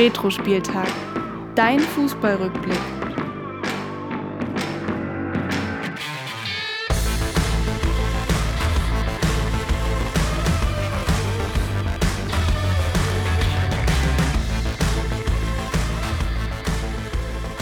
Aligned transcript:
Retro-Spieltag. 0.00 0.88
Dein 1.54 1.78
Fußballrückblick. 1.78 2.72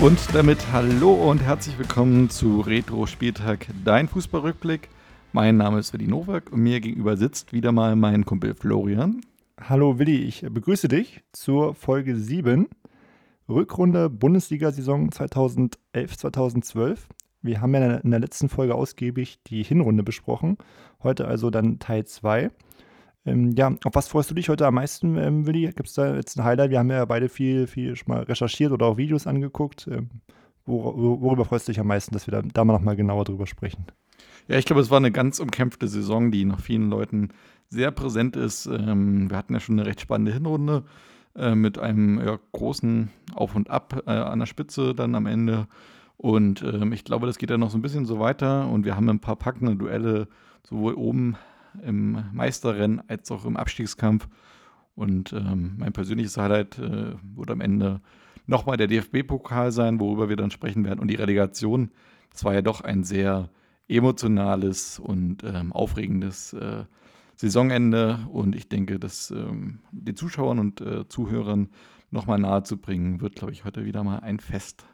Und 0.00 0.20
damit 0.32 0.58
hallo 0.70 1.14
und 1.14 1.42
herzlich 1.42 1.76
willkommen 1.76 2.30
zu 2.30 2.60
Retro 2.60 3.06
Spieltag, 3.06 3.66
dein 3.84 4.06
Fußballrückblick. 4.06 4.88
Mein 5.32 5.56
Name 5.56 5.80
ist 5.80 5.92
Willi 5.92 6.06
Nowak 6.06 6.52
und 6.52 6.60
mir 6.60 6.78
gegenüber 6.78 7.16
sitzt 7.16 7.52
wieder 7.52 7.72
mal 7.72 7.96
mein 7.96 8.24
Kumpel 8.24 8.54
Florian. 8.54 9.22
Hallo 9.60 9.98
Willi, 9.98 10.18
ich 10.18 10.46
begrüße 10.48 10.86
dich 10.86 11.24
zur 11.32 11.74
Folge 11.74 12.16
7, 12.16 12.68
Rückrunde 13.48 14.08
Bundesliga-Saison 14.08 15.10
2011-2012. 15.10 16.98
Wir 17.42 17.60
haben 17.60 17.74
ja 17.74 17.96
in 17.96 18.12
der 18.12 18.20
letzten 18.20 18.48
Folge 18.48 18.76
ausgiebig 18.76 19.40
die 19.48 19.64
Hinrunde 19.64 20.04
besprochen, 20.04 20.58
heute 21.02 21.26
also 21.26 21.50
dann 21.50 21.80
Teil 21.80 22.06
2. 22.06 22.50
Ähm, 23.26 23.52
ja, 23.56 23.74
auf 23.84 23.94
was 23.94 24.06
freust 24.06 24.30
du 24.30 24.34
dich 24.36 24.48
heute 24.48 24.64
am 24.64 24.74
meisten, 24.74 25.16
ähm, 25.18 25.44
Willi? 25.46 25.66
Gibt 25.66 25.88
es 25.88 25.94
da 25.94 26.14
jetzt 26.14 26.38
ein 26.38 26.44
Highlight? 26.44 26.70
Wir 26.70 26.78
haben 26.78 26.90
ja 26.90 27.04
beide 27.04 27.28
viel, 27.28 27.66
viel 27.66 27.96
schon 27.96 28.14
mal 28.14 28.22
recherchiert 28.22 28.70
oder 28.70 28.86
auch 28.86 28.96
Videos 28.96 29.26
angeguckt. 29.26 29.88
Ähm, 29.90 30.08
wor 30.66 30.96
worüber 30.96 31.44
freust 31.44 31.66
du 31.66 31.72
dich 31.72 31.80
am 31.80 31.88
meisten, 31.88 32.14
dass 32.14 32.28
wir 32.28 32.32
da, 32.32 32.42
da 32.42 32.64
mal 32.64 32.74
nochmal 32.74 32.96
genauer 32.96 33.24
drüber 33.24 33.48
sprechen? 33.48 33.86
Ja, 34.46 34.56
ich 34.56 34.64
glaube, 34.64 34.80
es 34.80 34.90
war 34.90 34.98
eine 34.98 35.12
ganz 35.12 35.40
umkämpfte 35.40 35.88
Saison, 35.88 36.30
die 36.30 36.44
nach 36.44 36.60
vielen 36.60 36.88
Leuten 36.88 37.30
sehr 37.68 37.90
präsent 37.90 38.36
ist. 38.36 38.66
Ähm, 38.66 39.30
wir 39.30 39.36
hatten 39.36 39.54
ja 39.54 39.60
schon 39.60 39.78
eine 39.78 39.86
recht 39.86 40.00
spannende 40.00 40.32
Hinrunde 40.32 40.84
äh, 41.36 41.54
mit 41.54 41.78
einem 41.78 42.18
ja, 42.18 42.38
großen 42.52 43.10
Auf 43.34 43.54
und 43.54 43.70
Ab 43.70 44.02
äh, 44.06 44.10
an 44.10 44.38
der 44.38 44.46
Spitze 44.46 44.94
dann 44.94 45.14
am 45.14 45.26
Ende. 45.26 45.68
Und 46.16 46.62
ähm, 46.62 46.92
ich 46.92 47.04
glaube, 47.04 47.26
das 47.26 47.38
geht 47.38 47.50
ja 47.50 47.58
noch 47.58 47.70
so 47.70 47.78
ein 47.78 47.82
bisschen 47.82 48.06
so 48.06 48.18
weiter. 48.18 48.68
Und 48.68 48.84
wir 48.84 48.96
haben 48.96 49.08
ein 49.08 49.20
paar 49.20 49.36
packende 49.36 49.76
Duelle, 49.76 50.28
sowohl 50.64 50.94
oben 50.94 51.36
im 51.82 52.24
Meisterrennen 52.32 53.02
als 53.08 53.30
auch 53.30 53.44
im 53.44 53.56
Abstiegskampf. 53.56 54.28
Und 54.94 55.32
ähm, 55.32 55.76
mein 55.78 55.92
persönliches 55.92 56.36
Highlight 56.36 56.78
äh, 56.78 57.14
wird 57.36 57.50
am 57.50 57.60
Ende 57.60 58.00
nochmal 58.46 58.76
der 58.76 58.88
DFB-Pokal 58.88 59.70
sein, 59.70 60.00
worüber 60.00 60.28
wir 60.28 60.36
dann 60.36 60.50
sprechen 60.50 60.84
werden. 60.84 60.98
Und 60.98 61.08
die 61.08 61.14
Relegation, 61.14 61.92
das 62.32 62.44
war 62.44 62.54
ja 62.54 62.62
doch 62.62 62.80
ein 62.80 63.04
sehr 63.04 63.48
emotionales 63.86 64.98
und 64.98 65.44
ähm, 65.44 65.72
aufregendes 65.72 66.52
äh, 66.54 66.84
Saisonende 67.38 68.26
und 68.32 68.56
ich 68.56 68.68
denke, 68.68 68.98
das 68.98 69.30
ähm, 69.30 69.78
den 69.92 70.16
Zuschauern 70.16 70.58
und 70.58 70.80
äh, 70.80 71.08
Zuhörern 71.08 71.68
nochmal 72.10 72.40
nahezubringen, 72.40 73.20
wird, 73.20 73.36
glaube 73.36 73.52
ich, 73.52 73.64
heute 73.64 73.84
wieder 73.84 74.02
mal 74.02 74.18
ein 74.18 74.40
Fest. 74.40 74.84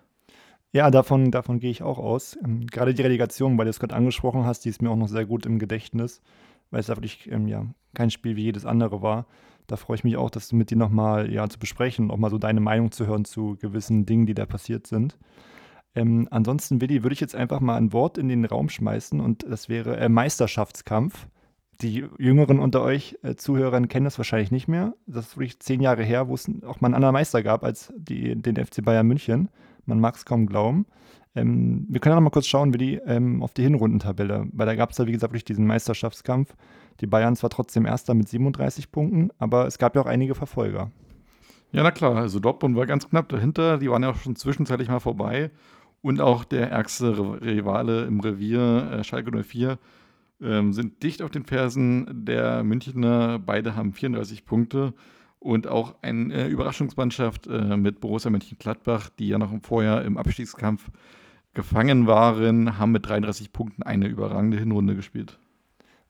Ja, 0.70 0.91
davon, 0.91 1.31
davon 1.31 1.59
gehe 1.59 1.70
ich 1.70 1.83
auch 1.83 1.98
aus. 1.98 2.37
Ähm, 2.45 2.67
gerade 2.67 2.92
die 2.92 3.00
Relegation, 3.00 3.56
weil 3.56 3.65
du 3.65 3.70
es 3.70 3.81
gerade 3.81 3.95
angesprochen 3.95 4.45
hast, 4.45 4.67
die 4.67 4.69
ist 4.69 4.83
mir 4.83 4.91
auch 4.91 4.97
noch 4.97 5.09
sehr 5.09 5.25
gut 5.25 5.47
im 5.47 5.59
Gedächtnis, 5.59 6.20
weil 6.70 6.81
es 6.81 6.89
wirklich 6.89 7.31
ähm, 7.33 7.48
ja, 7.48 7.65
kein 7.95 8.11
Spiel 8.11 8.37
wie 8.37 8.42
jedes 8.42 8.67
andere 8.67 9.00
war. 9.00 9.27
Da 9.67 9.77
freue 9.77 9.95
ich 9.95 10.05
mich 10.05 10.19
auch, 10.19 10.28
das 10.28 10.53
mit 10.53 10.70
dir 10.70 10.77
nochmal 10.77 11.33
ja, 11.33 11.48
zu 11.48 11.59
besprechen 11.59 12.05
und 12.05 12.11
auch 12.11 12.19
mal 12.19 12.31
so 12.31 12.37
deine 12.37 12.61
Meinung 12.61 12.92
zu 12.92 13.06
hören 13.06 13.25
zu 13.25 13.56
gewissen 13.59 14.05
Dingen, 14.05 14.27
die 14.27 14.34
da 14.34 14.45
passiert 14.45 14.87
sind. 14.87 15.17
Ähm, 15.95 16.28
ansonsten, 16.31 16.83
Willi, 16.83 17.03
würde 17.05 17.15
ich 17.15 17.20
jetzt 17.20 17.37
einfach 17.37 17.61
mal 17.61 17.77
ein 17.77 17.95
Wort 17.95 18.19
in 18.19 18.28
den 18.28 18.45
Raum 18.45 18.69
schmeißen 18.69 19.19
und 19.20 19.45
das 19.48 19.70
wäre 19.70 19.97
äh, 19.97 20.11
Meisterschaftskampf 20.11 21.28
die 21.80 22.05
Jüngeren 22.19 22.58
unter 22.58 22.83
euch 22.83 23.19
äh, 23.22 23.34
Zuhörern 23.34 23.89
kennen 23.89 24.05
das 24.05 24.19
wahrscheinlich 24.19 24.50
nicht 24.50 24.69
mehr. 24.69 24.94
Das 25.06 25.27
ist 25.27 25.36
wirklich 25.36 25.61
zehn 25.61 25.81
Jahre 25.81 26.03
her, 26.03 26.28
wo 26.28 26.34
es 26.34 26.50
auch 26.66 26.81
mal 26.81 26.89
einen 26.89 26.94
anderen 26.94 27.12
Meister 27.12 27.42
gab 27.42 27.65
als 27.65 27.93
die, 27.97 28.37
den 28.37 28.56
FC 28.56 28.84
Bayern 28.84 29.06
München. 29.06 29.49
Man 29.87 30.00
mag 30.00 30.16
es 30.16 30.25
kaum 30.25 30.47
glauben. 30.47 30.87
Ähm, 31.34 31.87
wir 31.88 32.00
können 32.00 32.12
ja 32.12 32.16
noch 32.16 32.25
mal 32.25 32.31
kurz 32.31 32.47
schauen, 32.47 32.72
wie 32.72 32.78
die 32.78 32.94
ähm, 33.06 33.43
auf 33.43 33.54
die 33.54 33.62
Hinrundentabelle, 33.62 34.47
weil 34.53 34.66
da 34.66 34.75
gab 34.75 34.91
es 34.91 34.99
ja, 34.99 35.06
wie 35.06 35.12
gesagt, 35.12 35.32
wirklich 35.32 35.44
diesen 35.44 35.66
Meisterschaftskampf. 35.66 36.54
Die 37.00 37.06
Bayern 37.06 37.34
zwar 37.34 37.50
trotzdem 37.50 37.87
Erster 37.87 38.15
mit 38.15 38.28
37 38.28 38.93
Punkten, 38.93 39.31
aber 39.38 39.66
es 39.66 39.78
gab 39.78 39.97
ja 39.97 40.03
auch 40.03 40.06
einige 40.06 40.34
Verfolger. 40.34 40.91
Ja, 41.72 41.82
na 41.82 41.91
klar, 41.91 42.15
also 42.15 42.38
Dortmund 42.38 42.76
war 42.76 42.87
ganz 42.87 43.09
knapp 43.09 43.28
dahinter. 43.28 43.78
Die 43.78 43.91
waren 43.91 44.04
ja 44.04 44.10
auch 44.10 44.16
schon 44.16 44.37
zwischenzeitlich 44.37 44.88
mal 44.88 45.00
vorbei. 45.00 45.50
Und 46.03 46.20
auch 46.20 46.44
der 46.44 46.70
ärgste 46.70 47.19
Rivale 47.43 48.04
im 48.04 48.20
Revier, 48.20 48.93
äh, 48.93 49.04
Schalke 49.04 49.32
04, 49.43 49.78
ähm, 50.41 50.72
sind 50.72 51.03
dicht 51.03 51.22
auf 51.22 51.31
den 51.31 51.45
Fersen 51.45 52.25
der 52.25 52.65
Münchner. 52.65 53.39
Beide 53.39 53.77
haben 53.77 53.93
34 53.93 54.45
Punkte 54.45 54.95
und 55.39 55.67
auch 55.67 55.97
eine 56.03 56.33
äh, 56.34 56.49
Überraschungsmannschaft 56.49 57.47
äh, 57.47 57.77
mit 57.77 58.00
Borussia 58.00 58.31
Mönchengladbach, 58.31 59.11
die 59.11 59.28
ja 59.28 59.39
noch 59.39 59.53
im 59.53 59.62
Vorjahr 59.62 60.05
im 60.05 60.17
Abstiegskampf 60.17 60.91
gefangen 61.53 62.06
waren, 62.06 62.78
haben 62.78 62.93
mit 62.93 63.06
33 63.06 63.53
Punkten 63.53 63.83
eine 63.83 64.09
überragende 64.09 64.59
Hinrunde 64.59 64.97
gespielt. 64.97 65.39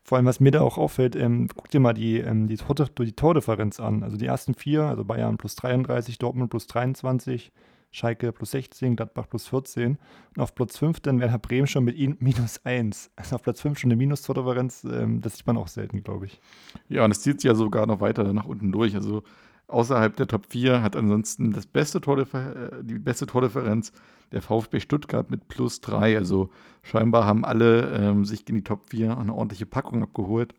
Vor 0.03 0.17
allem, 0.17 0.27
was 0.27 0.39
mir 0.39 0.51
da 0.51 0.61
auch 0.61 0.77
auffällt, 0.77 1.15
ähm, 1.15 1.47
guck 1.55 1.69
dir 1.69 1.79
mal 1.79 1.93
die, 1.93 2.17
ähm, 2.17 2.47
die, 2.47 2.57
Tor 2.57 2.75
die 2.75 3.13
Tordifferenz 3.13 3.79
an. 3.79 4.03
Also 4.03 4.17
die 4.17 4.27
ersten 4.27 4.53
vier, 4.53 4.83
also 4.83 5.03
Bayern 5.03 5.37
plus 5.37 5.55
33, 5.55 6.19
Dortmund 6.19 6.51
plus 6.51 6.67
23, 6.67 7.51
Schalke 7.95 8.33
plus 8.33 8.51
16, 8.51 8.97
Gladbach 8.97 9.29
plus 9.29 9.47
14. 9.47 9.97
Und 10.35 10.41
auf 10.41 10.53
Platz 10.53 10.77
5 10.77 10.99
dann 10.99 11.19
Werder 11.19 11.39
Bremen 11.39 11.65
schon 11.65 11.85
mit 11.85 11.97
minus 12.21 12.59
1. 12.65 13.11
Also 13.15 13.35
auf 13.35 13.43
Platz 13.43 13.61
5 13.61 13.79
schon 13.79 13.89
eine 13.89 13.95
Minus-Tordifferenz, 13.95 14.83
ähm, 14.83 15.21
das 15.21 15.37
sieht 15.37 15.47
man 15.47 15.57
auch 15.57 15.69
selten, 15.69 16.03
glaube 16.03 16.25
ich. 16.25 16.41
Ja, 16.89 17.05
und 17.05 17.11
es 17.11 17.21
zieht 17.21 17.39
sich 17.39 17.47
ja 17.47 17.55
sogar 17.55 17.87
noch 17.87 18.01
weiter 18.01 18.31
nach 18.33 18.45
unten 18.45 18.71
durch. 18.71 18.95
Also 18.95 19.23
außerhalb 19.67 20.15
der 20.15 20.27
Top 20.27 20.47
4 20.49 20.81
hat 20.83 20.97
ansonsten 20.97 21.53
das 21.53 21.65
beste 21.65 21.99
äh, 21.99 22.83
die 22.83 22.99
beste 22.99 23.25
Tordifferenz 23.25 23.93
der 24.33 24.41
VfB 24.41 24.81
Stuttgart 24.81 25.31
mit 25.31 25.47
plus 25.47 25.79
3. 25.79 26.17
Also 26.17 26.49
scheinbar 26.83 27.25
haben 27.25 27.45
alle 27.45 27.91
ähm, 27.93 28.25
sich 28.25 28.47
in 28.49 28.55
die 28.55 28.63
Top 28.63 28.89
4 28.89 29.17
eine 29.17 29.33
ordentliche 29.33 29.65
Packung 29.65 30.03
abgeholt 30.03 30.53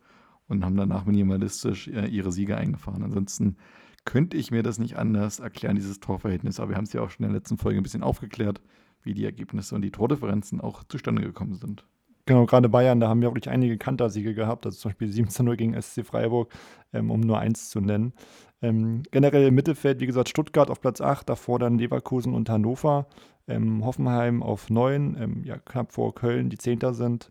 und 0.48 0.64
haben 0.64 0.76
danach 0.76 1.04
minimalistisch 1.04 1.88
äh, 1.88 2.06
ihre 2.06 2.32
Siege 2.32 2.56
eingefahren. 2.56 3.02
Ansonsten 3.02 3.56
könnte 4.06 4.38
ich 4.38 4.50
mir 4.50 4.62
das 4.62 4.78
nicht 4.78 4.96
anders 4.96 5.40
erklären, 5.40 5.76
dieses 5.76 6.00
Torverhältnis. 6.00 6.58
Aber 6.58 6.70
wir 6.70 6.76
haben 6.76 6.84
es 6.84 6.94
ja 6.94 7.02
auch 7.02 7.10
schon 7.10 7.26
in 7.26 7.32
der 7.32 7.38
letzten 7.38 7.58
Folge 7.58 7.78
ein 7.78 7.82
bisschen 7.82 8.02
aufgeklärt, 8.02 8.62
wie 9.02 9.12
die 9.12 9.26
Ergebnisse 9.26 9.74
und 9.74 9.82
die 9.82 9.90
Tordifferenzen 9.90 10.62
auch 10.62 10.84
zustande 10.84 11.20
gekommen 11.20 11.54
sind. 11.54 11.84
Genau, 12.24 12.46
gerade 12.46 12.68
Bayern, 12.68 12.98
da 12.98 13.08
haben 13.08 13.20
wir 13.20 13.28
wirklich 13.28 13.48
einige 13.48 13.78
Kantersiege 13.78 14.34
gehabt, 14.34 14.66
also 14.66 14.76
zum 14.76 14.90
Beispiel 14.90 15.10
17-0 15.10 15.56
gegen 15.56 15.80
SC 15.80 16.04
Freiburg, 16.04 16.52
ähm, 16.92 17.10
um 17.10 17.20
nur 17.20 17.38
eins 17.38 17.70
zu 17.70 17.80
nennen. 17.80 18.14
Ähm, 18.62 19.02
generell 19.12 19.46
im 19.46 19.54
Mittelfeld, 19.54 20.00
wie 20.00 20.06
gesagt, 20.06 20.28
Stuttgart 20.28 20.70
auf 20.70 20.80
Platz 20.80 21.00
8, 21.00 21.28
davor 21.28 21.58
dann 21.58 21.78
Leverkusen 21.78 22.34
und 22.34 22.48
Hannover, 22.48 23.06
ähm, 23.46 23.84
Hoffenheim 23.84 24.42
auf 24.42 24.70
9, 24.70 25.16
ähm, 25.20 25.44
ja, 25.44 25.58
knapp 25.58 25.92
vor 25.92 26.14
Köln, 26.16 26.50
die 26.50 26.58
Zehnter 26.58 26.94
sind. 26.94 27.30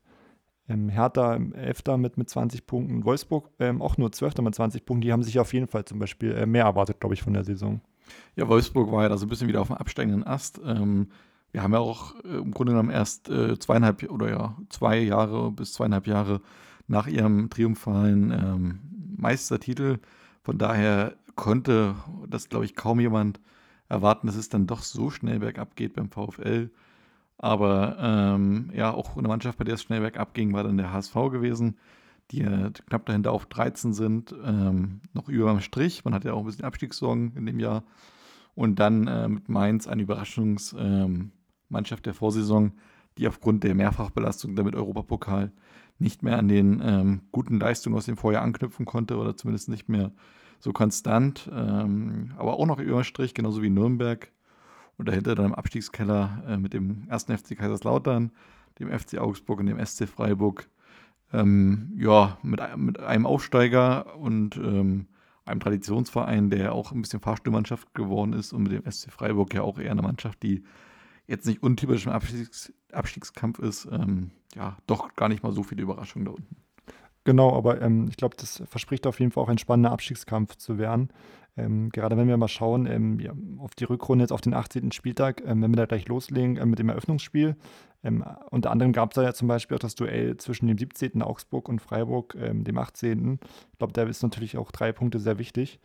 Ähm, 0.68 0.90
Hertha 0.90 1.36
im 1.36 1.54
11. 1.54 1.84
mit, 1.98 2.18
mit 2.18 2.30
20 2.30 2.66
Punkten. 2.66 3.06
Wolfsburg 3.06 3.50
ähm, 3.60 3.82
auch 3.82 3.98
nur 3.98 4.12
12. 4.12 4.38
mit 4.38 4.56
20 4.56 4.86
Punkten. 4.86 5.02
Die 5.02 5.12
haben 5.12 5.24
sich 5.24 5.40
auf 5.40 5.54
jeden 5.54 5.68
Fall 5.68 5.86
zum 5.86 6.00
Beispiel 6.00 6.32
äh, 6.32 6.46
mehr 6.46 6.66
erwartet, 6.66 7.00
glaube 7.00 7.14
ich, 7.14 7.22
von 7.22 7.34
der 7.34 7.44
Saison. 7.44 7.82
Ja, 8.36 8.48
Wolfsburg 8.48 8.92
war 8.92 9.04
ja 9.04 9.10
da 9.10 9.18
so 9.18 9.26
ein 9.26 9.30
bisschen 9.30 9.48
wieder 9.48 9.62
auf 9.62 9.68
dem 9.68 9.78
absteigenden 9.78 10.26
Ast. 10.26 10.60
Ähm, 10.66 11.10
wir 11.52 11.64
haben 11.64 11.74
ja 11.74 11.80
auch 11.80 12.16
äh, 12.24 12.38
im 12.38 12.52
Grunde 12.52 12.74
genommen 12.74 12.90
erst 12.90 13.30
äh, 13.30 13.58
zweieinhalb 13.58 14.04
oder 14.12 14.30
ja, 14.30 14.58
zwei 14.70 15.00
Jahre 15.00 15.52
bis 15.52 15.74
zweieinhalb 15.74 16.08
Jahre 16.08 16.42
nach 16.88 17.08
ihrem 17.08 17.50
triumphalen 17.50 18.32
ähm, 18.32 18.80
Meistertitel. 19.18 20.00
Von 20.44 20.58
daher 20.58 21.16
konnte 21.36 21.96
das, 22.28 22.50
glaube 22.50 22.66
ich, 22.66 22.76
kaum 22.76 23.00
jemand 23.00 23.40
erwarten, 23.88 24.28
dass 24.28 24.36
es 24.36 24.50
dann 24.50 24.68
doch 24.68 24.82
so 24.82 25.10
schnell 25.10 25.40
bergab 25.40 25.76
geht 25.76 25.94
beim 25.94 26.10
VfL. 26.10 26.72
Aber 27.38 27.98
ähm, 28.00 28.72
ja, 28.74 28.94
auch 28.94 29.18
eine 29.18 29.28
Mannschaft, 29.28 29.58
bei 29.58 29.66
der 29.66 29.76
es 29.76 29.84
schnell 29.84 30.02
bergab 30.02 30.34
ging, 30.34 30.54
war 30.54 30.64
dann 30.64 30.78
der 30.78 30.94
HSV 30.94 31.14
gewesen, 31.32 31.78
die 32.32 32.42
äh, 32.42 32.72
knapp 32.88 33.06
dahinter 33.06 33.32
auf 33.32 33.46
13 33.46 33.94
sind, 33.94 34.34
ähm, 34.44 35.02
noch 35.14 35.30
über 35.30 35.52
dem 35.52 35.62
Strich. 35.62 36.06
Man 36.06 36.14
hat 36.14 36.24
ja 36.24 36.34
auch 36.34 36.40
ein 36.40 36.46
bisschen 36.46 36.66
Abstiegssorgen 36.66 37.36
in 37.36 37.46
dem 37.46 37.60
Jahr. 37.60 37.84
Und 38.56 38.80
dann 38.80 39.08
äh, 39.08 39.28
mit 39.28 39.50
Mainz 39.50 39.88
eine 39.88 40.02
Überraschungsmannschaft 40.02 41.32
ähm, 42.00 42.04
der 42.04 42.14
Vorsaison, 42.14 42.72
die 43.18 43.28
aufgrund 43.28 43.64
der 43.64 43.76
Mehrfachbelastung 43.76 44.56
damit 44.56 44.76
Europapokal 44.76 45.52
nicht 46.00 46.24
mehr 46.24 46.40
an 46.40 46.48
den 46.48 46.82
ähm, 46.84 47.22
guten 47.32 47.60
Leistungen 47.60 47.98
aus 47.98 48.06
dem 48.06 48.18
Vorjahr 48.18 48.44
anknüpfen 48.44 48.86
konnte 48.86 49.18
oder 49.18 49.36
zumindest 49.36 49.70
nicht 49.70 49.90
mehr 49.90 50.12
so 50.60 50.74
konstant. 50.74 51.50
Ähm, 51.54 52.34
aber 52.38 52.58
auch 52.60 52.66
noch 52.66 52.80
über 52.80 53.02
dem 53.02 53.04
Strich, 53.04 53.34
genauso 53.34 53.62
wie 53.62 53.70
Nürnberg 53.70 54.32
und 54.98 55.08
dahinter 55.08 55.36
dann 55.36 55.48
im 55.48 55.56
Abstiegskeller 55.56 56.44
äh, 56.48 56.58
mit 56.58 56.74
dem 56.74 57.08
ersten 57.08 57.38
FC 57.38 57.58
Kaiserslautern, 57.58 58.32
dem 58.80 58.98
FC 58.98 59.18
Augsburg 59.18 59.60
und 59.60 59.68
dem 59.68 59.84
SC 59.84 60.08
Freiburg. 60.08 60.70
Ähm, 61.34 61.94
ja, 61.98 62.38
mit, 62.44 62.62
mit 62.78 63.00
einem 63.00 63.26
Aufsteiger 63.26 64.16
und 64.18 64.58
ähm, 64.58 65.08
einem 65.46 65.60
Traditionsverein, 65.60 66.50
der 66.50 66.74
auch 66.74 66.92
ein 66.92 67.02
bisschen 67.02 67.20
Fahrstuhlmannschaft 67.20 67.94
geworden 67.94 68.34
ist 68.34 68.54
und 68.54 68.64
mit 68.64 68.72
dem 68.72 68.90
SC 68.90 69.12
Freiburg 69.12 69.54
ja 69.54 69.62
auch 69.62 69.80
eher 69.80 69.92
eine 69.92 70.02
Mannschaft, 70.02 70.42
die 70.44 70.64
jetzt 71.28 71.46
nicht 71.46 71.64
untypisch 71.64 72.06
im 72.06 72.12
Abstiegs 72.12 72.74
Abstiegskampf 72.92 73.60
ist. 73.60 73.88
Ähm, 73.92 74.32
ja, 74.56 74.78
doch 74.88 75.16
gar 75.16 75.28
nicht 75.28 75.44
mal 75.44 75.52
so 75.52 75.64
viele 75.64 75.82
Überraschungen 75.82 76.26
da 76.26 76.32
unten. 76.32 76.56
Genau, 77.26 77.56
aber 77.56 77.82
ähm, 77.82 78.08
ich 78.10 78.18
glaube, 78.18 78.36
das 78.38 78.64
verspricht 78.68 79.06
auf 79.08 79.20
jeden 79.20 79.32
Fall 79.32 79.44
auch 79.44 79.50
ein 79.50 79.58
spannender 79.58 79.92
Abstiegskampf 79.92 80.56
zu 80.56 80.78
werden. 80.78 81.10
Ähm, 81.58 81.90
gerade 81.90 82.18
wenn 82.18 82.28
wir 82.28 82.38
mal 82.38 82.48
schauen 82.48 82.86
ähm, 82.86 83.20
ja, 83.20 83.34
auf 83.60 83.76
die 83.76 83.86
Rückrunde 83.86 84.24
jetzt 84.24 84.32
auf 84.32 84.42
den 84.42 84.54
18. 84.54 84.92
Spieltag, 84.92 85.42
ähm, 85.46 85.62
wenn 85.62 85.72
wir 85.72 85.78
da 85.78 85.86
gleich 85.86 86.08
loslegen 86.08 86.58
äh, 86.58 86.66
mit 86.66 86.80
dem 86.80 86.90
Eröffnungsspiel. 86.90 87.56
Ähm, 88.04 88.26
unter 88.52 88.72
anderem 88.72 88.92
gab 88.92 89.12
es 89.12 89.16
da 89.16 89.24
ja 89.24 89.34
zum 89.34 89.48
Beispiel 89.48 89.76
auch 89.76 89.80
das 89.80 89.96
Duell 89.96 90.38
zwischen 90.38 90.68
dem 90.68 90.78
17. 90.78 91.22
Augsburg 91.22 91.70
und 91.70 91.82
Freiburg, 91.82 92.36
ähm, 92.40 92.64
dem 92.64 92.78
18. 92.78 93.40
Ich 93.72 93.78
glaube, 93.78 93.94
da 93.94 94.04
ist 94.04 94.22
natürlich 94.22 94.58
auch 94.58 94.72
drei 94.72 94.92
Punkte 94.92 95.20
sehr 95.20 95.40
wichtig. 95.40 95.80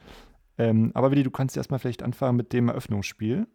Ähm, 0.59 0.91
aber 0.95 1.11
Willi, 1.11 1.23
du 1.23 1.31
kannst 1.31 1.57
erstmal 1.57 1.79
vielleicht 1.79 2.03
anfangen 2.03 2.37
mit 2.37 2.53
dem 2.53 2.69
Eröffnungsspiel. 2.69 3.47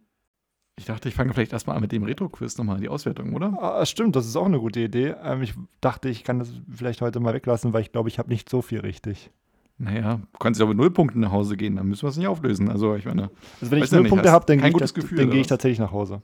Ich 0.78 0.86
dachte, 0.86 1.08
ich 1.08 1.14
fange 1.14 1.32
vielleicht 1.32 1.52
erstmal 1.52 1.76
an 1.76 1.82
mit 1.82 1.92
dem 1.92 2.04
Retro-Quiz 2.04 2.58
nochmal, 2.58 2.80
die 2.80 2.88
Auswertung, 2.88 3.34
oder? 3.34 3.56
Ah, 3.62 3.86
stimmt, 3.86 4.16
das 4.16 4.26
ist 4.26 4.36
auch 4.36 4.44
eine 4.44 4.58
gute 4.58 4.80
Idee. 4.80 5.14
Ähm, 5.22 5.42
ich 5.42 5.54
dachte, 5.80 6.08
ich 6.08 6.24
kann 6.24 6.38
das 6.38 6.50
vielleicht 6.70 7.02
heute 7.02 7.20
mal 7.20 7.34
weglassen, 7.34 7.72
weil 7.72 7.82
ich 7.82 7.92
glaube, 7.92 8.08
ich 8.08 8.18
habe 8.18 8.30
nicht 8.30 8.48
so 8.48 8.62
viel 8.62 8.80
richtig. 8.80 9.30
Naja, 9.78 10.20
du 10.32 10.38
kannst 10.38 10.58
ja 10.58 10.64
auch 10.64 10.70
mit 10.70 10.78
null 10.78 10.90
Punkten 10.90 11.20
nach 11.20 11.32
Hause 11.32 11.56
gehen, 11.56 11.76
dann 11.76 11.86
müssen 11.86 12.02
wir 12.02 12.08
es 12.08 12.16
nicht 12.16 12.28
auflösen. 12.28 12.70
Also, 12.70 12.94
ich 12.94 13.04
meine. 13.04 13.30
Also, 13.60 13.70
wenn 13.70 13.82
ich 13.82 13.92
null 13.92 14.08
Punkte 14.08 14.32
habe, 14.32 14.46
dann 14.46 14.64
ich, 14.64 14.94
Gefühl, 14.94 15.18
dann 15.18 15.30
gehe 15.30 15.40
ich 15.40 15.46
tatsächlich 15.46 15.78
nach 15.78 15.92
Hause. 15.92 16.22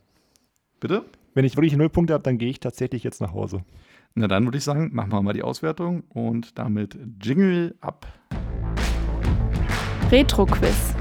Bitte? 0.81 1.05
Wenn 1.35 1.45
ich 1.45 1.57
wirklich 1.57 1.77
null 1.77 1.91
Punkte 1.91 2.15
habe, 2.15 2.23
dann 2.23 2.39
gehe 2.39 2.49
ich 2.49 2.61
tatsächlich 2.61 3.05
jetzt 3.05 3.21
nach 3.21 3.33
Hause. 3.33 3.63
Na 4.15 4.27
dann 4.27 4.45
würde 4.45 4.59
ich 4.59 4.65
sagen, 4.65 4.91
machen 4.93 5.13
wir 5.13 5.23
mal 5.23 5.33
die 5.33 5.43
Auswertung 5.43 6.03
und 6.09 6.59
damit 6.59 6.99
Jingle 7.23 7.75
ab. 7.81 8.07
Retro-Quiz. 10.11 10.95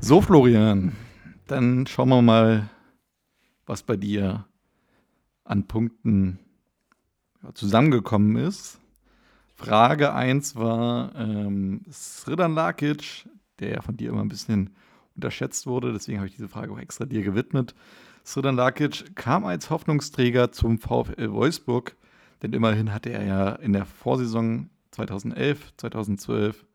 So, 0.00 0.20
Florian, 0.20 0.92
dann 1.46 1.86
schauen 1.86 2.10
wir 2.10 2.20
mal, 2.22 2.68
was 3.64 3.82
bei 3.82 3.96
dir 3.96 4.46
an 5.44 5.66
Punkten 5.66 6.38
zusammengekommen 7.54 8.36
ist. 8.36 8.80
Frage 9.56 10.12
1 10.12 10.54
war 10.54 11.14
ähm, 11.16 11.80
Sredan 11.90 12.54
Lakic, 12.54 13.26
der 13.58 13.70
ja 13.70 13.82
von 13.82 13.96
dir 13.96 14.10
immer 14.10 14.20
ein 14.20 14.28
bisschen 14.28 14.76
unterschätzt 15.14 15.66
wurde, 15.66 15.92
deswegen 15.94 16.18
habe 16.18 16.28
ich 16.28 16.36
diese 16.36 16.48
Frage 16.48 16.72
auch 16.72 16.78
extra 16.78 17.06
dir 17.06 17.22
gewidmet. 17.22 17.74
Sredan 18.24 18.54
Lakic 18.54 19.16
kam 19.16 19.46
als 19.46 19.70
Hoffnungsträger 19.70 20.52
zum 20.52 20.78
VfL 20.78 21.32
Wolfsburg, 21.32 21.96
denn 22.42 22.52
immerhin 22.52 22.92
hatte 22.92 23.10
er 23.10 23.24
ja 23.24 23.52
in 23.52 23.72
der 23.72 23.86
Vorsaison 23.86 24.68
2011, 24.90 25.72
2012 25.78 26.66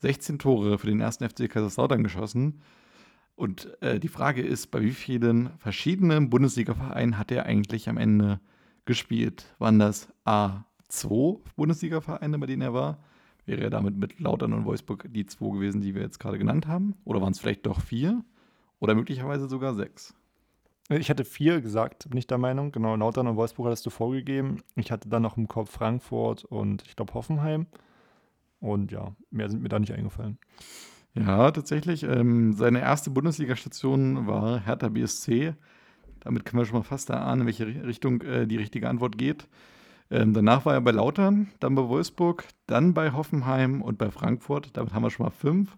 16 0.00 0.38
Tore 0.38 0.78
für 0.78 0.86
den 0.86 1.00
ersten 1.00 1.28
FC 1.28 1.48
Kaiserslautern 1.50 2.02
geschossen. 2.02 2.62
Und 3.36 3.80
äh, 3.82 4.00
die 4.00 4.08
Frage 4.08 4.42
ist, 4.42 4.70
bei 4.70 4.80
wie 4.80 4.92
vielen 4.92 5.50
verschiedenen 5.58 6.30
Bundesliga-Vereinen 6.30 7.18
hat 7.18 7.30
er 7.30 7.44
eigentlich 7.44 7.88
am 7.88 7.98
Ende 7.98 8.40
gespielt? 8.86 9.54
Waren 9.58 9.78
das 9.78 10.08
A2 10.90 11.38
Bundesliga-Vereine, 11.56 12.38
bei 12.38 12.46
denen 12.46 12.62
er 12.62 12.74
war? 12.74 12.98
Wäre 13.46 13.62
er 13.62 13.70
damit 13.70 13.96
mit 13.96 14.20
Lautern 14.20 14.52
und 14.52 14.64
Wolfsburg 14.64 15.06
die 15.08 15.26
zwei 15.26 15.50
gewesen, 15.54 15.80
die 15.80 15.94
wir 15.94 16.02
jetzt 16.02 16.20
gerade 16.20 16.38
genannt 16.38 16.66
haben? 16.66 16.94
Oder 17.04 17.20
waren 17.20 17.32
es 17.32 17.40
vielleicht 17.40 17.66
doch 17.66 17.80
vier? 17.80 18.24
Oder 18.80 18.94
möglicherweise 18.94 19.48
sogar 19.48 19.74
sechs? 19.74 20.14
Ich 20.88 21.08
hatte 21.08 21.24
vier 21.24 21.60
gesagt, 21.60 22.08
bin 22.10 22.18
ich 22.18 22.26
der 22.26 22.38
Meinung. 22.38 22.72
Genau, 22.72 22.96
Lautern 22.96 23.28
und 23.28 23.36
Wolfsburg 23.36 23.66
hattest 23.66 23.86
du 23.86 23.90
vorgegeben. 23.90 24.62
Ich 24.76 24.90
hatte 24.90 25.08
dann 25.08 25.22
noch 25.22 25.36
im 25.36 25.46
Kopf 25.48 25.70
Frankfurt 25.70 26.44
und 26.44 26.82
ich 26.86 26.96
glaube 26.96 27.14
Hoffenheim. 27.14 27.66
Und 28.60 28.92
ja, 28.92 29.14
mehr 29.30 29.48
sind 29.48 29.62
mir 29.62 29.68
da 29.68 29.78
nicht 29.78 29.92
eingefallen. 29.94 30.38
Ja, 31.14 31.50
tatsächlich. 31.50 32.02
Ähm, 32.02 32.52
seine 32.52 32.80
erste 32.80 33.10
Bundesliga-Station 33.10 34.26
war 34.26 34.60
Hertha 34.60 34.88
BSC. 34.88 35.54
Damit 36.20 36.44
können 36.44 36.60
wir 36.60 36.66
schon 36.66 36.78
mal 36.78 36.84
fast 36.84 37.08
erahnen, 37.10 37.42
in 37.42 37.46
welche 37.46 37.66
Ri- 37.66 37.86
Richtung 37.86 38.20
äh, 38.22 38.46
die 38.46 38.56
richtige 38.56 38.88
Antwort 38.88 39.16
geht. 39.16 39.48
Ähm, 40.10 40.34
danach 40.34 40.64
war 40.64 40.74
er 40.74 40.80
bei 40.80 40.90
Lautern, 40.90 41.48
dann 41.60 41.74
bei 41.74 41.88
Wolfsburg, 41.88 42.44
dann 42.66 42.94
bei 42.94 43.12
Hoffenheim 43.12 43.80
und 43.80 43.96
bei 43.96 44.10
Frankfurt. 44.10 44.70
Damit 44.76 44.92
haben 44.92 45.02
wir 45.02 45.10
schon 45.10 45.24
mal 45.24 45.30
fünf. 45.30 45.76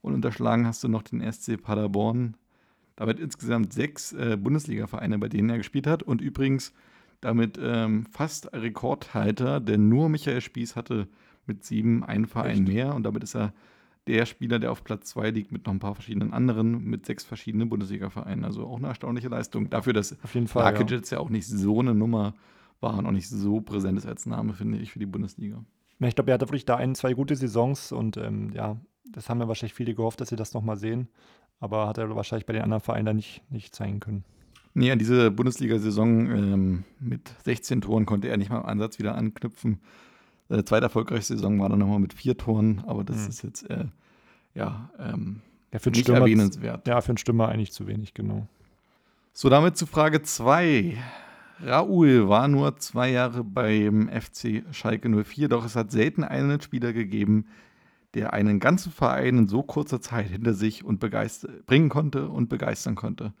Und 0.00 0.14
unterschlagen 0.14 0.66
hast 0.66 0.82
du 0.84 0.88
noch 0.88 1.02
den 1.02 1.20
SC 1.32 1.60
Paderborn. 1.60 2.36
Damit 2.94 3.20
insgesamt 3.20 3.72
sechs 3.72 4.12
äh, 4.12 4.38
Bundesliga-Vereine, 4.40 5.18
bei 5.18 5.28
denen 5.28 5.50
er 5.50 5.58
gespielt 5.58 5.86
hat. 5.86 6.02
Und 6.02 6.20
übrigens 6.22 6.72
damit 7.20 7.58
ähm, 7.62 8.06
fast 8.10 8.52
Rekordhalter, 8.52 9.60
denn 9.60 9.88
nur 9.88 10.08
Michael 10.08 10.40
Spieß 10.40 10.76
hatte 10.76 11.08
mit 11.46 11.64
sieben 11.64 12.04
einen 12.04 12.26
Verein 12.26 12.66
Echt? 12.66 12.68
mehr. 12.68 12.94
Und 12.94 13.02
damit 13.02 13.22
ist 13.22 13.34
er 13.34 13.52
der 14.06 14.24
Spieler, 14.24 14.58
der 14.58 14.70
auf 14.70 14.84
Platz 14.84 15.10
zwei 15.10 15.30
liegt, 15.30 15.50
mit 15.52 15.66
noch 15.66 15.72
ein 15.72 15.80
paar 15.80 15.94
verschiedenen 15.94 16.32
anderen, 16.32 16.84
mit 16.84 17.04
sechs 17.04 17.24
verschiedenen 17.24 17.68
Bundesliga-Vereinen. 17.68 18.44
Also 18.44 18.66
auch 18.66 18.78
eine 18.78 18.86
erstaunliche 18.88 19.28
Leistung. 19.28 19.68
Dafür, 19.68 19.92
dass 19.92 20.16
Auf 20.22 20.34
jeden 20.34 20.46
Fall. 20.46 20.62
Rakic 20.62 20.90
Ja. 20.90 20.96
jetzt 20.96 21.10
ja 21.10 21.18
auch 21.18 21.30
nicht 21.30 21.46
so 21.46 21.80
eine 21.80 21.94
Nummer 21.94 22.34
war 22.80 22.96
und 22.98 23.06
auch 23.06 23.10
nicht 23.12 23.28
so 23.28 23.60
präsent 23.60 23.98
ist 23.98 24.06
als 24.06 24.26
Name, 24.26 24.52
finde 24.54 24.78
ich, 24.78 24.92
für 24.92 24.98
die 24.98 25.06
Bundesliga. 25.06 25.64
Ja, 25.98 26.08
Ich 26.08 26.14
glaube, 26.14 26.30
er 26.30 26.34
hatte 26.34 26.46
wirklich 26.46 26.64
da 26.66 26.76
ein, 26.76 26.94
zwei 26.94 27.14
gute 27.14 27.36
Saisons 27.36 27.92
und 27.92 28.16
ähm, 28.16 28.52
ja, 28.52 28.76
das 29.10 29.28
haben 29.30 29.40
ja 29.40 29.48
wahrscheinlich 29.48 29.74
viele 29.74 29.94
gehofft, 29.94 30.20
dass 30.20 30.28
sie 30.28 30.36
das 30.36 30.52
nochmal 30.54 30.76
sehen. 30.76 31.08
Aber 31.58 31.86
hat 31.88 31.96
er 31.98 32.14
wahrscheinlich 32.14 32.44
bei 32.46 32.52
den 32.52 32.62
anderen 32.62 32.82
Vereinen 32.82 33.06
dann 33.06 33.16
nicht, 33.16 33.42
nicht 33.50 33.74
zeigen 33.74 33.98
können. 34.00 34.24
Nee, 34.74 34.90
an 34.90 34.98
diese 34.98 35.30
Bundesliga-Saison 35.30 36.30
ähm, 36.30 36.84
mit 37.00 37.34
16 37.44 37.80
Toren 37.80 38.04
konnte 38.04 38.28
er 38.28 38.36
nicht 38.36 38.50
mal 38.50 38.58
im 38.60 38.66
Ansatz 38.66 38.98
wieder 38.98 39.14
anknüpfen. 39.14 39.80
Seine 40.50 40.64
zweite 40.66 40.84
erfolgreichste 40.84 41.34
Saison 41.34 41.58
war 41.60 41.70
dann 41.70 41.78
nochmal 41.78 41.98
mit 41.98 42.12
vier 42.12 42.36
Toren, 42.36 42.82
aber 42.86 43.02
das 43.02 43.22
Mhm. 43.22 43.28
ist 43.28 43.42
jetzt 43.42 43.70
äh, 43.70 43.86
ja 44.54 44.90
ähm, 44.98 45.40
Ja, 45.72 45.80
nicht 45.86 46.00
Stürmer, 46.00 46.20
erwähnenswert. 46.20 46.86
ja, 46.86 47.00
für 47.00 47.08
einen 47.08 47.16
Stürmer 47.18 47.48
eigentlich 47.48 47.72
zu 47.72 47.86
wenig, 47.86 48.12
genau. 48.12 48.46
So, 49.32 49.48
damit 49.48 49.78
zu 49.78 49.86
Frage 49.86 50.22
2. 50.22 50.98
Raúl 51.62 52.28
war 52.28 52.48
nur 52.48 52.76
zwei 52.76 53.10
Jahre 53.10 53.42
beim 53.42 54.08
FC 54.08 54.64
Schalke 54.72 55.08
04, 55.08 55.48
doch 55.48 55.64
es 55.64 55.74
hat 55.74 55.90
selten 55.90 56.22
einen 56.22 56.60
Spieler 56.60 56.92
gegeben, 56.92 57.46
der 58.14 58.32
einen 58.32 58.60
ganzen 58.60 58.92
Verein 58.92 59.38
in 59.38 59.46
so 59.48 59.62
kurzer 59.62 60.00
Zeit 60.00 60.28
hinter 60.28 60.54
sich 60.54 60.84
und 60.84 61.00
bringen 61.00 61.88
konnte 61.88 62.28
und 62.28 62.48
begeistern 62.48 62.94
konnte. 62.94 63.32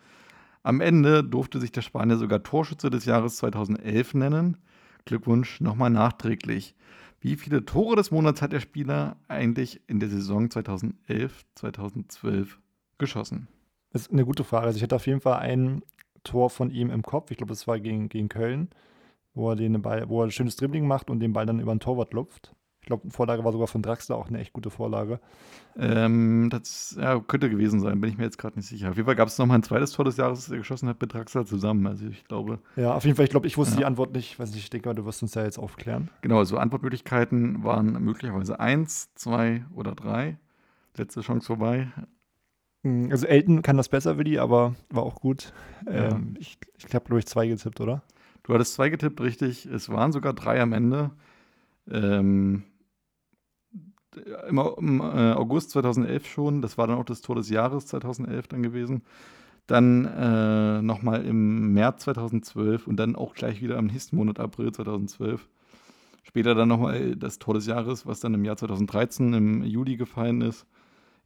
Am 0.62 0.80
Ende 0.80 1.22
durfte 1.22 1.60
sich 1.60 1.72
der 1.72 1.82
Spanier 1.82 2.16
sogar 2.16 2.42
Torschütze 2.42 2.90
des 2.90 3.04
Jahres 3.04 3.36
2011 3.36 4.14
nennen. 4.14 4.56
Glückwunsch 5.04 5.60
nochmal 5.60 5.90
nachträglich. 5.90 6.74
Wie 7.20 7.36
viele 7.36 7.64
Tore 7.64 7.96
des 7.96 8.10
Monats 8.10 8.42
hat 8.42 8.52
der 8.52 8.60
Spieler 8.60 9.16
eigentlich 9.28 9.80
in 9.86 10.00
der 10.00 10.08
Saison 10.08 10.50
2011, 10.50 11.44
2012 11.54 12.58
geschossen? 12.98 13.48
Das 13.92 14.02
ist 14.02 14.12
eine 14.12 14.24
gute 14.24 14.44
Frage. 14.44 14.66
Also 14.66 14.76
ich 14.76 14.82
hatte 14.82 14.96
auf 14.96 15.06
jeden 15.06 15.20
Fall 15.20 15.38
ein 15.38 15.82
Tor 16.26 16.50
von 16.50 16.70
ihm 16.70 16.90
im 16.90 17.02
Kopf. 17.02 17.30
Ich 17.30 17.38
glaube, 17.38 17.52
das 17.52 17.66
war 17.66 17.80
gegen, 17.80 18.08
gegen 18.10 18.28
Köln, 18.28 18.68
wo 19.34 19.50
er, 19.50 19.56
den 19.56 19.80
Ball, 19.80 20.08
wo 20.08 20.20
er 20.22 20.26
ein 20.26 20.30
schönes 20.30 20.56
Dribbling 20.56 20.86
macht 20.86 21.08
und 21.10 21.20
den 21.20 21.32
Ball 21.32 21.46
dann 21.46 21.60
über 21.60 21.74
den 21.74 21.80
Torwart 21.80 22.12
lupft. 22.12 22.52
Ich 22.80 22.86
glaube, 22.88 23.02
die 23.08 23.10
Vorlage 23.12 23.42
war 23.44 23.50
sogar 23.50 23.66
von 23.66 23.82
Draxler 23.82 24.16
auch 24.16 24.28
eine 24.28 24.38
echt 24.38 24.52
gute 24.52 24.70
Vorlage. 24.70 25.18
Ähm, 25.76 26.48
das 26.52 26.96
ja, 27.00 27.18
könnte 27.18 27.50
gewesen 27.50 27.80
sein, 27.80 28.00
bin 28.00 28.08
ich 28.10 28.16
mir 28.16 28.22
jetzt 28.24 28.38
gerade 28.38 28.56
nicht 28.56 28.68
sicher. 28.68 28.90
Auf 28.90 28.96
jeden 28.96 29.06
Fall 29.06 29.16
gab 29.16 29.26
es 29.26 29.36
noch 29.38 29.46
mal 29.46 29.56
ein 29.56 29.64
zweites 29.64 29.90
Tor 29.90 30.04
des 30.04 30.16
Jahres, 30.16 30.40
das 30.44 30.50
er 30.52 30.58
geschossen 30.58 30.88
hat 30.88 31.00
mit 31.00 31.12
Draxler 31.12 31.44
zusammen. 31.44 31.84
Also 31.88 32.06
ich 32.06 32.24
glaube, 32.24 32.60
Ja, 32.76 32.94
auf 32.94 33.04
jeden 33.04 33.16
Fall. 33.16 33.24
Ich 33.24 33.30
glaube, 33.32 33.48
ich 33.48 33.58
wusste 33.58 33.74
Ja. 33.74 33.78
die 33.80 33.84
Antwort 33.86 34.12
nicht. 34.12 34.30
Ich 34.32 34.38
weiß 34.38 34.52
nicht, 34.52 34.62
ich 34.62 34.70
denke 34.70 34.88
mal, 34.88 34.94
du 34.94 35.04
wirst 35.04 35.20
uns 35.22 35.34
ja 35.34 35.42
jetzt 35.42 35.58
aufklären. 35.58 36.10
genau, 36.22 36.44
so 36.44 36.58
Antwortmöglichkeiten 36.58 37.64
waren 37.64 37.92
möglicherweise 38.04 38.60
eins, 38.60 39.12
zwei 39.14 39.64
oder 39.74 39.94
drei. 39.96 40.38
Letzte 40.96 41.22
Chance 41.22 41.46
vorbei. 41.48 41.88
Mm, 42.82 43.08
Also 43.10 43.26
Elton 43.26 43.62
kann 43.62 43.76
das 43.76 43.88
besser, 43.88 44.18
Willi, 44.18 44.38
aber 44.38 44.74
war 44.90 45.02
auch 45.02 45.16
gut. 45.16 45.52
Ja. 45.86 46.10
Ähm, 46.10 46.34
ich 46.38 46.58
ich 46.78 46.94
habe, 46.94 47.04
glaube 47.06 47.18
ich, 47.20 47.26
zwei 47.26 47.46
getippt, 47.48 47.80
oder? 47.80 48.02
Du 48.42 48.54
hattest 48.54 48.74
zwei 48.74 48.88
getippt, 48.90 49.20
richtig. 49.20 49.66
Es 49.66 49.88
waren 49.88 50.12
sogar 50.12 50.32
drei 50.32 50.60
am 50.60 50.72
Ende. 50.72 51.10
Ähm, 51.90 52.64
im, 54.48 55.00
äh, 55.00 55.32
August 55.32 55.70
2011 55.70 56.26
schon. 56.26 56.62
Das 56.62 56.78
war 56.78 56.86
dann 56.86 56.98
auch 56.98 57.04
das 57.04 57.20
Tor 57.20 57.36
des 57.36 57.50
Jahres 57.50 57.86
2011 57.86 58.48
dann 58.48 58.62
gewesen. 58.62 59.02
Dann 59.66 60.04
äh, 60.06 60.82
nochmal 60.82 61.24
im 61.24 61.72
März 61.72 62.04
2012 62.04 62.86
und 62.86 62.96
dann 62.96 63.16
auch 63.16 63.34
gleich 63.34 63.62
wieder 63.62 63.78
im 63.78 63.86
nächsten 63.86 64.16
Monat 64.16 64.38
April 64.40 64.72
2012. 64.72 65.48
Später 66.22 66.54
dann 66.54 66.68
nochmal 66.68 67.16
das 67.16 67.38
Tor 67.38 67.54
des 67.54 67.66
Jahres, 67.66 68.06
was 68.06 68.20
dann 68.20 68.34
im 68.34 68.44
Jahr 68.44 68.56
2013 68.56 69.32
im 69.34 69.64
Juli 69.64 69.96
gefallen 69.96 70.40
ist. 70.40 70.66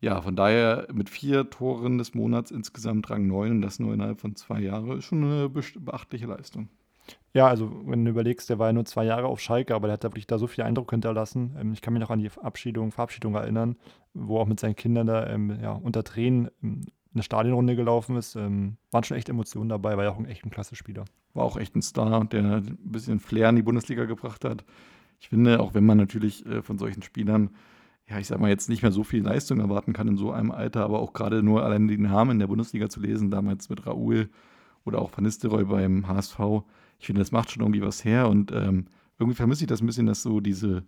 Ja, 0.00 0.22
von 0.22 0.34
daher 0.34 0.88
mit 0.92 1.10
vier 1.10 1.50
Toren 1.50 1.98
des 1.98 2.14
Monats 2.14 2.50
insgesamt 2.50 3.10
Rang 3.10 3.26
9 3.26 3.50
und 3.50 3.62
das 3.62 3.78
nur 3.78 3.92
innerhalb 3.92 4.20
von 4.20 4.34
zwei 4.34 4.60
Jahren 4.60 4.98
ist 4.98 5.04
schon 5.04 5.22
eine 5.22 5.48
beachtliche 5.48 6.26
Leistung. 6.26 6.68
Ja, 7.32 7.46
also 7.48 7.82
wenn 7.86 8.04
du 8.04 8.10
überlegst, 8.10 8.48
der 8.48 8.58
war 8.58 8.68
ja 8.68 8.72
nur 8.72 8.84
zwei 8.84 9.04
Jahre 9.04 9.26
auf 9.26 9.40
Schalke, 9.40 9.74
aber 9.74 9.88
der 9.88 9.94
hat 9.94 10.04
da 10.04 10.08
wirklich 10.08 10.26
da 10.26 10.38
so 10.38 10.46
viel 10.46 10.64
Eindruck 10.64 10.90
hinterlassen. 10.90 11.56
Ähm, 11.58 11.72
ich 11.72 11.80
kann 11.80 11.92
mich 11.92 12.00
noch 12.00 12.10
an 12.10 12.18
die 12.18 12.30
Abschiedung, 12.42 12.92
Verabschiedung 12.92 13.34
erinnern, 13.34 13.76
wo 14.14 14.38
auch 14.38 14.46
mit 14.46 14.58
seinen 14.58 14.76
Kindern 14.76 15.06
da 15.06 15.26
ähm, 15.26 15.58
ja, 15.62 15.72
unter 15.72 16.02
Tränen 16.02 16.50
ähm, 16.62 16.82
eine 17.12 17.22
Stadionrunde 17.22 17.76
gelaufen 17.76 18.16
ist. 18.16 18.36
Ähm, 18.36 18.76
waren 18.90 19.04
schon 19.04 19.16
echt 19.16 19.28
Emotionen 19.28 19.68
dabei, 19.68 19.96
war 19.96 20.04
ja 20.04 20.10
auch 20.10 20.18
ein 20.18 20.26
echt 20.26 20.44
ein 20.44 20.50
klasse 20.50 20.76
Spieler. 20.76 21.04
war 21.34 21.44
auch 21.44 21.56
echt 21.56 21.76
ein 21.76 21.82
Star, 21.82 22.24
der 22.24 22.42
ein 22.42 22.78
bisschen 22.82 23.20
Flair 23.20 23.50
in 23.50 23.56
die 23.56 23.62
Bundesliga 23.62 24.04
gebracht 24.04 24.44
hat. 24.44 24.64
Ich 25.20 25.28
finde, 25.28 25.60
auch 25.60 25.74
wenn 25.74 25.84
man 25.84 25.98
natürlich 25.98 26.46
äh, 26.46 26.62
von 26.62 26.78
solchen 26.78 27.02
Spielern, 27.02 27.50
ja, 28.10 28.18
ich 28.18 28.26
sag 28.26 28.40
mal, 28.40 28.50
jetzt 28.50 28.68
nicht 28.68 28.82
mehr 28.82 28.90
so 28.90 29.04
viel 29.04 29.22
Leistung 29.22 29.60
erwarten 29.60 29.92
kann 29.92 30.08
in 30.08 30.16
so 30.16 30.32
einem 30.32 30.50
Alter, 30.50 30.84
aber 30.84 30.98
auch 30.98 31.12
gerade 31.12 31.42
nur 31.42 31.64
allein 31.64 31.86
die 31.86 31.96
Namen 31.96 32.32
in 32.32 32.38
der 32.40 32.48
Bundesliga 32.48 32.88
zu 32.88 33.00
lesen, 33.00 33.30
damals 33.30 33.68
mit 33.68 33.86
Raoul 33.86 34.28
oder 34.84 35.00
auch 35.00 35.12
Van 35.16 35.24
Nistelrooy 35.24 35.64
beim 35.64 36.08
HSV, 36.08 36.38
ich 36.98 37.06
finde, 37.06 37.20
das 37.20 37.32
macht 37.32 37.50
schon 37.50 37.62
irgendwie 37.62 37.82
was 37.82 38.04
her 38.04 38.28
und 38.28 38.52
ähm, 38.52 38.86
irgendwie 39.18 39.36
vermisse 39.36 39.64
ich 39.64 39.68
das 39.68 39.80
ein 39.80 39.86
bisschen, 39.86 40.06
dass 40.06 40.22
so 40.22 40.40
diese 40.40 40.82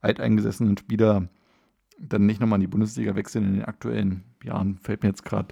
alteingesessenen 0.00 0.76
Spieler 0.78 1.28
dann 1.98 2.26
nicht 2.26 2.40
nochmal 2.40 2.58
in 2.58 2.62
die 2.62 2.68
Bundesliga 2.68 3.16
wechseln 3.16 3.44
in 3.44 3.52
den 3.54 3.64
aktuellen 3.64 4.22
Jahren. 4.44 4.78
Fällt 4.78 5.02
mir 5.02 5.08
jetzt 5.08 5.24
gerade. 5.24 5.48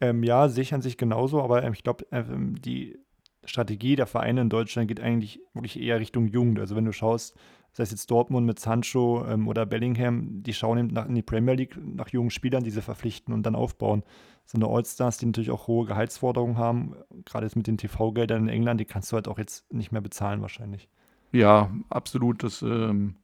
Ähm, 0.00 0.22
ja, 0.22 0.42
an 0.42 0.50
sich 0.82 0.96
genauso, 0.96 1.42
aber 1.42 1.62
ähm, 1.64 1.72
ich 1.72 1.82
glaube, 1.82 2.06
ähm, 2.12 2.60
die 2.60 2.98
Strategie 3.44 3.96
der 3.96 4.06
Vereine 4.06 4.42
in 4.42 4.50
Deutschland 4.50 4.88
geht 4.88 5.00
eigentlich 5.00 5.40
wirklich 5.54 5.80
eher 5.80 5.98
Richtung 5.98 6.28
Jugend. 6.28 6.60
Also 6.60 6.76
wenn 6.76 6.84
du 6.84 6.92
schaust, 6.92 7.36
sei 7.78 7.84
es 7.84 7.92
jetzt 7.92 8.10
Dortmund 8.10 8.44
mit 8.44 8.58
Sancho 8.58 9.24
ähm, 9.28 9.46
oder 9.46 9.64
Bellingham, 9.64 10.42
die 10.42 10.52
schauen 10.52 10.78
eben 10.78 10.88
nach, 10.88 11.06
in 11.06 11.14
die 11.14 11.22
Premier 11.22 11.54
League 11.54 11.78
nach 11.80 12.08
jungen 12.08 12.30
Spielern, 12.30 12.64
die 12.64 12.72
sie 12.72 12.82
verpflichten 12.82 13.32
und 13.32 13.44
dann 13.44 13.54
aufbauen. 13.54 14.02
So 14.46 14.58
eine 14.58 14.66
Allstars, 14.66 15.18
die 15.18 15.26
natürlich 15.26 15.52
auch 15.52 15.68
hohe 15.68 15.86
Gehaltsforderungen 15.86 16.58
haben, 16.58 16.96
gerade 17.24 17.46
jetzt 17.46 17.54
mit 17.54 17.68
den 17.68 17.78
TV-Geldern 17.78 18.42
in 18.42 18.48
England, 18.48 18.80
die 18.80 18.84
kannst 18.84 19.12
du 19.12 19.14
halt 19.14 19.28
auch 19.28 19.38
jetzt 19.38 19.72
nicht 19.72 19.92
mehr 19.92 20.00
bezahlen 20.00 20.40
wahrscheinlich. 20.40 20.88
Ja, 21.30 21.70
absolut. 21.88 22.42
Das 22.42 22.62
ähm, 22.62 23.14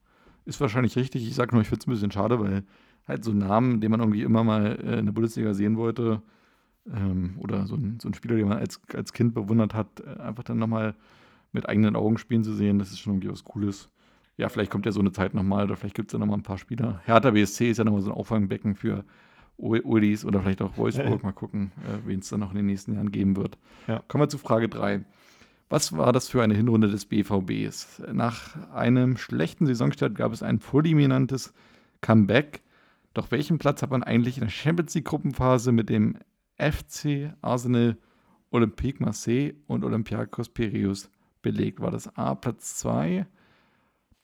ist 0.44 0.61
wahrscheinlich 0.61 0.94
richtig. 0.94 1.26
Ich 1.26 1.34
sage 1.34 1.52
nur, 1.52 1.62
ich 1.62 1.68
finde 1.68 1.80
es 1.80 1.88
ein 1.88 1.90
bisschen 1.90 2.12
schade, 2.12 2.38
weil 2.38 2.62
halt 3.08 3.25
so 3.25 3.32
Namen, 3.32 3.80
den 3.80 3.90
man 3.90 3.99
irgendwie 3.99 4.23
immer 4.23 4.44
mal 4.44 4.78
äh, 4.84 5.00
in 5.00 5.06
der 5.06 5.12
Bundesliga 5.12 5.52
sehen 5.52 5.76
wollte, 5.76 6.23
ähm, 6.87 7.34
oder 7.40 7.66
so 7.66 7.75
ein, 7.75 7.99
so 8.00 8.08
ein 8.08 8.14
Spieler, 8.14 8.37
den 8.37 8.46
man 8.46 8.58
als, 8.58 8.80
als 8.94 9.12
Kind 9.12 9.34
bewundert 9.34 9.75
hat, 9.75 9.99
äh, 9.99 10.20
einfach 10.20 10.44
dann 10.44 10.58
nochmal 10.58 10.94
mit 11.50 11.68
eigenen 11.68 11.96
Augen 11.96 12.18
spielen 12.18 12.44
zu 12.44 12.52
sehen, 12.52 12.78
das 12.78 12.92
ist 12.92 13.00
schon 13.00 13.14
irgendwie 13.14 13.32
was 13.32 13.42
Cooles. 13.42 13.90
Ja, 14.37 14.49
vielleicht 14.49 14.71
kommt 14.71 14.87
ja 14.87 14.93
so 14.93 15.00
eine 15.00 15.12
Zeit 15.12 15.35
nochmal 15.35 15.64
oder 15.64 15.76
vielleicht 15.76 15.95
gibt 15.95 16.09
es 16.09 16.12
ja 16.12 16.19
nochmal 16.19 16.38
ein 16.38 16.43
paar 16.43 16.59
Spieler. 16.59 17.00
Hertha 17.05 17.31
BSC 17.31 17.71
ist 17.71 17.79
ja 17.79 17.85
nochmal 17.85 18.03
so 18.03 18.11
ein 18.11 18.17
Auffangbecken 18.17 18.75
für 18.75 19.05
Ulis 19.57 20.25
oder 20.25 20.41
vielleicht 20.43 20.62
auch 20.62 20.76
Wolfsburg. 20.76 21.23
Mal 21.23 21.33
gucken, 21.33 21.71
äh, 21.85 22.07
wen 22.09 22.19
es 22.19 22.29
dann 22.29 22.41
noch 22.41 22.50
in 22.50 22.57
den 22.57 22.67
nächsten 22.67 22.95
Jahren 22.95 23.12
geben 23.12 23.37
wird. 23.37 23.57
Ja. 23.87 24.03
Kommen 24.09 24.23
wir 24.23 24.29
zu 24.29 24.38
Frage 24.38 24.69
3. 24.69 25.05
Was 25.69 25.97
war 25.97 26.12
das 26.12 26.29
für 26.29 26.43
eine 26.43 26.55
Hinrunde 26.55 26.88
des 26.88 27.07
BVBs? 27.07 28.03
Nach 28.12 28.57
einem 28.73 29.17
schlechten 29.17 29.67
Saisonstart 29.67 30.14
gab 30.14 30.33
es 30.33 30.43
ein 30.43 30.59
fulminantes 30.59 31.55
Comeback. 32.00 32.62
Doch 33.14 33.31
welchen 33.31 33.59
Platz 33.59 33.83
hat 33.83 33.91
man 33.91 34.03
eigentlich 34.03 34.37
in 34.37 34.43
der 34.43 34.50
Champions 34.50 34.95
League 34.95 35.07
Gruppenphase 35.07 35.73
mit 35.73 35.88
dem 35.88 36.17
FC 36.59 37.33
Arsenal, 37.41 37.97
Olympique 38.50 39.03
Marseille 39.03 39.55
und 39.67 39.85
Olympiakos 39.85 40.49
Piraeus 40.49 41.11
belegt. 41.43 41.81
War 41.81 41.91
das 41.91 42.14
A 42.17 42.35
Platz 42.35 42.76
2, 42.76 43.26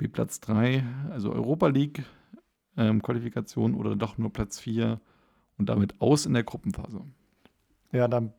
B 0.00 0.08
Platz 0.08 0.40
3, 0.40 0.82
also 1.10 1.30
Europa 1.30 1.66
League 1.66 2.04
ähm, 2.78 3.02
Qualifikation 3.02 3.74
oder 3.74 3.96
doch 3.96 4.16
nur 4.16 4.32
Platz 4.32 4.58
4 4.58 4.98
und 5.58 5.68
damit 5.68 6.00
aus 6.00 6.24
in 6.24 6.32
der 6.32 6.42
Gruppenphase? 6.42 7.02
Ja, 7.92 8.08
dann 8.08 8.32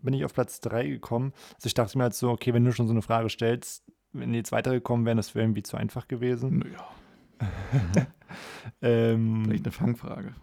bin 0.00 0.14
ich 0.14 0.24
auf 0.24 0.32
Platz 0.32 0.60
3 0.60 0.88
gekommen. 0.88 1.34
Also 1.56 1.66
ich 1.66 1.74
dachte 1.74 1.98
mir 1.98 2.04
halt 2.04 2.14
so, 2.14 2.30
okay, 2.30 2.54
wenn 2.54 2.64
du 2.64 2.72
schon 2.72 2.86
so 2.86 2.94
eine 2.94 3.02
Frage 3.02 3.28
stellst, 3.28 3.84
wenn 4.12 4.32
die 4.32 4.38
jetzt 4.38 4.50
weitergekommen 4.50 5.04
wären, 5.04 5.18
das 5.18 5.34
wäre 5.34 5.44
irgendwie 5.44 5.62
zu 5.62 5.76
einfach 5.76 6.08
gewesen. 6.08 6.60
Naja. 6.60 6.88
ähm, 8.80 9.44
Vielleicht 9.44 9.66
eine 9.66 9.72
Fangfrage. 9.72 10.34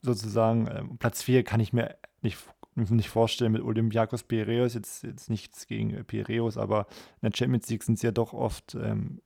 Sozusagen, 0.00 0.68
ähm, 0.70 0.98
Platz 0.98 1.24
4 1.24 1.42
kann 1.42 1.58
ich 1.58 1.72
mir 1.72 1.96
nicht, 2.22 2.38
nicht 2.76 3.08
vorstellen 3.08 3.50
mit 3.50 3.62
Olympiakos 3.62 4.22
Piraeus, 4.22 4.74
jetzt, 4.74 5.02
jetzt 5.02 5.28
nichts 5.28 5.66
gegen 5.66 5.90
äh, 5.90 6.04
Piraeus, 6.04 6.56
aber 6.56 6.86
in 7.20 7.30
der 7.30 7.36
Champions 7.36 7.68
League 7.68 7.82
sind 7.82 7.98
sie 7.98 8.06
ja 8.06 8.12
doch 8.12 8.32
oft 8.32 8.76
ähm, 8.76 9.20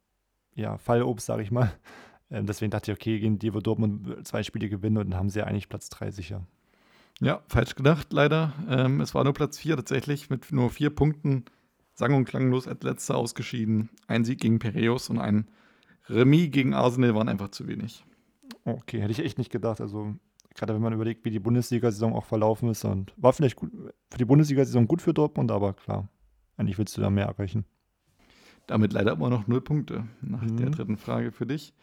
ja, 0.59 0.79
Fallobst, 0.79 1.27
sage 1.27 1.43
ich 1.43 1.51
mal. 1.51 1.73
Ähm, 2.31 2.45
deswegen 2.45 2.71
dachte 2.71 2.93
ich, 2.93 2.99
okay, 2.99 3.19
gegen 3.19 3.39
die, 3.39 3.55
wo 3.55 3.61
Dortmund 3.61 4.27
zwei 4.29 4.43
Spiele 4.43 4.69
gewinnen 4.69 4.99
und 4.99 5.09
dann 5.09 5.19
haben 5.19 5.31
sie 5.31 5.39
ja 5.39 5.47
eigentlich 5.47 5.71
Platz 5.71 5.89
3 5.89 6.11
sicher. 6.11 6.47
Ja, 7.21 7.41
falsch 7.49 7.75
gedacht, 7.75 8.13
leider. 8.13 8.53
Ähm, 8.69 9.01
es 9.01 9.15
war 9.15 9.25
nur 9.25 9.33
Platz 9.33 9.57
4 9.57 9.77
tatsächlich, 9.77 10.29
mit 10.29 10.53
nur 10.53 10.69
vier 10.69 10.91
Punkten, 10.91 11.47
sang- 11.95 12.13
und 12.13 12.27
klanglos 12.27 12.69
als 12.69 12.83
letzter 12.83 13.17
ausgeschieden. 13.17 13.89
Ein 14.09 14.27
Sieg 14.27 14.43
gegen 14.43 14.59
Piraeus 14.59 15.09
und 15.09 15.19
ein 15.19 15.49
Remis 16.11 16.51
gegen 16.51 16.75
Arsenal 16.75 17.15
waren 17.15 17.31
einfach 17.31 17.49
zu 17.49 17.67
wenig. 17.67 18.05
Okay, 18.67 19.01
hätte 19.01 19.13
ich 19.13 19.21
echt 19.21 19.39
nicht 19.39 19.51
gedacht. 19.51 19.81
Also 19.81 20.15
Gerade 20.59 20.75
wenn 20.75 20.83
man 20.83 20.93
überlegt, 20.93 21.25
wie 21.25 21.31
die 21.31 21.39
Bundesliga-Saison 21.39 22.15
auch 22.15 22.25
verlaufen 22.25 22.69
ist. 22.69 22.85
Und 22.85 23.13
war 23.17 23.33
vielleicht 23.33 23.55
gut, 23.55 23.71
für 24.11 24.19
die 24.19 24.25
Bundesliga-Saison 24.25 24.89
gut 24.89 25.01
für 25.01 25.15
Dortmund, 25.15 25.53
aber 25.53 25.73
klar, 25.73 26.09
eigentlich 26.57 26.77
willst 26.79 26.97
du 26.97 27.01
da 27.01 27.11
mehr 27.11 27.27
erreichen. 27.27 27.65
Damit 28.69 28.93
leider 28.93 29.13
immer 29.13 29.31
noch 29.31 29.49
null 29.49 29.63
Punkte 29.63 30.05
nach 30.21 30.43
mhm. 30.43 30.59
der 30.59 30.71
dritten 30.71 30.99
Frage 30.99 31.33
für 31.33 31.47
dich. 31.47 31.75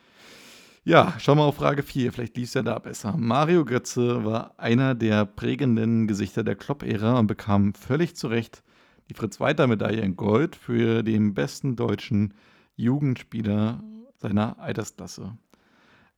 Ja, 0.86 1.16
schauen 1.18 1.40
wir 1.40 1.46
auf 1.46 1.56
Frage 1.56 1.82
4. 1.82 2.14
Vielleicht 2.14 2.38
lief 2.38 2.48
es 2.48 2.54
ja 2.54 2.62
da 2.62 2.78
besser. 2.78 3.18
Mario 3.18 3.66
Götze 3.66 4.24
war 4.24 4.54
einer 4.58 4.94
der 4.94 5.26
prägenden 5.26 6.06
Gesichter 6.06 6.44
der 6.44 6.56
Klopp-Ära 6.56 7.18
und 7.18 7.26
bekam 7.26 7.74
völlig 7.74 8.16
zu 8.16 8.28
Recht 8.28 8.64
die 9.10 9.16
Fritz-Walter-Medaille 9.16 10.02
in 10.02 10.16
Gold 10.16 10.56
für 10.56 11.02
den 11.02 11.34
besten 11.34 11.76
deutschen 11.76 12.36
Jugendspieler 12.76 13.84
seiner 14.18 14.60
Altersklasse. 14.60 15.36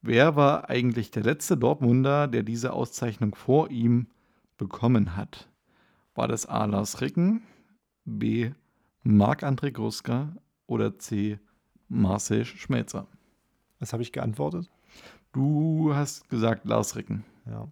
Wer 0.02 0.36
war 0.36 0.70
eigentlich 0.70 1.12
der 1.12 1.24
letzte 1.24 1.56
Dortmunder, 1.56 2.28
der 2.28 2.44
diese 2.44 2.74
Auszeichnung 2.74 3.36
vor 3.36 3.70
ihm 3.72 4.08
bekommen 4.58 5.16
hat? 5.16 5.48
War 6.14 6.28
das 6.28 6.46
A. 6.46 6.66
Lars 6.66 7.00
Ricken, 7.00 7.42
B. 8.04 8.52
Marc-André 9.04 9.72
Gruska 9.72 10.36
oder 10.68 11.00
C. 11.00 11.40
Marcel 11.90 12.46
Schmelzer? 12.46 13.08
Was 13.80 13.94
habe 13.94 14.04
ich 14.04 14.12
geantwortet? 14.12 14.70
Du 15.32 15.94
hast 15.94 16.30
gesagt 16.30 16.66
Lars 16.66 16.96
Ricken. 16.96 17.24
Ja. 17.46 17.68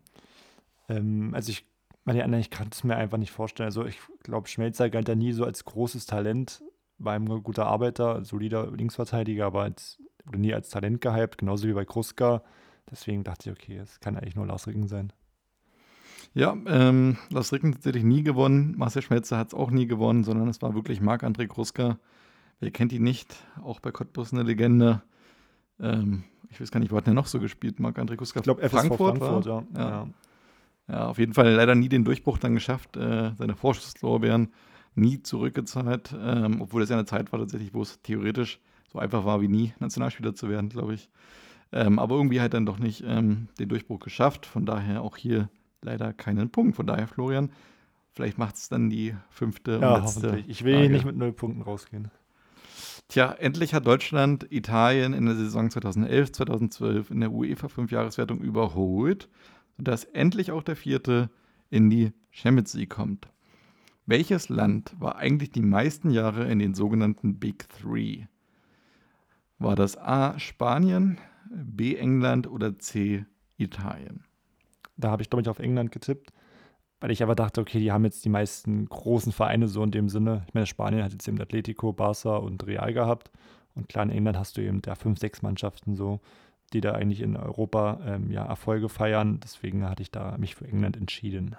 Ähm, 0.90 1.34
also 1.34 1.52
ich 1.52 1.66
meine 2.06 2.24
anderen, 2.24 2.42
ich 2.42 2.52
kann 2.52 2.70
es 2.72 2.84
mir 2.84 2.96
einfach 2.96 3.18
nicht 3.18 3.32
vorstellen. 3.32 3.66
Also 3.66 3.86
ich 3.86 4.00
glaube, 4.24 4.48
Schmelzer 4.48 4.90
galt 4.90 5.10
ja 5.10 5.16
nie 5.16 5.34
so 5.34 5.44
als 5.44 5.66
großes 5.66 6.06
Talent, 6.06 6.64
war 6.98 7.14
ein 7.14 7.26
guter 7.26 7.66
Arbeiter, 7.66 8.24
solider 8.24 8.72
Linksverteidiger, 8.72 9.48
aber 9.48 9.64
als 9.64 10.00
wurde 10.24 10.40
nie 10.40 10.54
als 10.54 10.70
Talent 10.70 11.02
gehypt, 11.02 11.40
genauso 11.40 11.68
wie 11.68 11.74
bei 11.74 11.86
Kruska. 11.86 12.44
Deswegen 12.90 13.24
dachte 13.24 13.50
ich, 13.50 13.56
okay, 13.56 13.78
es 13.78 14.00
kann 14.00 14.16
eigentlich 14.16 14.36
nur 14.36 14.46
Lars 14.46 14.68
Ricken 14.68 14.88
sein. 14.88 15.12
Ja, 16.34 16.56
ähm, 16.68 17.18
Lars 17.30 17.52
Ricken 17.52 17.74
tatsächlich 17.74 18.04
nie 18.04 18.24
gewonnen. 18.24 18.76
Marcel 18.78 19.02
Schmelzer 19.02 19.38
hat 19.38 19.48
es 19.48 19.54
auch 19.54 19.72
nie 19.72 19.88
gewonnen, 19.88 20.24
sondern 20.24 20.48
es 20.48 20.62
war 20.62 20.76
wirklich 20.76 21.02
Marc-André 21.02 21.48
Kruska. 21.48 21.98
Wer 22.60 22.72
kennt 22.72 22.94
ihn 22.94 23.04
nicht? 23.04 23.36
Auch 23.62 23.80
bei 23.80 23.92
Cottbus 23.92 24.34
eine 24.34 24.44
Legende. 24.44 25.02
Ähm, 25.80 26.24
ich 26.50 26.62
weiß 26.62 26.72
gar 26.72 26.80
nicht, 26.80 26.92
wo 26.92 26.98
hat 26.98 27.08
er 27.08 27.14
noch 27.14 27.28
so 27.28 27.40
gespielt? 27.40 27.80
Marc-André 27.80 28.16
Kruska. 28.16 28.40
Ich 28.40 28.44
glaube, 28.44 28.68
Frankfurt, 28.70 29.18
Frankfurt 29.18 29.46
ja. 29.46 29.64
Ja. 29.74 29.90
ja. 29.90 30.08
ja. 30.88 31.08
auf 31.08 31.18
jeden 31.18 31.34
Fall 31.34 31.54
leider 31.54 31.76
nie 31.76 31.90
den 31.90 32.06
Durchbruch 32.06 32.38
dann 32.38 32.54
geschafft. 32.54 32.96
Äh, 32.98 33.34
seine 33.36 33.56
Vorschusslorbeeren 33.56 34.54
nie 34.96 35.22
zurückgezahlt, 35.22 36.16
ähm, 36.18 36.62
obwohl 36.62 36.82
es 36.82 36.90
ja 36.90 36.96
eine 36.96 37.06
Zeit 37.06 37.32
war 37.32 37.40
tatsächlich, 37.40 37.74
wo 37.74 37.82
es 37.82 38.02
theoretisch 38.02 38.60
so 38.92 39.00
einfach 39.00 39.26
war 39.26 39.42
wie 39.42 39.50
nie, 39.50 39.74
Nationalspieler 39.80 40.34
zu 40.34 40.50
werden, 40.50 40.70
glaube 40.70 40.94
ich. 40.94 41.10
Ähm, 41.74 42.00
aber 42.00 42.16
irgendwie 42.16 42.40
hat 42.40 42.48
er 42.48 42.50
dann 42.52 42.66
doch 42.66 42.80
nicht 42.80 43.04
ähm, 43.06 43.50
den 43.60 43.68
Durchbruch 43.68 44.00
geschafft. 44.00 44.46
Von 44.46 44.66
daher 44.66 45.02
auch 45.02 45.18
hier 45.18 45.50
leider 45.82 46.14
keinen 46.14 46.50
Punkt. 46.50 46.78
Von 46.78 46.88
daher, 46.88 47.08
Florian, 47.08 47.52
vielleicht 48.14 48.38
macht 48.38 48.56
es 48.56 48.70
dann 48.70 48.90
die 48.90 49.14
fünfte 49.30 49.80
ja, 49.82 49.96
und 49.96 50.02
letzte. 50.02 50.44
Ich 50.48 50.64
will 50.64 50.76
Frage. 50.76 50.90
nicht 50.90 51.06
mit 51.06 51.18
null 51.18 51.34
Punkten 51.34 51.62
rausgehen. 51.62 52.10
Tja, 53.08 53.32
endlich 53.34 53.74
hat 53.74 53.86
Deutschland 53.86 54.48
Italien 54.52 55.14
in 55.14 55.26
der 55.26 55.36
Saison 55.36 55.70
2011, 55.70 56.32
2012 56.32 57.12
in 57.12 57.20
der 57.20 57.32
UEFA 57.32 57.68
Fünfjahreswertung 57.68 58.40
überholt, 58.42 59.30
sodass 59.78 60.06
endlich 60.06 60.52
auch 60.52 60.64
der 60.64 60.76
vierte 60.76 61.30
in 61.70 61.90
die 61.90 62.14
Champions 62.32 62.74
League 62.74 62.90
kommt. 62.90 63.28
Welches 64.08 64.50
Land 64.50 64.96
war 65.00 65.18
eigentlich 65.18 65.52
die 65.52 65.62
meisten 65.62 66.10
Jahre 66.10 66.50
in 66.50 66.60
den 66.60 66.74
sogenannten 66.74 67.40
Big 67.40 67.68
Three? 67.70 68.26
War 69.58 69.76
das 69.76 69.98
A 69.98 70.38
Spanien, 70.40 71.18
B 71.50 71.96
England 71.96 72.48
oder 72.48 72.78
C 72.78 73.26
Italien? 73.58 74.24
Da 74.98 75.12
habe 75.12 75.22
ich, 75.22 75.30
glaube 75.30 75.42
ich, 75.42 75.50
auf 75.50 75.60
England 75.60 75.92
getippt, 75.92 76.34
weil 77.06 77.12
ich 77.12 77.22
aber 77.22 77.36
dachte, 77.36 77.62
okay, 77.62 77.78
die 77.78 77.92
haben 77.92 78.04
jetzt 78.04 78.26
die 78.26 78.30
meisten 78.30 78.88
großen 78.88 79.32
Vereine 79.32 79.68
so 79.68 79.84
in 79.84 79.92
dem 79.92 80.10
Sinne. 80.10 80.42
Ich 80.48 80.56
meine, 80.56 80.66
Spanien 80.66 81.04
hat 81.04 81.12
jetzt 81.12 81.28
eben 81.28 81.40
Atletico, 81.40 81.90
Barça 81.92 82.38
und 82.38 82.66
Real 82.66 82.92
gehabt. 82.94 83.30
Und 83.76 83.88
klar, 83.88 84.06
in 84.06 84.10
England 84.10 84.40
hast 84.40 84.58
du 84.58 84.62
eben 84.62 84.82
da 84.82 84.96
fünf, 84.96 85.20
sechs 85.20 85.44
Mannschaften 85.44 85.96
so, 85.96 86.20
die 86.74 86.82
da 86.82 86.94
eigentlich 86.94 87.22
in 87.22 87.38
Europa 87.38 88.00
ähm, 88.08 88.32
ja, 88.32 88.44
Erfolge 88.44 88.90
feiern. 88.90 89.40
Deswegen 89.44 89.88
hatte 89.88 90.02
ich 90.02 90.10
da 90.10 90.36
mich 90.40 90.56
für 90.56 90.66
England 90.66 90.98
entschieden. 90.98 91.56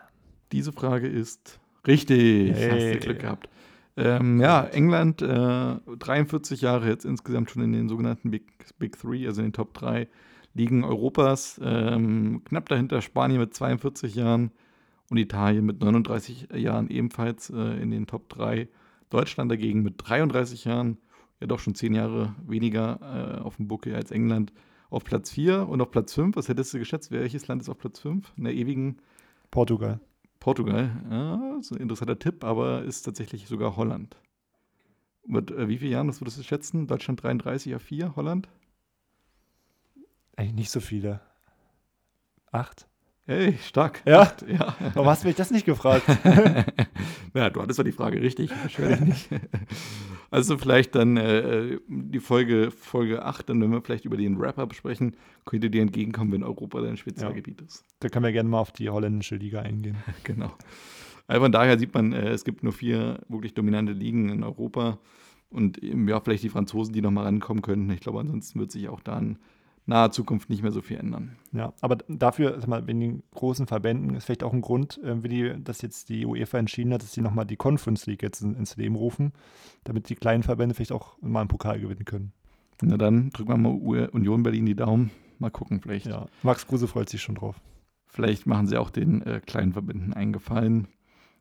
Diese 0.50 0.73
Frage 0.73 1.07
ist 1.07 1.61
richtig. 1.87 2.53
Hey. 2.53 2.71
Hast 2.71 2.95
du 2.95 3.07
Glück 3.07 3.21
gehabt. 3.21 3.49
Ähm, 3.97 4.41
ja, 4.41 4.65
England, 4.65 5.23
äh, 5.23 5.76
43 5.97 6.61
Jahre 6.61 6.88
jetzt 6.88 7.05
insgesamt 7.05 7.53
schon 7.53 7.62
in 7.62 7.73
den 7.73 7.88
sogenannten 7.88 8.33
Big, 8.33 8.49
Big 8.81 8.99
Three, 8.99 9.25
also 9.29 9.43
in 9.43 9.47
den 9.47 9.53
Top 9.53 9.75
3 9.75 10.09
Ligen 10.55 10.83
Europas. 10.83 11.61
Ähm, 11.62 12.43
knapp 12.45 12.69
dahinter 12.69 13.00
Spanien 13.00 13.38
mit 13.38 13.55
42 13.55 14.17
Jahren 14.17 14.50
und 15.11 15.19
Italien 15.19 15.65
mit 15.65 15.81
39 15.81 16.49
Jahren 16.55 16.89
ebenfalls 16.89 17.51
äh, 17.51 17.81
in 17.81 17.91
den 17.91 18.07
Top 18.07 18.29
3. 18.29 18.69
Deutschland 19.11 19.51
dagegen 19.51 19.83
mit 19.83 19.95
33 19.99 20.65
Jahren, 20.65 20.99
ja 21.41 21.47
doch 21.47 21.61
schon 21.61 21.75
10 21.75 21.95
Jahre 21.95 22.35
weniger 22.47 23.39
äh, 23.39 23.41
auf 23.41 23.57
dem 23.57 23.69
Buckel 23.69 23.95
als 23.95 24.11
England, 24.11 24.53
auf 24.91 25.05
Platz 25.05 25.31
4 25.31 25.69
und 25.69 25.81
auf 25.81 25.91
Platz 25.91 26.15
5. 26.15 26.37
Was 26.37 26.49
hättest 26.49 26.75
du 26.75 26.79
geschätzt? 26.79 27.11
Welches 27.11 27.47
Land 27.47 27.63
ist 27.63 27.69
auf 27.69 27.79
Platz 27.79 28.01
5 28.01 28.33
in 28.37 28.45
der 28.45 28.55
ewigen? 28.55 28.99
Portugal. 29.51 30.01
Portugal, 30.41 30.91
ja, 31.11 31.57
ist 31.59 31.73
ein 31.73 31.81
interessanter 31.81 32.19
Tipp, 32.19 32.45
aber 32.45 32.83
ist 32.83 33.03
tatsächlich 33.03 33.47
sogar 33.47 33.77
Holland. 33.77 34.17
Mit 35.27 35.51
äh, 35.51 35.69
wie 35.69 35.79
vielen 35.79 35.93
Jahren, 35.93 36.09
was 36.09 36.21
würdest 36.21 36.39
du 36.39 36.43
schätzen? 36.43 36.87
Deutschland 36.87 37.23
33 37.23 37.75
auf 37.75 37.83
4, 37.83 38.17
Holland? 38.17 38.49
Eigentlich 40.37 40.55
nicht 40.55 40.71
so 40.71 40.81
viele. 40.81 41.21
Acht? 42.53 42.89
Hey, 43.28 43.59
stark. 43.61 44.02
Ja? 44.06 44.21
Acht, 44.21 44.45
ja. 44.49 44.76
Warum 44.95 45.09
hast 45.09 45.25
du 45.25 45.26
mich 45.26 45.37
das 45.37 45.50
nicht 45.50 45.66
gefragt? 45.66 46.04
ja, 47.35 47.50
du 47.50 47.61
hattest 47.61 47.76
ja 47.76 47.83
die 47.83 47.90
Frage 47.90 48.23
richtig. 48.23 48.50
Wahrscheinlich 48.50 49.00
nicht. 49.00 49.28
Also 50.28 50.59
vielleicht 50.59 50.97
dann 50.97 51.16
äh, 51.16 51.78
die 51.87 52.18
Folge, 52.18 52.73
Folge 52.73 53.25
8, 53.25 53.49
dann 53.49 53.61
wenn 53.61 53.71
wir 53.71 53.80
vielleicht 53.80 54.04
über 54.04 54.16
den 54.16 54.40
Wrap-Up 54.40 54.75
sprechen, 54.75 55.16
könnte 55.45 55.71
dir 55.71 55.83
entgegenkommen, 55.83 56.33
wenn 56.33 56.42
Europa 56.42 56.80
dein 56.80 56.97
Spezialgebiet 56.97 57.61
ist. 57.61 57.85
da 58.00 58.09
können 58.09 58.25
wir 58.25 58.33
gerne 58.33 58.49
mal 58.49 58.59
auf 58.59 58.73
die 58.73 58.90
holländische 58.90 59.37
Liga 59.37 59.62
eingehen. 59.62 59.97
Genau. 60.25 60.52
Also 61.28 61.42
von 61.42 61.52
daher 61.52 61.78
sieht 61.78 61.95
man, 61.95 62.12
äh, 62.12 62.30
es 62.30 62.45
gibt 62.45 62.64
nur 62.64 62.73
vier 62.73 63.21
wirklich 63.28 63.54
dominante 63.54 63.92
Ligen 63.92 64.28
in 64.28 64.42
Europa 64.42 64.99
und 65.49 65.78
eben, 65.78 66.09
ja, 66.09 66.21
vielleicht 66.21 66.42
die 66.42 66.49
Franzosen, 66.49 66.92
die 66.92 67.02
nochmal 67.02 67.25
rankommen 67.25 67.62
könnten. 67.62 67.88
Ich 67.90 68.00
glaube, 68.00 68.18
ansonsten 68.18 68.59
wird 68.59 68.73
sich 68.73 68.88
auch 68.88 69.00
da 69.00 69.18
in 69.18 69.38
naher 69.87 70.11
Zukunft 70.11 70.50
nicht 70.50 70.62
mehr 70.62 70.73
so 70.73 70.83
viel 70.83 70.99
ändern. 70.99 71.37
Ja, 71.52 71.73
aber 71.81 71.97
dafür, 72.09 72.61
sag 72.61 72.69
mal, 72.69 72.88
in 72.88 73.00
den 73.00 73.23
großen 73.35 73.66
Verbänden 73.66 74.14
ist 74.14 74.25
vielleicht 74.25 74.43
auch 74.43 74.52
ein 74.52 74.61
Grund, 74.61 75.00
äh, 75.02 75.23
wie 75.23 75.28
die, 75.28 75.55
dass 75.62 75.81
jetzt 75.81 76.09
die 76.09 76.26
UEFA 76.26 76.59
entschieden 76.59 76.93
hat, 76.93 77.02
dass 77.02 77.12
sie 77.12 77.23
nochmal 77.23 77.47
die 77.47 77.57
Conference 77.57 78.07
League 78.07 78.23
jetzt 78.23 78.43
in, 78.43 78.55
ins 78.55 78.76
Leben 78.76 78.97
rufen, 78.97 79.33
damit 79.85 80.09
die 80.09 80.16
kleinen 80.16 80.43
Verbände 80.43 80.75
vielleicht 80.75 80.93
auch 80.93 81.16
mal 81.21 81.40
einen 81.40 81.49
Pokal 81.49 81.81
gewinnen 81.81 82.05
können. 82.05 82.33
Na 82.83 82.97
dann 82.97 83.31
drücken 83.31 83.50
wir 83.50 83.57
mal 83.57 84.09
Union 84.12 84.43
Berlin 84.43 84.66
die 84.66 84.76
Daumen. 84.76 85.11
Mal 85.38 85.50
gucken, 85.50 85.81
vielleicht. 85.81 86.07
Ja, 86.07 86.26
Max 86.43 86.66
Kruse 86.66 86.88
freut 86.88 87.09
sich 87.09 87.23
schon 87.23 87.37
drauf. 87.37 87.61
Vielleicht 88.07 88.47
machen 88.47 88.66
sie 88.66 88.78
auch 88.78 88.90
den 88.90 89.23
äh, 89.23 89.40
kleinen 89.45 89.73
Verbänden 89.73 90.14
einen 90.14 90.33
Gefallen. 90.33 90.88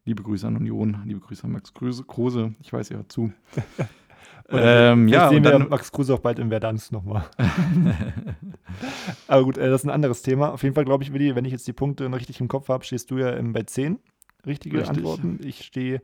Liebe 0.04 0.22
Grüße 0.22 0.46
an 0.46 0.56
Union, 0.56 1.02
liebe 1.06 1.20
Grüße 1.20 1.46
an 1.46 1.52
Max 1.52 1.74
Kruse. 1.74 2.56
Ich 2.60 2.72
weiß 2.72 2.90
ja 2.90 3.08
zu. 3.08 3.34
ähm, 4.50 5.08
ja, 5.08 5.30
sehen 5.30 5.44
wir 5.44 5.52
dann, 5.52 5.70
Max 5.70 5.92
Kruse 5.92 6.14
auch 6.14 6.20
bald 6.20 6.40
in 6.40 6.50
Verdansk 6.50 6.92
nochmal. 6.92 7.26
Aber 9.28 9.44
gut, 9.44 9.58
äh, 9.58 9.70
das 9.70 9.82
ist 9.82 9.86
ein 9.86 9.94
anderes 9.94 10.22
Thema. 10.22 10.52
Auf 10.52 10.64
jeden 10.64 10.76
Fall 10.76 10.86
glaube 10.86 11.04
ich, 11.04 11.14
Willi, 11.14 11.36
wenn 11.36 11.46
ich 11.46 11.52
jetzt 11.52 11.68
die 11.68 11.74
Punkte 11.74 12.12
richtig 12.12 12.40
im 12.42 12.48
Kopf 12.48 12.70
habe, 12.70 12.84
stehst 12.84 13.10
du 13.12 13.18
ja 13.18 13.40
bei 13.42 13.64
10 13.64 14.00
richtige 14.46 14.78
richtig. 14.78 14.98
Antworten. 14.98 15.40
Ich 15.44 15.66
stehe 15.66 16.02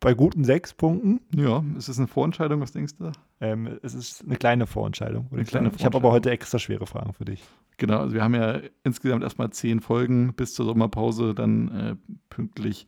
bei 0.00 0.14
guten 0.14 0.44
6 0.44 0.74
Punkten. 0.74 1.20
Ja, 1.34 1.64
ist 1.78 1.88
es 1.88 1.98
eine 1.98 2.08
Vorentscheidung, 2.08 2.60
was 2.60 2.72
denkst 2.72 2.94
du? 2.98 3.12
Ähm, 3.40 3.78
es 3.82 3.94
ist 3.94 4.24
eine 4.24 4.36
kleine 4.36 4.66
Vorentscheidung. 4.66 5.28
Eine 5.30 5.44
kleine 5.44 5.70
Vorentscheidung. 5.70 5.78
Ich 5.78 5.84
habe 5.84 5.96
aber 5.96 6.10
heute 6.10 6.30
extra 6.30 6.58
schwere 6.58 6.86
Fragen 6.86 7.12
für 7.12 7.24
dich. 7.24 7.42
Genau, 7.76 7.98
also 7.98 8.14
wir 8.14 8.22
haben 8.22 8.34
ja 8.34 8.60
insgesamt 8.82 9.22
erstmal 9.22 9.50
10 9.50 9.80
Folgen 9.80 10.34
bis 10.34 10.54
zur 10.54 10.66
Sommerpause, 10.66 11.34
dann 11.34 11.68
äh, 11.68 11.96
pünktlich 12.28 12.86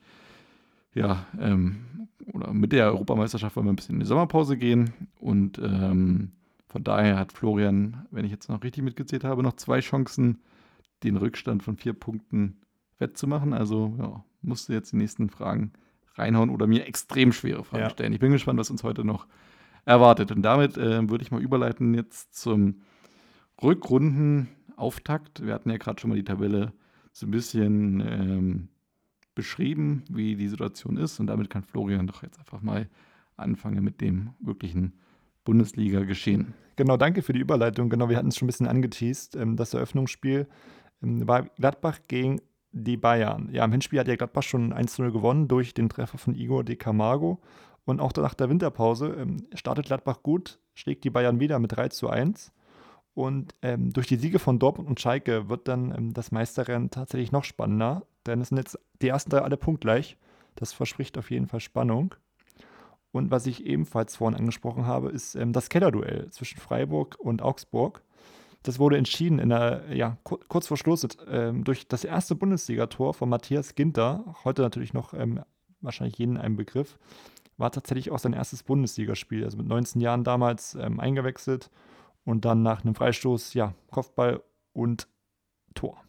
ja, 0.97 1.27
ähm, 1.39 1.77
oder 2.33 2.53
mit 2.53 2.73
der 2.73 2.87
Europameisterschaft 2.87 3.57
wollen 3.57 3.67
wir 3.67 3.73
ein 3.73 3.77
bisschen 3.77 3.97
in 3.97 4.01
die 4.01 4.07
Sommerpause 4.07 4.57
gehen. 4.57 4.93
Und 5.19 5.59
ähm, 5.59 6.33
von 6.69 6.85
daher 6.85 7.19
hat 7.19 7.33
Florian, 7.33 8.07
wenn 8.11 8.25
ich 8.25 8.31
jetzt 8.31 8.49
noch 8.49 8.63
richtig 8.63 8.83
mitgezählt 8.83 9.25
habe, 9.25 9.43
noch 9.43 9.55
zwei 9.55 9.81
Chancen, 9.81 10.43
den 11.03 11.17
Rückstand 11.17 11.63
von 11.63 11.77
vier 11.77 11.93
Punkten 11.93 12.61
wettzumachen. 12.99 13.53
Also 13.53 13.95
ja, 13.99 14.25
musste 14.43 14.73
jetzt 14.73 14.93
die 14.93 14.97
nächsten 14.97 15.31
Fragen 15.31 15.73
reinhauen 16.15 16.51
oder 16.51 16.67
mir 16.67 16.87
extrem 16.87 17.33
schwere 17.33 17.65
Fragen 17.65 17.85
ja. 17.85 17.91
stellen. 17.91 18.13
Ich 18.13 18.21
bin 18.21 18.33
gespannt, 18.33 18.59
was 18.59 18.71
uns 18.71 18.83
heute 18.83 19.05
noch 19.05 19.27
erwartet. 19.85 20.33
Und 20.33 20.43
damit 20.43 20.77
äh, 20.77 21.09
würde 21.09 21.23
ich 21.23 21.31
mal 21.31 21.43
überleiten 21.43 21.95
jetzt 21.95 22.35
zum 22.35 22.83
Rückrundenauftakt. 23.63 25.45
Wir 25.45 25.55
hatten 25.55 25.71
ja 25.71 25.77
gerade 25.77 26.01
schon 26.01 26.11
mal 26.11 26.17
die 26.17 26.25
Tabelle 26.25 26.73
so 27.13 27.27
ein 27.27 27.31
bisschen 27.31 28.01
ähm, 28.01 28.69
beschrieben, 29.37 30.03
wie 30.09 30.35
die 30.35 30.49
Situation 30.49 30.97
ist. 30.97 31.21
Und 31.21 31.29
damit 31.29 31.49
kann 31.49 31.63
Florian 31.63 32.09
doch 32.09 32.25
jetzt 32.25 32.41
einfach 32.41 32.61
mal 32.61 32.89
anfangen 33.37 33.85
mit 33.85 34.01
dem 34.01 34.31
wirklichen 34.41 34.95
Bundesliga-Geschehen. 35.45 36.55
Genau, 36.75 36.97
danke 36.97 37.23
für 37.23 37.33
die 37.33 37.39
Überleitung. 37.41 37.89
Genau, 37.89 38.09
wir 38.09 38.17
hatten 38.17 38.29
es 38.29 38.37
schon 38.37 38.47
ein 38.47 38.49
bisschen 38.49 38.67
angeteased. 38.67 39.37
Ähm, 39.37 39.57
das 39.57 39.73
Eröffnungsspiel 39.73 40.49
ähm, 41.03 41.29
war 41.29 41.45
Gladbach 41.45 42.01
gegen 42.09 42.41
die 42.73 42.97
Bayern. 42.97 43.49
Ja, 43.53 43.65
im 43.65 43.73
Hinspiel 43.73 44.01
hat 44.01 44.09
ja 44.09 44.17
Gladbach 44.17 44.43
schon 44.43 44.75
1-0 44.75 45.13
gewonnen 45.13 45.47
durch 45.47 45.73
den 45.73 45.89
Treffer 45.89 46.19
von 46.19 46.35
Igor 46.35 46.65
de 46.65 46.75
Camargo. 46.75 47.41
Und 47.85 48.01
auch 48.01 48.13
nach 48.15 48.35
der 48.35 48.51
Winterpause 48.51 49.15
ähm, 49.19 49.47
startet 49.55 49.87
Gladbach 49.87 50.23
gut, 50.23 50.59
schlägt 50.75 51.05
die 51.05 51.11
Bayern 51.11 51.39
wieder 51.39 51.59
mit 51.61 51.77
3 51.77 51.89
zu 51.89 52.11
1. 52.11 52.53
Und 53.15 53.55
ähm, 53.63 53.93
durch 53.93 54.09
die 54.09 54.17
Siege 54.17 54.39
von 54.39 54.59
Dortmund 54.59 54.89
und 54.89 55.01
Schalke 55.01 55.49
wird 55.49 55.69
dann 55.69 55.95
ähm, 55.97 56.13
das 56.13 56.33
Meisterrennen 56.33 56.91
tatsächlich 56.91 57.33
noch 57.33 57.45
spannender. 57.45 58.07
Denn 58.27 58.41
es 58.41 58.49
sind 58.49 58.59
jetzt 58.59 58.79
die 59.03 59.09
ersten 59.09 59.31
drei 59.31 59.41
alle 59.41 59.57
punktgleich. 59.57 60.17
Das 60.55 60.73
verspricht 60.73 61.19
auf 61.19 61.31
jeden 61.31 61.47
Fall 61.47 61.61
Spannung. 61.61 62.15
Und 63.13 63.31
was 63.31 63.47
ich 63.47 63.65
ebenfalls 63.65 64.17
vorhin 64.17 64.39
angesprochen 64.39 64.87
habe, 64.87 65.11
ist 65.11 65.35
ähm, 65.37 65.53
das 65.53 65.69
Kellerduell 65.69 66.31
zwischen 66.31 66.59
Freiburg 66.59 67.17
und 67.19 67.41
Augsburg. 67.41 68.03
Das 68.63 68.79
wurde 68.79 68.99
entschieden 68.99 69.39
in 69.39 69.49
der, 69.49 69.85
ja, 69.95 70.19
kurz 70.25 70.67
vor 70.67 70.77
Schluss 70.77 71.07
ähm, 71.29 71.63
durch 71.65 71.87
das 71.87 72.05
erste 72.05 72.35
Bundesligator 72.35 73.15
von 73.15 73.29
Matthias 73.29 73.75
Ginter, 73.75 74.35
heute 74.45 74.63
natürlich 74.63 74.93
noch 74.93 75.15
ähm, 75.15 75.41
wahrscheinlich 75.81 76.19
jeden 76.19 76.37
ein 76.37 76.57
Begriff, 76.57 76.99
war 77.57 77.71
tatsächlich 77.71 78.11
auch 78.11 78.19
sein 78.19 78.33
erstes 78.33 78.63
Bundesligaspiel. 78.63 79.45
Also 79.45 79.57
mit 79.57 79.67
19 79.67 80.01
Jahren 80.01 80.25
damals 80.25 80.75
ähm, 80.75 81.01
eingewechselt 81.01 81.71
und 82.25 82.45
dann 82.45 82.63
nach 82.63 82.85
einem 82.85 82.95
Freistoß, 82.95 83.55
ja, 83.55 83.73
Kopfball 83.91 84.43
und 84.73 85.09
Tor. 85.75 86.06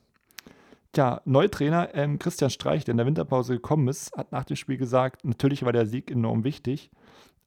Tja, 0.94 1.22
Neutrainer 1.26 1.94
ähm, 1.94 2.20
Christian 2.20 2.50
Streich, 2.50 2.86
der 2.86 2.94
in 2.94 2.98
der 2.98 3.06
Winterpause 3.06 3.56
gekommen 3.56 3.88
ist, 3.88 4.16
hat 4.16 4.32
nach 4.32 4.46
dem 4.46 4.56
Spiel 4.56 4.78
gesagt, 4.78 5.26
natürlich 5.26 5.64
war 5.64 5.74
der 5.74 5.86
Sieg 5.86 6.10
enorm 6.10 6.44
wichtig, 6.44 6.92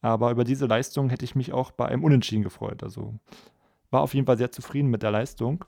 aber 0.02 0.30
über 0.30 0.44
diese 0.44 0.66
Leistung 0.66 1.10
hätte 1.10 1.24
ich 1.24 1.34
mich 1.34 1.52
auch 1.52 1.70
bei 1.70 1.86
einem 1.86 2.04
Unentschieden 2.04 2.42
gefreut. 2.42 2.82
Also 2.82 3.14
war 3.90 4.02
auf 4.02 4.14
jeden 4.14 4.26
Fall 4.26 4.38
sehr 4.38 4.52
zufrieden 4.52 4.88
mit 4.88 5.02
der 5.02 5.10
Leistung. 5.10 5.64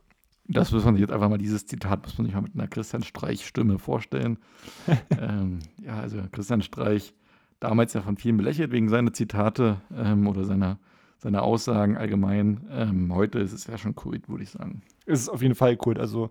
Das 0.49 0.73
muss 0.73 0.85
man 0.85 0.95
sich 0.95 1.03
jetzt 1.03 1.13
einfach 1.13 1.29
mal, 1.29 1.39
dieses 1.39 1.67
Zitat 1.67 2.03
muss 2.03 2.19
man 2.19 2.27
sich 2.27 2.35
mal 2.35 2.43
mit 2.43 2.55
einer 2.55 2.69
Christian 2.69 3.03
Streich-Stimme 3.03 3.79
vorstellen. 3.79 4.39
ähm, 5.21 5.61
ja, 5.81 6.01
also 6.01 6.19
Christian 6.33 6.63
Streich, 6.63 7.15
damals 7.61 7.93
ja 7.95 8.03
von 8.03 8.17
vielen 8.17 8.37
belächelt 8.37 8.73
wegen 8.73 8.89
seiner 8.89 9.13
Zitate 9.13 9.81
ähm, 9.95 10.27
oder 10.27 10.45
seiner, 10.45 10.79
seiner 11.19 11.43
Aussagen 11.43 11.97
allgemein. 11.97 12.67
Ähm, 12.71 13.15
heute 13.15 13.39
ist 13.39 13.53
es 13.53 13.67
ja 13.67 13.79
schon 13.79 13.95
Kult, 13.95 14.29
würde 14.29 14.43
ich 14.43 14.51
sagen. 14.51 14.83
Es 15.07 15.21
ist 15.21 15.29
auf 15.29 15.43
jeden 15.43 15.55
Fall 15.55 15.77
Kult. 15.77 15.99
Also 15.99 16.31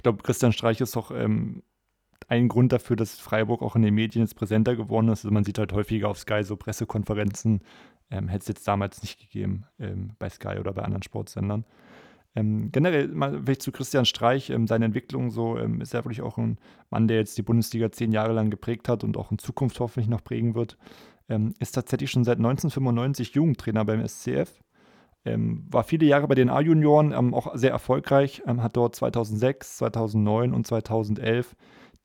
ich 0.00 0.02
glaube, 0.02 0.22
Christian 0.22 0.54
Streich 0.54 0.80
ist 0.80 0.96
doch 0.96 1.10
ähm, 1.10 1.62
ein 2.26 2.48
Grund 2.48 2.72
dafür, 2.72 2.96
dass 2.96 3.20
Freiburg 3.20 3.60
auch 3.60 3.76
in 3.76 3.82
den 3.82 3.92
Medien 3.92 4.24
jetzt 4.24 4.34
präsenter 4.34 4.74
geworden 4.74 5.08
ist. 5.08 5.26
Also 5.26 5.30
man 5.30 5.44
sieht 5.44 5.58
halt 5.58 5.74
häufiger 5.74 6.08
auf 6.08 6.18
Sky 6.18 6.42
so 6.42 6.56
Pressekonferenzen. 6.56 7.60
Ähm, 8.10 8.28
Hätte 8.28 8.40
es 8.40 8.48
jetzt 8.48 8.66
damals 8.66 9.02
nicht 9.02 9.20
gegeben 9.20 9.66
ähm, 9.78 10.12
bei 10.18 10.30
Sky 10.30 10.56
oder 10.58 10.72
bei 10.72 10.84
anderen 10.84 11.02
Sportsendern. 11.02 11.66
Ähm, 12.34 12.72
generell 12.72 13.08
mal 13.08 13.42
vielleicht 13.44 13.60
zu 13.60 13.72
Christian 13.72 14.06
Streich, 14.06 14.48
ähm, 14.48 14.66
seine 14.66 14.86
Entwicklung 14.86 15.30
so 15.30 15.58
ähm, 15.58 15.82
ist 15.82 15.92
er 15.92 16.02
wirklich 16.02 16.22
auch 16.22 16.38
ein 16.38 16.56
Mann, 16.88 17.06
der 17.06 17.18
jetzt 17.18 17.36
die 17.36 17.42
Bundesliga 17.42 17.92
zehn 17.92 18.10
Jahre 18.10 18.32
lang 18.32 18.48
geprägt 18.48 18.88
hat 18.88 19.04
und 19.04 19.18
auch 19.18 19.30
in 19.30 19.38
Zukunft 19.38 19.80
hoffentlich 19.80 20.08
noch 20.08 20.24
prägen 20.24 20.54
wird. 20.54 20.78
Ähm, 21.28 21.52
ist 21.58 21.72
tatsächlich 21.72 22.10
schon 22.10 22.24
seit 22.24 22.38
1995 22.38 23.34
Jugendtrainer 23.34 23.84
beim 23.84 24.08
SCF 24.08 24.62
ähm, 25.24 25.66
war 25.70 25.84
viele 25.84 26.06
Jahre 26.06 26.26
bei 26.28 26.34
den 26.34 26.48
A-Junioren, 26.48 27.12
ähm, 27.12 27.34
auch 27.34 27.54
sehr 27.54 27.70
erfolgreich, 27.70 28.42
ähm, 28.46 28.62
hat 28.62 28.76
dort 28.76 28.94
2006, 28.94 29.78
2009 29.78 30.54
und 30.54 30.66
2011 30.66 31.54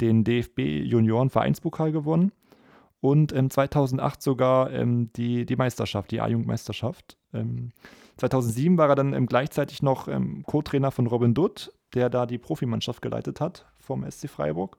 den 0.02 0.24
DFB-Junioren-Vereinspokal 0.24 1.92
gewonnen 1.92 2.34
und 3.00 3.32
2008 3.32 4.22
sogar 4.22 4.72
ähm, 4.72 5.12
die, 5.16 5.46
die 5.46 5.56
Meisterschaft, 5.56 6.12
die 6.12 6.20
A-Jugendmeisterschaft. 6.20 7.18
2007 8.18 8.74
ähm, 8.74 8.78
war 8.78 8.90
er 8.90 8.96
dann 8.96 9.14
ähm, 9.14 9.28
gleichzeitig 9.28 9.82
noch 9.82 10.10
Co-Trainer 10.46 10.92
von 10.92 11.08
Robin 11.08 11.34
Dutt, 11.34 11.72
der 11.94 12.10
da 12.10 12.26
die 12.26 12.38
Profimannschaft 12.38 13.02
geleitet 13.02 13.40
hat 13.40 13.66
vom 13.80 14.10
SC 14.10 14.30
Freiburg. 14.30 14.78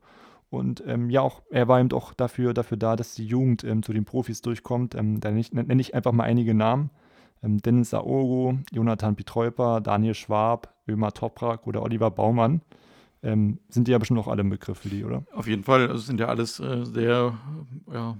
Und 0.50 0.82
ähm, 0.86 1.08
ja, 1.10 1.22
auch 1.22 1.42
er 1.50 1.68
war 1.68 1.80
eben 1.80 1.92
auch 1.92 2.12
dafür, 2.12 2.52
dafür 2.52 2.76
da, 2.76 2.96
dass 2.96 3.14
die 3.14 3.26
Jugend 3.26 3.64
ähm, 3.64 3.82
zu 3.82 3.92
den 3.92 4.04
Profis 4.04 4.42
durchkommt. 4.42 4.94
Ähm, 4.94 5.20
da 5.20 5.30
nenne 5.30 5.80
ich 5.80 5.94
einfach 5.94 6.12
mal 6.12 6.24
einige 6.24 6.54
Namen 6.54 6.90
ähm, 6.90 7.05
Dennis 7.42 7.94
Aogo, 7.94 8.58
Jonathan 8.72 9.16
Pietreuper, 9.16 9.80
Daniel 9.80 10.14
Schwab, 10.14 10.74
Ömer 10.88 11.12
Toprak 11.12 11.66
oder 11.66 11.82
Oliver 11.82 12.10
Baumann. 12.10 12.60
Ähm, 13.22 13.58
sind 13.68 13.88
die 13.88 13.92
ja 13.92 13.98
bestimmt 13.98 14.20
auch 14.20 14.28
alle 14.28 14.42
im 14.42 14.50
Begriff 14.50 14.78
für 14.78 14.88
die, 14.88 15.04
oder? 15.04 15.24
Auf 15.32 15.46
jeden 15.46 15.64
Fall. 15.64 15.88
Das 15.88 16.06
sind 16.06 16.20
ja 16.20 16.26
alles 16.26 16.60
äh, 16.60 16.84
sehr 16.84 17.34
ja, 17.92 18.16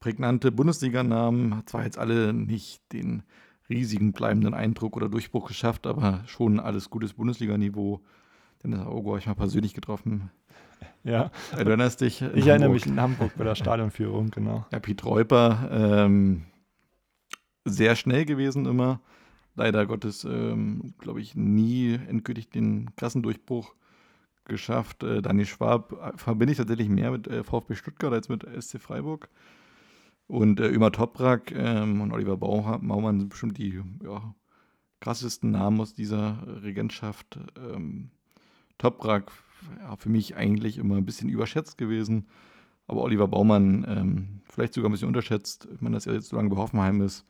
prägnante 0.00 0.52
Bundesliganamen. 0.52 1.62
Zwar 1.66 1.84
jetzt 1.84 1.98
alle 1.98 2.32
nicht 2.32 2.80
den 2.92 3.22
riesigen 3.68 4.12
bleibenden 4.12 4.54
Eindruck 4.54 4.96
oder 4.96 5.08
Durchbruch 5.08 5.48
geschafft, 5.48 5.86
aber 5.86 6.22
schon 6.26 6.60
alles 6.60 6.90
gutes 6.90 7.14
Bundesliganiveau. 7.14 8.00
Dennis 8.62 8.80
Aogo 8.80 9.10
habe 9.10 9.18
ich 9.18 9.26
mal 9.26 9.34
persönlich 9.34 9.74
getroffen. 9.74 10.30
Ja. 11.02 11.30
Erinnerst 11.52 12.00
dich? 12.00 12.22
Ich 12.34 12.46
erinnere 12.46 12.70
mich 12.70 12.86
in 12.86 13.00
Hamburg 13.00 13.32
bei 13.36 13.44
der 13.44 13.54
Stadionführung, 13.54 14.30
genau. 14.30 14.66
Ja, 14.72 14.78
Piet 14.80 15.04
Reuper, 15.04 15.68
ähm, 15.70 16.44
sehr 17.64 17.96
schnell 17.96 18.24
gewesen 18.24 18.66
immer. 18.66 19.00
Leider 19.56 19.86
Gottes, 19.86 20.24
ähm, 20.24 20.94
glaube 20.98 21.20
ich, 21.20 21.34
nie 21.36 21.94
endgültig 21.94 22.50
den 22.50 22.94
Klassendurchbruch 22.96 23.74
geschafft. 24.44 25.02
Äh, 25.02 25.22
Daniel 25.22 25.46
Schwab 25.46 25.92
äh, 25.92 26.16
verbinde 26.16 26.52
ich 26.52 26.58
tatsächlich 26.58 26.88
mehr 26.88 27.10
mit 27.10 27.28
äh, 27.28 27.44
VfB 27.44 27.74
Stuttgart 27.74 28.12
als 28.12 28.28
mit 28.28 28.46
SC 28.60 28.80
Freiburg. 28.80 29.28
Und 30.26 30.60
äh, 30.60 30.68
Ömer 30.68 30.90
Toprak 30.90 31.52
ähm, 31.52 32.00
und 32.00 32.12
Oliver 32.12 32.36
Baumann 32.36 33.20
sind 33.20 33.28
bestimmt 33.28 33.58
die 33.58 33.82
ja, 34.02 34.34
krassesten 35.00 35.50
Namen 35.50 35.80
aus 35.80 35.94
dieser 35.94 36.62
Regentschaft. 36.62 37.38
Ähm, 37.56 38.10
Toprak 38.78 39.30
ja, 39.80 39.96
für 39.96 40.08
mich 40.08 40.36
eigentlich 40.36 40.78
immer 40.78 40.96
ein 40.96 41.06
bisschen 41.06 41.28
überschätzt 41.28 41.78
gewesen. 41.78 42.26
Aber 42.86 43.02
Oliver 43.02 43.28
Baumann 43.28 43.86
ähm, 43.88 44.40
vielleicht 44.44 44.74
sogar 44.74 44.90
ein 44.90 44.92
bisschen 44.92 45.08
unterschätzt. 45.08 45.68
Meine, 45.80 45.94
dass 45.94 46.06
er 46.06 46.14
jetzt 46.14 46.28
so 46.28 46.36
lange 46.36 46.50
bei 46.50 46.56
Hoffenheim 46.56 47.00
ist, 47.02 47.24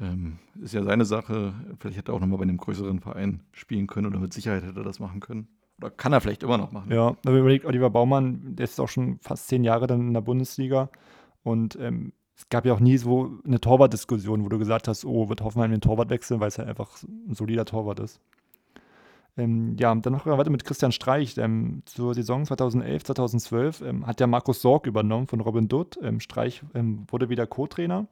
ähm, 0.00 0.38
ist 0.60 0.74
ja 0.74 0.82
seine 0.82 1.04
Sache. 1.04 1.54
Vielleicht 1.78 1.98
hätte 1.98 2.12
er 2.12 2.14
auch 2.14 2.20
nochmal 2.20 2.38
bei 2.38 2.44
einem 2.44 2.56
größeren 2.56 3.00
Verein 3.00 3.42
spielen 3.52 3.86
können 3.86 4.06
oder 4.06 4.18
mit 4.18 4.32
Sicherheit 4.32 4.64
hätte 4.64 4.80
er 4.80 4.84
das 4.84 5.00
machen 5.00 5.20
können. 5.20 5.48
Oder 5.78 5.90
kann 5.90 6.12
er 6.12 6.20
vielleicht 6.20 6.42
immer 6.42 6.58
noch 6.58 6.72
machen. 6.72 6.92
Ja, 6.92 7.16
wenn 7.22 7.32
man 7.32 7.40
überlegt, 7.40 7.64
Oliver 7.64 7.90
Baumann, 7.90 8.56
der 8.56 8.64
ist 8.64 8.80
auch 8.80 8.88
schon 8.88 9.18
fast 9.20 9.48
zehn 9.48 9.64
Jahre 9.64 9.86
dann 9.86 10.08
in 10.08 10.14
der 10.14 10.20
Bundesliga. 10.20 10.90
Und 11.42 11.76
ähm, 11.80 12.12
es 12.36 12.48
gab 12.48 12.66
ja 12.66 12.72
auch 12.72 12.80
nie 12.80 12.98
so 12.98 13.38
eine 13.44 13.60
Torwartdiskussion, 13.60 14.44
wo 14.44 14.48
du 14.48 14.58
gesagt 14.58 14.88
hast, 14.88 15.04
oh, 15.04 15.28
wird 15.28 15.40
Hoffenheim 15.40 15.70
den 15.70 15.80
Torwart 15.80 16.10
wechseln, 16.10 16.40
weil 16.40 16.48
es 16.48 16.58
halt 16.58 16.68
einfach 16.68 16.90
ein 17.02 17.34
solider 17.34 17.64
Torwart 17.64 18.00
ist. 18.00 18.20
Ähm, 19.36 19.76
ja, 19.78 19.94
dann 19.94 20.12
noch 20.12 20.26
weiter 20.26 20.50
mit 20.50 20.64
Christian 20.64 20.92
Streich. 20.92 21.36
Ähm, 21.38 21.82
zur 21.84 22.14
Saison 22.14 22.44
2011, 22.44 23.04
2012 23.04 23.82
ähm, 23.82 24.06
hat 24.06 24.20
ja 24.20 24.26
Markus 24.26 24.60
Sorg 24.60 24.86
übernommen 24.86 25.28
von 25.28 25.40
Robin 25.40 25.68
Dutt. 25.68 25.98
Ähm, 26.02 26.18
Streich 26.20 26.62
ähm, 26.74 27.06
wurde 27.08 27.28
wieder 27.28 27.46
Co-Trainer. 27.46 28.08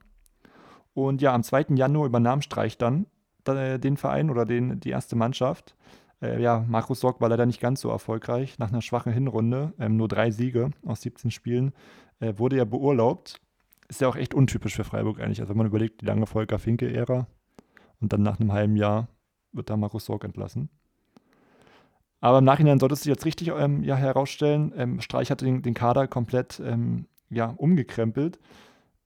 Und 0.97 1.21
ja, 1.21 1.35
am 1.35 1.43
2. 1.43 1.75
Januar 1.75 2.07
übernahm 2.07 2.41
Streich 2.41 2.79
dann 2.79 3.05
äh, 3.45 3.79
den 3.79 3.99
Verein 3.99 4.31
oder 4.31 4.47
den, 4.47 4.81
die 4.81 4.89
erste 4.89 5.15
Mannschaft. 5.15 5.77
Äh, 6.23 6.41
ja, 6.41 6.65
Markus 6.67 7.01
Sorg 7.01 7.21
war 7.21 7.29
leider 7.29 7.45
nicht 7.45 7.61
ganz 7.61 7.83
so 7.83 7.91
erfolgreich. 7.91 8.59
Nach 8.59 8.71
einer 8.71 8.81
schwachen 8.81 9.13
Hinrunde, 9.13 9.75
ähm, 9.79 9.99
nur 9.99 10.09
drei 10.09 10.31
Siege 10.31 10.71
aus 10.87 11.03
17 11.03 11.31
Spielen, 11.31 11.75
äh, 12.21 12.33
wurde 12.39 12.57
er 12.57 12.65
beurlaubt. 12.65 13.43
Ist 13.89 14.01
ja 14.01 14.09
auch 14.09 14.17
echt 14.17 14.33
untypisch 14.33 14.75
für 14.75 14.85
Freiburg 14.85 15.21
eigentlich. 15.21 15.41
Also 15.41 15.51
wenn 15.51 15.59
man 15.59 15.67
überlegt, 15.67 16.01
die 16.01 16.07
lange 16.07 16.25
Volker-Finke-Ära 16.25 17.27
und 18.01 18.13
dann 18.15 18.23
nach 18.23 18.41
einem 18.41 18.55
halben 18.55 18.77
Jahr 18.77 19.09
wird 19.53 19.69
da 19.69 19.77
Markus 19.77 20.07
Sorg 20.07 20.25
entlassen. 20.25 20.71
Aber 22.23 22.39
im 22.39 22.45
Nachhinein 22.45 22.81
sollte 22.81 22.95
es 22.95 23.03
sich 23.03 23.11
jetzt 23.11 23.27
richtig 23.27 23.49
ähm, 23.49 23.83
ja, 23.83 23.97
herausstellen. 23.97 24.73
Ähm, 24.75 25.03
Streich 25.03 25.31
hatte 25.31 25.45
den, 25.45 25.61
den 25.61 25.75
Kader 25.75 26.09
komplett 26.09 26.59
ähm, 26.65 27.05
ja, 27.29 27.53
umgekrempelt. 27.59 28.39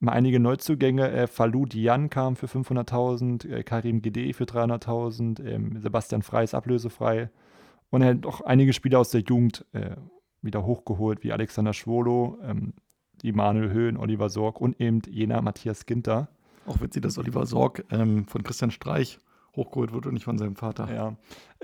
Mal 0.02 0.12
einige 0.12 0.40
Neuzugänge. 0.40 1.10
Äh, 1.10 1.26
Falou 1.26 1.66
Dian 1.66 2.08
kam 2.08 2.34
für 2.34 2.46
500.000, 2.46 3.48
äh, 3.48 3.62
Karim 3.62 4.00
Gede 4.00 4.32
für 4.32 4.44
300.000, 4.44 5.44
ähm, 5.44 5.78
Sebastian 5.78 6.22
Frey 6.22 6.44
ist 6.44 6.54
ablösefrei. 6.54 7.30
Und 7.90 8.02
er 8.02 8.14
hat 8.14 8.26
auch 8.26 8.40
einige 8.40 8.72
Spieler 8.72 8.98
aus 9.00 9.10
der 9.10 9.20
Jugend 9.20 9.66
äh, 9.72 9.96
wieder 10.40 10.64
hochgeholt, 10.64 11.22
wie 11.22 11.32
Alexander 11.32 11.74
Schwolo, 11.74 12.38
ähm, 12.42 12.72
die 13.20 13.32
Manuel 13.32 13.70
Höhn, 13.72 13.98
Oliver 13.98 14.30
Sorg 14.30 14.58
und 14.60 14.80
eben 14.80 15.02
jener 15.06 15.42
Matthias 15.42 15.84
Ginter. 15.84 16.28
Auch 16.66 16.80
witzig, 16.80 17.02
dass 17.02 17.18
Oliver 17.18 17.44
Sorg 17.44 17.84
ähm, 17.90 18.26
von 18.26 18.42
Christian 18.42 18.70
Streich 18.70 19.18
hochgeholt 19.56 19.92
wird 19.92 20.06
und 20.06 20.14
nicht 20.14 20.24
von 20.24 20.38
seinem 20.38 20.56
Vater. 20.56 20.92
Ja. 20.92 21.16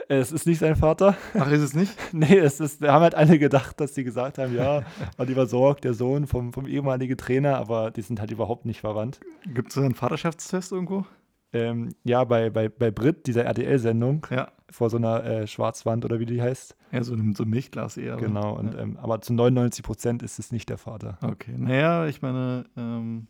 Es 0.09 0.33
ist 0.33 0.47
nicht 0.47 0.59
sein 0.59 0.77
Vater. 0.77 1.17
Ach, 1.35 1.51
ist 1.51 1.63
es 1.63 1.75
nicht? 1.75 1.97
nee, 2.13 2.37
es 2.37 2.61
ist, 2.61 2.83
da 2.83 2.93
haben 2.93 3.03
halt 3.03 3.15
alle 3.15 3.39
gedacht, 3.39 3.81
dass 3.81 3.95
sie 3.95 4.05
gesagt 4.05 4.39
haben, 4.39 4.55
ja, 4.55 4.83
Oliver 5.19 5.47
Sorg, 5.47 5.81
der 5.81 5.95
Sohn 5.95 6.27
vom, 6.27 6.53
vom 6.53 6.67
ehemaligen 6.67 7.17
Trainer, 7.17 7.57
aber 7.57 7.91
die 7.91 8.03
sind 8.03 8.21
halt 8.21 8.31
überhaupt 8.31 8.67
nicht 8.67 8.81
verwandt. 8.81 9.21
Gibt 9.55 9.71
es 9.71 9.79
einen 9.79 9.95
Vaterschaftstest 9.95 10.73
irgendwo? 10.73 11.07
Ähm, 11.53 11.95
ja, 12.05 12.25
bei, 12.25 12.51
bei, 12.51 12.69
bei 12.69 12.91
Brit, 12.91 13.27
dieser 13.27 13.45
RTL-Sendung, 13.45 14.27
ja. 14.31 14.49
vor 14.71 14.91
so 14.91 14.97
einer 14.97 15.25
äh, 15.25 15.47
Schwarzwand 15.47 16.05
oder 16.05 16.19
wie 16.19 16.27
die 16.27 16.43
heißt. 16.43 16.77
Ja, 16.93 17.03
so 17.03 17.15
ein, 17.15 17.35
so 17.35 17.45
ein 17.45 17.51
Milchglas 17.51 17.97
eher. 17.97 18.17
Genau, 18.17 18.57
und, 18.57 18.75
ja. 18.75 18.81
ähm, 18.81 18.99
aber 19.01 19.21
zu 19.21 19.33
99 19.33 19.85
Prozent 19.85 20.23
ist 20.23 20.39
es 20.39 20.53
nicht 20.53 20.69
der 20.69 20.79
Vater. 20.79 21.19
Okay, 21.23 21.55
naja, 21.57 22.07
ich 22.07 22.21
meine, 22.21 22.65
ähm, 22.77 23.29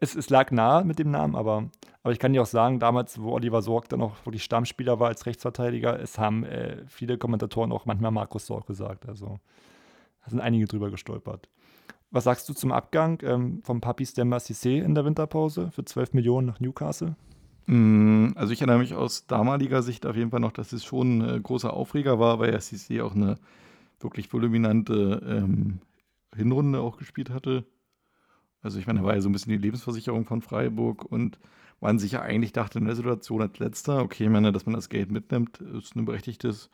es, 0.00 0.14
es, 0.14 0.30
lag 0.30 0.50
nahe 0.50 0.84
mit 0.84 0.98
dem 0.98 1.10
Namen, 1.10 1.34
aber, 1.34 1.70
aber 2.02 2.12
ich 2.12 2.18
kann 2.18 2.32
dir 2.32 2.42
auch 2.42 2.46
sagen, 2.46 2.78
damals, 2.78 3.20
wo 3.20 3.32
Oliver 3.32 3.62
Sorg 3.62 3.88
dann 3.88 4.00
noch 4.00 4.24
wirklich 4.24 4.44
Stammspieler 4.44 5.00
war 5.00 5.08
als 5.08 5.26
Rechtsverteidiger, 5.26 6.00
es 6.00 6.18
haben 6.18 6.44
äh, 6.44 6.84
viele 6.86 7.18
Kommentatoren 7.18 7.72
auch 7.72 7.86
manchmal 7.86 8.12
Markus 8.12 8.46
Sorg 8.46 8.66
gesagt. 8.66 9.08
Also 9.08 9.38
da 10.24 10.30
sind 10.30 10.40
einige 10.40 10.66
drüber 10.66 10.90
gestolpert. 10.90 11.48
Was 12.10 12.24
sagst 12.24 12.48
du 12.48 12.52
zum 12.52 12.72
Abgang 12.72 13.18
ähm, 13.24 13.62
vom 13.64 13.80
Papi 13.80 14.06
Stemba 14.06 14.36
Cissé 14.36 14.82
in 14.82 14.94
der 14.94 15.04
Winterpause 15.04 15.70
für 15.70 15.84
12 15.84 16.12
Millionen 16.12 16.46
nach 16.46 16.60
Newcastle? 16.60 17.16
Mm, 17.66 18.28
also 18.34 18.52
ich 18.52 18.60
erinnere 18.60 18.78
mich 18.78 18.94
aus 18.94 19.26
damaliger 19.26 19.82
Sicht 19.82 20.06
auf 20.06 20.14
jeden 20.14 20.30
Fall 20.30 20.40
noch, 20.40 20.52
dass 20.52 20.72
es 20.72 20.84
schon 20.84 21.22
ein 21.22 21.42
großer 21.42 21.72
Aufreger 21.72 22.18
war, 22.18 22.38
weil 22.38 22.52
ja 22.52 22.58
Cissé 22.58 23.02
auch 23.02 23.14
eine 23.14 23.38
wirklich 23.98 24.32
voluminante 24.32 25.22
ähm, 25.26 25.78
Hinrunde 26.36 26.80
auch 26.80 26.98
gespielt 26.98 27.30
hatte. 27.30 27.64
Also 28.62 28.78
ich 28.78 28.86
meine, 28.86 29.00
er 29.00 29.04
war 29.04 29.14
ja 29.14 29.20
so 29.20 29.28
ein 29.28 29.32
bisschen 29.32 29.52
die 29.52 29.58
Lebensversicherung 29.58 30.24
von 30.24 30.40
Freiburg 30.40 31.04
und 31.04 31.38
man 31.80 31.98
sich 31.98 32.12
ja 32.12 32.22
eigentlich 32.22 32.52
dachte 32.52 32.78
in 32.78 32.84
der 32.84 32.94
Situation 32.94 33.42
als 33.42 33.58
letzter, 33.58 34.02
okay, 34.02 34.24
ich 34.24 34.30
meine, 34.30 34.52
dass 34.52 34.66
man 34.66 34.74
das 34.74 34.88
Geld 34.88 35.10
mitnimmt, 35.10 35.58
ist 35.58 35.96
ein 35.96 36.04
berechtigtes, 36.04 36.70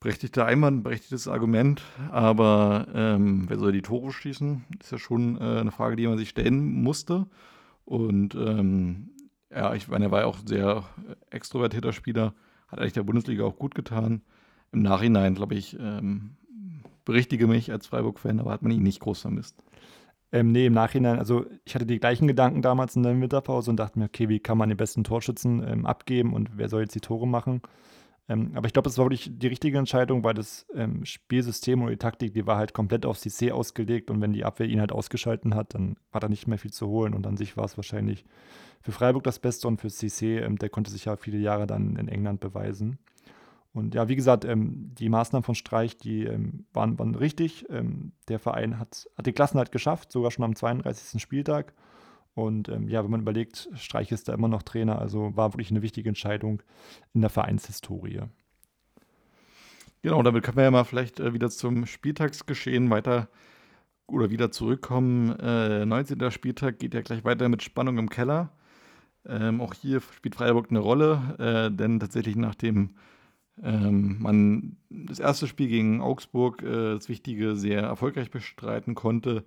berechtigter 0.00 0.46
Einwand, 0.46 0.78
ein 0.78 0.82
berechtigtes 0.82 1.28
Argument, 1.28 1.82
aber 2.10 2.88
ähm, 2.94 3.44
wer 3.48 3.58
soll 3.58 3.72
die 3.72 3.82
Tore 3.82 4.12
schießen, 4.12 4.64
ist 4.80 4.92
ja 4.92 4.98
schon 4.98 5.36
äh, 5.36 5.60
eine 5.60 5.70
Frage, 5.70 5.96
die 5.96 6.06
man 6.06 6.16
sich 6.16 6.30
stellen 6.30 6.82
musste 6.82 7.26
und 7.84 8.34
ähm, 8.34 9.10
ja, 9.50 9.74
ich 9.74 9.88
meine, 9.88 10.06
er 10.06 10.10
war 10.10 10.20
ja 10.20 10.26
auch 10.26 10.40
ein 10.40 10.46
sehr 10.46 10.84
extrovertierter 11.30 11.92
Spieler, 11.92 12.34
hat 12.68 12.78
eigentlich 12.78 12.94
der 12.94 13.04
Bundesliga 13.04 13.44
auch 13.44 13.58
gut 13.58 13.74
getan. 13.74 14.22
Im 14.72 14.82
Nachhinein, 14.82 15.34
glaube 15.34 15.54
ich, 15.54 15.78
ähm, 15.78 16.36
berichtige 17.04 17.46
mich 17.46 17.70
als 17.70 17.86
Freiburg-Fan, 17.86 18.40
aber 18.40 18.50
hat 18.50 18.62
man 18.62 18.72
ihn 18.72 18.82
nicht 18.82 19.00
groß 19.00 19.20
vermisst. 19.20 19.62
Ähm, 20.32 20.52
nee, 20.52 20.66
im 20.66 20.72
Nachhinein, 20.72 21.18
also 21.18 21.46
ich 21.64 21.74
hatte 21.74 21.86
die 21.86 22.00
gleichen 22.00 22.26
Gedanken 22.26 22.60
damals 22.60 22.96
in 22.96 23.02
der 23.04 23.18
Winterpause 23.18 23.70
und 23.70 23.76
dachte 23.76 23.98
mir, 23.98 24.06
okay, 24.06 24.28
wie 24.28 24.40
kann 24.40 24.58
man 24.58 24.68
den 24.68 24.76
besten 24.76 25.04
Torschützen 25.04 25.62
ähm, 25.66 25.86
abgeben 25.86 26.34
und 26.34 26.50
wer 26.56 26.68
soll 26.68 26.82
jetzt 26.82 26.94
die 26.94 27.00
Tore 27.00 27.28
machen? 27.28 27.62
Ähm, 28.28 28.50
aber 28.54 28.66
ich 28.66 28.72
glaube, 28.72 28.88
das 28.88 28.98
war 28.98 29.04
wirklich 29.04 29.30
die 29.32 29.46
richtige 29.46 29.78
Entscheidung, 29.78 30.24
weil 30.24 30.34
das 30.34 30.66
ähm, 30.74 31.04
Spielsystem 31.04 31.80
oder 31.80 31.92
die 31.92 31.96
Taktik, 31.96 32.34
die 32.34 32.46
war 32.46 32.56
halt 32.56 32.74
komplett 32.74 33.06
auf 33.06 33.18
CC 33.18 33.52
ausgelegt 33.52 34.10
und 34.10 34.20
wenn 34.20 34.32
die 34.32 34.44
Abwehr 34.44 34.66
ihn 34.66 34.80
halt 34.80 34.90
ausgeschalten 34.90 35.54
hat, 35.54 35.74
dann 35.74 35.96
war 36.10 36.20
da 36.20 36.28
nicht 36.28 36.48
mehr 36.48 36.58
viel 36.58 36.72
zu 36.72 36.88
holen 36.88 37.14
und 37.14 37.26
an 37.26 37.36
sich 37.36 37.56
war 37.56 37.64
es 37.64 37.76
wahrscheinlich 37.78 38.24
für 38.82 38.92
Freiburg 38.92 39.22
das 39.24 39.38
Beste 39.38 39.68
und 39.68 39.80
für 39.80 39.88
CC, 39.88 40.38
ähm, 40.38 40.58
der 40.58 40.70
konnte 40.70 40.90
sich 40.90 41.04
ja 41.04 41.16
viele 41.16 41.38
Jahre 41.38 41.68
dann 41.68 41.96
in 41.96 42.08
England 42.08 42.40
beweisen. 42.40 42.98
Und 43.76 43.94
ja, 43.94 44.08
wie 44.08 44.16
gesagt, 44.16 44.46
ähm, 44.46 44.94
die 44.94 45.10
Maßnahmen 45.10 45.44
von 45.44 45.54
Streich, 45.54 45.98
die 45.98 46.24
ähm, 46.24 46.64
waren, 46.72 46.98
waren 46.98 47.14
richtig. 47.14 47.66
Ähm, 47.68 48.12
der 48.26 48.38
Verein 48.38 48.78
hat, 48.78 49.06
hat 49.18 49.26
die 49.26 49.34
Klassenheit 49.34 49.70
geschafft, 49.70 50.10
sogar 50.10 50.30
schon 50.30 50.46
am 50.46 50.56
32. 50.56 51.20
Spieltag. 51.20 51.74
Und 52.32 52.70
ähm, 52.70 52.88
ja, 52.88 53.04
wenn 53.04 53.10
man 53.10 53.20
überlegt, 53.20 53.68
Streich 53.74 54.12
ist 54.12 54.28
da 54.28 54.32
immer 54.32 54.48
noch 54.48 54.62
Trainer, 54.62 54.98
also 54.98 55.36
war 55.36 55.52
wirklich 55.52 55.70
eine 55.70 55.82
wichtige 55.82 56.08
Entscheidung 56.08 56.62
in 57.12 57.20
der 57.20 57.28
Vereinshistorie. 57.28 58.22
Genau, 60.00 60.22
damit 60.22 60.42
können 60.42 60.56
wir 60.56 60.64
ja 60.64 60.70
mal 60.70 60.84
vielleicht 60.84 61.20
äh, 61.20 61.34
wieder 61.34 61.50
zum 61.50 61.84
Spieltagsgeschehen 61.84 62.88
weiter 62.88 63.28
oder 64.06 64.30
wieder 64.30 64.50
zurückkommen. 64.50 65.38
Äh, 65.38 65.84
19. 65.84 66.30
Spieltag 66.30 66.78
geht 66.78 66.94
ja 66.94 67.02
gleich 67.02 67.26
weiter 67.26 67.50
mit 67.50 67.62
Spannung 67.62 67.98
im 67.98 68.08
Keller. 68.08 68.52
Ähm, 69.26 69.60
auch 69.60 69.74
hier 69.74 70.00
spielt 70.00 70.34
Freiburg 70.34 70.68
eine 70.70 70.78
Rolle, 70.78 71.36
äh, 71.38 71.76
denn 71.76 72.00
tatsächlich 72.00 72.36
nach 72.36 72.54
dem 72.54 72.94
ähm, 73.62 74.16
man 74.20 74.76
das 74.90 75.18
erste 75.18 75.46
Spiel 75.46 75.68
gegen 75.68 76.00
Augsburg, 76.00 76.62
äh, 76.62 76.94
das 76.94 77.08
Wichtige, 77.08 77.56
sehr 77.56 77.82
erfolgreich 77.82 78.30
bestreiten 78.30 78.94
konnte, 78.94 79.44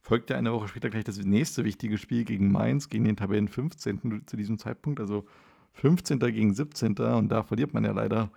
folgte 0.00 0.36
eine 0.36 0.52
Woche 0.52 0.68
später 0.68 0.90
gleich 0.90 1.04
das 1.04 1.18
nächste 1.18 1.64
wichtige 1.64 1.98
Spiel 1.98 2.24
gegen 2.24 2.52
Mainz, 2.52 2.88
gegen 2.88 3.04
den 3.04 3.16
Tabellen 3.16 3.48
15. 3.48 4.22
zu 4.26 4.36
diesem 4.36 4.58
Zeitpunkt, 4.58 5.00
also 5.00 5.24
15. 5.72 6.18
gegen 6.18 6.54
17. 6.54 6.96
Und 6.96 7.28
da 7.28 7.42
verliert 7.42 7.74
man 7.74 7.84
ja 7.84 7.92
leider 7.92 8.30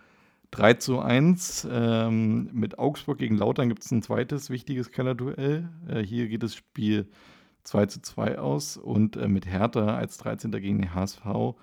3 0.51 0.73
zu 0.75 0.99
1. 0.99 1.67
Ähm, 1.71 2.49
mit 2.53 2.79
Augsburg 2.79 3.19
gegen 3.19 3.37
Lautern 3.37 3.69
gibt 3.69 3.83
es 3.83 3.91
ein 3.91 4.01
zweites 4.01 4.49
wichtiges 4.49 4.91
Kellerduell. 4.91 5.69
Äh, 5.87 6.01
hier 6.01 6.27
geht 6.27 6.43
das 6.43 6.55
Spiel 6.55 7.07
2 7.63 7.85
zu 7.87 8.01
2 8.01 8.39
aus 8.39 8.77
und 8.77 9.15
äh, 9.15 9.27
mit 9.27 9.45
Hertha 9.45 9.95
als 9.95 10.17
13. 10.17 10.51
gegen 10.51 10.79
den 10.79 10.95
HSV 10.95 11.55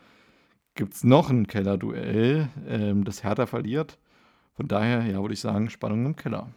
gibt 0.77 0.95
es 0.95 1.05
noch 1.05 1.31
ein 1.31 1.47
Kellerduell, 1.47 2.49
ähm, 2.69 3.05
das 3.05 3.25
Hertha 3.25 3.47
verliert. 3.47 3.99
Von 4.55 4.69
daher, 4.69 5.05
ja, 5.05 5.21
würde 5.21 5.35
ich 5.35 5.41
sagen, 5.41 5.69
Spannung 5.71 6.07
im 6.07 6.17
Keller. 6.17 6.49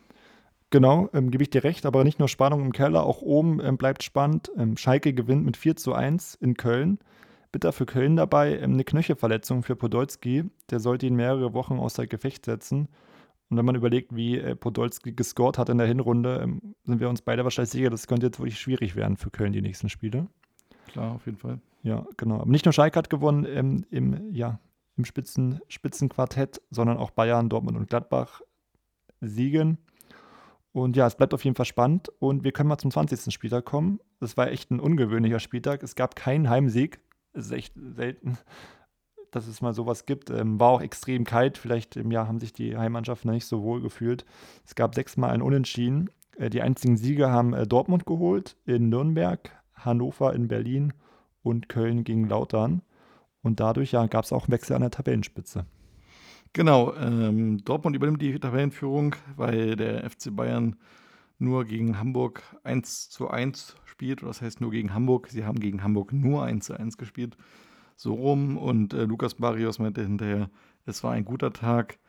Genau, 0.69 1.09
ähm, 1.13 1.31
gebe 1.31 1.43
ich 1.43 1.49
dir 1.49 1.63
recht, 1.63 1.85
aber 1.85 2.03
nicht 2.03 2.19
nur 2.19 2.27
Spannung 2.27 2.61
im 2.61 2.71
Keller, 2.71 3.03
auch 3.03 3.21
oben 3.21 3.59
ähm, 3.59 3.77
bleibt 3.77 4.03
spannend. 4.03 4.51
Ähm, 4.55 4.77
Schalke 4.77 5.13
gewinnt 5.13 5.45
mit 5.45 5.57
4 5.57 5.75
zu 5.75 5.93
1 5.93 6.35
in 6.35 6.55
Köln. 6.55 6.99
Bitter 7.51 7.73
für 7.73 7.87
Köln 7.87 8.15
dabei, 8.15 8.59
ähm, 8.59 8.73
eine 8.73 8.83
Knöchelverletzung 8.83 9.63
für 9.63 9.75
Podolski. 9.75 10.43
Der 10.69 10.79
sollte 10.79 11.07
ihn 11.07 11.15
mehrere 11.15 11.53
Wochen 11.53 11.79
außer 11.79 12.05
Gefecht 12.05 12.45
setzen. 12.45 12.87
Und 13.49 13.57
wenn 13.57 13.65
man 13.65 13.73
überlegt, 13.73 14.15
wie 14.15 14.37
äh, 14.37 14.55
Podolski 14.55 15.13
gescored 15.13 15.57
hat 15.57 15.69
in 15.69 15.79
der 15.79 15.87
Hinrunde, 15.87 16.39
ähm, 16.43 16.75
sind 16.83 16.99
wir 16.99 17.09
uns 17.09 17.23
beide 17.23 17.43
wahrscheinlich 17.43 17.71
sicher, 17.71 17.89
das 17.89 18.05
könnte 18.05 18.27
jetzt 18.27 18.39
wirklich 18.39 18.59
schwierig 18.59 18.95
werden 18.95 19.17
für 19.17 19.31
Köln 19.31 19.53
die 19.53 19.63
nächsten 19.63 19.89
Spiele. 19.89 20.27
Klar, 20.91 21.15
auf 21.15 21.25
jeden 21.25 21.37
Fall. 21.37 21.59
Ja, 21.83 22.05
genau. 22.17 22.41
Aber 22.41 22.51
nicht 22.51 22.65
nur 22.65 22.73
Schalke 22.73 22.97
hat 22.97 23.09
gewonnen 23.09 23.45
ähm, 23.45 23.85
im, 23.89 24.33
ja, 24.33 24.59
im 24.97 25.05
Spitzen, 25.05 25.61
Spitzenquartett, 25.67 26.61
sondern 26.71 26.97
auch 26.97 27.11
Bayern, 27.11 27.49
Dortmund 27.49 27.77
und 27.77 27.89
Gladbach 27.89 28.41
siegen. 29.21 29.77
Und 30.71 30.95
ja, 30.95 31.07
es 31.07 31.15
bleibt 31.15 31.33
auf 31.33 31.43
jeden 31.43 31.55
Fall 31.55 31.65
spannend. 31.65 32.09
Und 32.19 32.43
wir 32.43 32.51
können 32.51 32.69
mal 32.69 32.77
zum 32.77 32.91
20. 32.91 33.33
Spieltag 33.33 33.65
kommen. 33.65 33.99
Das 34.19 34.37
war 34.37 34.49
echt 34.49 34.71
ein 34.71 34.79
ungewöhnlicher 34.79 35.39
Spieltag. 35.39 35.83
Es 35.83 35.95
gab 35.95 36.15
keinen 36.15 36.49
Heimsieg. 36.49 36.99
Es 37.33 37.45
ist 37.45 37.51
echt 37.51 37.73
selten, 37.75 38.37
dass 39.31 39.47
es 39.47 39.61
mal 39.61 39.73
sowas 39.73 40.05
gibt. 40.05 40.29
Ähm, 40.29 40.59
war 40.59 40.69
auch 40.69 40.81
extrem 40.81 41.23
kalt. 41.23 41.57
Vielleicht 41.57 41.95
im 41.95 42.11
Jahr 42.11 42.27
haben 42.27 42.39
sich 42.39 42.53
die 42.53 42.77
Heimmannschaften 42.77 43.31
nicht 43.31 43.45
so 43.45 43.63
wohl 43.63 43.81
gefühlt. 43.81 44.25
Es 44.65 44.75
gab 44.75 44.95
sechsmal 44.95 45.31
ein 45.31 45.41
Unentschieden. 45.41 46.09
Äh, 46.37 46.49
die 46.49 46.61
einzigen 46.61 46.97
Sieger 46.97 47.31
haben 47.31 47.53
äh, 47.53 47.67
Dortmund 47.67 48.05
geholt 48.05 48.55
in 48.65 48.89
Nürnberg, 48.89 49.51
Hannover 49.85 50.33
in 50.33 50.47
Berlin 50.47 50.93
und 51.41 51.69
Köln 51.69 52.03
gegen 52.03 52.27
Lautern. 52.27 52.81
Und 53.41 53.59
dadurch 53.59 53.91
ja, 53.93 54.05
gab 54.07 54.25
es 54.25 54.33
auch 54.33 54.49
Wechsel 54.49 54.75
an 54.75 54.81
der 54.81 54.91
Tabellenspitze. 54.91 55.65
Genau, 56.53 56.93
ähm, 56.95 57.63
Dortmund 57.63 57.95
übernimmt 57.95 58.21
die 58.21 58.39
Tabellenführung, 58.39 59.15
weil 59.35 59.75
der 59.75 60.09
FC 60.09 60.35
Bayern 60.35 60.75
nur 61.37 61.65
gegen 61.65 61.99
Hamburg 61.99 62.43
1 62.63 63.09
zu 63.09 63.29
1 63.29 63.75
spielt. 63.85 64.23
Das 64.23 64.41
heißt 64.41 64.59
nur 64.61 64.71
gegen 64.71 64.93
Hamburg. 64.93 65.27
Sie 65.29 65.45
haben 65.45 65.59
gegen 65.59 65.83
Hamburg 65.83 66.11
nur 66.11 66.43
1 66.43 66.65
zu 66.65 66.73
1 66.73 66.97
gespielt. 66.97 67.37
So 67.95 68.13
rum. 68.13 68.57
Und 68.57 68.93
äh, 68.93 69.03
Lukas 69.03 69.35
Barrios 69.35 69.79
meinte 69.79 70.01
hinterher, 70.01 70.49
es 70.85 71.03
war 71.03 71.11
ein 71.11 71.25
guter 71.25 71.53
Tag, 71.53 71.99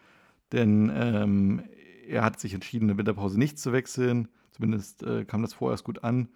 denn 0.52 0.90
ähm, 0.94 1.62
er 2.08 2.24
hat 2.24 2.40
sich 2.40 2.54
entschieden, 2.54 2.84
in 2.84 2.88
der 2.88 2.98
Winterpause 2.98 3.38
nicht 3.38 3.58
zu 3.58 3.72
wechseln. 3.72 4.28
Zumindest 4.52 5.02
äh, 5.02 5.24
kam 5.24 5.42
das 5.42 5.54
vorerst 5.54 5.84
gut 5.84 6.02
an. 6.02 6.28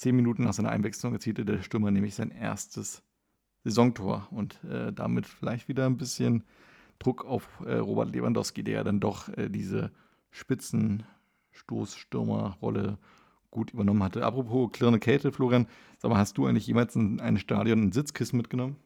Zehn 0.00 0.16
Minuten 0.16 0.42
nach 0.44 0.54
seiner 0.54 0.70
Einwechslung 0.70 1.12
erzielte 1.12 1.44
der 1.44 1.62
Stürmer 1.62 1.90
nämlich 1.90 2.14
sein 2.14 2.30
erstes 2.30 3.02
Saisontor 3.64 4.28
und 4.30 4.64
äh, 4.64 4.94
damit 4.94 5.26
vielleicht 5.26 5.68
wieder 5.68 5.84
ein 5.84 5.98
bisschen 5.98 6.44
Druck 6.98 7.26
auf 7.26 7.46
äh, 7.66 7.74
Robert 7.74 8.14
Lewandowski, 8.14 8.64
der 8.64 8.76
ja 8.76 8.82
dann 8.82 8.98
doch 8.98 9.28
äh, 9.36 9.50
diese 9.50 9.90
Spitzenstoßstürmerrolle 10.30 12.96
gut 13.50 13.74
übernommen 13.74 14.02
hatte. 14.02 14.24
Apropos 14.24 14.72
klirrende 14.72 15.00
Kälte, 15.00 15.32
Florian, 15.32 15.66
sag 15.98 16.10
mal, 16.10 16.16
hast 16.16 16.38
du 16.38 16.46
eigentlich 16.46 16.66
jemals 16.66 16.96
in 16.96 17.20
ein 17.20 17.36
Stadion 17.36 17.82
ein 17.82 17.92
Sitzkissen 17.92 18.38
mitgenommen? 18.38 18.76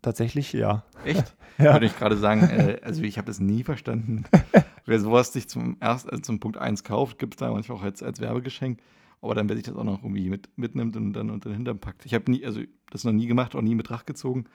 Tatsächlich, 0.00 0.52
ja. 0.52 0.84
Echt? 1.04 1.34
ja. 1.58 1.72
Würde 1.72 1.86
ich 1.86 1.98
gerade 1.98 2.16
sagen, 2.16 2.42
äh, 2.42 2.78
also 2.84 3.02
ich 3.02 3.18
habe 3.18 3.26
das 3.26 3.40
nie 3.40 3.64
verstanden. 3.64 4.26
Wer 4.86 5.00
sowas 5.00 5.32
sich 5.32 5.48
zum 5.48 5.76
erst, 5.80 6.08
also 6.08 6.22
zum 6.22 6.38
Punkt 6.38 6.56
1 6.56 6.84
kauft, 6.84 7.18
gibt 7.18 7.34
es 7.34 7.38
da 7.38 7.50
manchmal 7.50 7.78
auch 7.78 7.82
als, 7.82 8.00
als 8.00 8.20
Werbegeschenk. 8.20 8.78
Aber 9.22 9.34
dann, 9.34 9.48
wer 9.48 9.56
sich 9.56 9.64
das 9.64 9.76
auch 9.76 9.84
noch 9.84 10.02
irgendwie 10.02 10.28
mit, 10.28 10.50
mitnimmt 10.58 10.96
und 10.96 11.12
dann 11.12 11.30
unter 11.30 11.48
den 11.48 11.56
Hintern 11.56 11.78
packt. 11.78 12.04
Ich 12.04 12.12
habe 12.12 12.30
nie, 12.30 12.44
also 12.44 12.60
das 12.90 13.04
noch 13.04 13.12
nie 13.12 13.26
gemacht, 13.26 13.54
auch 13.54 13.62
nie 13.62 13.72
in 13.72 13.78
Betracht 13.78 14.06
gezogen. 14.06 14.46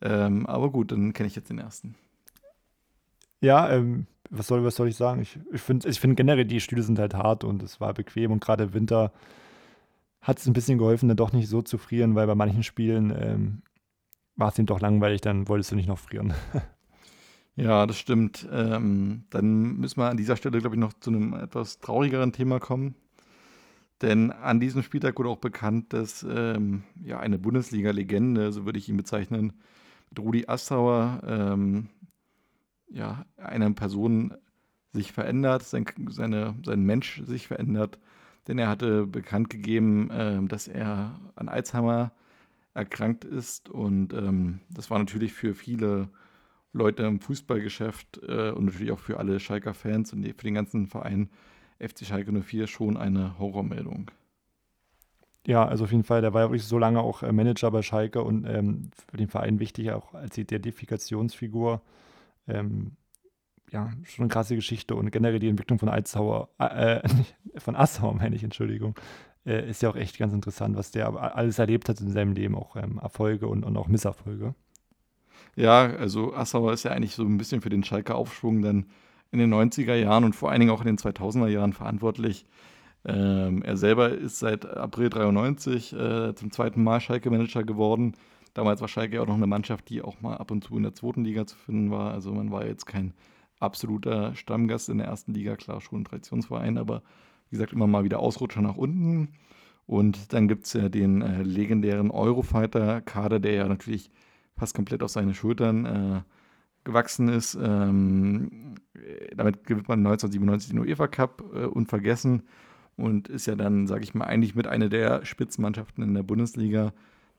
Ähm, 0.00 0.46
aber 0.46 0.70
gut, 0.70 0.90
dann 0.90 1.12
kenne 1.12 1.26
ich 1.26 1.36
jetzt 1.36 1.50
den 1.50 1.58
ersten. 1.58 1.94
Ja, 3.40 3.70
ähm, 3.70 4.06
was, 4.30 4.46
soll, 4.46 4.64
was 4.64 4.76
soll 4.76 4.88
ich 4.88 4.96
sagen? 4.96 5.20
Ich, 5.22 5.38
ich 5.52 5.60
finde 5.60 5.88
ich 5.88 6.00
find 6.00 6.16
generell, 6.16 6.44
die 6.44 6.60
Stühle 6.60 6.82
sind 6.82 6.98
halt 6.98 7.14
hart 7.14 7.44
und 7.44 7.62
es 7.62 7.80
war 7.80 7.94
bequem 7.94 8.32
und 8.32 8.42
gerade 8.42 8.64
im 8.64 8.74
Winter 8.74 9.12
hat 10.20 10.38
es 10.38 10.46
ein 10.46 10.52
bisschen 10.52 10.78
geholfen, 10.78 11.08
dann 11.08 11.16
doch 11.16 11.32
nicht 11.32 11.48
so 11.48 11.62
zu 11.62 11.78
frieren, 11.78 12.14
weil 12.14 12.26
bei 12.26 12.34
manchen 12.34 12.62
Spielen 12.62 13.14
ähm, 13.16 13.62
war 14.36 14.48
es 14.48 14.58
ihm 14.58 14.66
doch 14.66 14.80
langweilig, 14.80 15.20
dann 15.20 15.48
wolltest 15.48 15.72
du 15.72 15.76
nicht 15.76 15.88
noch 15.88 15.98
frieren. 15.98 16.34
ja, 17.56 17.86
das 17.86 17.98
stimmt. 17.98 18.48
Ähm, 18.50 19.24
dann 19.30 19.76
müssen 19.76 20.00
wir 20.00 20.08
an 20.08 20.16
dieser 20.16 20.36
Stelle, 20.36 20.60
glaube 20.60 20.76
ich, 20.76 20.80
noch 20.80 20.92
zu 20.94 21.10
einem 21.10 21.34
etwas 21.34 21.80
traurigeren 21.80 22.32
Thema 22.32 22.58
kommen. 22.60 22.94
Denn 24.02 24.30
an 24.30 24.60
diesem 24.60 24.82
Spieltag 24.82 25.18
wurde 25.18 25.28
auch 25.28 25.38
bekannt, 25.38 25.92
dass 25.92 26.24
ähm, 26.28 26.84
ja, 27.02 27.18
eine 27.18 27.38
Bundesliga-Legende, 27.38 28.52
so 28.52 28.64
würde 28.64 28.78
ich 28.78 28.88
ihn 28.88 28.96
bezeichnen, 28.96 29.54
Rudi 30.16 30.46
Assauer, 30.46 31.20
ähm, 31.26 31.88
ja, 32.88 33.26
eine 33.36 33.70
Person 33.72 34.34
sich 34.92 35.12
verändert, 35.12 35.64
sein, 35.64 35.84
seine, 36.08 36.54
sein 36.64 36.82
Mensch 36.82 37.22
sich 37.26 37.48
verändert. 37.48 37.98
Denn 38.46 38.58
er 38.58 38.68
hatte 38.68 39.06
bekannt 39.06 39.50
gegeben, 39.50 40.10
äh, 40.10 40.42
dass 40.46 40.68
er 40.68 41.20
an 41.34 41.48
Alzheimer 41.48 42.12
erkrankt 42.74 43.24
ist. 43.24 43.68
Und 43.68 44.14
ähm, 44.14 44.60
das 44.70 44.90
war 44.90 44.98
natürlich 44.98 45.32
für 45.34 45.54
viele 45.54 46.08
Leute 46.72 47.02
im 47.02 47.20
Fußballgeschäft 47.20 48.20
äh, 48.26 48.50
und 48.50 48.66
natürlich 48.66 48.92
auch 48.92 49.00
für 49.00 49.18
alle 49.18 49.40
Schalker 49.40 49.74
Fans 49.74 50.12
und 50.12 50.24
für 50.24 50.44
den 50.44 50.54
ganzen 50.54 50.86
Verein 50.86 51.28
FC 51.78 52.04
Schalke 52.04 52.32
04 52.32 52.66
schon 52.66 52.96
eine 52.96 53.38
Horrormeldung. 53.38 54.10
Ja, 55.46 55.66
also 55.66 55.84
auf 55.84 55.92
jeden 55.92 56.04
Fall, 56.04 56.20
der 56.20 56.34
war 56.34 56.42
ja 56.42 56.48
wirklich 56.48 56.64
so 56.64 56.78
lange 56.78 57.00
auch 57.00 57.22
äh, 57.22 57.32
Manager 57.32 57.70
bei 57.70 57.82
Schalke 57.82 58.22
und 58.22 58.44
ähm, 58.44 58.90
für 59.10 59.16
den 59.16 59.28
Verein 59.28 59.60
wichtig, 59.60 59.90
auch 59.92 60.12
als 60.12 60.36
Identifikationsfigur. 60.36 61.80
Ähm, 62.46 62.92
ja, 63.70 63.90
schon 64.04 64.24
eine 64.24 64.28
krasse 64.28 64.56
Geschichte 64.56 64.94
und 64.94 65.10
generell 65.10 65.38
die 65.38 65.48
Entwicklung 65.48 65.78
von 65.78 65.88
Eitzauer, 65.88 66.48
äh, 66.58 67.00
von 67.56 67.76
Assauer 67.76 68.14
meine 68.14 68.36
ich, 68.36 68.44
Entschuldigung, 68.44 68.94
äh, 69.46 69.68
ist 69.68 69.82
ja 69.82 69.90
auch 69.90 69.96
echt 69.96 70.18
ganz 70.18 70.32
interessant, 70.32 70.76
was 70.76 70.90
der 70.90 71.08
alles 71.08 71.58
erlebt 71.58 71.88
hat 71.88 72.00
in 72.00 72.10
seinem 72.10 72.32
Leben, 72.32 72.54
auch 72.54 72.76
ähm, 72.76 72.98
Erfolge 72.98 73.48
und, 73.48 73.64
und 73.64 73.76
auch 73.76 73.88
Misserfolge. 73.88 74.54
Ja, 75.56 75.86
also 75.96 76.34
Assauer 76.34 76.72
ist 76.72 76.84
ja 76.84 76.92
eigentlich 76.92 77.14
so 77.14 77.24
ein 77.24 77.38
bisschen 77.38 77.60
für 77.60 77.70
den 77.70 77.84
Schalker 77.84 78.16
Aufschwung 78.16 78.62
dann 78.62 78.86
in 79.30 79.38
den 79.38 79.52
90er 79.52 79.94
Jahren 79.94 80.24
und 80.24 80.34
vor 80.34 80.50
allen 80.50 80.60
Dingen 80.60 80.72
auch 80.72 80.80
in 80.80 80.86
den 80.86 80.98
2000er 80.98 81.48
Jahren 81.48 81.72
verantwortlich. 81.72 82.46
Ähm, 83.04 83.62
er 83.62 83.76
selber 83.76 84.10
ist 84.10 84.38
seit 84.38 84.66
April 84.66 85.10
93 85.10 85.92
äh, 85.92 86.34
zum 86.34 86.50
zweiten 86.50 86.82
Mal 86.82 87.00
Schalke-Manager 87.00 87.62
geworden. 87.62 88.14
Damals 88.54 88.80
war 88.80 88.88
Schalke 88.88 89.22
auch 89.22 89.26
noch 89.26 89.34
eine 89.34 89.46
Mannschaft, 89.46 89.88
die 89.88 90.02
auch 90.02 90.20
mal 90.20 90.36
ab 90.36 90.50
und 90.50 90.64
zu 90.64 90.76
in 90.76 90.82
der 90.82 90.94
zweiten 90.94 91.24
Liga 91.24 91.46
zu 91.46 91.56
finden 91.56 91.90
war. 91.90 92.12
Also 92.12 92.32
man 92.32 92.50
war 92.50 92.66
jetzt 92.66 92.86
kein 92.86 93.14
absoluter 93.60 94.34
Stammgast 94.34 94.88
in 94.88 94.98
der 94.98 95.06
ersten 95.06 95.32
Liga, 95.32 95.56
klar 95.56 95.80
schon 95.80 96.00
ein 96.00 96.04
Traditionsverein, 96.04 96.78
aber 96.78 97.02
wie 97.50 97.56
gesagt 97.56 97.72
immer 97.72 97.86
mal 97.86 98.04
wieder 98.04 98.20
Ausrutscher 98.20 98.62
nach 98.62 98.76
unten. 98.76 99.28
Und 99.86 100.32
dann 100.32 100.48
gibt 100.48 100.66
es 100.66 100.74
ja 100.74 100.88
den 100.88 101.22
äh, 101.22 101.42
legendären 101.42 102.10
Eurofighter-Kader, 102.10 103.40
der 103.40 103.52
ja 103.54 103.68
natürlich 103.68 104.10
fast 104.56 104.74
komplett 104.74 105.02
auf 105.02 105.10
seine 105.10 105.34
Schultern 105.34 105.86
äh, 105.86 106.20
gewachsen 106.88 107.28
ist. 107.28 107.56
Ähm, 107.60 108.74
damit 109.36 109.64
gewinnt 109.64 109.88
man 109.88 110.00
1997 110.00 110.70
den 110.70 110.80
UEFA 110.80 111.06
Cup 111.06 111.44
äh, 111.54 111.66
unvergessen 111.66 112.42
und 112.96 113.28
ist 113.28 113.46
ja 113.46 113.54
dann, 113.54 113.86
sage 113.86 114.02
ich 114.02 114.14
mal, 114.14 114.24
eigentlich 114.24 114.54
mit 114.54 114.66
einer 114.66 114.88
der 114.88 115.24
Spitzenmannschaften 115.24 116.02
in 116.02 116.14
der 116.14 116.22
Bundesliga. 116.22 116.92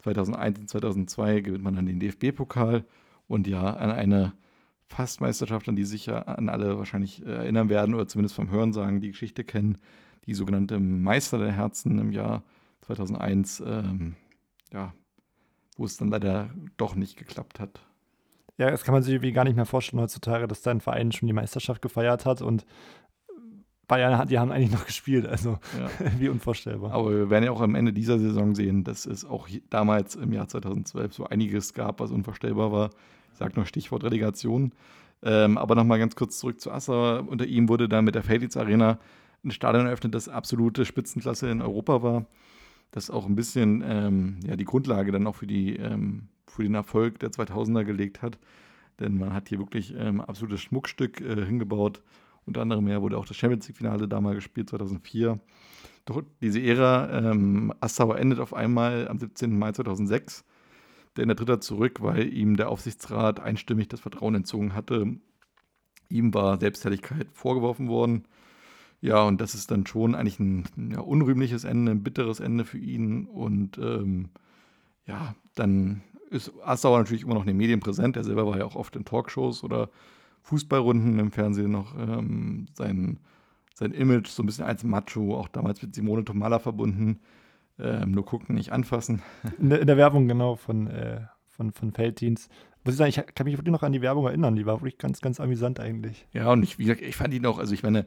2001 0.04 0.60
und 0.60 0.70
2002 0.70 1.42
gewinnt 1.42 1.64
man 1.64 1.76
dann 1.76 1.88
den 1.88 2.00
DFB-Pokal 2.00 2.86
und 3.28 3.48
ja, 3.48 3.74
an 3.74 3.92
eine 3.92 4.34
Fastmeisterschaft, 4.86 5.68
an 5.68 5.76
die 5.76 5.84
sich 5.84 6.06
ja 6.06 6.22
an 6.22 6.48
alle 6.48 6.78
wahrscheinlich 6.78 7.26
äh, 7.26 7.32
erinnern 7.32 7.70
werden 7.70 7.96
oder 7.96 8.08
zumindest 8.08 8.36
vom 8.36 8.50
Hörensagen 8.50 9.02
die 9.02 9.10
Geschichte 9.10 9.44
kennen, 9.44 9.78
die 10.26 10.36
sogenannte 10.36 10.80
Meister 10.80 11.40
der 11.40 11.52
Herzen 11.52 11.98
im 11.98 12.12
Jahr 12.12 12.44
2001, 12.82 13.64
ähm, 13.66 14.16
ja, 14.72 14.94
wo 15.76 15.86
es 15.86 15.98
dann 15.98 16.10
leider 16.10 16.52
doch 16.78 16.96
nicht 16.96 17.18
geklappt 17.18 17.60
hat. 17.60 17.82
Ja, 18.60 18.70
das 18.70 18.84
kann 18.84 18.94
man 18.94 19.02
sich 19.02 19.14
irgendwie 19.14 19.32
gar 19.32 19.46
nicht 19.46 19.56
mehr 19.56 19.66
vorstellen 19.66 20.02
heutzutage, 20.02 20.46
dass 20.46 20.62
dein 20.62 20.82
Verein 20.82 21.14
schon 21.14 21.28
die 21.28 21.34
Meisterschaft 21.34 21.82
gefeiert 21.82 22.26
hat 22.26 22.42
und 22.42 22.66
Bayern 23.88 24.28
die 24.28 24.38
haben 24.38 24.52
eigentlich 24.52 24.72
noch 24.72 24.86
gespielt, 24.86 25.26
also 25.26 25.58
ja. 25.80 25.90
wie 26.20 26.28
unvorstellbar. 26.28 26.92
Aber 26.92 27.10
wir 27.10 27.30
werden 27.30 27.46
ja 27.46 27.52
auch 27.52 27.62
am 27.62 27.74
Ende 27.74 27.94
dieser 27.94 28.20
Saison 28.20 28.54
sehen, 28.56 28.84
dass 28.84 29.06
es 29.06 29.24
auch 29.24 29.48
damals 29.70 30.16
im 30.16 30.34
Jahr 30.34 30.50
2012 30.50 31.14
so 31.14 31.26
einiges 31.26 31.74
gab, 31.74 32.02
was 32.02 32.12
unvorstellbar 32.12 32.72
war. 32.72 32.90
Ich 33.32 33.40
sage 33.40 33.58
noch 33.58 33.66
Stichwort 33.66 34.04
Relegation. 34.04 34.74
Ähm, 35.24 35.58
aber 35.58 35.76
nochmal 35.76 35.98
ganz 35.98 36.16
kurz 36.18 36.38
zurück 36.38 36.60
zu 36.60 36.70
Asser. 36.70 37.28
Unter 37.28 37.46
ihm 37.46 37.70
wurde 37.70 37.88
dann 37.88 38.06
mit 38.06 38.16
der 38.16 38.24
Felditz 38.24 38.58
Arena 38.58 39.00
ein 39.44 39.52
Stadion 39.52 39.86
eröffnet, 39.86 40.14
das 40.14 40.28
absolute 40.28 40.86
Spitzenklasse 40.86 41.50
in 41.50 41.62
Europa 41.62 42.04
war. 42.04 42.26
Das 42.92 43.10
auch 43.10 43.26
ein 43.26 43.36
bisschen 43.36 43.84
ähm, 43.88 44.40
ja, 44.46 44.58
die 44.58 44.66
Grundlage 44.66 45.14
dann 45.14 45.28
auch 45.28 45.36
für 45.36 45.48
die 45.48 45.78
ähm, 45.78 46.28
für 46.50 46.64
den 46.64 46.76
Erfolg 46.76 47.20
der 47.20 47.32
2000er 47.32 47.84
gelegt 47.84 48.22
hat. 48.22 48.38
Denn 49.00 49.18
man 49.18 49.34
hat 49.34 49.50
hier 49.50 49.60
wirklich 49.60 49.94
ähm, 49.98 50.22
absolutes 50.22 50.62
Schmuckstück 50.62 51.22
äh, 51.22 51.46
hingebaut. 51.46 52.02
Unter 52.46 52.62
anderem 52.62 52.88
ja 52.88 53.02
wurde 53.02 53.18
auch 53.18 53.26
das 53.26 53.38
Champions 53.38 53.68
League-Finale 53.68 54.08
damals 54.08 54.36
gespielt, 54.36 54.70
2004. 54.70 55.40
Doch 56.06 56.24
diese 56.42 56.60
Ära, 56.62 57.32
ähm, 57.32 57.74
Assauer 57.80 58.18
endet 58.18 58.40
auf 58.40 58.54
einmal 58.54 59.08
am 59.08 59.20
17. 59.20 59.58
Mai 59.58 59.72
2006. 59.72 60.44
Denn 61.18 61.28
der 61.28 61.38
tritt 61.38 61.50
er 61.50 61.62
zurück, 61.62 62.02
weil 62.02 62.34
ihm 62.34 62.58
der 62.58 62.70
Aufsichtsrat 62.70 63.40
einstimmig 63.40 63.88
das 63.88 64.00
Vertrauen 64.00 64.36
entzogen 64.36 64.74
hatte. 64.74 65.18
Ihm 66.10 66.34
war 66.34 66.60
Selbstherrlichkeit 66.60 67.28
vorgeworfen 67.34 67.88
worden. 67.88 68.26
Ja, 69.02 69.24
und 69.24 69.40
das 69.40 69.56
ist 69.56 69.72
dann 69.72 69.86
schon 69.86 70.16
eigentlich 70.16 70.40
ein 70.40 70.66
ja, 70.92 71.00
unrühmliches 71.00 71.64
Ende, 71.64 71.92
ein 71.92 72.04
bitteres 72.04 72.40
Ende 72.40 72.66
für 72.66 72.80
ihn. 72.80 73.26
Und 73.26 73.78
ähm, 73.78 74.30
ja, 75.06 75.36
dann 75.56 76.02
ist 76.30 76.52
Assauer 76.64 77.00
natürlich 77.00 77.24
immer 77.24 77.34
noch 77.34 77.42
in 77.42 77.48
den 77.48 77.58
Medien 77.58 77.80
präsent. 77.80 78.16
Er 78.16 78.24
selber 78.24 78.46
war 78.46 78.58
ja 78.58 78.66
auch 78.66 78.76
oft 78.76 78.96
in 78.96 79.06
Talkshows 79.06 79.64
oder 79.64 79.90
Fußballrunden 80.44 81.20
im 81.20 81.32
Fernsehen 81.32 81.72
noch 81.72 81.96
ähm, 81.98 82.68
sein, 82.74 83.20
sein 83.74 83.92
Image 83.92 84.28
so 84.28 84.44
ein 84.44 84.46
bisschen 84.46 84.66
als 84.66 84.84
Macho, 84.84 85.38
auch 85.38 85.48
damals 85.48 85.82
mit 85.82 85.96
Simone 85.96 86.24
Tomala 86.24 86.60
verbunden. 86.60 87.20
Ähm, 87.78 88.12
nur 88.12 88.26
gucken, 88.26 88.56
nicht 88.56 88.72
anfassen. 88.72 89.22
In 89.58 89.70
der, 89.70 89.80
in 89.80 89.88
der 89.88 89.96
Werbung, 89.96 90.28
genau, 90.28 90.56
von, 90.56 90.88
äh, 90.88 91.22
von, 91.48 91.72
von 91.72 91.94
Felddienst. 91.94 92.52
Muss 92.84 92.94
ich 92.94 92.98
sagen, 92.98 93.10
ich 93.10 93.36
kann 93.36 93.46
mich 93.46 93.58
wirklich 93.58 93.72
noch 93.72 93.84
an 93.84 93.94
die 93.94 94.02
Werbung 94.02 94.26
erinnern. 94.26 94.56
Die 94.56 94.66
war 94.66 94.82
wirklich 94.82 94.98
ganz, 94.98 95.22
ganz 95.22 95.40
amüsant 95.40 95.80
eigentlich. 95.80 96.28
Ja, 96.34 96.52
und 96.52 96.64
ich, 96.64 96.78
wie 96.78 96.84
gesagt, 96.84 97.02
ich 97.02 97.16
fand 97.16 97.34
ihn 97.34 97.46
auch, 97.46 97.58
also 97.58 97.74
ich 97.74 97.84
meine, 97.84 98.06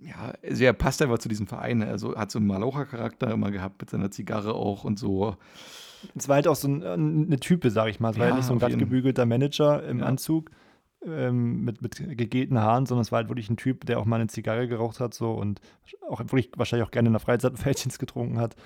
ja, 0.00 0.32
also 0.42 0.64
er 0.64 0.72
passt 0.72 1.02
einfach 1.02 1.18
zu 1.18 1.28
diesem 1.28 1.46
Verein. 1.46 1.82
Also 1.82 2.16
hat 2.16 2.30
so 2.30 2.38
einen 2.38 2.46
Malocher-Charakter 2.46 3.30
immer 3.32 3.50
gehabt 3.50 3.80
mit 3.80 3.90
seiner 3.90 4.10
Zigarre 4.10 4.54
auch 4.54 4.84
und 4.84 4.98
so. 4.98 5.36
Es 6.14 6.28
war 6.28 6.36
halt 6.36 6.48
auch 6.48 6.56
so 6.56 6.68
ein, 6.68 6.82
eine 6.82 7.40
Type, 7.40 7.70
sag 7.70 7.88
ich 7.88 8.00
mal. 8.00 8.10
Es 8.10 8.18
war 8.18 8.26
ja, 8.26 8.30
halt 8.32 8.40
nicht 8.40 8.46
so 8.46 8.52
ein 8.52 8.58
glatt 8.58 8.78
gebügelter 8.78 9.26
Manager 9.26 9.82
im 9.84 10.00
ja. 10.00 10.06
Anzug 10.06 10.50
ähm, 11.04 11.64
mit, 11.64 11.82
mit 11.82 11.96
gegelten 11.96 12.58
Haaren, 12.58 12.86
sondern 12.86 13.02
es 13.02 13.12
war 13.12 13.18
halt 13.18 13.28
wirklich 13.28 13.50
ein 13.50 13.56
Typ, 13.56 13.86
der 13.86 13.98
auch 13.98 14.04
mal 14.04 14.16
eine 14.16 14.26
Zigarre 14.26 14.68
geraucht 14.68 15.00
hat 15.00 15.14
so 15.14 15.32
und 15.32 15.60
auch 16.08 16.20
wirklich 16.20 16.50
wahrscheinlich 16.56 16.86
auch 16.86 16.90
gerne 16.90 17.08
in 17.08 17.12
der 17.12 17.20
Freizeit 17.20 17.58
Fältchens 17.58 17.98
getrunken 17.98 18.38
hat. 18.38 18.56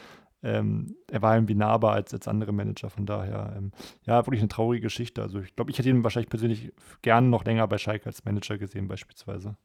Ähm, 0.45 0.97
er 1.09 1.23
war 1.23 1.37
irgendwie 1.37 1.55
nahbar 1.55 1.93
als, 1.93 2.13
als 2.13 2.27
andere 2.27 2.53
Manager, 2.53 2.91
von 2.91 3.07
daher, 3.07 3.55
ähm, 3.57 3.71
ja, 4.05 4.27
wirklich 4.27 4.41
eine 4.41 4.49
traurige 4.49 4.83
Geschichte. 4.83 5.23
Also 5.23 5.39
ich 5.39 5.55
glaube, 5.55 5.71
ich 5.71 5.79
hätte 5.79 5.89
ihn 5.89 6.03
wahrscheinlich 6.03 6.31
persönlich 6.31 6.73
gerne 7.01 7.29
noch 7.29 7.45
länger 7.45 7.69
bei 7.69 7.79
Schalke 7.79 8.07
als 8.07 8.25
Manager 8.25 8.59
gesehen, 8.59 8.89
beispielsweise. 8.89 9.57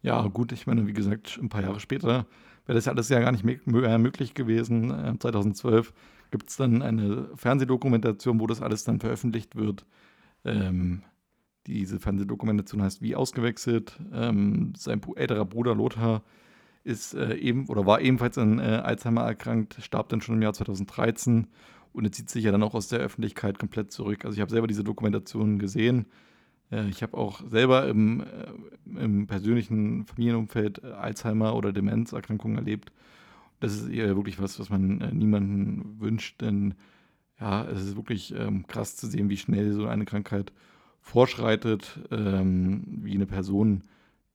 Ja, 0.00 0.22
gut, 0.28 0.52
ich 0.52 0.66
meine, 0.66 0.86
wie 0.86 0.92
gesagt, 0.92 1.40
ein 1.42 1.48
paar 1.48 1.62
Jahre 1.62 1.80
später 1.80 2.26
wäre 2.66 2.76
das 2.76 2.84
ja 2.84 2.92
alles 2.92 3.08
ja 3.08 3.18
gar 3.18 3.32
nicht 3.32 3.44
äh, 3.44 3.98
möglich 3.98 4.34
gewesen. 4.34 5.18
2012 5.18 5.88
ähm, 5.88 5.94
gibt 6.32 6.48
es 6.48 6.56
dann 6.56 6.82
eine 6.82 7.28
Fernsehdokumentation, 7.36 8.40
wo 8.40 8.48
das 8.48 8.60
alles 8.60 8.82
dann 8.82 8.98
veröffentlicht 8.98 9.54
wird. 9.54 9.86
Ähm, 10.44 11.02
diese 11.68 12.00
Fernsehdokumentation 12.00 12.82
heißt 12.82 13.02
Wie 13.02 13.14
ausgewechselt. 13.14 14.00
Ähm, 14.12 14.72
sein 14.76 15.00
älterer 15.14 15.44
Bruder 15.44 15.76
Lothar 15.76 16.22
ist 16.82 17.14
äh, 17.14 17.36
eben 17.36 17.68
oder 17.68 17.86
war 17.86 18.00
ebenfalls 18.00 18.36
an 18.38 18.58
äh, 18.58 18.80
Alzheimer 18.82 19.22
erkrankt, 19.22 19.76
starb 19.80 20.08
dann 20.08 20.20
schon 20.20 20.34
im 20.34 20.42
Jahr 20.42 20.54
2013 20.54 21.46
und 21.92 22.14
zieht 22.14 22.30
sich 22.30 22.44
ja 22.44 22.50
dann 22.50 22.62
auch 22.62 22.74
aus 22.74 22.88
der 22.88 22.98
Öffentlichkeit 22.98 23.58
komplett 23.58 23.92
zurück. 23.92 24.24
Also 24.24 24.34
ich 24.34 24.40
habe 24.40 24.50
selber 24.50 24.66
diese 24.66 24.82
Dokumentation 24.82 25.58
gesehen. 25.58 26.06
Äh, 26.72 26.88
ich 26.88 27.02
habe 27.02 27.16
auch 27.16 27.42
selber 27.48 27.86
im, 27.86 28.22
äh, 28.22 29.00
im 29.00 29.26
persönlichen 29.26 30.06
Familienumfeld 30.06 30.82
Alzheimer 30.82 31.54
oder 31.54 31.72
Demenzerkrankungen 31.72 32.56
erlebt. 32.56 32.90
Das 33.62 33.74
ist 33.74 33.88
eher 33.88 34.16
wirklich 34.16 34.40
was, 34.40 34.58
was 34.58 34.70
man 34.70 35.00
äh, 35.00 35.12
niemandem 35.12 36.00
wünscht, 36.00 36.40
denn 36.40 36.74
ja, 37.38 37.64
es 37.64 37.82
ist 37.84 37.96
wirklich 37.96 38.34
ähm, 38.36 38.66
krass 38.66 38.96
zu 38.96 39.06
sehen, 39.06 39.30
wie 39.30 39.36
schnell 39.36 39.72
so 39.72 39.86
eine 39.86 40.04
Krankheit 40.04 40.52
vorschreitet, 41.00 42.00
ähm, 42.10 42.82
wie 43.02 43.14
eine 43.14 43.26
Person, 43.26 43.84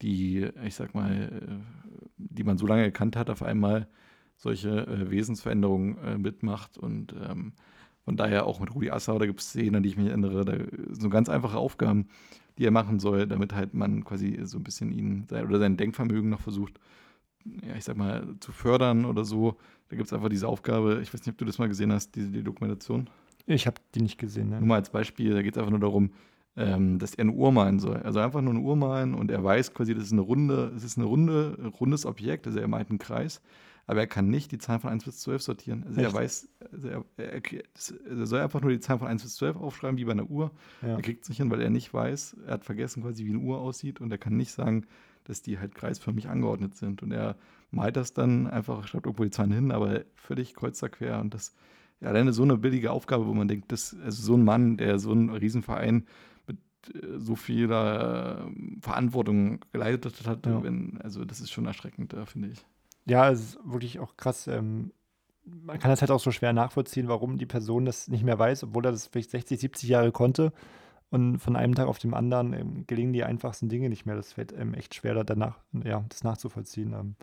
die, 0.02 0.48
ich 0.66 0.76
sag 0.76 0.96
mal, 0.96 1.62
die 2.18 2.46
man 2.46 2.58
so 2.58 2.68
lange 2.68 2.84
gekannt 2.86 3.18
hat, 3.18 3.30
auf 3.30 3.44
einmal 3.44 3.90
solche 4.38 4.88
äh, 4.88 5.12
Wesensveränderungen 5.12 5.98
äh, 5.98 6.18
mitmacht. 6.18 6.78
Und 6.78 7.14
ähm, 7.30 7.52
von 8.06 8.16
daher 8.16 8.46
auch 8.46 8.62
mit 8.62 8.74
Rudi 8.74 8.92
Assauer, 8.92 9.20
da 9.20 9.26
gibt 9.26 9.42
es 9.42 9.50
Szenen, 9.50 9.76
an 9.76 9.84
die 9.84 9.90
ich 9.90 9.98
mich 9.98 10.08
erinnere, 10.08 10.46
da 10.46 10.56
so 10.92 11.10
ganz 11.10 11.28
einfache 11.28 11.58
Aufgaben, 11.58 12.08
die 12.58 12.66
er 12.66 12.72
machen 12.72 13.00
soll, 13.00 13.28
damit 13.28 13.54
halt 13.54 13.74
man 13.74 14.06
quasi 14.06 14.40
so 14.44 14.58
ein 14.58 14.64
bisschen 14.64 14.94
ihn 14.94 15.26
sein, 15.30 15.46
oder 15.46 15.60
sein 15.60 15.76
Denkvermögen 15.76 16.30
noch 16.30 16.40
versucht, 16.40 16.80
ja, 17.66 17.76
ich 17.76 17.84
sag 17.84 17.98
mal, 17.98 18.36
zu 18.40 18.52
fördern 18.52 19.06
oder 19.06 19.26
so. 19.26 19.58
Da 19.90 19.96
gibt 19.96 20.08
es 20.08 20.14
einfach 20.14 20.30
diese 20.30 20.48
Aufgabe, 20.48 21.00
ich 21.02 21.14
weiß 21.14 21.22
nicht, 21.22 21.34
ob 21.34 21.38
du 21.38 21.46
das 21.46 21.58
mal 21.60 21.68
gesehen 21.68 21.92
hast, 21.92 22.16
diese 22.16 22.30
die 22.30 22.44
Dokumentation. 22.44 23.10
Ich 23.46 23.66
habe 23.66 23.78
die 23.96 24.02
nicht 24.02 24.18
gesehen. 24.18 24.50
Ne? 24.50 24.60
Nur 24.60 24.68
mal 24.68 24.76
als 24.76 24.90
Beispiel, 24.90 25.34
da 25.34 25.42
geht 25.42 25.56
es 25.56 25.58
einfach 25.58 25.72
nur 25.72 25.80
darum, 25.80 26.12
ähm, 26.58 27.00
dass 27.00 27.14
er 27.14 27.22
eine 27.22 27.32
Uhr 27.32 27.52
malen 27.52 27.80
soll. 27.80 27.98
Also 27.98 28.20
einfach 28.20 28.42
nur 28.42 28.54
eine 28.54 28.62
Uhr 28.62 28.76
malen 28.76 29.14
und 29.14 29.32
er 29.32 29.44
weiß 29.44 29.74
quasi, 29.74 29.94
das 29.94 30.06
ist 30.06 30.12
eine 30.12 30.22
runde, 30.22 30.74
es 30.76 30.84
ist 30.84 30.98
eine 30.98 31.06
runde, 31.06 31.72
rundes 31.80 32.06
Objekt, 32.06 32.48
also 32.48 32.60
er 32.60 32.68
malt 32.68 32.90
einen 32.90 33.00
Kreis, 33.00 33.42
aber 33.86 34.02
er 34.02 34.08
kann 34.08 34.30
nicht 34.30 34.52
die 34.52 34.58
Zahlen 34.58 34.82
von 34.82 34.90
1 34.90 35.06
bis 35.06 35.20
12 35.20 35.42
sortieren. 35.42 35.84
Also 35.88 36.02
Echt? 36.02 36.10
er 36.10 36.14
weiß, 36.14 36.50
also 36.74 36.88
er, 36.90 37.06
er, 37.18 37.42
er, 37.44 38.26
soll 38.26 38.42
einfach 38.42 38.60
nur 38.60 38.72
die 38.72 38.80
Zahlen 38.80 39.00
von 39.00 39.08
1 39.08 39.24
bis 39.24 39.36
12 39.36 39.56
aufschreiben, 39.56 39.98
wie 39.98 40.04
bei 40.04 40.12
einer 40.12 40.30
Uhr. 40.30 40.52
Ja. 40.82 40.96
Er 40.96 41.02
kriegt 41.02 41.24
es 41.24 41.30
nicht 41.30 41.38
hin, 41.38 41.50
weil 41.50 41.62
er 41.62 41.70
nicht 41.70 41.94
weiß, 41.94 42.36
er 42.46 42.56
hat 42.56 42.66
vergessen 42.66 43.04
quasi, 43.04 43.26
wie 43.26 43.30
eine 43.30 43.40
Uhr 43.40 43.60
aussieht 43.60 44.02
und 44.02 44.12
er 44.12 44.18
kann 44.18 44.36
nicht 44.36 44.52
sagen, 44.52 44.86
dass 45.28 45.42
die 45.42 45.60
halt 45.60 45.76
kreisförmig 45.76 46.30
angeordnet 46.30 46.76
sind. 46.76 47.04
Und 47.04 47.12
er 47.12 47.36
malt 47.72 47.96
das 47.96 48.14
dann 48.14 48.48
einfach, 48.48 48.88
schreibt 48.88 49.06
irgendwo 49.06 49.24
die 49.24 49.32
Zahlen 49.32 49.52
hin, 49.52 49.72
aber 49.72 50.02
völlig 50.16 50.54
kreuz 50.54 50.82
quer 50.82 51.20
und 51.20 51.34
das 51.34 51.54
ja, 52.00 52.10
alleine 52.10 52.32
so 52.34 52.44
eine 52.44 52.58
billige 52.58 52.92
Aufgabe, 52.92 53.26
wo 53.26 53.34
man 53.34 53.48
denkt, 53.48 53.72
das, 53.72 53.96
also 54.04 54.22
so 54.22 54.36
ein 54.36 54.44
Mann, 54.44 54.78
der 54.78 55.00
so 55.00 55.12
einen 55.12 55.30
Riesenverein 55.30 56.06
äh, 56.94 57.18
so 57.18 57.36
viel 57.36 57.72
äh, 57.72 58.36
Verantwortung 58.82 59.60
geleitet 59.72 60.26
hat. 60.28 60.46
Ja. 60.46 60.64
Wenn, 60.64 61.00
also 61.02 61.26
das 61.26 61.40
ist 61.40 61.52
schon 61.52 61.66
erschreckend, 61.66 62.14
äh, 62.14 62.26
finde 62.26 62.50
ich. 62.50 62.66
Ja, 63.06 63.30
es 63.32 63.40
ist 63.40 63.60
wirklich 63.64 64.00
auch 64.00 64.18
krass. 64.18 64.48
Ähm, 64.48 64.92
man 65.46 65.80
kann 65.80 65.90
das 65.90 66.02
halt 66.02 66.12
auch 66.12 66.20
so 66.20 66.32
schwer 66.32 66.54
nachvollziehen, 66.54 67.08
warum 67.08 67.38
die 67.38 67.46
Person 67.46 67.86
das 67.86 68.10
nicht 68.10 68.24
mehr 68.24 68.38
weiß, 68.38 68.66
obwohl 68.66 68.86
er 68.86 68.92
das 68.92 69.08
vielleicht 69.08 69.32
60, 69.32 69.60
70 69.60 69.90
Jahre 69.90 70.12
konnte. 70.12 70.52
Und 71.10 71.40
von 71.40 71.56
einem 71.56 71.74
Tag 71.74 71.88
auf 71.88 72.00
den 72.00 72.14
anderen 72.14 72.54
ähm, 72.54 72.88
gelingen 72.88 73.14
die 73.14 73.24
einfachsten 73.24 73.70
Dinge 73.70 73.90
nicht 73.90 74.06
mehr. 74.06 74.16
Das 74.16 74.34
fällt 74.34 74.54
ähm, 74.54 74.74
echt 74.74 74.94
schwer, 74.96 75.24
danach, 75.24 75.60
ja, 75.84 76.04
das 76.10 76.24
nachzuvollziehen. 76.24 76.94
Ähm, 76.94 77.16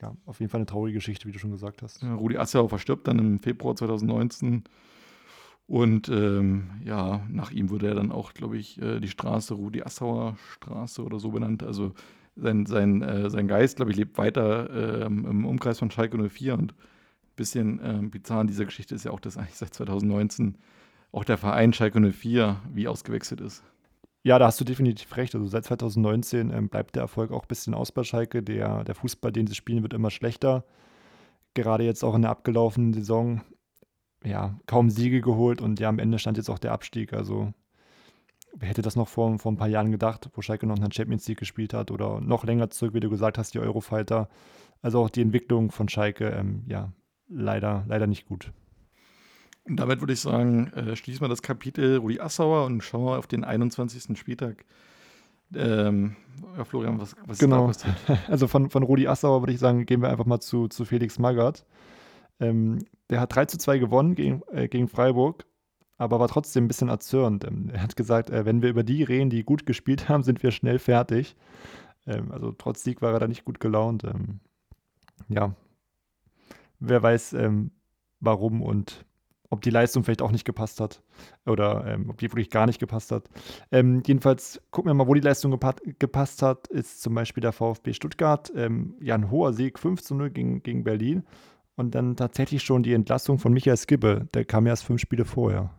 ja, 0.00 0.16
auf 0.24 0.40
jeden 0.40 0.50
Fall 0.50 0.60
eine 0.60 0.66
traurige 0.66 0.96
Geschichte, 0.96 1.28
wie 1.28 1.32
du 1.32 1.38
schon 1.38 1.50
gesagt 1.50 1.82
hast. 1.82 2.02
Ja, 2.02 2.14
Rudi 2.14 2.38
Assauer 2.38 2.70
verstirbt 2.70 3.06
dann 3.06 3.18
im 3.18 3.38
Februar 3.38 3.76
2019 3.76 4.64
und 5.66 6.08
ähm, 6.08 6.70
ja, 6.84 7.24
nach 7.28 7.52
ihm 7.52 7.70
wurde 7.70 7.86
er 7.86 7.94
dann 7.94 8.10
auch, 8.10 8.34
glaube 8.34 8.58
ich, 8.58 8.82
äh, 8.82 8.98
die 8.98 9.08
Straße, 9.08 9.54
Rudi 9.54 9.82
Assauer 9.82 10.36
Straße 10.54 11.00
oder 11.04 11.20
so 11.20 11.30
benannt. 11.30 11.62
Also 11.62 11.92
sein, 12.34 12.66
sein, 12.66 13.02
äh, 13.02 13.30
sein 13.30 13.46
Geist, 13.46 13.76
glaube 13.76 13.92
ich, 13.92 13.96
lebt 13.96 14.18
weiter 14.18 15.04
ähm, 15.06 15.26
im 15.26 15.46
Umkreis 15.46 15.78
von 15.78 15.90
Schalke 15.90 16.18
04 16.28 16.54
und 16.54 16.72
ein 16.72 17.36
bisschen 17.36 17.80
ähm, 17.84 18.10
bizarr 18.10 18.40
an 18.40 18.46
dieser 18.46 18.64
Geschichte 18.64 18.94
ist 18.94 19.04
ja 19.04 19.12
auch, 19.12 19.20
dass 19.20 19.36
eigentlich 19.36 19.56
seit 19.56 19.74
2019 19.74 20.56
auch 21.12 21.24
der 21.24 21.38
Verein 21.38 21.72
Schalke 21.72 22.00
04 22.00 22.60
wie 22.72 22.88
ausgewechselt 22.88 23.40
ist. 23.40 23.62
Ja, 24.22 24.38
da 24.38 24.46
hast 24.46 24.60
du 24.60 24.64
definitiv 24.64 25.16
recht. 25.16 25.34
Also 25.34 25.46
seit 25.46 25.64
2019 25.64 26.50
ähm, 26.50 26.68
bleibt 26.68 26.94
der 26.94 27.02
Erfolg 27.02 27.32
auch 27.32 27.42
ein 27.42 27.48
bisschen 27.48 27.74
aus 27.74 27.90
bei 27.90 28.04
Schalke. 28.04 28.42
Der, 28.42 28.84
der 28.84 28.94
Fußball, 28.94 29.32
den 29.32 29.46
sie 29.46 29.54
spielen, 29.54 29.82
wird 29.82 29.94
immer 29.94 30.10
schlechter. 30.10 30.64
Gerade 31.54 31.84
jetzt 31.84 32.04
auch 32.04 32.14
in 32.14 32.22
der 32.22 32.30
abgelaufenen 32.30 32.92
Saison 32.92 33.40
ja, 34.24 34.58
kaum 34.66 34.90
Siege 34.90 35.20
geholt 35.20 35.60
und 35.60 35.80
ja, 35.80 35.88
am 35.88 35.98
Ende 35.98 36.18
stand 36.18 36.36
jetzt 36.36 36.50
auch 36.50 36.58
der 36.58 36.72
Abstieg. 36.72 37.12
Also, 37.12 37.52
wer 38.54 38.68
hätte 38.68 38.82
das 38.82 38.96
noch 38.96 39.08
vor, 39.08 39.38
vor 39.38 39.52
ein 39.52 39.56
paar 39.56 39.68
Jahren 39.68 39.90
gedacht, 39.90 40.28
wo 40.34 40.42
Schalke 40.42 40.66
noch 40.66 40.76
in 40.76 40.82
der 40.82 40.92
Champions 40.92 41.26
League 41.26 41.38
gespielt 41.38 41.72
hat 41.74 41.90
oder 41.90 42.20
noch 42.20 42.44
länger 42.44 42.70
zurück, 42.70 42.94
wie 42.94 43.00
du 43.00 43.10
gesagt 43.10 43.38
hast, 43.38 43.54
die 43.54 43.58
Eurofighter. 43.58 44.28
Also 44.82 45.00
auch 45.00 45.10
die 45.10 45.22
Entwicklung 45.22 45.70
von 45.70 45.88
Schalke, 45.88 46.28
ähm, 46.28 46.64
ja, 46.66 46.92
leider, 47.28 47.84
leider 47.86 48.06
nicht 48.06 48.26
gut. 48.26 48.52
Und 49.64 49.76
damit 49.76 50.00
würde 50.00 50.12
ich 50.12 50.20
sagen, 50.20 50.68
äh, 50.72 50.96
schließen 50.96 51.20
wir 51.20 51.28
das 51.28 51.42
Kapitel 51.42 51.98
Rudi 51.98 52.20
Assauer 52.20 52.66
und 52.66 52.82
schauen 52.82 53.04
wir 53.04 53.18
auf 53.18 53.26
den 53.26 53.44
21. 53.44 54.18
Spieltag. 54.18 54.64
Ähm, 55.54 56.16
ja, 56.56 56.64
Florian, 56.64 57.00
was, 57.00 57.16
was 57.26 57.38
genau. 57.38 57.68
ist 57.68 57.84
da 57.84 57.90
passiert? 57.90 58.18
Also 58.28 58.46
von, 58.46 58.70
von 58.70 58.82
Rudi 58.82 59.06
Assauer 59.06 59.42
würde 59.42 59.52
ich 59.52 59.58
sagen, 59.58 59.86
gehen 59.86 60.02
wir 60.02 60.10
einfach 60.10 60.26
mal 60.26 60.40
zu, 60.40 60.68
zu 60.68 60.84
Felix 60.84 61.18
Magath. 61.18 61.64
Ähm, 62.38 62.78
der 63.10 63.20
hat 63.20 63.34
3 63.34 63.46
zu 63.46 63.58
2 63.58 63.78
gewonnen 63.78 64.14
gegen, 64.14 64.42
äh, 64.50 64.68
gegen 64.68 64.88
Freiburg, 64.88 65.44
aber 65.98 66.20
war 66.20 66.28
trotzdem 66.28 66.64
ein 66.64 66.68
bisschen 66.68 66.88
erzürnt. 66.88 67.44
Ähm, 67.44 67.70
er 67.72 67.82
hat 67.82 67.96
gesagt, 67.96 68.30
äh, 68.30 68.44
wenn 68.46 68.62
wir 68.62 68.70
über 68.70 68.84
die 68.84 69.02
reden, 69.02 69.30
die 69.30 69.44
gut 69.44 69.66
gespielt 69.66 70.08
haben, 70.08 70.22
sind 70.22 70.42
wir 70.42 70.50
schnell 70.50 70.78
fertig. 70.78 71.36
Ähm, 72.06 72.32
also 72.32 72.52
trotz 72.52 72.82
Sieg 72.82 73.02
war 73.02 73.12
er 73.12 73.18
da 73.18 73.28
nicht 73.28 73.44
gut 73.44 73.60
gelaunt. 73.60 74.04
Ähm, 74.04 74.40
ja, 75.28 75.54
wer 76.78 77.02
weiß, 77.02 77.34
ähm, 77.34 77.72
warum 78.20 78.62
und 78.62 79.04
ob 79.50 79.62
die 79.62 79.70
Leistung 79.70 80.04
vielleicht 80.04 80.22
auch 80.22 80.30
nicht 80.30 80.44
gepasst 80.44 80.80
hat 80.80 81.02
oder 81.44 81.84
ähm, 81.86 82.08
ob 82.08 82.18
die 82.18 82.30
wirklich 82.30 82.50
gar 82.50 82.66
nicht 82.66 82.78
gepasst 82.78 83.10
hat. 83.10 83.28
Ähm, 83.72 84.02
jedenfalls 84.06 84.62
gucken 84.70 84.90
wir 84.90 84.94
mal, 84.94 85.08
wo 85.08 85.14
die 85.14 85.20
Leistung 85.20 85.50
gepa 85.50 85.74
gepasst 85.98 86.42
hat, 86.42 86.68
ist 86.68 87.02
zum 87.02 87.14
Beispiel 87.14 87.40
der 87.40 87.52
VfB 87.52 87.92
Stuttgart. 87.92 88.50
Ähm, 88.54 88.94
ja, 89.00 89.16
ein 89.16 89.30
hoher 89.30 89.52
Sieg, 89.52 89.78
5 89.78 90.02
zu 90.02 90.14
0 90.14 90.30
gegen, 90.30 90.62
gegen 90.62 90.84
Berlin 90.84 91.24
und 91.74 91.94
dann 91.94 92.16
tatsächlich 92.16 92.62
schon 92.62 92.82
die 92.82 92.94
Entlassung 92.94 93.38
von 93.38 93.52
Michael 93.52 93.76
Skibbe. 93.76 94.28
Der 94.34 94.44
kam 94.44 94.66
erst 94.66 94.84
fünf 94.84 95.00
Spiele 95.00 95.24
vorher. 95.24 95.70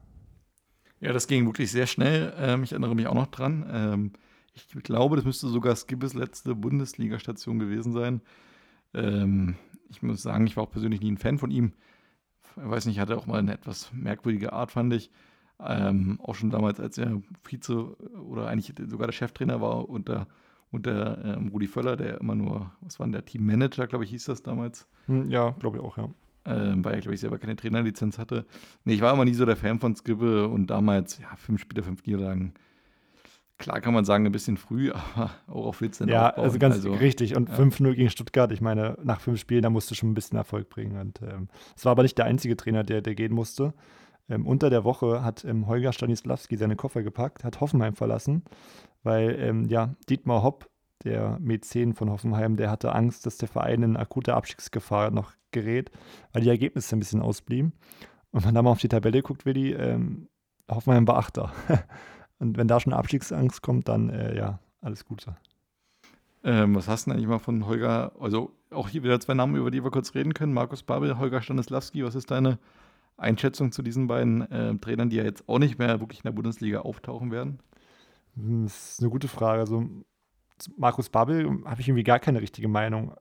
Ja, 1.00 1.14
das 1.14 1.28
ging 1.28 1.46
wirklich 1.46 1.72
sehr 1.72 1.88
schnell. 1.88 2.34
Ähm, 2.38 2.64
ich 2.64 2.74
erinnere 2.74 2.94
mich 2.94 3.08
auch 3.08 3.16
noch 3.16 3.28
dran. 3.28 3.66
Ähm, 3.72 4.12
ich 4.54 4.68
glaube, 4.84 5.16
das 5.16 5.26
müsste 5.26 5.48
sogar 5.48 5.76
Skibbes 5.76 6.14
letzte 6.14 6.56
Bundesliga-Station 6.56 7.58
gewesen 7.58 7.94
sein. 7.94 8.22
Ähm, 8.94 9.56
ich 9.90 10.02
muss 10.04 10.22
sagen, 10.22 10.46
ich 10.46 10.58
war 10.58 10.64
auch 10.64 10.72
persönlich 10.72 11.02
nie 11.02 11.12
ein 11.12 11.18
Fan 11.18 11.38
von 11.38 11.52
ihm. 11.52 11.74
Ich 12.58 12.70
weiß 12.70 12.86
nicht, 12.86 13.00
hatte 13.00 13.18
auch 13.18 13.28
mal 13.28 13.40
eine 13.40 13.54
etwas 13.54 13.92
merkwürdige 13.94 14.54
Art, 14.54 14.72
fand 14.72 14.94
ich. 14.94 15.12
Ähm, 15.60 16.20
auch 16.24 16.36
schon 16.36 16.50
damals, 16.50 16.80
als 16.80 16.98
er 16.98 17.22
Vize 17.44 17.96
oder 18.30 18.48
eigentlich 18.48 18.74
sogar 18.90 19.08
der 19.08 19.14
Cheftrainer 19.14 19.62
war 19.62 19.90
unter 19.90 20.28
und 20.72 20.86
der 20.86 21.18
ähm, 21.24 21.50
Rudi 21.50 21.68
Völler, 21.68 21.98
der 21.98 22.20
immer 22.22 22.34
nur, 22.34 22.72
was 22.82 22.98
war 22.98 23.06
denn 23.06 23.12
der 23.12 23.26
Teammanager, 23.26 23.88
glaube 23.88 24.06
ich, 24.06 24.10
hieß 24.12 24.26
das 24.26 24.42
damals. 24.42 24.88
Hm, 25.08 25.30
ja, 25.30 25.52
glaube 25.60 25.78
ich 25.78 25.84
auch, 25.84 25.98
ja. 25.98 26.10
Ähm, 26.46 26.84
weil 26.84 26.96
er, 26.96 27.02
glaube 27.02 27.14
ich, 27.14 27.22
selber 27.22 27.38
keine 27.38 27.56
Trainerlizenz 27.56 28.18
hatte. 28.18 28.46
Nee, 28.86 28.94
ich 28.94 29.02
war 29.02 29.14
immer 29.14 29.26
nie 29.26 29.34
so 29.34 29.46
der 29.46 29.58
Fan 29.58 29.80
von 29.80 29.96
Skibbe 29.96 30.48
und 30.48 30.68
damals, 30.68 31.20
ja, 31.20 31.36
fünf 31.36 31.62
Spiele, 31.62 31.84
fünf 31.84 32.06
Niederlagen. 32.06 32.54
Klar 33.62 33.80
kann 33.80 33.94
man 33.94 34.06
sagen, 34.06 34.26
ein 34.26 34.32
bisschen 34.32 34.58
früh, 34.58 34.92
aber 35.16 35.32
auch 35.48 35.68
auf 35.68 35.82
Witz 35.82 36.00
Ja, 36.00 36.30
aufbauen. 36.30 36.44
also 36.44 36.60
ganz 36.60 36.76
also, 36.76 36.94
richtig. 36.94 37.36
Und 37.36 37.50
ja. 37.50 37.56
5-0 37.56 37.94
gegen 37.94 38.10
Stuttgart, 38.10 38.52
ich 38.52 38.62
meine, 38.62 38.98
nach 39.04 39.22
fünf 39.22 39.40
Spielen, 39.40 39.62
da 39.62 39.70
musste 39.70 39.96
schon 39.96 40.12
ein 40.12 40.14
bisschen 40.16 40.38
Erfolg 40.38 40.70
bringen. 40.70 41.00
Und 41.00 41.22
ähm, 41.22 41.48
es 41.76 41.86
war 41.86 41.92
aber 41.92 42.04
nicht 42.04 42.18
der 42.18 42.26
einzige 42.26 42.58
Trainer, 42.58 42.84
der, 42.84 43.02
der 43.02 43.16
gehen 43.16 43.34
musste. 43.34 43.74
Ähm, 44.30 44.46
unter 44.48 44.70
der 44.70 44.84
Woche 44.84 45.24
hat 45.24 45.46
ähm, 45.46 45.68
Holger 45.68 45.94
Stanislawski 45.94 46.58
seine 46.58 46.76
Koffer 46.76 47.04
gepackt, 47.04 47.44
hat 47.44 47.62
Hoffenheim 47.62 47.96
verlassen, 47.96 48.44
weil 49.04 49.36
ähm, 49.40 49.66
ja, 49.66 49.94
Dietmar 50.10 50.44
Hopp 50.44 50.70
der 51.04 51.38
Mäzen 51.40 51.94
von 51.94 52.10
Hoffenheim, 52.10 52.58
der 52.58 52.70
hatte 52.70 52.94
Angst, 52.94 53.26
dass 53.26 53.38
der 53.38 53.48
Verein 53.48 53.84
in 53.84 53.98
akute 53.98 54.36
Abstiegsgefahr 54.36 55.12
noch 55.12 55.34
gerät, 55.52 55.92
weil 56.32 56.44
die 56.44 56.50
Ergebnisse 56.50 56.96
ein 56.96 57.00
bisschen 57.00 57.22
ausblieben. 57.22 57.74
Und 58.32 58.42
wenn 58.42 58.50
man 58.50 58.56
da 58.56 58.62
mal 58.62 58.72
auf 58.72 58.80
die 58.80 58.88
Tabelle 58.88 59.22
guckt, 59.22 59.46
Willi, 59.46 59.74
ähm, 59.74 60.28
Hoffenheim 60.70 61.08
war 61.08 61.18
Achter. 61.18 61.52
Und 62.42 62.58
wenn 62.58 62.68
da 62.68 62.80
schon 62.80 62.92
Abstiegsangst 62.92 63.62
kommt, 63.62 63.88
dann 63.88 64.10
äh, 64.10 64.36
ja, 64.36 64.60
alles 64.82 65.06
Gute. 65.06 65.38
Ähm, 66.44 66.74
was 66.74 66.88
hast 66.88 67.06
du 67.06 67.12
denn 67.12 67.18
eigentlich 67.18 67.30
mal 67.30 67.38
von 67.38 67.68
Holger, 67.68 68.14
also 68.20 68.52
auch 68.72 68.90
hier 68.90 69.04
wieder 69.04 69.20
zwei 69.20 69.36
Namen, 69.36 69.56
über 69.56 69.70
die 69.70 69.84
wir 69.84 69.92
kurz 69.92 70.16
reden 70.16 70.34
können. 70.34 70.52
Markus 70.52 70.82
Babel, 70.82 71.20
Holger 71.20 71.44
Stanislawski, 71.44 72.04
was 72.04 72.16
ist 72.16 72.32
deine 72.32 72.58
Einschätzung 73.16 73.72
zu 73.72 73.84
diesen 73.84 74.08
beiden 74.08 74.50
äh, 74.50 74.76
Trainern, 74.80 75.12
die 75.12 75.18
ja 75.18 75.24
jetzt 75.24 75.48
auch 75.48 75.60
nicht 75.60 75.78
mehr 75.78 76.00
wirklich 76.00 76.22
in 76.22 76.24
der 76.24 76.32
Bundesliga 76.32 76.80
auftauchen 76.80 77.30
werden? 77.30 77.60
Hm, 78.36 78.64
das 78.64 78.94
ist 78.94 79.02
eine 79.02 79.12
gute 79.12 79.28
Frage. 79.28 79.60
Also 79.60 79.88
Markus 80.78 81.10
Babel 81.10 81.46
habe 81.66 81.82
ich 81.82 81.88
irgendwie 81.88 82.04
gar 82.04 82.20
keine 82.20 82.42
richtige 82.42 82.68
Meinung. 82.68 83.14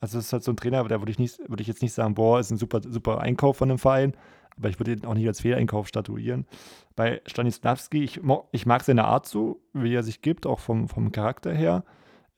Also 0.00 0.18
es 0.18 0.26
ist 0.26 0.32
halt 0.32 0.44
so 0.44 0.52
ein 0.52 0.56
Trainer, 0.56 0.82
da 0.84 0.98
würde 0.98 1.12
ich, 1.12 1.18
nicht, 1.18 1.40
würde 1.46 1.60
ich 1.60 1.68
jetzt 1.68 1.82
nicht 1.82 1.92
sagen, 1.92 2.14
boah, 2.14 2.40
ist 2.40 2.50
ein 2.50 2.56
super, 2.56 2.80
super 2.82 3.20
Einkauf 3.20 3.58
von 3.58 3.70
einem 3.70 3.78
Verein, 3.78 4.14
aber 4.56 4.68
ich 4.68 4.78
würde 4.78 4.92
ihn 4.92 5.04
auch 5.04 5.14
nicht 5.14 5.26
als 5.26 5.40
Fehleinkauf 5.40 5.88
statuieren. 5.88 6.46
Bei 6.94 7.20
Stanislavski, 7.26 8.02
ich, 8.02 8.20
ich 8.52 8.66
mag 8.66 8.82
seine 8.82 9.04
Art 9.04 9.26
so, 9.26 9.62
wie 9.72 9.94
er 9.94 10.02
sich 10.02 10.22
gibt, 10.22 10.46
auch 10.46 10.60
vom, 10.60 10.88
vom 10.88 11.12
Charakter 11.12 11.52
her. 11.52 11.84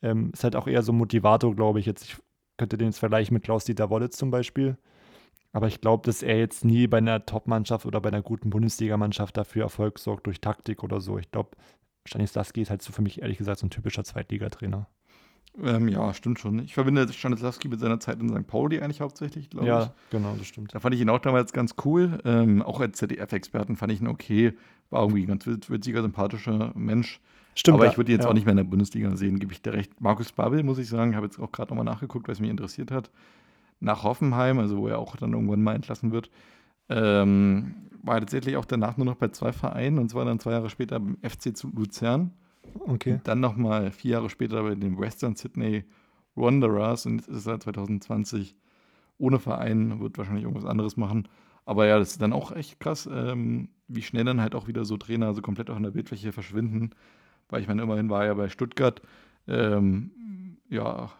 Ähm, 0.02 0.30
ist 0.32 0.44
halt 0.44 0.56
auch 0.56 0.66
eher 0.66 0.82
so 0.82 0.92
ein 0.92 0.98
Motivator, 0.98 1.54
glaube 1.54 1.80
ich. 1.80 1.86
Jetzt, 1.86 2.04
ich 2.04 2.16
könnte 2.56 2.78
den 2.78 2.88
jetzt 2.88 2.98
vergleichen 2.98 3.34
mit 3.34 3.44
Klaus-Dieter 3.44 3.90
Wollitz 3.90 4.16
zum 4.16 4.30
Beispiel. 4.30 4.76
Aber 5.52 5.68
ich 5.68 5.80
glaube, 5.80 6.04
dass 6.04 6.22
er 6.22 6.38
jetzt 6.38 6.64
nie 6.64 6.86
bei 6.86 6.98
einer 6.98 7.26
Top-Mannschaft 7.26 7.86
oder 7.86 8.00
bei 8.00 8.08
einer 8.08 8.22
guten 8.22 8.50
Bundesligamannschaft 8.50 9.36
dafür 9.36 9.62
Erfolg 9.62 9.98
sorgt 9.98 10.26
durch 10.26 10.40
Taktik 10.40 10.82
oder 10.82 11.00
so. 11.00 11.16
Ich 11.18 11.30
glaube, 11.30 11.50
Stanislavski 12.06 12.62
ist 12.62 12.70
halt 12.70 12.82
so 12.82 12.92
für 12.92 13.02
mich 13.02 13.22
ehrlich 13.22 13.38
gesagt 13.38 13.60
so 13.60 13.66
ein 13.66 13.70
typischer 13.70 14.04
Zweitligatrainer. 14.04 14.88
Ähm, 15.62 15.88
ja, 15.88 16.12
stimmt 16.14 16.40
schon. 16.40 16.58
Ich 16.60 16.74
verbinde 16.74 17.10
Stanislavski 17.12 17.68
mit 17.68 17.78
seiner 17.78 18.00
Zeit 18.00 18.20
in 18.20 18.28
St. 18.28 18.46
Pauli 18.46 18.80
eigentlich 18.80 19.00
hauptsächlich, 19.00 19.50
glaube 19.50 19.66
ja, 19.66 19.80
ich. 19.80 19.86
Ja, 19.86 19.94
genau, 20.10 20.34
das 20.36 20.46
stimmt. 20.46 20.74
Da 20.74 20.80
fand 20.80 20.94
ich 20.94 21.00
ihn 21.00 21.08
auch 21.08 21.20
damals 21.20 21.52
ganz 21.52 21.76
cool. 21.84 22.18
Ähm, 22.24 22.62
auch 22.62 22.80
als 22.80 22.98
ZDF-Experten 22.98 23.76
fand 23.76 23.92
ich 23.92 24.00
ihn 24.00 24.08
okay. 24.08 24.54
War 24.90 25.02
irgendwie 25.02 25.22
ein 25.22 25.28
ganz 25.28 25.46
witziger, 25.46 26.02
sympathischer 26.02 26.72
Mensch. 26.74 27.20
Stimmt. 27.54 27.76
Aber 27.76 27.86
ich 27.86 27.96
würde 27.96 28.10
ihn 28.10 28.16
jetzt 28.16 28.24
ja. 28.24 28.30
auch 28.30 28.34
nicht 28.34 28.46
mehr 28.46 28.52
in 28.52 28.58
der 28.58 28.64
Bundesliga 28.64 29.14
sehen, 29.16 29.38
gebe 29.38 29.52
ich 29.52 29.62
dir 29.62 29.72
recht. 29.72 30.00
Markus 30.00 30.32
Babbel, 30.32 30.64
muss 30.64 30.78
ich 30.78 30.88
sagen, 30.88 31.14
habe 31.14 31.26
jetzt 31.26 31.38
auch 31.38 31.52
gerade 31.52 31.70
nochmal 31.70 31.84
nachgeguckt, 31.84 32.26
was 32.26 32.40
mich 32.40 32.50
interessiert 32.50 32.90
hat. 32.90 33.10
Nach 33.78 34.02
Hoffenheim, 34.02 34.58
also 34.58 34.76
wo 34.78 34.88
er 34.88 34.98
auch 34.98 35.16
dann 35.16 35.32
irgendwann 35.32 35.62
mal 35.62 35.74
entlassen 35.76 36.10
wird, 36.10 36.30
ähm, 36.88 37.76
war 38.02 38.18
tatsächlich 38.18 38.56
auch 38.56 38.64
danach 38.64 38.96
nur 38.96 39.06
noch 39.06 39.14
bei 39.14 39.28
zwei 39.28 39.52
Vereinen 39.52 39.98
und 39.98 40.10
zwar 40.10 40.24
dann 40.24 40.40
zwei 40.40 40.52
Jahre 40.52 40.68
später 40.68 40.98
beim 40.98 41.16
FC 41.22 41.56
zu 41.56 41.70
Luzern. 41.74 42.32
Okay. 42.86 43.14
Und 43.14 43.28
dann 43.28 43.40
nochmal 43.40 43.90
vier 43.90 44.12
Jahre 44.12 44.30
später 44.30 44.62
bei 44.62 44.74
den 44.74 44.98
Western 44.98 45.36
Sydney 45.36 45.84
Wanderers 46.34 47.06
und 47.06 47.18
jetzt 47.18 47.28
ist 47.28 47.46
er 47.46 47.60
2020 47.60 48.56
ohne 49.18 49.38
Verein, 49.38 50.00
wird 50.00 50.18
wahrscheinlich 50.18 50.44
irgendwas 50.44 50.68
anderes 50.68 50.96
machen. 50.96 51.28
Aber 51.66 51.86
ja, 51.86 51.98
das 51.98 52.12
ist 52.12 52.22
dann 52.22 52.32
auch 52.32 52.52
echt 52.52 52.80
krass, 52.80 53.08
ähm, 53.10 53.68
wie 53.88 54.02
schnell 54.02 54.24
dann 54.24 54.40
halt 54.40 54.54
auch 54.54 54.66
wieder 54.66 54.84
so 54.84 54.96
Trainer 54.96 55.32
so 55.34 55.40
komplett 55.40 55.70
auch 55.70 55.76
in 55.76 55.84
der 55.84 55.92
Bildfläche 55.92 56.32
verschwinden. 56.32 56.90
Weil 57.48 57.62
ich 57.62 57.68
meine, 57.68 57.82
immerhin 57.82 58.10
war 58.10 58.22
er 58.22 58.28
ja 58.28 58.34
bei 58.34 58.48
Stuttgart, 58.48 59.00
ähm, 59.46 60.58
ja, 60.68 61.10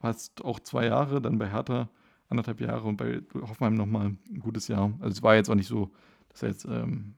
fast 0.00 0.44
auch 0.44 0.60
zwei 0.60 0.86
Jahre, 0.86 1.20
dann 1.20 1.38
bei 1.38 1.50
Hertha 1.50 1.88
anderthalb 2.28 2.60
Jahre 2.60 2.86
und 2.86 2.96
bei 2.96 3.22
Hoffenheim 3.34 3.74
nochmal 3.74 4.06
ein 4.06 4.40
gutes 4.40 4.68
Jahr. 4.68 4.92
Also 5.00 5.10
es 5.10 5.22
war 5.22 5.34
jetzt 5.34 5.50
auch 5.50 5.54
nicht 5.54 5.68
so, 5.68 5.90
dass 6.28 6.42
er 6.42 6.50
jetzt 6.50 6.64
ähm, 6.64 7.14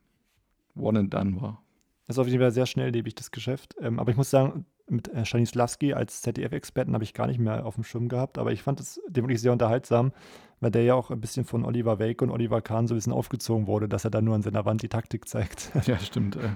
one 0.77 0.99
and 0.99 1.13
done 1.13 1.41
war. 1.41 1.63
Das 2.09 2.17
ist 2.17 2.21
auf 2.21 2.27
jeden 2.27 2.41
Fall 2.41 2.53
sehr 2.53 2.65
schnelllebig, 2.65 3.15
das 3.17 3.31
Geschäft. 3.31 3.77
Ähm, 3.83 4.01
aber 4.01 4.11
ich 4.11 4.17
muss 4.17 4.31
sagen, 4.31 4.65
mit 4.89 5.09
äh, 5.09 5.27
Stanislavski 5.27 5.93
als 5.93 6.23
ZDF-Experten 6.23 6.95
habe 6.95 7.05
ich 7.05 7.13
gar 7.13 7.27
nicht 7.27 7.39
mehr 7.39 7.67
auf 7.67 7.75
dem 7.75 7.85
Schirm 7.85 8.09
gehabt, 8.09 8.39
aber 8.39 8.51
ich 8.51 8.63
fand 8.63 8.81
es 8.81 8.99
den 9.07 9.25
wirklich 9.25 9.43
sehr 9.43 9.53
unterhaltsam, 9.53 10.13
weil 10.61 10.71
der 10.71 10.85
ja 10.85 10.95
auch 10.95 11.11
ein 11.11 11.21
bisschen 11.21 11.45
von 11.45 11.67
Oliver 11.67 11.99
Welke 11.99 12.25
und 12.25 12.31
Oliver 12.31 12.63
Kahn 12.63 12.87
so 12.87 12.95
ein 12.95 12.97
bisschen 12.97 13.13
aufgezogen 13.13 13.67
wurde, 13.67 13.91
dass 13.91 14.07
er 14.07 14.11
da 14.11 14.23
nur 14.23 14.35
an 14.35 14.41
seiner 14.41 14.65
Wand 14.65 14.81
die 14.81 14.89
Taktik 14.89 15.29
zeigt. 15.29 15.71
Ja, 15.85 15.99
stimmt. 15.99 16.37
Äh, 16.37 16.49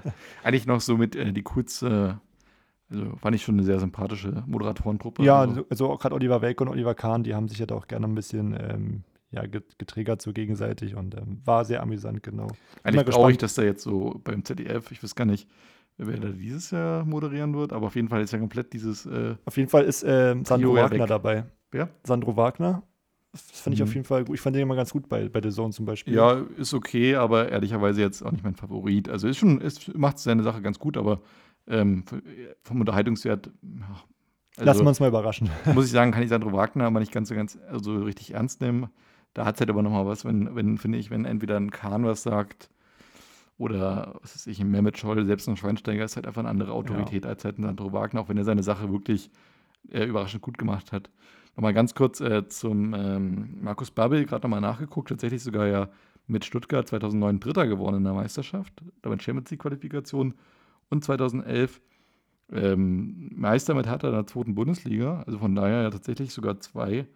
eigentlich 0.43 0.65
noch 0.65 0.81
so 0.81 0.97
mit 0.97 1.15
äh, 1.15 1.31
die 1.31 1.43
kurze, 1.43 2.19
also 2.89 3.15
fand 3.17 3.35
ich 3.35 3.43
schon 3.43 3.53
eine 3.53 3.63
sehr 3.63 3.79
sympathische 3.79 4.43
Moderatorentruppe. 4.47 5.23
Ja, 5.23 5.41
also, 5.41 5.67
also 5.69 5.95
gerade 5.97 6.15
Oliver 6.15 6.41
Welke 6.41 6.63
und 6.63 6.69
Oliver 6.71 6.95
Kahn, 6.95 7.23
die 7.23 7.35
haben 7.35 7.47
sich 7.47 7.59
ja 7.59 7.67
da 7.67 7.75
auch 7.75 7.85
gerne 7.85 8.07
ein 8.07 8.15
bisschen 8.15 8.57
ähm, 8.59 9.03
ja, 9.33 9.43
getriggert 9.47 10.21
so 10.21 10.31
gegenseitig 10.31 10.95
und 10.95 11.15
ähm, 11.15 11.41
war 11.43 11.65
sehr 11.65 11.81
amüsant, 11.81 12.21
genau. 12.23 12.47
Eigentlich 12.83 13.05
traurig, 13.05 13.37
dass 13.37 13.55
da 13.55 13.63
jetzt 13.63 13.83
so 13.83 14.21
beim 14.23 14.45
ZDF, 14.45 14.91
ich 14.91 15.01
weiß 15.03 15.15
gar 15.15 15.25
nicht, 15.25 15.49
wer 15.97 16.17
da 16.17 16.29
dieses 16.29 16.71
Jahr 16.71 17.03
moderieren 17.05 17.53
wird, 17.55 17.73
aber 17.73 17.87
auf 17.87 17.95
jeden 17.95 18.09
Fall 18.09 18.21
ist 18.21 18.31
ja 18.31 18.39
komplett 18.39 18.73
dieses. 18.73 19.05
Äh, 19.05 19.35
auf 19.45 19.57
jeden 19.57 19.69
Fall 19.69 19.83
ist 19.85 20.03
äh, 20.03 20.35
Sandro 20.43 20.75
Wagner 20.75 20.99
weg. 20.99 21.07
dabei. 21.07 21.45
Wer? 21.71 21.89
Sandro 22.03 22.37
Wagner. 22.37 22.83
Das 23.31 23.41
fand 23.61 23.73
mhm. 23.73 23.73
ich 23.73 23.83
auf 23.83 23.93
jeden 23.95 24.05
Fall 24.05 24.25
gut. 24.25 24.35
Ich 24.35 24.41
fand 24.41 24.55
den 24.55 24.61
immer 24.61 24.75
ganz 24.75 24.91
gut 24.91 25.09
bei, 25.09 25.27
bei 25.27 25.41
The 25.41 25.49
Zone 25.49 25.73
zum 25.73 25.85
Beispiel. 25.85 26.13
Ja, 26.13 26.43
ist 26.57 26.75
okay, 26.75 27.15
aber 27.15 27.49
ehrlicherweise 27.49 28.01
jetzt 28.01 28.21
auch 28.21 28.31
nicht 28.31 28.43
mein 28.43 28.55
Favorit. 28.55 29.09
Also 29.09 29.27
ist 29.27 29.37
schon, 29.37 29.59
ist, 29.59 29.95
macht 29.95 30.19
seine 30.19 30.43
Sache 30.43 30.61
ganz 30.61 30.77
gut, 30.77 30.97
aber 30.97 31.21
ähm, 31.67 32.03
vom 32.61 32.79
Unterhaltungswert. 32.79 33.49
Also, 34.55 34.65
Lassen 34.67 34.83
wir 34.83 34.89
uns 34.89 34.99
mal 34.99 35.07
überraschen. 35.07 35.49
Muss 35.73 35.85
ich 35.85 35.91
sagen, 35.91 36.11
kann 36.11 36.21
ich 36.21 36.29
Sandro 36.29 36.53
Wagner 36.53 36.85
aber 36.85 36.99
nicht 36.99 37.11
ganz 37.11 37.29
so 37.29 37.35
ganz 37.35 37.57
also 37.67 38.03
richtig 38.03 38.35
ernst 38.35 38.61
nehmen. 38.61 38.89
Da 39.33 39.45
hat 39.45 39.55
es 39.55 39.61
halt 39.61 39.69
aber 39.69 39.81
nochmal 39.81 40.05
was, 40.05 40.25
wenn, 40.25 40.55
wenn, 40.55 40.77
finde 40.77 40.97
ich, 40.97 41.09
wenn 41.09 41.25
entweder 41.25 41.57
ein 41.57 41.71
Kahn 41.71 42.05
was 42.05 42.23
sagt 42.23 42.69
oder 43.57 44.15
was 44.21 44.35
weiß 44.35 44.47
ich, 44.47 44.59
ein 44.59 44.69
Mehmet 44.69 44.97
Scholl, 44.97 45.25
selbst 45.25 45.47
ein 45.47 45.57
Schweinsteiger 45.57 46.03
ist 46.03 46.15
halt 46.15 46.27
einfach 46.27 46.41
eine 46.41 46.49
andere 46.49 46.71
Autorität 46.71 47.23
ja. 47.23 47.29
als 47.29 47.45
halt 47.45 47.57
ein 47.57 47.63
Sandro 47.63 47.93
Wagner, 47.93 48.21
auch 48.21 48.29
wenn 48.29 48.37
er 48.37 48.43
seine 48.43 48.63
Sache 48.63 48.91
wirklich 48.91 49.31
äh, 49.89 50.05
überraschend 50.05 50.41
gut 50.41 50.57
gemacht 50.57 50.91
hat. 50.91 51.09
Nochmal 51.55 51.73
ganz 51.73 51.93
kurz 51.93 52.19
äh, 52.19 52.47
zum 52.47 52.93
ähm, 52.93 53.59
Markus 53.61 53.91
Babbel, 53.91 54.25
gerade 54.25 54.43
nochmal 54.43 54.61
nachgeguckt, 54.61 55.09
tatsächlich 55.09 55.43
sogar 55.43 55.67
ja 55.67 55.89
mit 56.27 56.45
Stuttgart 56.45 56.87
2009 56.87 57.39
Dritter 57.39 57.67
geworden 57.67 57.97
in 57.97 58.03
der 58.03 58.13
Meisterschaft, 58.13 58.73
da 59.01 59.09
war 59.09 59.19
Champions 59.19 59.51
League 59.51 59.61
Qualifikation 59.61 60.33
und 60.89 61.03
2011 61.03 61.81
ähm, 62.51 63.29
Meister 63.35 63.73
mit 63.73 63.87
Hertha 63.87 64.07
in 64.07 64.13
der 64.13 64.27
zweiten 64.27 64.55
Bundesliga, 64.55 65.23
also 65.25 65.39
von 65.39 65.55
daher 65.55 65.83
ja 65.83 65.89
tatsächlich 65.89 66.33
sogar 66.33 66.59
zwei 66.59 67.07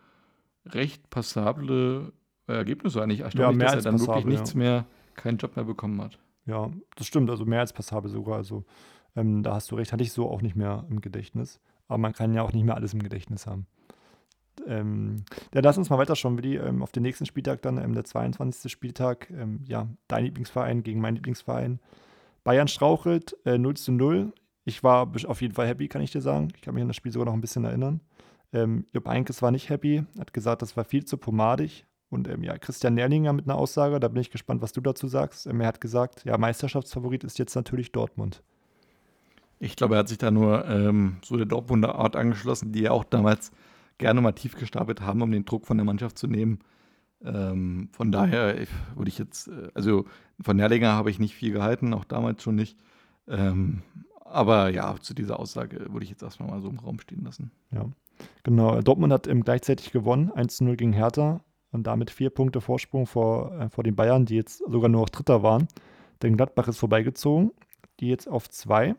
recht 0.74 1.09
passable 1.09 2.13
äh, 2.47 2.53
Ergebnisse 2.53 3.01
eigentlich. 3.01 3.22
Erstaunlich, 3.22 3.61
ja, 3.61 3.76
dass 3.76 3.86
er 3.86 3.91
dann 3.91 3.99
passabel, 3.99 4.24
wirklich 4.24 4.39
nichts 4.39 4.55
mehr, 4.55 4.86
keinen 5.15 5.38
Job 5.38 5.55
mehr 5.55 5.65
bekommen 5.65 6.01
hat. 6.01 6.20
Ja, 6.45 6.70
das 6.95 7.07
stimmt, 7.07 7.30
also 7.30 7.45
mehr 7.45 7.59
als 7.59 7.74
passabel 7.74 8.09
sogar. 8.09 8.38
Also 8.38 8.63
ähm, 9.15 9.43
da 9.43 9.55
hast 9.55 9.72
du 9.72 9.76
recht, 9.76 9.91
hatte 9.91 10.03
ich 10.03 10.11
so 10.11 10.30
auch 10.30 10.41
nicht 10.41 10.55
mehr 10.55 10.86
im 10.89 11.01
Gedächtnis. 11.01 11.59
Aber 11.88 11.97
man 11.97 12.13
kann 12.13 12.34
ja 12.34 12.41
auch 12.41 12.53
nicht 12.53 12.63
mehr 12.63 12.76
alles 12.76 12.93
im 12.93 13.01
Gedächtnis 13.01 13.47
haben. 13.47 13.68
Ähm, 14.65 15.24
ja, 15.53 15.61
lass 15.61 15.78
uns 15.78 15.89
mal 15.89 15.97
weiterschauen, 15.97 16.38
Willi. 16.38 16.57
Ähm, 16.57 16.84
auf 16.84 16.91
den 16.91 17.03
nächsten 17.03 17.26
Spieltag 17.26 17.61
dann, 17.61 17.78
ähm, 17.78 17.93
der 17.93 18.03
22. 18.03 18.72
Spieltag, 18.72 19.30
ähm, 19.32 19.61
ja, 19.65 19.88
dein 20.07 20.26
Lieblingsverein 20.26 20.84
gegen 20.84 20.99
meinen 20.99 21.15
Lieblingsverein. 21.15 21.80
Bayern 22.43 22.68
strauchelt, 22.68 23.36
äh, 23.45 23.57
0 23.57 23.76
zu 23.76 23.91
0. 23.91 24.34
Ich 24.65 24.84
war 24.84 25.09
auf 25.28 25.41
jeden 25.41 25.53
Fall 25.53 25.68
happy, 25.68 25.88
kann 25.88 26.01
ich 26.01 26.11
dir 26.11 26.22
sagen. 26.22 26.49
Ich 26.55 26.61
kann 26.61 26.74
mich 26.74 26.82
an 26.82 26.89
das 26.89 26.97
Spiel 26.97 27.11
sogar 27.11 27.26
noch 27.26 27.34
ein 27.34 27.41
bisschen 27.41 27.63
erinnern. 27.63 28.01
Ähm, 28.64 28.86
Jupp 28.93 29.08
Einkes 29.08 29.41
war 29.41 29.51
nicht 29.51 29.70
happy, 29.70 30.03
hat 30.20 30.34
gesagt, 30.34 30.62
das 30.62 30.78
war 30.78 30.84
viel 30.84 31.05
zu 31.05 31.18
pomadig. 31.18 31.86
Und 32.10 32.28
ähm, 32.28 32.43
ja, 32.43 32.58
Christian 32.58 32.93
Nerlinger 32.93 33.34
mit 33.34 33.45
einer 33.45 33.58
Aussage, 33.58 33.99
da 33.99 34.08
bin 34.08 34.22
ich 34.22 34.32
gespannt, 34.32 34.62
was 34.62 34.72
du 34.72 34.82
dazu 34.82 35.08
sagst. 35.08 35.45
Ähm, 35.45 35.60
er 35.62 35.68
hat 35.68 35.82
gesagt, 35.82 36.24
ja, 36.26 36.38
Meisterschaftsfavorit 36.38 37.24
ist 37.24 37.38
jetzt 37.38 37.55
natürlich 37.55 37.91
Dortmund. 37.91 38.41
Ich 39.60 39.76
glaube, 39.76 39.95
er 39.95 39.99
hat 39.99 40.10
sich 40.10 40.18
da 40.18 40.32
nur 40.32 40.66
ähm, 40.68 41.18
so 41.24 41.36
der 41.36 41.45
Dortmunder 41.45 41.95
Art 41.95 42.16
angeschlossen, 42.16 42.72
die 42.72 42.82
ja 42.82 42.91
auch 42.91 43.03
damals 43.03 43.51
gerne 43.97 44.22
mal 44.22 44.32
tief 44.34 44.55
gestapelt 44.55 45.01
haben, 45.01 45.22
um 45.22 45.32
den 45.32 45.45
Druck 45.45 45.66
von 45.66 45.78
der 45.78 45.86
Mannschaft 45.86 46.18
zu 46.18 46.28
nehmen. 46.28 46.60
Ähm, 47.24 47.89
von 47.91 48.12
daher 48.12 48.55
würde 48.95 49.10
ich 49.10 49.18
jetzt, 49.18 49.47
äh, 49.47 49.70
also 49.74 50.05
von 50.39 50.55
Nerlinger 50.55 50.93
habe 50.93 51.10
ich 51.10 51.20
nicht 51.20 51.34
viel 51.34 51.51
gehalten, 51.51 51.93
auch 51.93 52.05
damals 52.05 52.43
schon 52.43 52.55
nicht. 52.55 52.78
Ähm, 53.28 53.82
aber 54.24 54.70
ja, 54.70 54.95
zu 55.01 55.14
dieser 55.14 55.39
Aussage 55.39 55.88
würde 55.91 56.03
ich 56.03 56.10
jetzt 56.10 56.22
erstmal 56.22 56.49
mal 56.49 56.62
so 56.62 56.70
im 56.70 56.80
Raum 56.80 56.99
stehen 56.99 57.24
lassen. 57.24 57.51
Ja. 57.72 57.86
Genau, 58.43 58.82
Dortmund 58.82 59.13
hat 59.13 59.28
ähm, 59.28 59.43
gleichzeitig 59.43 59.91
gewonnen, 59.91 60.32
1-0 60.32 60.76
gegen 60.76 60.93
Hertha 60.93 61.41
und 61.72 61.88
damit 61.88 62.11
vier 62.11 62.30
Punkte 62.30 62.61
Vorsprung 62.61 63.05
vor, 63.05 63.51
äh, 63.59 63.70
vor 63.70 63.84
den 63.84 63.95
Bayern, 63.95 64.26
die 64.26 64.36
jetzt 64.36 64.59
sogar 64.59 64.89
nur 64.89 65.01
noch 65.01 65.09
Dritter 65.09 65.43
waren. 65.43 65.68
Denn 66.22 66.38
Gladbach 66.38 66.68
ist 66.68 66.78
vorbeigezogen, 66.78 67.51
die 67.99 68.07
jetzt 68.07 68.28
auf 68.28 68.49
zwei. 68.49 68.95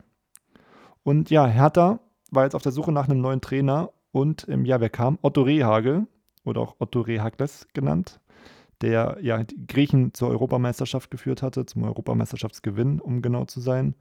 Und 1.02 1.30
ja, 1.30 1.46
Hertha 1.46 2.00
war 2.30 2.44
jetzt 2.44 2.54
auf 2.54 2.62
der 2.62 2.72
Suche 2.72 2.92
nach 2.92 3.08
einem 3.08 3.20
neuen 3.20 3.40
Trainer 3.40 3.90
und 4.12 4.46
ähm, 4.48 4.64
ja, 4.64 4.80
wer 4.80 4.90
kam? 4.90 5.18
Otto 5.22 5.42
Rehagel 5.42 6.06
oder 6.44 6.60
auch 6.60 6.76
Otto 6.78 7.00
Rehagles 7.00 7.66
genannt, 7.72 8.20
der 8.80 9.18
ja 9.22 9.42
die 9.42 9.66
Griechen 9.66 10.14
zur 10.14 10.28
Europameisterschaft 10.28 11.10
geführt 11.10 11.42
hatte, 11.42 11.66
zum 11.66 11.84
Europameisterschaftsgewinn, 11.84 13.00
um 13.00 13.22
genau 13.22 13.44
zu 13.44 13.60
sein. 13.60 13.94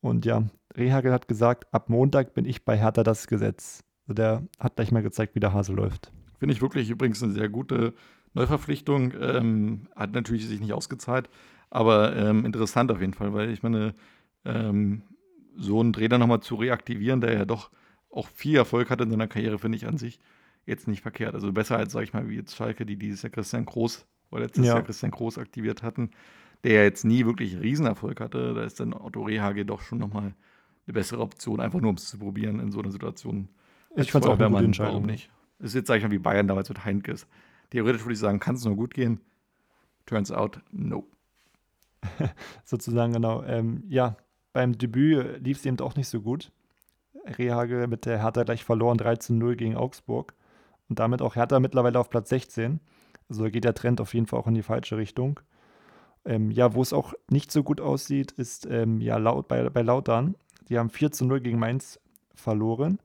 Und 0.00 0.24
ja, 0.24 0.44
Rehagel 0.76 1.12
hat 1.12 1.28
gesagt, 1.28 1.72
ab 1.72 1.88
Montag 1.88 2.34
bin 2.34 2.44
ich 2.44 2.64
bei 2.64 2.76
Hertha 2.76 3.02
das 3.02 3.26
Gesetz. 3.26 3.84
Also 4.12 4.14
der 4.14 4.42
hat 4.58 4.76
gleich 4.76 4.92
mal 4.92 5.02
gezeigt, 5.02 5.34
wie 5.34 5.40
der 5.40 5.54
Hase 5.54 5.72
läuft. 5.72 6.12
Finde 6.38 6.54
ich 6.54 6.60
wirklich 6.60 6.90
übrigens 6.90 7.22
eine 7.22 7.32
sehr 7.32 7.48
gute 7.48 7.94
Neuverpflichtung. 8.34 9.14
Ähm, 9.18 9.88
hat 9.96 10.12
natürlich 10.12 10.46
sich 10.46 10.60
nicht 10.60 10.74
ausgezahlt, 10.74 11.30
aber 11.70 12.14
ähm, 12.14 12.44
interessant 12.44 12.90
auf 12.92 13.00
jeden 13.00 13.14
Fall, 13.14 13.32
weil 13.32 13.48
ich 13.48 13.62
meine, 13.62 13.94
ähm, 14.44 15.02
so 15.56 15.80
einen 15.80 15.94
Trainer 15.94 16.18
nochmal 16.18 16.40
zu 16.40 16.56
reaktivieren, 16.56 17.22
der 17.22 17.32
ja 17.32 17.44
doch 17.46 17.70
auch 18.10 18.28
viel 18.28 18.56
Erfolg 18.56 18.90
hatte 18.90 19.04
in 19.04 19.10
seiner 19.10 19.28
Karriere, 19.28 19.58
finde 19.58 19.76
ich 19.76 19.86
an 19.86 19.96
sich 19.96 20.18
jetzt 20.66 20.88
nicht 20.88 21.00
verkehrt. 21.00 21.34
Also 21.34 21.50
besser 21.50 21.78
als, 21.78 21.92
sag 21.92 22.02
ich 22.02 22.12
mal, 22.12 22.28
wie 22.28 22.36
jetzt 22.36 22.54
Schalke, 22.54 22.84
die 22.84 22.96
dieses 22.96 23.22
Jahr 23.22 23.30
Christian 23.30 23.64
Groß 23.64 24.06
oder 24.30 24.42
letztes 24.42 24.66
ja. 24.66 24.74
Jahr 24.74 24.82
Christian 24.82 25.10
Groß 25.10 25.38
aktiviert 25.38 25.82
hatten, 25.82 26.10
der 26.64 26.72
ja 26.74 26.82
jetzt 26.82 27.04
nie 27.04 27.24
wirklich 27.24 27.58
Riesenerfolg 27.58 28.20
hatte. 28.20 28.52
Da 28.52 28.62
ist 28.62 28.78
dann 28.78 28.92
Otto 28.92 29.22
Rehage 29.22 29.64
doch 29.64 29.80
schon 29.80 29.98
nochmal 29.98 30.34
eine 30.86 30.92
bessere 30.92 31.22
Option, 31.22 31.60
einfach 31.60 31.80
nur 31.80 31.88
um 31.88 31.96
es 31.96 32.10
zu 32.10 32.18
probieren 32.18 32.60
in 32.60 32.72
so 32.72 32.80
einer 32.80 32.90
Situation. 32.90 33.48
Ich 33.96 34.12
fand 34.12 34.24
es 34.24 34.30
auch 34.30 34.38
eine 34.38 34.50
gute 34.50 34.64
Entscheidung. 34.64 34.94
Warum 34.94 35.06
nicht? 35.06 35.30
Ist 35.58 35.74
jetzt, 35.74 35.86
sag 35.86 35.96
ich 35.96 36.02
mal, 36.02 36.10
wie 36.10 36.18
Bayern 36.18 36.48
damals 36.48 36.68
mit 36.68 36.84
Heinkes. 36.84 37.26
Theoretisch 37.70 38.02
würde 38.02 38.14
ich 38.14 38.18
sagen, 38.18 38.40
kann 38.40 38.56
es 38.56 38.64
nur 38.64 38.76
gut 38.76 38.94
gehen. 38.94 39.20
Turns 40.06 40.32
out, 40.32 40.60
no. 40.72 41.06
Sozusagen, 42.64 43.12
genau. 43.12 43.42
Ähm, 43.44 43.84
ja, 43.88 44.16
beim 44.52 44.76
Debüt 44.76 45.42
lief 45.42 45.58
es 45.58 45.66
eben 45.66 45.78
auch 45.80 45.94
nicht 45.94 46.08
so 46.08 46.20
gut. 46.20 46.50
Rehage 47.24 47.86
mit 47.86 48.04
der 48.06 48.20
Hertha 48.20 48.42
gleich 48.42 48.64
verloren, 48.64 48.98
13-0 48.98 49.54
gegen 49.54 49.76
Augsburg. 49.76 50.34
Und 50.88 50.98
damit 50.98 51.22
auch 51.22 51.36
Hertha 51.36 51.60
mittlerweile 51.60 51.98
auf 51.98 52.10
Platz 52.10 52.28
16. 52.30 52.80
Also 53.28 53.44
geht 53.44 53.64
der 53.64 53.74
Trend 53.74 54.00
auf 54.00 54.12
jeden 54.14 54.26
Fall 54.26 54.40
auch 54.40 54.46
in 54.46 54.54
die 54.54 54.62
falsche 54.62 54.96
Richtung. 54.96 55.40
Ähm, 56.24 56.50
ja, 56.50 56.74
wo 56.74 56.82
es 56.82 56.92
auch 56.92 57.14
nicht 57.30 57.50
so 57.50 57.62
gut 57.62 57.80
aussieht, 57.80 58.32
ist 58.32 58.66
ähm, 58.66 59.00
ja 59.00 59.16
laut, 59.16 59.48
bei, 59.48 59.70
bei 59.70 59.82
Lautern. 59.82 60.34
Die 60.68 60.78
haben 60.78 60.90
4 60.90 61.10
0 61.20 61.40
gegen 61.40 61.58
Mainz 61.58 61.98
verloren. 62.34 62.98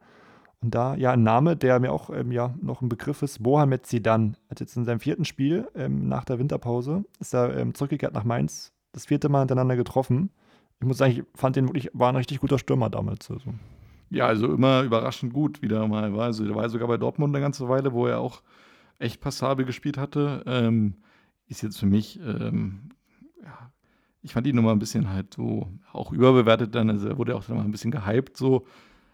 Und 0.62 0.74
da, 0.74 0.96
ja, 0.96 1.12
ein 1.12 1.24
Name, 1.24 1.56
der 1.56 1.80
mir 1.80 1.92
auch 1.92 2.10
ähm, 2.10 2.32
ja, 2.32 2.56
noch 2.62 2.82
ein 2.82 2.90
Begriff 2.90 3.22
ist, 3.22 3.40
Mohamed 3.40 3.86
Zidane. 3.86 4.34
Hat 4.50 4.60
jetzt 4.60 4.76
in 4.76 4.86
seinem 4.86 5.00
vierten 5.00 5.26
Spiel 5.26 5.68
ähm, 5.76 6.08
nach 6.08 6.26
der 6.26 6.40
Winterpause, 6.40 7.06
ist 7.20 7.34
er 7.34 7.56
ähm, 7.56 7.76
zurückgekehrt 7.76 8.14
nach 8.14 8.24
Mainz, 8.24 8.74
das 8.92 9.06
vierte 9.06 9.30
Mal 9.30 9.40
hintereinander 9.40 9.76
getroffen. 9.76 10.32
Ich 10.80 10.88
muss 10.88 10.98
sagen, 10.98 11.12
ich 11.12 11.24
fand 11.36 11.56
den 11.56 11.68
wirklich, 11.68 11.90
war 11.94 12.10
ein 12.10 12.16
richtig 12.16 12.40
guter 12.40 12.58
Stürmer 12.58 12.90
damals. 12.90 13.30
Also. 13.30 13.54
Ja, 14.10 14.28
also 14.28 14.52
immer 14.52 14.84
überraschend 14.84 15.34
gut 15.34 15.62
wieder 15.62 15.88
mal 15.88 16.14
war. 16.16 16.26
Also 16.26 16.46
der 16.46 16.56
war 16.56 16.70
sogar 16.70 16.88
bei 16.88 16.98
Dortmund 16.98 17.36
eine 17.36 17.44
ganze 17.44 17.68
Weile, 17.70 17.94
wo 17.94 18.08
er 18.08 18.20
auch 18.20 18.42
echt 19.00 19.22
passabel 19.22 19.66
gespielt 19.66 19.98
hatte. 19.98 20.44
Ähm, 20.46 20.96
ist 21.48 21.62
jetzt 21.62 21.78
für 21.80 21.86
mich, 21.86 22.20
ähm, 22.20 22.92
ja, 23.44 23.72
ich 24.22 24.34
fand 24.34 24.48
ihn 24.48 24.56
nochmal 24.56 24.74
ein 24.74 24.80
bisschen 24.80 25.10
halt 25.10 25.34
so 25.34 25.68
auch 25.92 26.12
überbewertet 26.12 26.74
dann. 26.74 26.90
Also 26.90 27.10
er 27.10 27.18
wurde 27.18 27.36
auch 27.36 27.44
dann 27.44 27.58
mal 27.58 27.64
ein 27.64 27.72
bisschen 27.72 27.92
gehypt 27.92 28.38
so. 28.38 28.66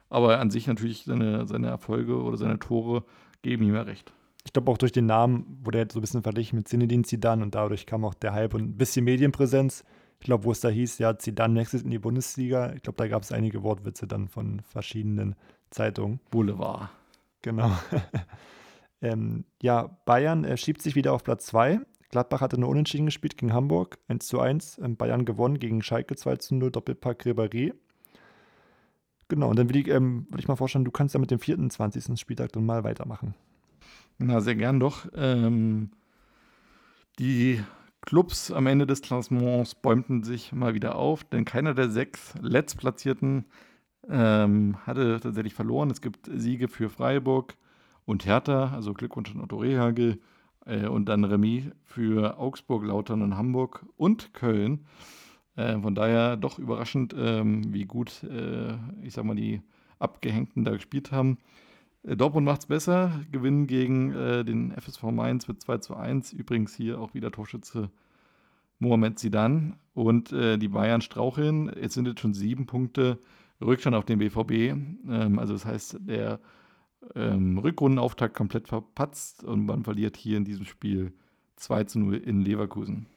Aber 0.10 0.40
an 0.40 0.52
sich 0.52 0.68
natürlich 0.68 1.04
seine, 1.06 1.48
seine 1.48 1.68
Erfolge 1.68 2.22
oder 2.22 2.38
seine 2.38 2.60
Tore 2.60 3.04
geben 3.42 3.64
ihm 3.64 3.76
ja 3.76 3.82
recht. 3.82 4.14
Ich 4.46 4.54
glaube 4.54 4.72
auch 4.72 4.78
durch 4.78 4.92
den 4.92 5.06
Namen 5.06 5.60
wurde 5.64 5.80
er 5.80 5.88
so 5.90 6.00
ein 6.00 6.02
bisschen 6.02 6.24
verglichen 6.24 6.58
mit 6.58 6.68
Zinedine 6.68 7.04
Zidane 7.04 7.44
und 7.44 7.56
dadurch 7.56 7.86
kam 7.86 8.04
auch 8.06 8.14
der 8.14 8.34
Hype 8.34 8.54
und 8.54 8.62
ein 8.62 8.78
bisschen 8.78 9.06
Medienpräsenz. 9.06 9.84
Ich 10.20 10.26
glaube, 10.26 10.46
wo 10.46 10.52
es 10.52 10.60
da 10.60 10.70
hieß, 10.70 11.00
ja, 11.00 11.18
Zidane 11.18 11.60
wechselt 11.60 11.84
in 11.84 11.92
die 11.92 12.00
Bundesliga. 12.00 12.74
Ich 12.74 12.82
glaube, 12.82 12.98
da 12.98 13.08
gab 13.08 13.24
es 13.24 13.32
einige 13.32 13.64
Wortwitze 13.64 14.08
dann 14.08 14.28
von 14.28 14.62
verschiedenen 14.62 15.36
Zeitungen. 15.70 16.20
Boulevard. 16.30 16.90
Genau. 17.42 17.72
ähm, 19.02 19.46
ja, 19.62 19.98
Bayern 20.06 20.44
äh, 20.46 20.58
schiebt 20.58 20.82
sich 20.82 20.96
wieder 20.96 21.14
auf 21.14 21.24
Platz 21.24 21.46
2. 21.48 21.82
Gladbach 22.10 22.42
hatte 22.42 22.60
nur 22.60 22.70
unentschieden 22.70 23.06
gespielt 23.06 23.38
gegen 23.38 23.54
Hamburg, 23.54 23.98
1 24.08 24.28
zu 24.28 24.40
1. 24.40 24.80
Ähm, 24.84 24.98
Bayern 24.98 25.26
gewonnen 25.26 25.60
gegen 25.60 25.82
Schalke 25.82 26.16
2 26.16 26.36
zu 26.38 26.56
0, 26.56 26.72
Doppelpack 26.72 27.26
Ribéry. 27.26 27.74
Genau, 29.34 29.50
und 29.50 29.58
dann 29.58 29.68
würde 29.68 29.80
ich, 29.80 29.88
ähm, 29.88 30.28
würd 30.30 30.42
ich 30.42 30.48
mal 30.48 30.56
vorstellen, 30.56 30.86
du 30.86 30.92
kannst 30.92 31.16
ja 31.16 31.20
mit 31.20 31.32
dem 31.32 31.40
24. 31.40 32.20
Spieltag 32.20 32.52
dann 32.52 32.68
mal 32.68 32.84
weitermachen. 32.84 33.34
Na, 34.20 34.42
sehr 34.42 34.54
gern 34.54 34.80
doch. 34.80 35.08
Ähm, 35.16 35.90
die 37.18 37.64
Clubs 38.02 38.52
am 38.52 38.68
Ende 38.68 38.86
des 38.86 39.02
Klassements 39.02 39.74
bäumten 39.74 40.22
sich 40.22 40.54
mal 40.54 40.76
wieder 40.76 40.98
auf, 40.98 41.24
denn 41.24 41.46
keiner 41.46 41.74
der 41.74 41.90
sechs 41.90 42.36
Letztplatzierten 42.42 43.46
ähm, 44.08 44.78
hatte 44.86 45.20
tatsächlich 45.20 45.56
verloren. 45.56 45.90
Es 45.90 46.02
gibt 46.02 46.30
Siege 46.32 46.68
für 46.68 46.92
Freiburg 46.92 47.56
und 48.06 48.28
Hertha, 48.28 48.72
also 48.72 48.94
Glückwunsch 48.94 49.32
an 49.34 49.42
Otto 49.42 49.58
Rehagel, 49.58 50.20
äh, 50.68 50.86
und 50.86 51.10
dann 51.10 51.24
Remis 51.24 51.72
für 51.86 52.38
Augsburg, 52.38 52.84
Lautern 52.84 53.24
und 53.24 53.36
Hamburg 53.36 53.84
und 53.98 54.32
Köln. 54.36 54.86
Äh, 55.56 55.80
von 55.80 55.96
daher 55.96 56.38
doch 56.38 56.60
überraschend, 56.60 57.14
ähm, 57.18 57.74
wie 57.74 57.86
gut, 57.86 58.24
äh, 58.24 58.74
ich 59.04 59.14
sag 59.14 59.26
mal, 59.26 59.36
die 59.36 59.62
Abgehängten 60.00 60.64
da 60.64 60.72
gespielt 60.72 61.12
haben. 61.12 61.38
Äh, 62.04 62.16
Dortmund 62.16 62.46
macht 62.46 62.62
es 62.62 62.66
besser, 62.66 63.22
gewinnen 63.32 63.68
gegen 63.68 64.14
äh, 64.14 64.44
den 64.44 64.72
FSV 64.72 65.04
Mainz 65.04 65.48
mit 65.48 65.62
2 65.62 65.78
zu 65.80 65.96
1. 65.96 66.34
Übrigens 66.34 66.76
hier 66.76 67.00
auch 67.00 67.14
wieder 67.14 67.32
Torschütze 67.32 67.90
Mohamed 68.80 69.20
Zidane. 69.20 69.78
Und 69.94 70.32
äh, 70.32 70.58
die 70.58 70.68
Bayern 70.68 71.02
straucheln. 71.02 71.72
Jetzt 71.80 71.94
sind 71.94 72.08
es 72.08 72.20
schon 72.20 72.34
sieben 72.34 72.66
Punkte 72.66 73.20
Rückstand 73.62 73.96
auf 73.96 74.06
den 74.06 74.20
BVB. 74.20 74.52
Ähm, 74.52 75.40
also 75.40 75.54
das 75.54 75.66
heißt, 75.66 75.98
der 76.02 76.40
ähm, 77.16 77.58
Rückrundenauftakt 77.58 78.36
komplett 78.36 78.68
verpatzt 78.68 79.44
und 79.44 79.66
man 79.66 79.84
verliert 79.84 80.18
hier 80.18 80.38
in 80.38 80.46
diesem 80.46 80.66
Spiel 80.66 81.14
2 81.58 81.84
zu 81.86 82.00
0 82.00 82.16
in 82.16 82.42
Leverkusen. 82.42 83.08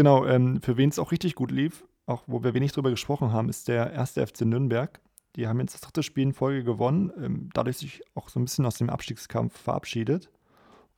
Genau, 0.00 0.24
ähm, 0.24 0.62
für 0.62 0.78
wen 0.78 0.88
es 0.88 0.98
auch 0.98 1.12
richtig 1.12 1.34
gut 1.34 1.50
lief, 1.50 1.84
auch 2.06 2.22
wo 2.26 2.42
wir 2.42 2.54
wenig 2.54 2.72
drüber 2.72 2.88
gesprochen 2.88 3.34
haben, 3.34 3.50
ist 3.50 3.68
der 3.68 3.92
erste 3.92 4.26
FC 4.26 4.46
Nürnberg. 4.46 4.98
Die 5.36 5.46
haben 5.46 5.60
jetzt 5.60 5.74
das 5.74 5.82
dritte 5.82 6.02
Spiel 6.02 6.22
in 6.22 6.32
Folge 6.32 6.64
gewonnen, 6.64 7.12
ähm, 7.22 7.50
dadurch 7.52 7.76
sich 7.76 8.00
auch 8.14 8.30
so 8.30 8.40
ein 8.40 8.46
bisschen 8.46 8.64
aus 8.64 8.76
dem 8.76 8.88
Abstiegskampf 8.88 9.54
verabschiedet. 9.54 10.30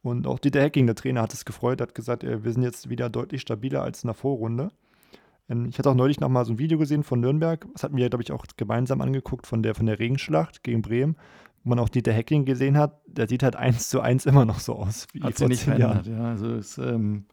Und 0.02 0.28
auch 0.28 0.38
Dieter 0.38 0.60
Hecking, 0.60 0.86
der 0.86 0.94
Trainer, 0.94 1.20
hat 1.20 1.32
es 1.32 1.44
gefreut, 1.44 1.80
hat 1.80 1.96
gesagt, 1.96 2.22
äh, 2.22 2.44
wir 2.44 2.52
sind 2.52 2.62
jetzt 2.62 2.90
wieder 2.90 3.10
deutlich 3.10 3.40
stabiler 3.40 3.82
als 3.82 4.04
in 4.04 4.06
der 4.06 4.14
Vorrunde. 4.14 4.70
Ähm, 5.48 5.66
ich 5.68 5.80
hatte 5.80 5.90
auch 5.90 5.96
neulich 5.96 6.20
noch 6.20 6.28
mal 6.28 6.44
so 6.44 6.52
ein 6.52 6.60
Video 6.60 6.78
gesehen 6.78 7.02
von 7.02 7.18
Nürnberg. 7.18 7.66
Das 7.72 7.82
hatten 7.82 7.96
wir, 7.96 8.08
glaube 8.08 8.22
ich, 8.22 8.30
auch 8.30 8.46
gemeinsam 8.56 9.00
angeguckt 9.00 9.48
von 9.48 9.64
der, 9.64 9.74
von 9.74 9.86
der 9.86 9.98
Regenschlacht 9.98 10.62
gegen 10.62 10.80
Bremen, 10.80 11.16
wo 11.64 11.70
man 11.70 11.80
auch 11.80 11.88
Dieter 11.88 12.12
Hecking 12.12 12.44
gesehen 12.44 12.78
hat. 12.78 13.00
Der 13.08 13.26
sieht 13.26 13.42
halt 13.42 13.56
eins 13.56 13.88
zu 13.88 14.00
eins 14.00 14.26
immer 14.26 14.44
noch 14.44 14.60
so 14.60 14.76
aus. 14.76 15.08
Wie 15.12 15.24
hat 15.24 15.38
sich 15.38 15.48
nicht 15.48 15.64
verändert, 15.64 16.06
ja. 16.06 16.22
Also 16.22 16.54
ist 16.54 16.78
ähm, 16.78 17.24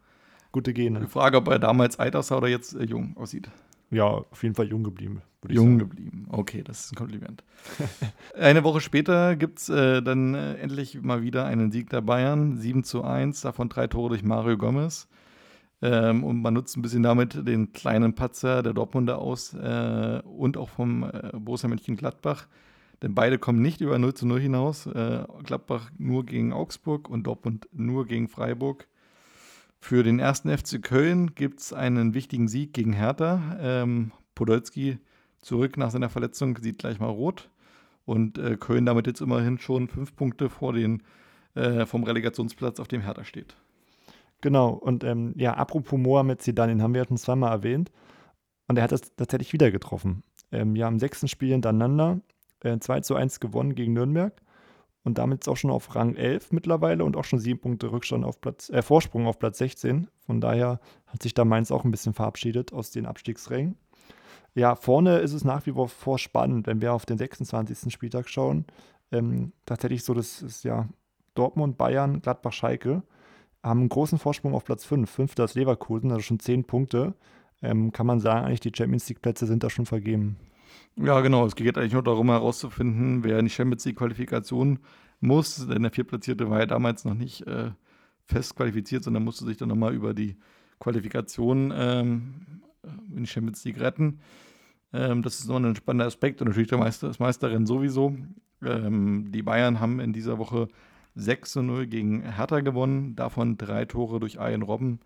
gute 0.51 0.73
Gene. 0.73 0.99
Die 1.01 1.07
Frage, 1.07 1.37
ob 1.37 1.47
er 1.47 1.59
damals 1.59 1.99
alt 1.99 2.15
aussah 2.15 2.37
oder 2.37 2.47
jetzt 2.47 2.75
äh, 2.75 2.83
jung 2.83 3.15
aussieht. 3.17 3.49
Ja, 3.91 4.05
auf 4.05 4.43
jeden 4.43 4.55
Fall 4.55 4.67
jung 4.67 4.83
geblieben. 4.83 5.21
Jung 5.47 5.79
geblieben. 5.79 6.27
Okay, 6.29 6.63
das 6.63 6.85
ist 6.85 6.91
ein 6.91 6.95
Kompliment. 6.95 7.43
Eine 8.37 8.63
Woche 8.63 8.81
später 8.81 9.35
gibt 9.35 9.59
es 9.59 9.69
äh, 9.69 10.01
dann 10.01 10.35
äh, 10.35 10.55
endlich 10.55 11.01
mal 11.01 11.21
wieder 11.23 11.45
einen 11.45 11.71
Sieg 11.71 11.89
der 11.89 12.01
Bayern. 12.01 12.57
7 12.57 12.83
zu 12.83 13.03
1, 13.03 13.41
davon 13.41 13.69
drei 13.69 13.87
Tore 13.87 14.09
durch 14.09 14.23
Mario 14.23 14.57
Gomez. 14.57 15.07
Ähm, 15.81 16.23
und 16.23 16.41
man 16.41 16.53
nutzt 16.53 16.75
ein 16.75 16.81
bisschen 16.81 17.03
damit 17.03 17.47
den 17.47 17.71
kleinen 17.71 18.13
Patzer 18.13 18.61
der 18.63 18.73
Dortmunder 18.73 19.17
aus 19.17 19.53
äh, 19.53 20.21
und 20.25 20.57
auch 20.57 20.69
vom 20.69 21.03
äh, 21.03 21.31
Borussia 21.33 21.69
Mönchengladbach. 21.69 22.47
Denn 23.01 23.15
beide 23.15 23.39
kommen 23.39 23.61
nicht 23.61 23.79
über 23.79 23.97
0 23.97 24.13
zu 24.13 24.27
0 24.27 24.41
hinaus. 24.41 24.87
Äh, 24.87 25.23
Gladbach 25.43 25.89
nur 25.97 26.25
gegen 26.25 26.51
Augsburg 26.51 27.09
und 27.09 27.23
Dortmund 27.23 27.69
nur 27.71 28.05
gegen 28.05 28.27
Freiburg. 28.27 28.87
Für 29.79 30.03
den 30.03 30.19
ersten 30.19 30.55
FC 30.55 30.81
Köln 30.81 31.35
gibt 31.35 31.61
es 31.61 31.73
einen 31.73 32.13
wichtigen 32.13 32.47
Sieg 32.47 32.73
gegen 32.73 32.93
Hertha. 32.93 33.57
Ähm, 33.59 34.11
Podolski 34.35 34.99
zurück 35.39 35.77
nach 35.77 35.89
seiner 35.89 36.09
Verletzung, 36.09 36.57
sieht 36.57 36.79
gleich 36.79 36.99
mal 36.99 37.07
rot. 37.07 37.49
Und 38.05 38.37
äh, 38.37 38.57
Köln 38.57 38.85
damit 38.85 39.07
jetzt 39.07 39.21
immerhin 39.21 39.57
schon 39.57 39.87
fünf 39.87 40.15
Punkte 40.15 40.49
vor 40.49 40.73
den, 40.73 41.03
äh, 41.55 41.85
vom 41.85 42.03
Relegationsplatz, 42.03 42.79
auf 42.79 42.87
dem 42.87 43.01
Hertha 43.01 43.23
steht. 43.23 43.55
Genau, 44.41 44.69
und 44.69 45.03
ähm, 45.03 45.33
ja, 45.37 45.53
apropos 45.53 45.99
Mohamed 45.99 46.41
Zidane, 46.41 46.73
den 46.73 46.81
haben 46.81 46.93
wir 46.93 47.01
ja 47.01 47.07
schon 47.07 47.17
zweimal 47.17 47.51
erwähnt. 47.51 47.91
Und 48.67 48.77
er 48.77 48.83
hat 48.83 48.91
das 48.91 49.15
tatsächlich 49.15 49.53
wieder 49.53 49.71
getroffen. 49.71 50.23
Ähm, 50.51 50.75
ja, 50.75 50.87
am 50.87 50.99
sechsten 50.99 51.27
Spiel 51.27 51.51
hintereinander 51.51 52.19
äh, 52.63 52.77
2 52.77 53.01
zu 53.01 53.15
1 53.15 53.39
gewonnen 53.39 53.75
gegen 53.75 53.93
Nürnberg 53.93 54.33
und 55.03 55.17
damit 55.17 55.47
auch 55.47 55.57
schon 55.57 55.71
auf 55.71 55.95
Rang 55.95 56.15
11 56.15 56.51
mittlerweile 56.51 57.03
und 57.05 57.15
auch 57.15 57.23
schon 57.23 57.39
sieben 57.39 57.59
Punkte 57.59 57.91
Rückstand 57.91 58.25
auf 58.25 58.41
Platz, 58.41 58.69
äh, 58.69 58.81
Vorsprung 58.81 59.27
auf 59.27 59.39
Platz 59.39 59.57
16. 59.59 60.07
Von 60.25 60.41
daher 60.41 60.79
hat 61.07 61.23
sich 61.23 61.33
da 61.33 61.45
Mainz 61.45 61.71
auch 61.71 61.85
ein 61.85 61.91
bisschen 61.91 62.13
verabschiedet 62.13 62.73
aus 62.73 62.91
den 62.91 63.05
Abstiegsrängen. 63.05 63.77
Ja, 64.55 64.75
vorne 64.75 65.19
ist 65.19 65.33
es 65.33 65.43
nach 65.43 65.65
wie 65.65 65.73
vor 65.87 66.19
spannend, 66.19 66.67
wenn 66.67 66.81
wir 66.81 66.93
auf 66.93 67.05
den 67.05 67.17
26. 67.17 67.93
Spieltag 67.93 68.29
schauen. 68.29 68.65
Ähm, 69.11 69.53
tatsächlich 69.65 70.03
so, 70.03 70.13
das 70.13 70.41
ist 70.41 70.63
ja 70.63 70.87
Dortmund, 71.35 71.77
Bayern, 71.77 72.21
Gladbach, 72.21 72.53
Schalke 72.53 73.03
haben 73.63 73.81
einen 73.81 73.89
großen 73.89 74.17
Vorsprung 74.17 74.53
auf 74.53 74.63
Platz 74.63 74.85
5. 74.85 75.09
Fünfter 75.09 75.43
ist 75.43 75.55
Leverkusen, 75.55 76.11
also 76.11 76.21
schon 76.21 76.39
zehn 76.39 76.63
Punkte. 76.63 77.13
Ähm, 77.61 77.91
kann 77.91 78.05
man 78.05 78.19
sagen, 78.19 78.45
eigentlich 78.45 78.61
die 78.61 78.71
Champions 78.75 79.07
League-Plätze 79.09 79.45
sind 79.45 79.63
da 79.63 79.69
schon 79.69 79.85
vergeben. 79.85 80.37
Ja, 80.95 81.21
genau. 81.21 81.45
Es 81.45 81.55
geht 81.55 81.77
eigentlich 81.77 81.93
nur 81.93 82.03
darum 82.03 82.29
herauszufinden, 82.29 83.23
wer 83.23 83.39
in 83.39 83.45
die 83.45 83.51
Champions 83.51 83.85
League-Qualifikation 83.85 84.79
muss. 85.19 85.67
Denn 85.67 85.83
der 85.83 85.91
Viertplatzierte 85.91 86.49
war 86.49 86.59
ja 86.59 86.65
damals 86.65 87.05
noch 87.05 87.13
nicht 87.13 87.45
äh, 87.47 87.71
fest 88.25 88.55
qualifiziert, 88.55 89.03
sondern 89.03 89.23
musste 89.23 89.45
sich 89.45 89.57
dann 89.57 89.69
nochmal 89.69 89.93
über 89.93 90.13
die 90.13 90.37
Qualifikation 90.79 91.73
ähm, 91.75 92.61
in 93.15 93.23
die 93.23 93.27
Champions 93.27 93.63
League 93.65 93.79
retten. 93.79 94.19
Ähm, 94.93 95.21
das 95.21 95.39
ist 95.39 95.47
noch 95.47 95.57
ein 95.57 95.75
spannender 95.75 96.05
Aspekt 96.05 96.41
und 96.41 96.47
natürlich 96.47 96.69
der 96.69 96.77
Meister, 96.77 97.07
das 97.07 97.19
Meisterrennen 97.19 97.65
sowieso. 97.65 98.15
Ähm, 98.63 99.31
die 99.31 99.43
Bayern 99.43 99.79
haben 99.79 99.99
in 99.99 100.13
dieser 100.13 100.37
Woche 100.37 100.67
6 101.15 101.51
zu 101.51 101.61
0 101.61 101.87
gegen 101.87 102.21
Hertha 102.21 102.61
gewonnen, 102.61 103.15
davon 103.15 103.57
drei 103.57 103.85
Tore 103.85 104.19
durch 104.19 104.35
Ian 104.35 104.61
Robben. 104.61 104.99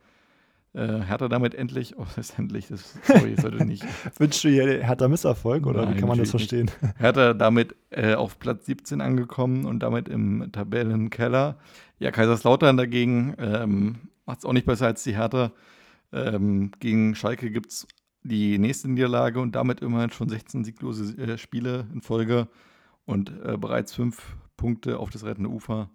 Äh, 0.74 1.02
Hertha 1.02 1.28
damit 1.28 1.54
endlich, 1.54 1.98
oh, 2.00 2.06
das 2.16 2.30
ist 2.30 2.40
endlich, 2.40 2.68
das, 2.68 2.96
sorry, 3.04 3.36
sollte 3.40 3.64
nicht. 3.64 3.86
Wünschst 4.18 4.44
du 4.44 4.50
hier 4.50 4.84
Hertha 4.84 5.08
Misserfolg 5.08 5.68
oder 5.68 5.86
Nein, 5.86 5.96
wie 5.96 6.00
kann 6.00 6.10
man 6.10 6.18
das 6.18 6.32
verstehen? 6.32 6.72
Hertha 6.98 7.36
damit 7.36 7.76
äh, 7.92 8.16
auf 8.16 8.40
Platz 8.40 8.66
17 8.66 9.00
angekommen 9.00 9.66
und 9.66 9.82
damit 9.82 10.10
im 10.10 10.52
Tabellenkeller. 10.52 11.58
Ja, 12.00 12.10
Kaiserslautern 12.10 12.76
dagegen 12.76 13.36
ähm, 13.38 13.96
macht 14.26 14.40
es 14.40 14.46
auch 14.46 14.54
nicht 14.54 14.66
besser 14.66 14.88
als 14.88 15.04
die 15.04 15.16
Hertha. 15.16 15.52
Ähm, 16.12 16.72
gegen 16.80 17.14
Schalke 17.14 17.52
gibt 17.52 17.72
es 17.72 17.88
die 18.24 18.58
nächste 18.58 18.90
Niederlage 18.90 19.40
und 19.42 19.54
damit 19.54 19.82
immerhin 19.82 20.10
schon 20.10 20.30
16 20.30 20.64
sieglose 20.64 21.16
äh, 21.22 21.38
Spiele 21.38 21.88
in 21.94 22.02
Folge 22.02 22.48
und 23.06 23.32
äh, 23.46 23.58
bereits 23.58 23.94
fünf 23.94 24.36
Punkte 24.58 24.98
auf 24.98 25.12
das 25.12 25.24
rettende 25.24 25.50
Ufer. 25.50 25.90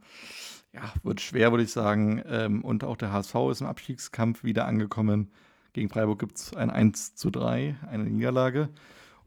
Ja, 0.79 0.93
wird 1.03 1.21
schwer, 1.21 1.51
würde 1.51 1.65
ich 1.65 1.73
sagen. 1.73 2.23
Ähm, 2.29 2.63
und 2.65 2.85
auch 2.85 2.97
der 2.97 3.13
HSV 3.13 3.35
ist 3.51 3.61
im 3.61 3.67
Abstiegskampf 3.67 4.45
wieder 4.45 4.67
angekommen. 4.67 5.31
Gegen 5.73 5.89
Freiburg 5.89 6.21
gibt 6.21 6.39
es 6.39 6.55
ein 6.55 6.71
1 6.71 7.17
zu 7.17 7.31
3, 7.31 7.77
eine 7.91 8.05
Niederlage. 8.05 8.69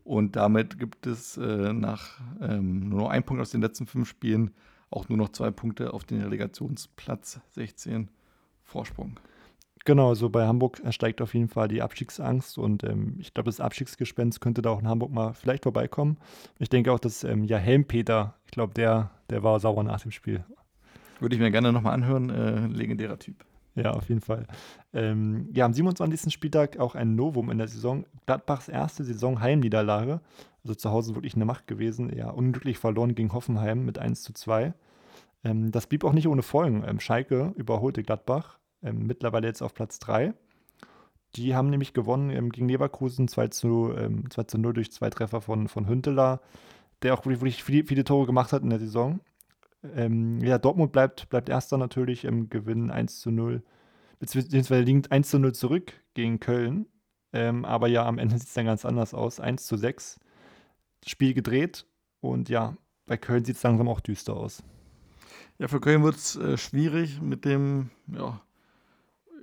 Und 0.03 0.35
damit 0.35 0.79
gibt 0.79 1.05
es 1.07 1.37
äh, 1.37 1.73
nach 1.73 2.19
ähm, 2.41 2.89
nur 2.89 3.01
noch 3.01 3.09
ein 3.09 3.23
Punkt 3.23 3.41
aus 3.41 3.51
den 3.51 3.61
letzten 3.61 3.85
fünf 3.85 4.09
Spielen 4.09 4.51
auch 4.89 5.09
nur 5.09 5.17
noch 5.17 5.29
zwei 5.29 5.51
Punkte 5.51 5.93
auf 5.93 6.03
den 6.03 6.21
Relegationsplatz 6.21 7.39
16 7.51 8.09
Vorsprung. 8.63 9.19
Genau, 9.83 10.09
also 10.09 10.29
bei 10.29 10.45
Hamburg 10.45 10.81
steigt 10.91 11.21
auf 11.21 11.33
jeden 11.33 11.47
Fall 11.47 11.67
die 11.67 11.81
Abstiegsangst 11.81 12.57
und 12.57 12.83
ähm, 12.83 13.15
ich 13.19 13.33
glaube, 13.33 13.49
das 13.49 13.59
Abstiegsgespenst 13.59 14.39
könnte 14.39 14.61
da 14.61 14.69
auch 14.69 14.79
in 14.79 14.87
Hamburg 14.87 15.11
mal 15.11 15.33
vielleicht 15.33 15.63
vorbeikommen. 15.63 16.17
Ich 16.59 16.69
denke 16.69 16.91
auch, 16.91 16.99
dass 16.99 17.23
ähm, 17.23 17.45
ja 17.45 17.57
Helmpeter, 17.57 18.35
ich 18.45 18.51
glaube, 18.51 18.73
der, 18.73 19.11
der 19.29 19.41
war 19.43 19.59
sauer 19.59 19.83
nach 19.83 20.01
dem 20.01 20.11
Spiel. 20.11 20.45
Würde 21.21 21.35
ich 21.35 21.41
mir 21.41 21.51
gerne 21.51 21.71
nochmal 21.71 21.93
anhören. 21.93 22.29
Äh, 22.31 22.65
legendärer 22.65 23.19
Typ. 23.19 23.45
Ja, 23.75 23.91
auf 23.91 24.09
jeden 24.09 24.21
Fall. 24.21 24.47
Ähm, 24.91 25.49
ja, 25.53 25.65
am 25.65 25.73
27. 25.73 26.33
Spieltag 26.33 26.77
auch 26.79 26.95
ein 26.95 27.15
Novum 27.15 27.51
in 27.51 27.59
der 27.59 27.67
Saison. 27.67 28.05
Gladbachs 28.25 28.67
erste 28.67 29.03
Saison 29.03 29.39
Heimniederlage. 29.39 30.19
Also 30.63 30.75
zu 30.75 30.89
Hause 30.89 31.15
wirklich 31.15 31.35
eine 31.35 31.45
Macht 31.45 31.67
gewesen. 31.67 32.11
Ja, 32.15 32.31
unglücklich 32.31 32.79
verloren 32.79 33.13
gegen 33.13 33.33
Hoffenheim 33.33 33.85
mit 33.85 33.99
1 33.99 34.23
zu 34.23 34.33
2. 34.33 34.73
Ähm, 35.43 35.71
das 35.71 35.85
blieb 35.85 36.03
auch 36.03 36.13
nicht 36.13 36.27
ohne 36.27 36.41
Folgen. 36.41 36.83
Ähm, 36.85 36.99
Schalke 36.99 37.53
überholte 37.55 38.01
Gladbach. 38.01 38.57
Ähm, 38.81 39.05
mittlerweile 39.05 39.47
jetzt 39.47 39.61
auf 39.61 39.75
Platz 39.75 39.99
3. 39.99 40.33
Die 41.35 41.55
haben 41.55 41.69
nämlich 41.69 41.93
gewonnen 41.93 42.31
ähm, 42.31 42.49
gegen 42.51 42.67
Leverkusen 42.67 43.27
2 43.27 43.47
zu, 43.49 43.93
2 44.31 44.43
zu 44.43 44.57
0 44.57 44.73
durch 44.73 44.91
zwei 44.91 45.11
Treffer 45.11 45.39
von, 45.39 45.67
von 45.67 45.87
Hünteler, 45.87 46.41
der 47.03 47.13
auch 47.13 47.25
wirklich, 47.25 47.41
wirklich 47.41 47.63
viele, 47.63 47.85
viele 47.85 48.03
Tore 48.03 48.25
gemacht 48.25 48.51
hat 48.51 48.63
in 48.63 48.69
der 48.71 48.79
Saison. 48.79 49.21
Ähm, 49.83 50.39
ja, 50.41 50.57
Dortmund 50.57 50.91
bleibt, 50.91 51.29
bleibt 51.29 51.49
Erster 51.49 51.77
natürlich 51.77 52.25
im 52.25 52.49
Gewinn 52.49 52.91
1 52.91 53.19
zu 53.19 53.31
0. 53.31 53.63
Beziehungsweise 54.19 54.83
liegt 54.83 55.11
1 55.11 55.29
zu 55.29 55.39
0 55.39 55.53
zurück 55.53 55.93
gegen 56.13 56.39
Köln. 56.39 56.85
Ähm, 57.33 57.65
aber 57.65 57.87
ja, 57.87 58.05
am 58.05 58.19
Ende 58.19 58.35
sieht 58.37 58.47
es 58.47 58.53
dann 58.53 58.65
ganz 58.65 58.85
anders 58.85 59.13
aus. 59.13 59.39
1 59.39 59.65
zu 59.65 59.77
6. 59.77 60.19
Spiel 61.05 61.33
gedreht. 61.33 61.85
Und 62.19 62.49
ja, 62.49 62.77
bei 63.07 63.17
Köln 63.17 63.43
sieht 63.43 63.55
es 63.55 63.63
langsam 63.63 63.87
auch 63.87 63.99
düster 63.99 64.35
aus. 64.35 64.63
Ja, 65.57 65.67
für 65.67 65.79
Köln 65.79 66.03
wird 66.03 66.15
es 66.15 66.35
äh, 66.35 66.57
schwierig 66.57 67.21
mit 67.21 67.45
dem, 67.45 67.89
ja, 68.07 68.41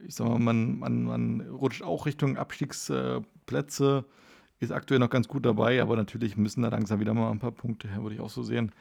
ich 0.07 0.15
sag 0.15 0.29
mal, 0.29 0.39
man, 0.39 0.79
man, 0.79 1.05
man 1.05 1.41
rutscht 1.41 1.83
auch 1.83 2.07
Richtung 2.07 2.37
Abstiegsplätze. 2.37 4.05
Äh, 4.07 4.13
ist 4.61 4.73
aktuell 4.73 4.99
noch 4.99 5.11
ganz 5.11 5.29
gut 5.29 5.47
dabei, 5.47 5.81
aber 5.81 5.97
natürlich 5.97 6.37
müssen 6.37 6.63
da 6.63 6.69
langsam 6.69 6.99
wieder 6.99 7.15
mal 7.15 7.31
ein 7.31 7.39
paar 7.39 7.53
Punkte 7.53 7.89
her, 7.89 8.03
würde 8.03 8.17
ich 8.17 8.21
auch 8.21 8.31
so 8.31 8.43
sehen. 8.43 8.73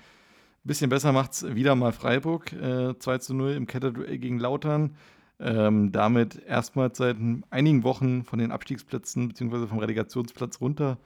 Bisschen 0.64 0.90
besser 0.90 1.12
macht 1.14 1.32
es 1.32 1.56
wieder 1.56 1.76
mal 1.76 1.94
Freiburg, 1.94 2.52
äh, 2.54 2.98
2 2.98 3.18
zu 3.20 3.34
0 3.34 3.52
im 3.52 3.68
Ketterduell 3.68 4.18
gegen 4.18 4.40
Lautern. 4.40 4.96
Ähm, 5.40 5.92
damit 5.92 6.42
erstmals 6.44 6.98
seit 6.98 7.18
einigen 7.52 7.84
Wochen 7.84 8.24
von 8.24 8.40
den 8.40 8.52
Abstiegsplätzen 8.52 9.28
bzw. 9.28 9.68
vom 9.68 9.80
Relegationsplatz 9.80 10.60
runter. 10.60 10.98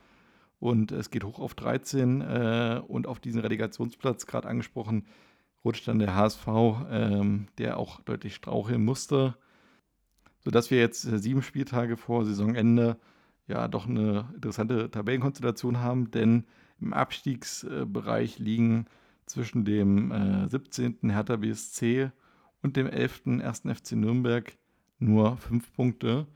Und 0.60 0.92
es 0.92 1.10
geht 1.10 1.24
hoch 1.24 1.40
auf 1.40 1.54
13 1.56 2.22
äh, 2.22 2.82
und 2.88 3.08
auf 3.08 3.20
diesen 3.20 3.42
Relegationsplatz, 3.42 4.28
gerade 4.28 4.48
angesprochen, 4.48 5.06
rutscht 5.66 5.88
dann 5.88 6.00
der 6.00 6.16
HSV, 6.16 6.48
ähm, 6.90 7.48
der 7.58 7.78
auch 7.78 8.00
deutlich 8.02 8.36
straucheln 8.36 8.84
musste. 8.84 9.36
Sodass 10.40 10.72
wir 10.72 10.80
jetzt 10.80 11.06
äh, 11.06 11.20
sieben 11.20 11.42
Spieltage 11.42 11.98
vor 11.98 12.26
Saisonende 12.26 12.98
ja 13.48 13.68
doch 13.68 13.88
eine 13.88 14.30
interessante 14.34 14.90
Tabellenkonstellation 14.90 15.80
haben, 15.80 16.12
denn 16.12 16.46
im 16.80 16.94
Abstiegsbereich 16.94 18.40
liegen 18.40 18.86
zwischen 19.32 19.66
dem 19.66 20.12
äh, 20.12 20.48
17. 20.48 21.10
Hertha 21.10 21.38
BSC 21.38 22.12
und 22.62 22.78
dem 22.78 22.88
11. 22.88 23.24
1. 23.42 23.62
FC 23.62 23.94
Nürnberg 23.94 24.54
nur 25.00 25.38
fünf 25.38 25.74
Punkte. 25.74 26.28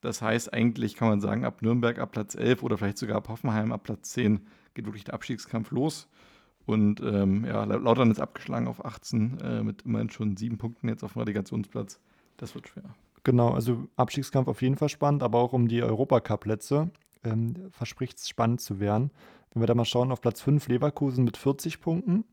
Das 0.00 0.20
heißt, 0.20 0.52
eigentlich 0.52 0.96
kann 0.96 1.08
man 1.08 1.20
sagen, 1.20 1.44
ab 1.44 1.62
Nürnberg 1.62 1.98
ab 1.98 2.12
Platz 2.12 2.34
11 2.34 2.62
oder 2.62 2.78
vielleicht 2.78 2.98
sogar 2.98 3.16
ab 3.16 3.28
Hoffenheim 3.28 3.72
ab 3.72 3.84
Platz 3.84 4.10
10 4.10 4.46
geht 4.74 4.86
wirklich 4.86 5.04
der 5.04 5.14
Abstiegskampf 5.14 5.70
los. 5.70 6.08
Und 6.66 7.00
ähm, 7.00 7.44
ja, 7.44 7.64
Lautern 7.64 8.10
ist 8.10 8.20
abgeschlagen 8.20 8.68
auf 8.68 8.84
18 8.84 9.40
äh, 9.40 9.62
mit 9.62 9.82
immerhin 9.82 10.10
schon 10.10 10.36
sieben 10.36 10.58
Punkten 10.58 10.88
jetzt 10.88 11.04
auf 11.04 11.12
dem 11.12 11.20
Relegationsplatz. 11.20 12.00
Das 12.36 12.54
wird 12.54 12.68
schwer. 12.68 12.94
Genau, 13.22 13.50
also 13.50 13.86
Abstiegskampf 13.96 14.48
auf 14.48 14.62
jeden 14.62 14.76
Fall 14.76 14.88
spannend, 14.88 15.22
aber 15.22 15.38
auch 15.38 15.52
um 15.52 15.68
die 15.68 15.82
Europacup-Plätze 15.82 16.90
ähm, 17.24 17.70
verspricht 17.70 18.18
es 18.18 18.28
spannend 18.28 18.60
zu 18.60 18.80
werden. 18.80 19.10
Wenn 19.52 19.62
wir 19.62 19.66
da 19.66 19.74
mal 19.74 19.84
schauen, 19.84 20.12
auf 20.12 20.20
Platz 20.20 20.40
5 20.40 20.68
Leverkusen 20.68 21.24
mit 21.24 21.36
40 21.36 21.80
Punkten. 21.80 22.24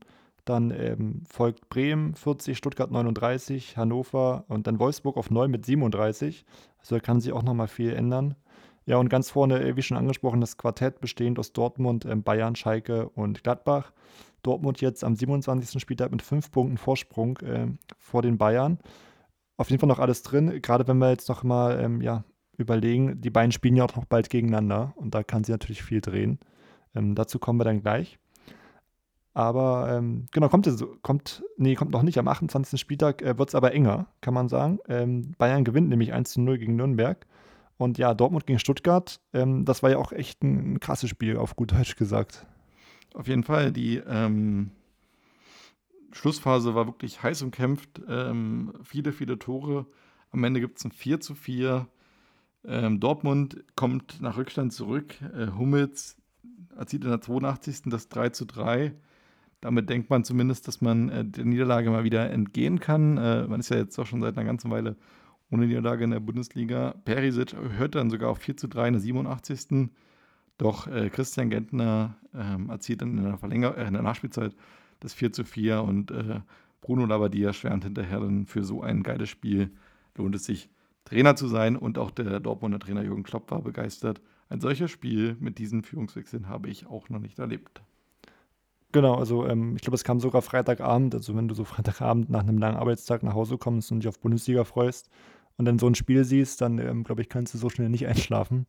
Dann 0.44 0.72
ähm, 0.72 1.22
folgt 1.28 1.68
Bremen 1.68 2.14
40, 2.14 2.58
Stuttgart 2.58 2.90
39, 2.90 3.76
Hannover 3.76 4.44
und 4.48 4.66
dann 4.66 4.80
Wolfsburg 4.80 5.16
auf 5.16 5.30
9 5.30 5.50
mit 5.50 5.64
37. 5.64 6.44
Also 6.80 6.96
da 6.96 7.00
kann 7.00 7.20
sich 7.20 7.32
auch 7.32 7.44
nochmal 7.44 7.68
viel 7.68 7.92
ändern. 7.92 8.34
Ja, 8.84 8.96
und 8.96 9.08
ganz 9.08 9.30
vorne, 9.30 9.62
äh, 9.62 9.76
wie 9.76 9.82
schon 9.82 9.96
angesprochen, 9.96 10.40
das 10.40 10.56
Quartett 10.56 11.00
bestehend 11.00 11.38
aus 11.38 11.52
Dortmund, 11.52 12.04
ähm, 12.04 12.24
Bayern, 12.24 12.56
Schalke 12.56 13.08
und 13.10 13.44
Gladbach. 13.44 13.92
Dortmund 14.42 14.80
jetzt 14.80 15.04
am 15.04 15.14
27. 15.14 15.80
Spieltag 15.80 16.10
mit 16.10 16.22
5 16.22 16.50
Punkten 16.50 16.76
Vorsprung 16.76 17.38
äh, 17.38 17.68
vor 17.98 18.22
den 18.22 18.38
Bayern. 18.38 18.78
Auf 19.56 19.70
jeden 19.70 19.78
Fall 19.78 19.88
noch 19.88 20.00
alles 20.00 20.22
drin, 20.22 20.60
gerade 20.60 20.88
wenn 20.88 20.98
wir 20.98 21.10
jetzt 21.10 21.28
noch 21.28 21.44
mal 21.44 21.78
ähm, 21.78 22.00
ja, 22.00 22.24
überlegen, 22.56 23.20
die 23.20 23.30
beiden 23.30 23.52
spielen 23.52 23.76
ja 23.76 23.84
auch 23.84 23.96
noch 23.96 24.04
bald 24.04 24.30
gegeneinander 24.30 24.92
und 24.96 25.14
da 25.14 25.22
kann 25.22 25.44
sie 25.44 25.52
natürlich 25.52 25.82
viel 25.82 26.00
drehen. 26.00 26.38
Ähm, 26.94 27.14
dazu 27.14 27.38
kommen 27.38 27.58
wir 27.58 27.64
dann 27.64 27.82
gleich. 27.82 28.18
Aber 29.34 29.88
ähm, 29.90 30.26
genau, 30.30 30.48
kommt, 30.48 30.68
kommt, 31.02 31.42
nee, 31.56 31.74
kommt 31.74 31.90
noch 31.90 32.02
nicht. 32.02 32.18
Am 32.18 32.28
28. 32.28 32.78
Spieltag 32.78 33.22
äh, 33.22 33.38
wird 33.38 33.48
es 33.48 33.54
aber 33.54 33.72
enger, 33.72 34.06
kann 34.20 34.34
man 34.34 34.48
sagen. 34.48 34.78
Ähm, 34.88 35.32
Bayern 35.38 35.64
gewinnt 35.64 35.88
nämlich 35.88 36.12
1 36.12 36.32
zu 36.32 36.40
0 36.42 36.58
gegen 36.58 36.76
Nürnberg. 36.76 37.26
Und 37.78 37.98
ja, 37.98 38.12
Dortmund 38.14 38.46
gegen 38.46 38.58
Stuttgart, 38.58 39.20
ähm, 39.32 39.64
das 39.64 39.82
war 39.82 39.90
ja 39.90 39.98
auch 39.98 40.12
echt 40.12 40.42
ein, 40.42 40.74
ein, 40.74 40.80
krasses 40.80 41.08
Spiel, 41.08 41.36
auf 41.38 41.56
gut 41.56 41.72
Deutsch 41.72 41.96
gesagt. 41.96 42.46
Auf 43.14 43.26
jeden 43.26 43.42
Fall. 43.42 43.72
Die 43.72 43.96
ähm, 43.96 44.70
Schlussphase 46.12 46.74
war 46.74 46.86
wirklich 46.86 47.22
heiß 47.22 47.42
umkämpft. 47.42 48.02
Ähm, 48.06 48.74
viele, 48.82 49.12
viele 49.12 49.38
Tore. 49.38 49.86
Am 50.30 50.44
Ende 50.44 50.60
gibt 50.60 50.78
es 50.78 50.84
ein 50.84 50.92
4 50.92 51.20
zu 51.20 51.34
4. 51.34 51.86
Ähm, 52.64 53.00
Dortmund 53.00 53.64
kommt 53.76 54.20
nach 54.20 54.36
Rückstand 54.36 54.72
zurück. 54.72 55.14
Äh, 55.20 55.48
Hummels 55.58 56.16
erzielt 56.76 57.04
in 57.04 57.10
der 57.10 57.20
82. 57.20 57.82
das 57.86 58.08
3 58.08 58.30
zu 58.30 58.44
3. 58.44 58.94
Damit 59.60 59.88
denkt 59.90 60.10
man 60.10 60.24
zumindest, 60.24 60.66
dass 60.68 60.80
man 60.80 61.08
äh, 61.08 61.24
der 61.24 61.44
Niederlage 61.44 61.90
mal 61.90 62.04
wieder 62.04 62.30
entgehen 62.30 62.80
kann. 62.80 63.16
Äh, 63.16 63.46
man 63.46 63.60
ist 63.60 63.70
ja 63.70 63.76
jetzt 63.76 63.98
auch 63.98 64.06
schon 64.06 64.20
seit 64.20 64.36
einer 64.36 64.46
ganzen 64.46 64.70
Weile 64.70 64.96
ohne 65.50 65.66
Niederlage 65.66 66.04
in 66.04 66.10
der 66.10 66.20
Bundesliga. 66.20 66.94
Perisic 67.04 67.54
hört 67.54 67.94
dann 67.94 68.10
sogar 68.10 68.30
auf 68.30 68.38
4 68.38 68.56
zu 68.56 68.68
3 68.68 68.88
in 68.88 68.94
der 68.94 69.02
87. 69.02 69.90
Doch 70.58 70.86
äh, 70.86 71.10
Christian 71.10 71.50
Gentner 71.50 72.16
ähm, 72.34 72.70
erzielt 72.70 73.02
dann 73.02 73.18
in 73.18 73.24
der, 73.24 73.38
Verlänger 73.38 73.76
äh, 73.76 73.86
in 73.86 73.94
der 73.94 74.02
Nachspielzeit 74.02 74.54
das 75.00 75.14
4 75.14 75.32
zu 75.32 75.44
4 75.44 75.82
und 75.82 76.10
äh, 76.10 76.40
Bruno 76.80 77.06
Labbadia 77.06 77.52
schwärmt 77.52 77.84
hinterher 77.84 78.20
dann 78.20 78.46
für 78.46 78.64
so 78.64 78.82
ein 78.82 79.02
geiles 79.02 79.28
Spiel. 79.28 79.70
Lohnt 80.16 80.34
es 80.34 80.44
sich, 80.44 80.68
Trainer 81.04 81.36
zu 81.36 81.48
sein 81.48 81.76
und 81.76 81.98
auch 81.98 82.10
der 82.10 82.40
Dortmunder 82.40 82.78
Trainer 82.78 83.02
Jürgen 83.02 83.22
Klopp 83.22 83.50
war 83.50 83.62
begeistert. 83.62 84.20
Ein 84.48 84.60
solches 84.60 84.90
Spiel 84.90 85.36
mit 85.40 85.58
diesen 85.58 85.82
Führungswechseln 85.82 86.48
habe 86.48 86.68
ich 86.68 86.86
auch 86.86 87.08
noch 87.08 87.18
nicht 87.18 87.38
erlebt. 87.38 87.82
Genau, 88.92 89.14
also 89.14 89.46
ähm, 89.46 89.74
ich 89.76 89.82
glaube, 89.82 89.94
es 89.94 90.04
kam 90.04 90.20
sogar 90.20 90.42
Freitagabend. 90.42 91.14
Also 91.14 91.34
wenn 91.34 91.48
du 91.48 91.54
so 91.54 91.64
Freitagabend 91.64 92.28
nach 92.28 92.42
einem 92.42 92.58
langen 92.58 92.76
Arbeitstag 92.76 93.22
nach 93.22 93.34
Hause 93.34 93.56
kommst 93.56 93.90
und 93.90 94.00
dich 94.00 94.08
auf 94.08 94.20
Bundesliga 94.20 94.64
freust 94.64 95.08
und 95.56 95.64
dann 95.64 95.78
so 95.78 95.86
ein 95.86 95.94
Spiel 95.94 96.24
siehst, 96.24 96.60
dann 96.60 96.78
ähm, 96.78 97.02
glaube 97.02 97.22
ich, 97.22 97.30
kannst 97.30 97.54
du 97.54 97.58
so 97.58 97.70
schnell 97.70 97.88
nicht 97.88 98.06
einschlafen. 98.08 98.66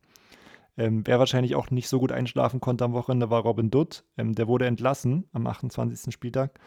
Ähm, 0.77 1.05
wer 1.05 1.19
wahrscheinlich 1.19 1.55
auch 1.55 1.69
nicht 1.69 1.87
so 1.87 1.99
gut 1.99 2.11
einschlafen 2.11 2.61
konnte 2.61 2.85
am 2.85 2.93
Wochenende, 2.93 3.29
war 3.29 3.41
Robin 3.41 3.69
Dutt. 3.69 4.05
Ähm, 4.17 4.33
der 4.33 4.47
wurde 4.47 4.65
entlassen 4.65 5.25
am 5.33 5.45
28. 5.45 6.13
Spieltag. 6.13 6.59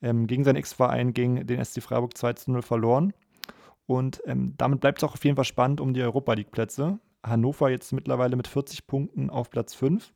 Ähm, 0.00 0.28
gegen 0.28 0.44
seinen 0.44 0.56
Ex-Verein, 0.56 1.12
gegen 1.12 1.46
den 1.46 1.62
SC 1.62 1.82
Freiburg 1.82 2.16
2 2.16 2.32
zu 2.34 2.52
0 2.52 2.62
verloren. 2.62 3.12
Und 3.86 4.22
ähm, 4.26 4.54
damit 4.56 4.80
bleibt 4.80 4.98
es 4.98 5.04
auch 5.04 5.14
auf 5.14 5.24
jeden 5.24 5.36
Fall 5.36 5.44
spannend 5.44 5.80
um 5.80 5.94
die 5.94 6.02
Europa 6.02 6.32
League-Plätze. 6.32 6.98
Hannover 7.22 7.70
jetzt 7.70 7.92
mittlerweile 7.92 8.36
mit 8.36 8.46
40 8.46 8.86
Punkten 8.86 9.30
auf 9.30 9.50
Platz 9.50 9.74
5. 9.74 10.12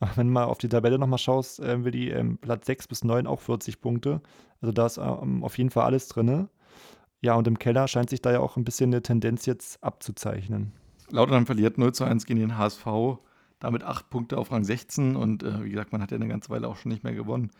Aber 0.00 0.16
wenn 0.16 0.26
du 0.26 0.32
mal 0.32 0.44
auf 0.44 0.58
die 0.58 0.68
Tabelle 0.68 0.98
nochmal 0.98 1.18
schaust, 1.18 1.60
äh, 1.60 1.84
will 1.84 1.92
die 1.92 2.10
ähm, 2.10 2.38
Platz 2.38 2.66
6 2.66 2.88
bis 2.88 3.04
9 3.04 3.26
auch 3.26 3.40
40 3.40 3.80
Punkte. 3.80 4.20
Also 4.60 4.72
da 4.72 4.86
ist 4.86 4.98
ähm, 4.98 5.44
auf 5.44 5.56
jeden 5.58 5.70
Fall 5.70 5.84
alles 5.84 6.08
drin. 6.08 6.48
Ja, 7.20 7.34
und 7.34 7.46
im 7.46 7.58
Keller 7.58 7.88
scheint 7.88 8.10
sich 8.10 8.20
da 8.20 8.32
ja 8.32 8.40
auch 8.40 8.56
ein 8.56 8.64
bisschen 8.64 8.92
eine 8.92 9.02
Tendenz 9.02 9.46
jetzt 9.46 9.82
abzuzeichnen. 9.82 10.72
Lautern 11.10 11.46
verliert 11.46 11.78
0 11.78 11.94
zu 11.94 12.04
1 12.04 12.26
gegen 12.26 12.40
den 12.40 12.58
HSV, 12.58 12.86
damit 13.60 13.82
acht 13.82 14.10
Punkte 14.10 14.36
auf 14.36 14.52
Rang 14.52 14.64
16 14.64 15.16
und 15.16 15.42
äh, 15.42 15.64
wie 15.64 15.70
gesagt, 15.70 15.92
man 15.92 16.02
hat 16.02 16.10
ja 16.10 16.16
eine 16.16 16.28
ganze 16.28 16.50
Weile 16.50 16.68
auch 16.68 16.76
schon 16.76 16.90
nicht 16.90 17.04
mehr 17.04 17.14
gewonnen. 17.14 17.50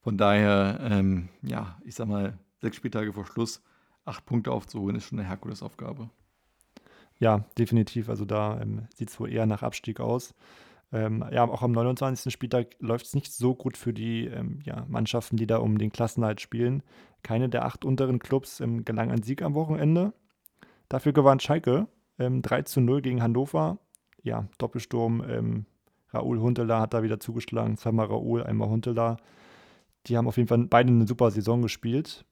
Von 0.00 0.18
daher, 0.18 0.78
ähm, 0.82 1.28
ja, 1.42 1.78
ich 1.84 1.94
sag 1.96 2.06
mal, 2.06 2.38
sechs 2.60 2.76
Spieltage 2.76 3.12
vor 3.12 3.26
Schluss, 3.26 3.62
acht 4.08 4.26
Punkte 4.26 4.52
aufzuholen, 4.52 4.96
ist 4.96 5.04
schon 5.04 5.18
eine 5.18 5.28
Herkulesaufgabe. 5.28 6.10
Ja, 7.18 7.44
definitiv. 7.58 8.08
Also 8.08 8.24
da 8.24 8.60
ähm, 8.60 8.86
sieht 8.94 9.10
es 9.10 9.20
wohl 9.20 9.32
eher 9.32 9.46
nach 9.46 9.62
Abstieg 9.62 10.00
aus. 10.00 10.34
Ähm, 10.92 11.24
ja, 11.30 11.44
auch 11.44 11.62
am 11.62 11.72
29. 11.72 12.32
Spieltag 12.32 12.76
läuft 12.78 13.06
es 13.06 13.14
nicht 13.14 13.32
so 13.32 13.54
gut 13.54 13.76
für 13.76 13.92
die 13.92 14.26
ähm, 14.26 14.60
ja, 14.64 14.86
Mannschaften, 14.88 15.36
die 15.36 15.46
da 15.46 15.58
um 15.58 15.78
den 15.78 15.92
Klassenhalt 15.92 16.40
spielen. 16.40 16.82
Keine 17.22 17.48
der 17.48 17.64
acht 17.64 17.84
unteren 17.84 18.18
Clubs 18.18 18.60
ähm, 18.60 18.84
gelang 18.84 19.10
ein 19.10 19.22
Sieg 19.22 19.42
am 19.42 19.54
Wochenende. 19.54 20.12
Dafür 20.88 21.12
gewann 21.12 21.40
Schalke 21.40 21.88
3 22.18 22.58
ähm, 22.58 22.66
zu 22.66 22.80
0 22.80 23.02
gegen 23.02 23.22
Hannover. 23.22 23.78
Ja, 24.22 24.48
Doppelsturm. 24.58 25.22
Ähm, 25.28 25.66
Raoul 26.10 26.40
Huntela 26.40 26.80
hat 26.80 26.94
da 26.94 27.02
wieder 27.02 27.20
zugeschlagen. 27.20 27.76
Zweimal 27.76 28.06
Raoul, 28.06 28.42
einmal 28.42 28.68
Huntela. 28.68 29.18
Die 30.06 30.16
haben 30.16 30.26
auf 30.26 30.38
jeden 30.38 30.48
Fall 30.48 30.64
beide 30.66 30.90
eine 30.90 31.06
super 31.06 31.30
Saison 31.30 31.60
gespielt. 31.60 32.24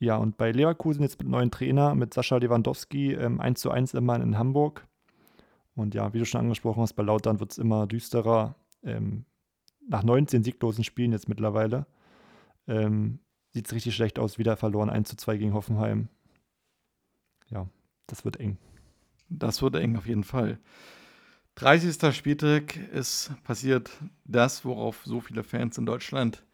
Ja, 0.00 0.16
und 0.16 0.36
bei 0.36 0.50
Leverkusen 0.50 1.02
jetzt 1.02 1.18
mit 1.18 1.28
neuen 1.28 1.50
Trainer, 1.50 1.94
mit 1.94 2.14
Sascha 2.14 2.36
Lewandowski, 2.36 3.12
ähm, 3.12 3.40
1 3.40 3.60
zu 3.60 3.70
1 3.70 3.94
immer 3.94 4.16
in 4.16 4.38
Hamburg. 4.38 4.86
Und 5.74 5.94
ja, 5.94 6.12
wie 6.12 6.18
du 6.18 6.26
schon 6.26 6.40
angesprochen 6.40 6.82
hast, 6.82 6.94
bei 6.94 7.02
Lautern 7.02 7.40
wird 7.40 7.52
es 7.52 7.58
immer 7.58 7.86
düsterer. 7.86 8.56
Ähm, 8.82 9.24
nach 9.88 10.02
19 10.02 10.44
sieglosen 10.44 10.84
Spielen 10.84 11.12
jetzt 11.12 11.28
mittlerweile 11.28 11.86
ähm, 12.66 13.18
sieht 13.50 13.66
es 13.66 13.72
richtig 13.72 13.94
schlecht 13.94 14.18
aus. 14.18 14.38
Wieder 14.38 14.56
verloren 14.56 14.90
1 14.90 15.08
zu 15.08 15.16
2 15.16 15.36
gegen 15.36 15.54
Hoffenheim. 15.54 16.08
Ja, 17.48 17.68
das 18.06 18.24
wird 18.24 18.38
eng. 18.40 18.58
Das 19.28 19.62
wird 19.62 19.76
eng 19.76 19.96
auf 19.96 20.06
jeden 20.06 20.24
Fall. 20.24 20.58
30. 21.56 22.14
Spieltag 22.14 22.76
ist 22.92 23.32
passiert 23.44 23.90
das, 24.24 24.64
worauf 24.64 25.02
so 25.04 25.20
viele 25.20 25.44
Fans 25.44 25.78
in 25.78 25.86
Deutschland 25.86 26.44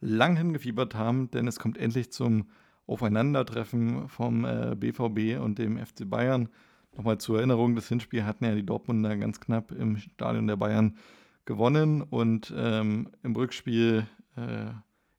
lang 0.00 0.36
hingefiebert 0.36 0.94
haben, 0.94 1.30
denn 1.30 1.48
es 1.48 1.58
kommt 1.58 1.78
endlich 1.78 2.12
zum 2.12 2.50
Aufeinandertreffen 2.90 4.08
vom 4.08 4.44
äh, 4.44 4.74
BVB 4.76 5.40
und 5.40 5.58
dem 5.58 5.78
FC 5.78 6.08
Bayern. 6.08 6.48
Nochmal 6.96 7.18
zur 7.18 7.38
Erinnerung, 7.38 7.76
das 7.76 7.88
Hinspiel 7.88 8.24
hatten 8.24 8.44
ja 8.44 8.54
die 8.54 8.66
Dortmunder 8.66 9.16
ganz 9.16 9.40
knapp 9.40 9.70
im 9.70 9.96
Stadion 9.96 10.48
der 10.48 10.56
Bayern 10.56 10.96
gewonnen 11.44 12.02
und 12.02 12.52
ähm, 12.56 13.08
im 13.22 13.36
Rückspiel 13.36 14.06
äh, 14.36 14.72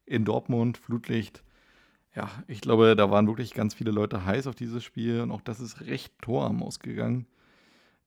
in 0.06 0.26
Dortmund, 0.26 0.78
Flutlicht, 0.78 1.44
ja, 2.16 2.30
ich 2.48 2.60
glaube, 2.60 2.96
da 2.98 3.10
waren 3.10 3.28
wirklich 3.28 3.54
ganz 3.54 3.74
viele 3.74 3.92
Leute 3.92 4.26
heiß 4.26 4.48
auf 4.48 4.56
dieses 4.56 4.84
Spiel 4.84 5.22
und 5.22 5.32
auch 5.32 5.42
das 5.42 5.62
ist 5.62 5.82
recht 5.82 6.14
torarm 6.22 6.62
ausgegangen. 6.62 7.26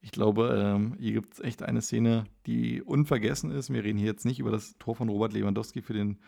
Ich 0.02 0.12
glaube, 0.12 0.54
ähm, 0.62 0.94
hier 0.98 1.12
gibt 1.12 1.34
es 1.34 1.40
echt 1.40 1.62
eine 1.62 1.80
Szene, 1.80 2.26
die 2.46 2.82
unvergessen 2.82 3.50
ist. 3.50 3.72
Wir 3.72 3.82
reden 3.82 3.98
hier 3.98 4.08
jetzt 4.08 4.26
nicht 4.26 4.40
über 4.40 4.50
das 4.50 4.76
Tor 4.78 4.94
von 4.94 5.08
Robert 5.08 5.32
Lewandowski 5.32 5.80
für 5.80 5.94
den 5.94 6.18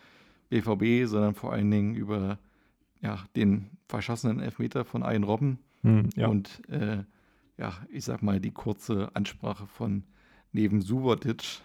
BVB, 0.49 1.07
sondern 1.07 1.35
vor 1.35 1.53
allen 1.53 1.69
Dingen 1.69 1.93
über 1.93 2.39
ja, 3.01 3.23
den 3.35 3.69
verschossenen 3.87 4.39
Elfmeter 4.39 4.85
von 4.85 5.03
Ayen 5.03 5.23
Robben 5.23 5.59
hm, 5.81 6.09
ja. 6.15 6.27
und 6.27 6.61
äh, 6.69 7.03
ja, 7.57 7.73
ich 7.89 8.05
sag 8.05 8.21
mal, 8.21 8.39
die 8.39 8.51
kurze 8.51 9.09
Ansprache 9.15 9.67
von 9.67 10.03
neben 10.51 10.81
Subotic, 10.81 11.61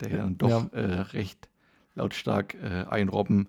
der 0.00 0.10
ja, 0.10 0.16
dann 0.18 0.38
doch 0.38 0.72
ja. 0.72 0.78
äh, 0.78 1.00
recht 1.00 1.48
lautstark 1.94 2.54
äh, 2.54 2.84
Ayen 2.88 3.08
Robben 3.08 3.48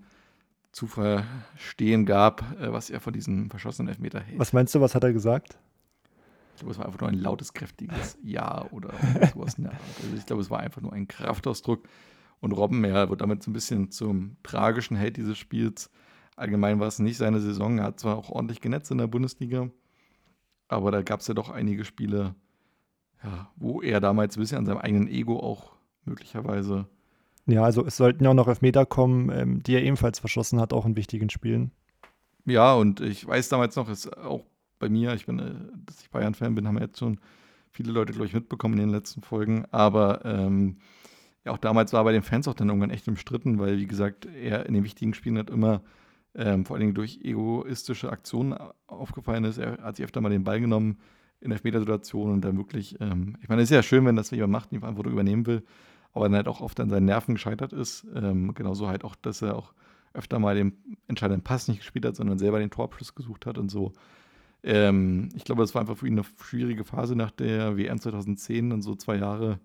zu 0.72 0.88
verstehen 0.88 2.06
gab, 2.06 2.42
äh, 2.60 2.72
was 2.72 2.90
er 2.90 3.00
von 3.00 3.14
diesem 3.14 3.50
verschossenen 3.50 3.90
Elfmeter 3.90 4.20
hält. 4.20 4.40
Was 4.40 4.54
meinst 4.54 4.74
du, 4.76 4.82
was 4.82 4.96
hat 4.96 5.04
er 5.04 5.14
gesagt? 5.14 5.58
Ich 6.56 6.62
glaube, 6.62 6.74
es 6.74 6.78
war 6.78 6.86
einfach 6.86 7.00
nur 7.00 7.10
ein 7.10 7.18
lautes, 7.18 7.54
kräftiges 7.54 8.18
Ja 8.24 8.66
oder 8.72 8.92
sowas 9.34 9.58
Art. 9.60 9.76
Also 10.04 10.16
ich 10.18 10.26
glaube, 10.26 10.42
es 10.42 10.50
war 10.50 10.60
einfach 10.60 10.82
nur 10.82 10.92
ein 10.94 11.08
Kraftausdruck. 11.08 11.88
Und 12.42 12.54
Robben, 12.54 12.84
ja, 12.86 13.10
wird 13.10 13.22
damit 13.22 13.44
so 13.44 13.50
ein 13.50 13.54
bisschen 13.54 13.92
zum 13.92 14.38
tragischen 14.44 14.96
Held 14.96 15.18
dieses 15.18 15.38
Spiels. 15.38 15.90
Allgemein 16.40 16.80
war 16.80 16.88
es 16.88 17.00
nicht 17.00 17.18
seine 17.18 17.42
Saison. 17.42 17.80
Er 17.80 17.84
hat 17.84 18.00
zwar 18.00 18.18
auch 18.18 18.30
ordentlich 18.30 18.62
genetzt 18.62 18.90
in 18.92 18.98
der 18.98 19.08
Bundesliga, 19.08 19.70
aber 20.70 20.90
da 20.90 21.02
gab 21.02 21.20
es 21.20 21.28
ja 21.28 21.34
doch 21.34 21.50
einige 21.50 21.84
Spiele, 21.84 22.34
ja, 23.22 23.52
wo 23.58 23.82
er 23.82 24.00
damals 24.00 24.38
ein 24.38 24.40
bisschen 24.40 24.60
an 24.60 24.66
seinem 24.66 24.78
eigenen 24.78 25.10
Ego 25.10 25.38
auch 25.38 25.74
möglicherweise. 26.06 26.88
Ja, 27.46 27.64
also 27.64 27.86
es 27.86 27.98
sollten 27.98 28.24
ja 28.24 28.30
auch 28.30 28.36
noch 28.36 28.48
Elfmeter 28.48 28.86
kommen, 28.86 29.30
ähm, 29.32 29.64
die 29.64 29.74
er 29.74 29.84
ebenfalls 29.84 30.20
verschossen 30.20 30.62
hat, 30.62 30.72
auch 30.72 30.86
in 30.86 30.96
wichtigen 30.96 31.30
Spielen. 31.30 31.72
Ja, 32.46 32.74
und 32.74 33.02
ich 33.02 33.28
weiß 33.28 33.50
damals 33.50 33.76
noch, 33.76 33.90
ist 33.90 34.16
auch 34.18 34.46
bei 34.80 34.88
mir, 34.88 35.14
ich 35.16 35.26
bin, 35.26 35.40
äh, 35.40 35.54
dass 35.86 36.00
ich 36.00 36.10
Bayern-Fan 36.10 36.56
bin, 36.56 36.68
haben 36.68 36.76
wir 36.76 36.84
jetzt 36.86 37.00
schon 37.00 37.20
viele 37.70 37.92
Leute, 37.92 38.14
glaube 38.14 38.28
ich, 38.28 38.34
mitbekommen 38.34 38.76
in 38.76 38.88
den 38.88 38.96
letzten 38.96 39.24
Folgen. 39.24 39.66
Aber 39.72 40.24
ähm, 40.24 40.78
ja, 41.44 41.52
auch 41.52 41.58
damals 41.58 41.92
war 41.92 42.06
bei 42.06 42.14
den 42.14 42.24
Fans 42.24 42.48
auch 42.48 42.54
dann 42.54 42.70
irgendwann 42.70 42.92
echt 42.92 43.10
umstritten, 43.10 43.60
weil, 43.60 43.78
wie 43.78 43.88
gesagt, 43.88 44.26
er 44.26 44.68
in 44.68 44.74
den 44.74 44.86
wichtigen 44.86 45.14
Spielen 45.14 45.38
hat 45.38 45.50
immer 45.50 45.82
ähm, 46.36 46.66
vor 46.66 46.76
allen 46.76 46.82
Dingen 46.82 46.94
durch 46.94 47.20
egoistische 47.24 48.12
Aktionen 48.12 48.56
aufgefallen 48.88 49.44
ist. 49.44 49.58
Er 49.58 49.78
hat 49.80 49.96
sich 49.96 50.06
öfter 50.06 50.22
mal 50.22 50.30
den 50.30 50.44
Ball 50.44 50.60
genommen 50.60 50.98
in 51.42 51.52
Elfmetersituationen 51.52 52.36
und 52.36 52.42
dann 52.42 52.58
wirklich, 52.58 53.00
ähm, 53.00 53.38
ich 53.42 53.50
meine, 53.50 53.62
es 53.62 53.70
ist 53.72 53.76
ja 53.76 53.84
schön, 53.84 54.06
wenn 54.06 54.16
das 54.16 54.32
jemand 54.32 54.52
macht, 54.52 54.72
die 54.72 54.80
Verantwortung 54.80 55.14
übernehmen 55.14 55.46
will, 55.46 55.64
aber 56.14 56.26
dann 56.26 56.36
halt 56.36 56.48
auch 56.48 56.62
oft 56.62 56.80
an 56.80 56.90
seinen 56.90 57.06
Nerven 57.06 57.36
gescheitert 57.36 57.74
ist. 57.74 58.06
Ähm, 58.14 58.54
genauso 58.54 58.88
halt 58.88 59.04
auch, 59.04 59.16
dass 59.16 59.42
er 59.42 59.56
auch 59.56 59.74
öfter 60.14 60.40
mal 60.40 60.56
den 60.56 60.74
entscheidenden 61.08 61.44
Pass 61.44 61.68
nicht 61.68 61.80
gespielt 61.80 62.06
hat, 62.06 62.16
sondern 62.16 62.40
selber 62.40 62.60
den 62.60 62.72
Torabschluss 62.72 63.16
gesucht 63.16 63.46
hat 63.46 63.58
und 63.58 63.70
so. 63.70 63.94
Ähm, 64.64 65.30
ich 65.36 65.46
glaube, 65.46 65.62
das 65.62 65.74
war 65.74 65.82
einfach 65.82 65.98
für 65.98 66.08
ihn 66.08 66.18
eine 66.18 66.26
schwierige 66.42 66.84
Phase 66.84 67.16
nach 67.16 67.32
der 67.32 67.78
WM 67.78 68.00
2010 68.00 68.72
und 68.72 68.82
so 68.82 68.96
zwei 68.96 69.16
Jahre. 69.16 69.60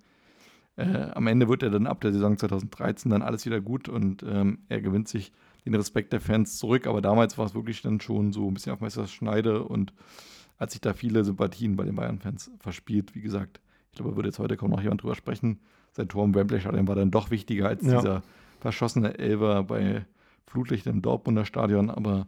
Äh, 0.77 1.11
am 1.13 1.27
Ende 1.27 1.49
wird 1.49 1.63
er 1.63 1.71
dann 1.71 1.87
ab 1.87 2.01
der 2.01 2.13
Saison 2.13 2.37
2013 2.37 3.11
dann 3.11 3.23
alles 3.23 3.47
wieder 3.47 3.61
gut 3.61 3.89
und 3.89 4.23
ähm, 4.23 4.59
er 4.69 4.81
gewinnt 4.81 5.09
sich 5.09 5.33
den 5.65 5.75
Respekt 5.75 6.13
der 6.13 6.21
Fans 6.21 6.59
zurück. 6.59 6.87
Aber 6.87 7.01
damals 7.01 7.39
war 7.39 7.47
es 7.47 7.55
wirklich 7.55 7.83
dann 7.83 8.01
schon 8.01 8.33
so 8.33 8.49
ein 8.49 8.55
bisschen 8.55 8.73
auf 8.73 8.81
Messerschneide 8.81 9.65
und 9.65 9.93
hat 10.59 10.71
sich 10.71 10.81
da 10.81 10.93
viele 10.93 11.25
Sympathien 11.25 11.77
bei 11.77 11.85
den 11.85 11.97
Bayern-Fans 11.97 12.51
verspielt. 12.59 13.15
Wie 13.15 13.21
gesagt, 13.21 13.61
ich 13.91 13.97
glaube, 13.97 14.17
würde 14.17 14.29
jetzt 14.29 14.39
heute 14.39 14.57
kaum 14.57 14.71
noch 14.71 14.83
jemand 14.83 15.03
drüber 15.03 15.15
sprechen. 15.15 15.61
Sein 15.93 16.09
Tor 16.09 16.25
im 16.25 16.35
Wembley-Stadion 16.35 16.89
war 16.89 16.97
dann 16.97 17.11
doch 17.11 17.31
wichtiger 17.31 17.69
als 17.69 17.85
ja. 17.85 18.01
dieser 18.01 18.23
verschossene 18.61 19.19
Elver 19.19 19.65
bei 19.65 20.05
Flutlicht 20.47 20.87
im 20.87 21.03
Dortmunder 21.03 21.45
Stadion. 21.45 21.91
Aber 21.91 22.27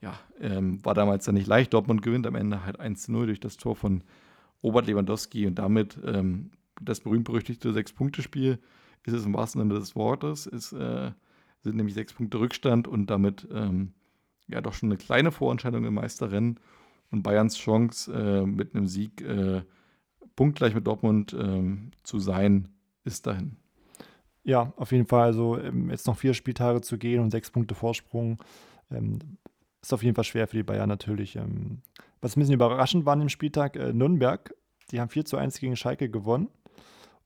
ja, 0.00 0.18
ähm, 0.40 0.84
war 0.84 0.94
damals 0.94 1.24
dann 1.24 1.34
nicht 1.34 1.46
leicht. 1.46 1.72
Dortmund 1.72 2.02
gewinnt 2.02 2.26
am 2.26 2.34
Ende 2.34 2.64
halt 2.64 2.80
1-0 2.80 3.26
durch 3.26 3.40
das 3.40 3.56
Tor 3.56 3.76
von 3.76 4.02
Robert 4.62 4.86
Lewandowski 4.86 5.46
und 5.46 5.56
damit 5.56 5.98
ähm, 6.04 6.50
das 6.80 7.00
berühmt-berüchtigte 7.00 7.72
Sechs-Punkte-Spiel 7.72 8.58
ist 9.04 9.12
es 9.12 9.26
im 9.26 9.34
wahrsten 9.34 9.60
Sinne 9.60 9.74
des 9.74 9.94
Wortes. 9.94 10.46
Ist 10.46 10.72
äh, 10.72 11.12
sind 11.64 11.76
nämlich 11.76 11.94
sechs 11.94 12.12
Punkte 12.12 12.38
Rückstand 12.38 12.86
und 12.86 13.10
damit 13.10 13.48
ähm, 13.52 13.92
ja 14.46 14.60
doch 14.60 14.74
schon 14.74 14.90
eine 14.90 14.98
kleine 14.98 15.32
Vorentscheidung 15.32 15.84
im 15.84 15.94
Meisterrennen. 15.94 16.60
Und 17.10 17.22
Bayerns 17.22 17.56
Chance 17.56 18.12
äh, 18.12 18.46
mit 18.46 18.74
einem 18.74 18.86
Sieg 18.86 19.20
äh, 19.22 19.62
punktgleich 20.36 20.74
mit 20.74 20.86
Dortmund 20.86 21.32
äh, 21.32 21.62
zu 22.02 22.18
sein, 22.18 22.68
ist 23.04 23.26
dahin. 23.26 23.56
Ja, 24.42 24.72
auf 24.76 24.92
jeden 24.92 25.06
Fall. 25.06 25.24
Also 25.24 25.58
ähm, 25.58 25.90
jetzt 25.90 26.06
noch 26.06 26.18
vier 26.18 26.34
Spieltage 26.34 26.80
zu 26.82 26.98
gehen 26.98 27.20
und 27.20 27.30
sechs 27.30 27.50
Punkte 27.50 27.74
Vorsprung. 27.74 28.38
Ähm, 28.90 29.18
ist 29.80 29.92
auf 29.92 30.02
jeden 30.02 30.14
Fall 30.14 30.24
schwer 30.24 30.46
für 30.46 30.56
die 30.56 30.62
Bayern 30.62 30.88
natürlich. 30.88 31.36
Ähm, 31.36 31.82
was 32.20 32.36
ein 32.36 32.40
bisschen 32.40 32.54
überraschend 32.54 33.06
war 33.06 33.14
an 33.14 33.20
dem 33.20 33.28
Spieltag, 33.28 33.76
äh, 33.76 33.92
Nürnberg, 33.92 34.54
die 34.90 35.00
haben 35.00 35.08
4 35.08 35.24
zu 35.24 35.36
1 35.36 35.60
gegen 35.60 35.76
Schalke 35.76 36.08
gewonnen. 36.08 36.48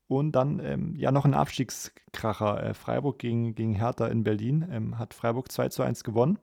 Und 0.09 0.31
dann 0.31 0.59
ähm, 0.59 0.95
ja 0.95 1.11
noch 1.11 1.23
ein 1.25 1.35
Abstiegskracher. 1.35 2.63
Äh, 2.63 2.73
Freiburg 2.73 3.19
gegen, 3.19 3.53
gegen 3.53 3.75
Hertha 3.75 4.07
in 4.07 4.23
Berlin. 4.23 4.67
Ähm, 4.71 4.97
hat 4.97 5.13
Freiburg 5.13 5.51
2 5.51 5.69
zu 5.69 5.83
1 5.83 6.03
gewonnen. 6.03 6.39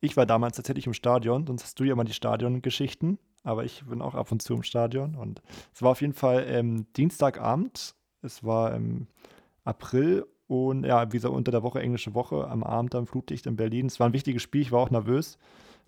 Ich 0.00 0.18
war 0.18 0.26
damals 0.26 0.56
tatsächlich 0.56 0.86
im 0.86 0.92
Stadion, 0.92 1.46
sonst 1.46 1.64
hast 1.64 1.80
du 1.80 1.84
ja 1.84 1.94
mal 1.94 2.04
die 2.04 2.12
Stadiongeschichten. 2.12 3.18
Aber 3.44 3.64
ich 3.64 3.82
bin 3.86 4.02
auch 4.02 4.14
ab 4.14 4.30
und 4.30 4.42
zu 4.42 4.52
im 4.52 4.62
Stadion. 4.62 5.14
Und 5.14 5.40
es 5.74 5.80
war 5.80 5.92
auf 5.92 6.02
jeden 6.02 6.12
Fall 6.12 6.44
ähm, 6.46 6.86
Dienstagabend. 6.94 7.94
Es 8.20 8.44
war 8.44 8.74
im 8.74 9.06
April 9.64 10.26
und 10.46 10.84
ja, 10.84 11.10
wie 11.10 11.16
gesagt, 11.16 11.32
unter 11.32 11.50
der 11.50 11.62
Woche, 11.62 11.80
englische 11.80 12.12
Woche, 12.12 12.46
am 12.46 12.62
Abend 12.62 12.94
am 12.94 13.06
Flutlicht 13.06 13.46
in 13.46 13.56
Berlin. 13.56 13.86
Es 13.86 14.00
war 14.00 14.06
ein 14.06 14.12
wichtiges 14.12 14.42
Spiel, 14.42 14.60
ich 14.60 14.70
war 14.70 14.80
auch 14.80 14.90
nervös. 14.90 15.38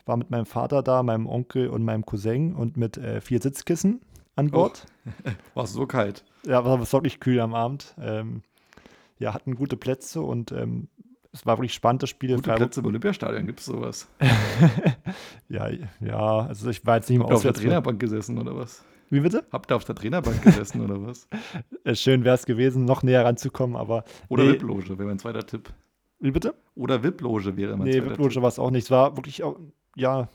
War 0.07 0.17
mit 0.17 0.31
meinem 0.31 0.47
Vater 0.47 0.83
da, 0.83 1.03
meinem 1.03 1.27
Onkel 1.27 1.69
und 1.69 1.85
meinem 1.85 2.07
Cousin 2.07 2.55
und 2.55 2.79
mit 2.79 2.97
äh, 2.97 3.21
vier 3.21 3.43
Sitzkissen 3.43 4.01
an 4.37 4.51
Bord. 4.51 4.87
Oh, 5.55 5.61
war 5.61 5.66
so 5.66 5.87
kalt. 5.87 6.24
Ja, 6.47 6.64
war 6.64 6.80
wirklich 6.80 7.20
kühl 7.20 7.39
am 7.41 7.55
Abend. 7.55 7.95
Ähm, 8.01 8.43
ja, 9.18 9.35
hatten 9.35 9.55
gute 9.55 9.76
Plätze 9.76 10.22
und 10.22 10.51
ähm, 10.51 10.89
es 11.35 11.45
war 11.45 11.59
wirklich 11.59 11.74
spannend, 11.74 12.03
das 12.03 12.11
Spiel. 12.11 12.35
Gute 12.37 12.55
Plätze 12.55 12.80
im 12.80 12.87
Olympiastadion, 12.87 13.47
gibt 13.47 13.61
es 13.61 13.66
sowas? 13.66 14.09
ja, 15.49 15.68
ja, 16.01 16.39
also 16.41 16.70
ich 16.70 16.87
war 16.87 16.97
jetzt 16.97 17.11
nicht 17.11 17.20
Habt 17.20 17.30
ihr 17.30 17.37
auf 17.37 17.43
der 17.43 17.55
Trainerbank 17.55 18.01
gesessen 18.01 18.39
oder 18.39 18.57
was? 18.57 18.85
Wie 19.11 19.20
bitte? 19.20 19.45
Habt 19.53 19.70
ihr 19.70 19.76
auf 19.76 19.85
der 19.85 19.95
Trainerbank 19.95 20.43
gesessen 20.43 20.80
oder 20.80 21.05
was? 21.07 21.28
Schön 22.01 22.24
wäre 22.24 22.37
es 22.37 22.47
gewesen, 22.47 22.85
noch 22.85 23.03
näher 23.03 23.24
ranzukommen, 23.24 23.76
aber. 23.76 24.05
Oder 24.28 24.45
nee. 24.45 24.53
VIP-Loge 24.53 24.99
wäre 24.99 25.05
mein 25.05 25.18
zweiter 25.18 25.45
Tipp. 25.47 25.70
Wie 26.20 26.30
bitte? 26.30 26.55
Oder 26.74 27.03
VIP-Loge 27.03 27.57
wäre 27.57 27.76
mein 27.76 27.89
nee, 27.89 27.93
zweiter 27.93 28.11
VIP-Loge 28.11 28.43
war 28.43 28.49
es 28.49 28.59
auch 28.59 28.70
nicht. 28.70 28.85
Es 28.85 28.91
war 28.91 29.16
wirklich, 29.16 29.43
auch, 29.43 29.59
ja, 29.97 30.28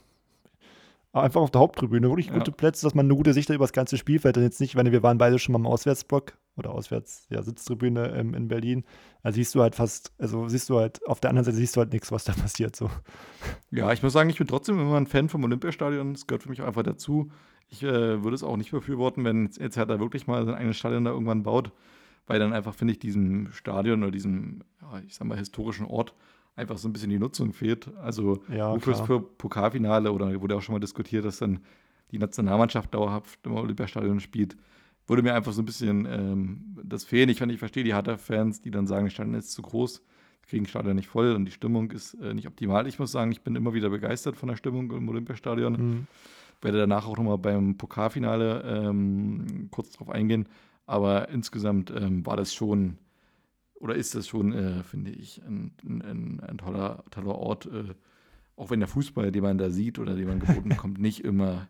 einfach 1.12 1.40
auf 1.40 1.50
der 1.50 1.60
Haupttribüne, 1.60 2.08
wirklich 2.08 2.28
Ja. 2.28 2.34
gute 2.34 2.52
Plätze, 2.52 2.86
dass 2.86 2.94
man 2.94 3.06
eine 3.06 3.14
gute 3.16 3.32
Sicht 3.32 3.48
hat 3.48 3.56
über 3.56 3.64
das 3.64 3.72
ganze 3.72 3.96
Spielfeld. 3.98 4.36
Und 4.36 4.42
jetzt 4.44 4.60
nicht, 4.60 4.76
wenn 4.76 4.90
wir 4.90 5.02
waren 5.02 5.18
beide 5.18 5.38
schon 5.38 5.52
mal 5.52 5.58
im 5.58 5.66
Auswärtsblock 5.66 6.36
oder 6.56 6.70
Auswärts, 6.70 7.26
ja, 7.30 7.42
Sitztribüne 7.42 8.08
ähm, 8.14 8.34
in 8.34 8.48
Berlin. 8.48 8.84
Da 9.22 9.32
siehst 9.32 9.54
du 9.54 9.62
halt 9.62 9.74
fast, 9.74 10.12
also 10.18 10.48
siehst 10.48 10.68
du 10.70 10.78
halt, 10.78 11.04
auf 11.06 11.20
der 11.20 11.30
anderen 11.30 11.44
Seite 11.44 11.56
siehst 11.56 11.74
du 11.76 11.80
halt 11.80 11.92
nichts, 11.92 12.12
was 12.12 12.24
da 12.24 12.32
passiert. 12.48 12.76
So. 12.76 12.90
Ja, 13.70 13.92
ich 13.92 14.02
muss 14.02 14.12
sagen, 14.12 14.30
ich 14.30 14.38
bin 14.38 14.46
trotzdem 14.46 14.78
immer 14.78 14.96
ein 14.96 15.06
Fan 15.06 15.28
vom 15.28 15.42
Olympiastadion. 15.44 16.12
Das 16.12 16.26
gehört 16.26 16.42
für 16.44 16.50
mich 16.50 16.62
einfach 16.62 16.82
dazu. 16.82 17.30
Ich 17.68 17.82
äh, 17.82 18.22
würde 18.22 18.34
es 18.34 18.42
auch 18.42 18.56
nicht 18.56 18.70
befürworten, 18.72 19.24
wenn 19.24 19.44
jetzt- 19.44 19.58
jetzt 19.60 19.76
Hertha 19.76 20.00
wirklich 20.00 20.26
mal 20.26 20.44
sein 20.44 20.54
eigenes 20.54 20.76
Stadion 20.76 21.04
da 21.04 21.12
irgendwann 21.12 21.42
baut, 21.44 21.72
weil 22.26 22.38
dann 22.40 22.52
einfach, 22.52 22.74
finde 22.74 22.92
ich, 22.92 22.98
diesem 22.98 23.50
Stadion 23.52 24.02
oder 24.02 24.10
diesem, 24.12 24.62
ja, 24.82 25.00
ich 25.06 25.14
sag 25.14 25.26
mal, 25.28 25.38
historischen 25.38 25.86
Ort 25.86 26.14
einfach 26.56 26.78
so 26.78 26.88
ein 26.88 26.92
bisschen 26.92 27.10
die 27.10 27.18
Nutzung 27.18 27.52
fehlt. 27.52 27.90
Also 27.98 28.42
Ja, 28.54 28.72
wofür 28.72 28.94
es 28.94 29.00
für 29.00 29.20
Pokalfinale 29.20 30.12
oder 30.12 30.40
wurde 30.40 30.56
auch 30.56 30.62
schon 30.62 30.74
mal 30.74 30.80
diskutiert, 30.80 31.24
dass 31.24 31.38
dann 31.38 31.60
die 32.10 32.18
Nationalmannschaft 32.18 32.92
dauerhaft 32.94 33.38
im 33.44 33.52
Olympiastadion 33.52 34.20
spielt, 34.20 34.56
würde 35.06 35.22
mir 35.22 35.34
einfach 35.34 35.52
so 35.52 35.62
ein 35.62 35.64
bisschen 35.64 36.06
ähm, 36.06 36.76
das 36.82 37.04
fehlen. 37.04 37.28
Ich, 37.28 37.40
ich 37.40 37.58
verstehe 37.58 37.84
die 37.84 37.94
Hertha-Fans, 37.94 38.62
die 38.62 38.70
dann 38.70 38.86
sagen, 38.86 39.06
das 39.06 39.12
Stadion 39.14 39.34
ist 39.34 39.52
zu 39.52 39.62
groß, 39.62 40.02
kriegen 40.46 40.64
das 40.64 40.70
Stadion 40.70 40.96
nicht 40.96 41.08
voll 41.08 41.34
und 41.34 41.44
die 41.44 41.52
Stimmung 41.52 41.90
ist 41.90 42.14
äh, 42.14 42.34
nicht 42.34 42.46
optimal. 42.46 42.86
Ich 42.86 42.98
muss 42.98 43.12
sagen, 43.12 43.32
ich 43.32 43.42
bin 43.42 43.56
immer 43.56 43.74
wieder 43.74 43.90
begeistert 43.90 44.36
von 44.36 44.48
der 44.48 44.56
Stimmung 44.56 44.90
im 44.92 45.08
Olympiastadion. 45.08 45.72
Mhm. 45.72 46.06
Werde 46.62 46.78
danach 46.78 47.06
auch 47.06 47.16
nochmal 47.16 47.38
beim 47.38 47.76
Pokalfinale 47.76 48.62
ähm, 48.66 49.68
kurz 49.70 49.92
drauf 49.92 50.10
eingehen. 50.10 50.46
Aber 50.86 51.28
insgesamt 51.30 51.92
ähm, 51.96 52.26
war 52.26 52.36
das 52.36 52.52
schon, 52.52 52.98
oder 53.80 53.94
ist 53.96 54.14
das 54.14 54.28
schon, 54.28 54.52
äh, 54.52 54.82
finde 54.84 55.10
ich, 55.10 55.42
ein, 55.46 55.72
ein, 55.84 56.40
ein, 56.40 56.58
toller, 56.58 57.02
toller 57.10 57.34
Ort. 57.34 57.66
Äh, 57.66 57.94
auch 58.56 58.70
wenn 58.70 58.80
der 58.80 58.88
Fußball, 58.88 59.32
den 59.32 59.42
man 59.42 59.56
da 59.56 59.70
sieht 59.70 59.98
oder 59.98 60.14
den 60.14 60.28
man 60.28 60.38
geboten 60.40 60.68
bekommt, 60.68 61.00
nicht 61.00 61.24
immer 61.24 61.66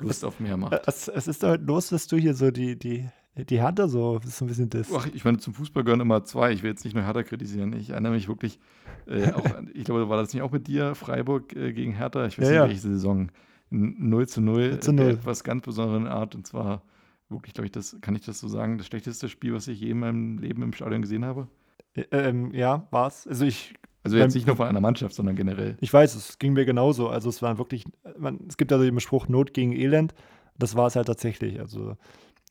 Lust 0.00 0.24
auf 0.26 0.40
mehr 0.40 0.58
macht. 0.58 0.82
Es, 0.86 1.08
es 1.08 1.26
ist 1.26 1.42
halt 1.42 1.62
los, 1.66 1.88
dass 1.88 2.06
du 2.06 2.16
hier 2.18 2.34
so 2.34 2.50
die, 2.50 2.78
die, 2.78 3.08
die 3.48 3.58
Härte 3.60 3.88
so, 3.88 4.20
so 4.22 4.44
ein 4.44 4.48
bisschen 4.48 4.68
das. 4.68 4.92
Ach, 4.94 5.08
ich 5.14 5.24
meine, 5.24 5.38
zum 5.38 5.54
Fußball 5.54 5.84
gehören 5.84 6.00
immer 6.00 6.22
zwei. 6.24 6.52
Ich 6.52 6.62
will 6.62 6.70
jetzt 6.70 6.84
nicht 6.84 6.92
nur 6.94 7.02
Hertha 7.04 7.22
kritisieren. 7.22 7.72
Ich 7.72 7.90
erinnere 7.90 8.12
mich 8.12 8.28
wirklich, 8.28 8.58
äh, 9.06 9.32
auch, 9.32 9.46
ich 9.72 9.84
glaube, 9.84 10.10
war 10.10 10.18
das 10.18 10.34
nicht 10.34 10.42
auch 10.42 10.52
mit 10.52 10.66
dir, 10.66 10.94
Freiburg 10.94 11.56
äh, 11.56 11.72
gegen 11.72 11.92
Hertha? 11.92 12.26
Ich 12.26 12.38
weiß 12.38 12.44
Ja, 12.44 12.50
nicht, 12.50 12.56
ja. 12.60 12.68
welche 12.68 12.80
Saison. 12.80 13.30
N- 13.70 13.96
0 13.98 14.28
zu 14.28 14.42
0, 14.42 14.68
0 14.68 14.80
zu 14.80 14.92
der 14.92 15.04
0. 15.06 15.14
etwas 15.14 15.44
ganz 15.44 15.62
besonderen 15.64 16.06
Art. 16.06 16.34
Und 16.34 16.46
zwar 16.46 16.82
wirklich, 17.28 17.54
glaube 17.54 17.66
ich, 17.66 17.72
das, 17.72 17.96
kann 18.00 18.14
ich 18.14 18.24
das 18.24 18.38
so 18.40 18.48
sagen, 18.48 18.78
das 18.78 18.86
schlechteste 18.86 19.28
Spiel, 19.28 19.54
was 19.54 19.68
ich 19.68 19.80
je 19.80 19.90
in 19.90 20.00
meinem 20.00 20.38
Leben 20.38 20.62
im 20.62 20.72
Stadion 20.72 21.02
gesehen 21.02 21.24
habe. 21.24 21.48
Äh, 21.94 22.04
ähm, 22.10 22.52
ja, 22.52 22.86
war's. 22.90 23.26
Also 23.26 23.44
ich, 23.44 23.74
Also 24.02 24.16
jetzt 24.16 24.34
nicht 24.34 24.46
nur 24.46 24.56
von 24.56 24.66
einer 24.66 24.80
Mannschaft, 24.80 25.14
sondern 25.14 25.36
generell. 25.36 25.76
ich 25.80 25.92
weiß, 25.92 26.14
es 26.14 26.38
ging 26.38 26.52
mir 26.52 26.64
genauso. 26.64 27.08
Also 27.08 27.28
es 27.28 27.42
war 27.42 27.58
wirklich, 27.58 27.84
man, 28.18 28.40
es 28.48 28.56
gibt 28.56 28.70
ja 28.70 28.78
so 28.78 28.84
den 28.84 29.00
Spruch 29.00 29.28
Not 29.28 29.54
gegen 29.54 29.72
Elend. 29.72 30.14
Das 30.58 30.76
war 30.76 30.86
es 30.86 30.96
halt 30.96 31.06
tatsächlich. 31.06 31.58
Also 31.60 31.96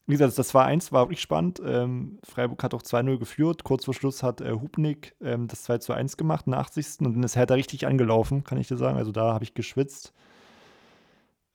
wie 0.05 0.13
gesagt, 0.13 0.37
das 0.37 0.53
2-1 0.53 0.91
war 0.91 1.05
wirklich 1.05 1.21
spannend. 1.21 1.61
Ähm, 1.65 2.19
Freiburg 2.23 2.61
hat 2.61 2.73
auch 2.73 2.81
2-0 2.81 3.17
geführt. 3.19 3.63
Kurz 3.63 3.85
vor 3.85 3.93
Schluss 3.93 4.21
hat 4.21 4.41
äh, 4.41 4.51
Hubnik 4.51 5.15
ähm, 5.21 5.47
das 5.47 5.69
2-1 5.69 6.17
gemacht, 6.17 6.45
der 6.45 6.57
80. 6.57 6.99
Und 6.99 7.13
dann 7.13 7.23
ist 7.23 7.37
Hertha 7.37 7.53
richtig 7.53 7.87
angelaufen, 7.87 8.43
kann 8.43 8.57
ich 8.57 8.67
dir 8.67 8.75
sagen. 8.75 8.97
Also 8.97 9.13
da 9.13 9.33
habe 9.33 9.45
ich 9.45 9.53
geschwitzt. 9.53 10.13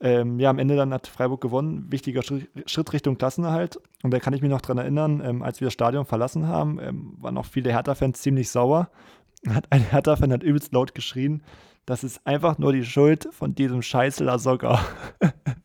Ähm, 0.00 0.38
ja, 0.38 0.50
am 0.50 0.58
Ende 0.58 0.76
dann 0.76 0.94
hat 0.94 1.08
Freiburg 1.08 1.40
gewonnen. 1.40 1.86
Wichtiger 1.90 2.22
Schritt, 2.22 2.92
Richtung 2.92 3.18
Klassenerhalt. 3.18 3.80
Und 4.02 4.12
da 4.12 4.20
kann 4.20 4.32
ich 4.32 4.42
mich 4.42 4.50
noch 4.50 4.60
dran 4.60 4.78
erinnern, 4.78 5.20
ähm, 5.24 5.42
als 5.42 5.60
wir 5.60 5.66
das 5.66 5.72
Stadion 5.72 6.04
verlassen 6.04 6.46
haben, 6.46 6.78
ähm, 6.80 7.16
waren 7.18 7.36
auch 7.36 7.46
viele 7.46 7.72
Hertha-Fans 7.72 8.20
ziemlich 8.20 8.50
sauer. 8.50 8.90
Hat 9.48 9.66
ein 9.70 9.82
Hertha-Fan 9.82 10.32
hat 10.32 10.42
übelst 10.42 10.72
laut 10.72 10.96
geschrien, 10.96 11.44
das 11.86 12.02
ist 12.02 12.26
einfach 12.26 12.58
nur 12.58 12.72
die 12.72 12.84
Schuld 12.84 13.28
von 13.30 13.54
diesem 13.54 13.82
scheiß 13.82 14.20
Lasogga. 14.20 14.80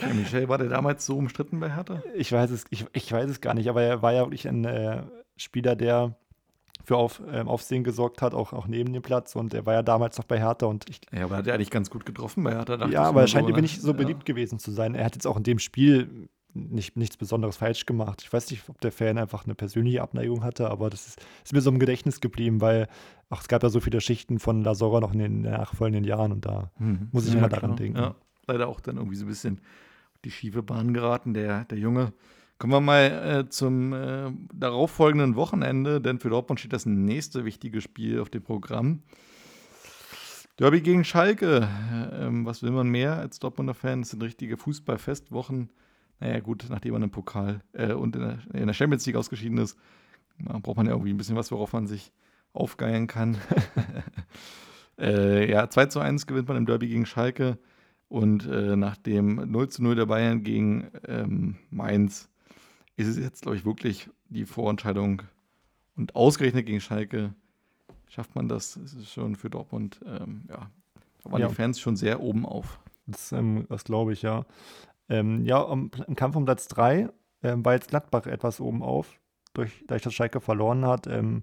Ja, 0.00 0.14
Michel, 0.14 0.48
war 0.48 0.58
der 0.58 0.68
damals 0.68 1.04
so 1.04 1.16
umstritten 1.16 1.58
bei 1.58 1.74
Hertha? 1.74 2.02
Ich 2.14 2.30
weiß 2.30 2.52
es, 2.52 2.66
ich, 2.70 2.86
ich 2.92 3.10
weiß 3.10 3.28
es 3.28 3.40
gar 3.40 3.54
nicht, 3.54 3.68
aber 3.68 3.82
er 3.82 4.00
war 4.00 4.12
ja 4.12 4.20
wirklich 4.20 4.46
ein 4.46 4.64
äh, 4.64 5.02
Spieler, 5.36 5.74
der 5.74 6.16
für 6.84 6.96
Auf, 6.96 7.20
ähm, 7.30 7.48
Aufsehen 7.48 7.84
gesorgt 7.84 8.22
hat, 8.22 8.34
auch, 8.34 8.52
auch 8.52 8.66
neben 8.66 8.92
dem 8.92 9.02
Platz. 9.02 9.36
Und 9.36 9.52
er 9.54 9.66
war 9.66 9.74
ja 9.74 9.82
damals 9.82 10.16
noch 10.18 10.24
bei 10.24 10.38
Hertha 10.38 10.66
und 10.66 10.88
ich, 10.88 11.00
Ja, 11.12 11.24
aber 11.24 11.36
hat 11.36 11.46
er 11.46 11.54
eigentlich 11.54 11.70
ganz 11.70 11.90
gut 11.90 12.06
getroffen 12.06 12.44
bei 12.44 12.52
Hertha? 12.52 12.86
ja, 12.88 13.02
aber 13.04 13.22
er 13.22 13.26
scheint 13.26 13.44
irgendwie 13.48 13.60
ne? 13.60 13.62
nicht 13.62 13.80
so 13.82 13.88
Ja. 13.92 13.96
beliebt 13.96 14.24
gewesen 14.24 14.58
zu 14.58 14.70
sein. 14.70 14.94
Er 14.94 15.04
hat 15.04 15.14
jetzt 15.14 15.26
auch 15.26 15.36
in 15.36 15.42
dem 15.42 15.58
Spiel 15.58 16.28
nicht, 16.54 16.96
nichts 16.96 17.16
Besonderes 17.16 17.56
falsch 17.58 17.84
gemacht. 17.86 18.22
Ich 18.22 18.32
weiß 18.32 18.50
nicht, 18.50 18.68
ob 18.68 18.80
der 18.80 18.90
Fan 18.90 19.18
einfach 19.18 19.44
eine 19.44 19.54
persönliche 19.54 20.02
Abneigung 20.02 20.42
hatte, 20.42 20.70
aber 20.70 20.88
das 20.90 21.06
ist, 21.06 21.20
ist 21.44 21.52
mir 21.52 21.60
so 21.60 21.70
im 21.70 21.78
Gedächtnis 21.78 22.20
geblieben, 22.20 22.60
weil 22.60 22.88
ach, 23.28 23.42
es 23.42 23.48
gab 23.48 23.62
ja 23.62 23.68
so 23.68 23.80
viele 23.80 24.00
Schichten 24.00 24.38
von 24.38 24.64
Lasora 24.64 25.00
noch 25.00 25.12
in 25.12 25.18
den 25.18 25.42
nachfolgenden 25.42 26.04
Jahren 26.04 26.32
und 26.32 26.46
da 26.46 26.70
Mhm. 26.78 27.08
Muss 27.12 27.26
ich 27.28 27.34
immer 27.34 27.48
daran 27.50 27.76
denken. 27.76 27.98
Ja, 27.98 28.14
leider 28.46 28.66
auch 28.68 28.80
dann 28.80 28.96
irgendwie 28.96 29.16
so 29.16 29.26
ein 29.26 29.28
bisschen 29.28 29.60
die 30.24 30.30
schiefe 30.30 30.62
Bahn 30.62 30.94
geraten, 30.94 31.34
der, 31.34 31.64
der 31.66 31.78
Junge. 31.78 32.12
Kommen 32.58 32.72
wir 32.72 32.80
mal 32.80 33.04
äh, 33.04 33.48
zum 33.48 33.92
äh, 33.92 34.32
darauffolgenden 34.52 35.36
Wochenende, 35.36 36.00
denn 36.00 36.18
für 36.18 36.28
Dortmund 36.28 36.58
steht 36.58 36.72
das 36.72 36.86
nächste 36.86 37.44
wichtige 37.44 37.80
Spiel 37.80 38.18
auf 38.18 38.30
dem 38.30 38.42
Programm. 38.42 39.04
Derby 40.56 40.80
gegen 40.80 41.04
Schalke. 41.04 41.68
Äh, 41.92 42.26
ähm, 42.26 42.44
was 42.44 42.64
will 42.64 42.72
man 42.72 42.88
mehr 42.88 43.16
als 43.16 43.38
Dortmunder 43.38 43.74
Fan? 43.74 44.00
Das 44.00 44.10
sind 44.10 44.24
richtige 44.24 44.56
Fußballfestwochen. 44.56 45.70
Naja, 46.18 46.40
gut, 46.40 46.66
nachdem 46.68 46.94
man 46.94 47.04
im 47.04 47.10
Pokal 47.12 47.60
äh, 47.74 47.92
und 47.92 48.16
in 48.16 48.22
der, 48.22 48.38
in 48.52 48.66
der 48.66 48.74
Champions 48.74 49.06
League 49.06 49.14
ausgeschieden 49.14 49.58
ist, 49.58 49.78
braucht 50.38 50.78
man 50.78 50.86
ja 50.86 50.92
irgendwie 50.92 51.12
ein 51.12 51.16
bisschen 51.16 51.36
was, 51.36 51.52
worauf 51.52 51.72
man 51.72 51.86
sich 51.86 52.12
aufgeilen 52.54 53.06
kann. 53.06 53.38
äh, 54.98 55.48
ja, 55.48 55.70
2 55.70 55.86
zu 55.86 56.00
1 56.00 56.26
gewinnt 56.26 56.48
man 56.48 56.56
im 56.56 56.66
Derby 56.66 56.88
gegen 56.88 57.06
Schalke. 57.06 57.56
Und 58.08 58.48
äh, 58.48 58.74
nach 58.74 58.96
dem 58.96 59.48
0 59.48 59.68
zu 59.68 59.84
0 59.84 59.94
der 59.94 60.06
Bayern 60.06 60.42
gegen 60.42 60.90
ähm, 61.06 61.54
Mainz 61.70 62.28
ist 62.98 63.06
es 63.06 63.16
jetzt, 63.18 63.42
glaube 63.42 63.56
ich, 63.56 63.64
wirklich 63.64 64.10
die 64.28 64.44
Vorentscheidung. 64.44 65.22
Und 65.96 66.14
ausgerechnet 66.14 66.66
gegen 66.66 66.80
Schalke 66.80 67.32
schafft 68.08 68.34
man 68.34 68.48
das. 68.48 68.76
Es 68.76 68.94
ist 68.94 69.10
schon 69.10 69.36
für 69.36 69.50
Dortmund, 69.50 70.00
ähm, 70.06 70.44
ja, 70.48 70.70
da 71.22 71.32
waren 71.32 71.40
Ja. 71.40 71.48
die 71.48 71.54
Fans 71.54 71.80
schon 71.80 71.96
sehr 71.96 72.20
oben 72.20 72.44
auf. 72.44 72.80
Das, 73.06 73.32
ähm, 73.32 73.66
das 73.68 73.84
glaube 73.84 74.12
ich, 74.12 74.22
ja. 74.22 74.44
Ähm, 75.08 75.44
ja, 75.44 75.58
um, 75.58 75.90
im 76.06 76.14
Kampf 76.16 76.36
um 76.36 76.44
Platz 76.44 76.68
3 76.68 77.08
ähm, 77.42 77.64
war 77.64 77.74
jetzt 77.74 77.88
Gladbach 77.88 78.26
etwas 78.26 78.60
oben 78.60 78.82
auf. 78.82 79.18
Durch, 79.54 79.84
dadurch, 79.86 80.02
dass 80.02 80.14
Schalke 80.14 80.40
verloren 80.40 80.84
hat, 80.84 81.06
ähm, 81.06 81.42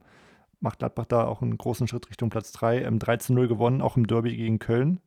macht 0.60 0.80
Gladbach 0.80 1.06
da 1.06 1.26
auch 1.26 1.41
einen 1.41 1.58
großen 1.58 1.88
Schritt 1.88 2.10
Richtung 2.10 2.30
Platz 2.30 2.51
3. 2.51 2.84
Ähm, 2.84 2.99
13-0 2.99 3.47
gewonnen, 3.47 3.82
auch 3.82 3.97
im 3.97 4.08
Derby 4.08 4.36
gegen 4.36 4.60
Köln. 4.60 4.99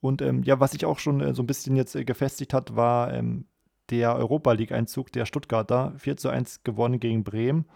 Und 0.00 0.22
ähm, 0.22 0.42
ja, 0.42 0.60
was 0.60 0.72
sich 0.72 0.84
auch 0.84 0.98
schon 0.98 1.20
äh, 1.20 1.34
so 1.34 1.42
ein 1.42 1.46
bisschen 1.46 1.76
jetzt 1.76 1.94
äh, 1.94 2.04
gefestigt 2.04 2.52
hat, 2.54 2.76
war 2.76 3.12
ähm, 3.12 3.46
der 3.90 4.16
Europa 4.16 4.52
League-Einzug 4.52 5.12
der 5.12 5.26
Stuttgarter. 5.26 5.92
4 5.98 6.16
zu 6.16 6.28
1 6.28 6.64
gewonnen 6.64 7.00
gegen 7.00 7.24
Bremen 7.24 7.66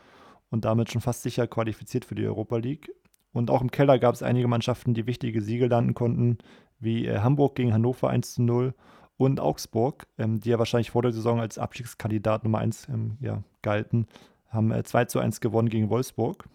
und 0.50 0.64
damit 0.64 0.90
schon 0.90 1.00
fast 1.00 1.22
sicher 1.22 1.46
qualifiziert 1.46 2.04
für 2.04 2.14
die 2.14 2.26
Europa 2.26 2.56
League. 2.56 2.90
Und 3.32 3.50
auch 3.50 3.60
im 3.60 3.70
Keller 3.70 3.98
gab 3.98 4.14
es 4.14 4.22
einige 4.22 4.48
Mannschaften, 4.48 4.94
die 4.94 5.06
wichtige 5.06 5.42
Siege 5.42 5.66
landen 5.66 5.94
konnten, 5.94 6.38
wie 6.78 7.06
äh, 7.06 7.18
Hamburg 7.18 7.54
gegen 7.56 7.72
Hannover 7.72 8.08
1 8.08 8.34
zu 8.34 8.42
0 8.42 8.74
und 9.16 9.40
Augsburg, 9.40 10.06
ähm, 10.16 10.40
die 10.40 10.50
ja 10.50 10.58
wahrscheinlich 10.58 10.90
vor 10.90 11.02
der 11.02 11.12
Saison 11.12 11.40
als 11.40 11.58
Abstiegskandidat 11.58 12.44
Nummer 12.44 12.58
1 12.58 12.88
ähm, 12.88 13.18
ja, 13.20 13.42
galten, 13.62 14.06
haben 14.48 14.72
äh, 14.72 14.82
2 14.82 15.06
zu 15.06 15.18
1 15.18 15.40
gewonnen 15.40 15.68
gegen 15.68 15.90
Wolfsburg. 15.90 16.48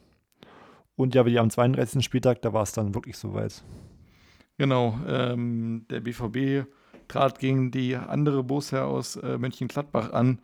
Und 0.95 1.15
ja, 1.15 1.25
wie 1.25 1.39
am 1.39 1.49
32. 1.49 2.03
Spieltag, 2.03 2.41
da 2.41 2.53
war 2.53 2.63
es 2.63 2.71
dann 2.71 2.93
wirklich 2.93 3.17
soweit. 3.17 3.63
Genau, 4.57 4.97
ähm, 5.07 5.85
der 5.89 5.99
BVB 6.01 6.67
trat 7.07 7.39
gegen 7.39 7.71
die 7.71 7.95
andere 7.95 8.43
Borussia 8.43 8.83
aus 8.83 9.15
äh, 9.15 9.37
Mönchengladbach 9.37 10.11
an. 10.11 10.39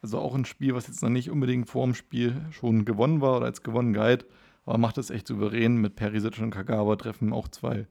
Also 0.00 0.18
auch 0.18 0.34
ein 0.34 0.44
Spiel, 0.44 0.74
was 0.74 0.86
jetzt 0.86 1.02
noch 1.02 1.08
nicht 1.08 1.30
unbedingt 1.30 1.68
vor 1.68 1.84
dem 1.84 1.94
Spiel 1.94 2.40
schon 2.50 2.84
gewonnen 2.84 3.20
war 3.20 3.38
oder 3.38 3.46
als 3.46 3.62
gewonnen 3.62 3.92
galt, 3.92 4.26
aber 4.64 4.78
macht 4.78 4.98
es 4.98 5.10
echt 5.10 5.26
souverän. 5.26 5.76
Mit 5.76 5.96
Perisic 5.96 6.38
und 6.38 6.50
Kagawa 6.50 6.96
treffen 6.96 7.32
auch 7.32 7.48
zwei 7.48 7.86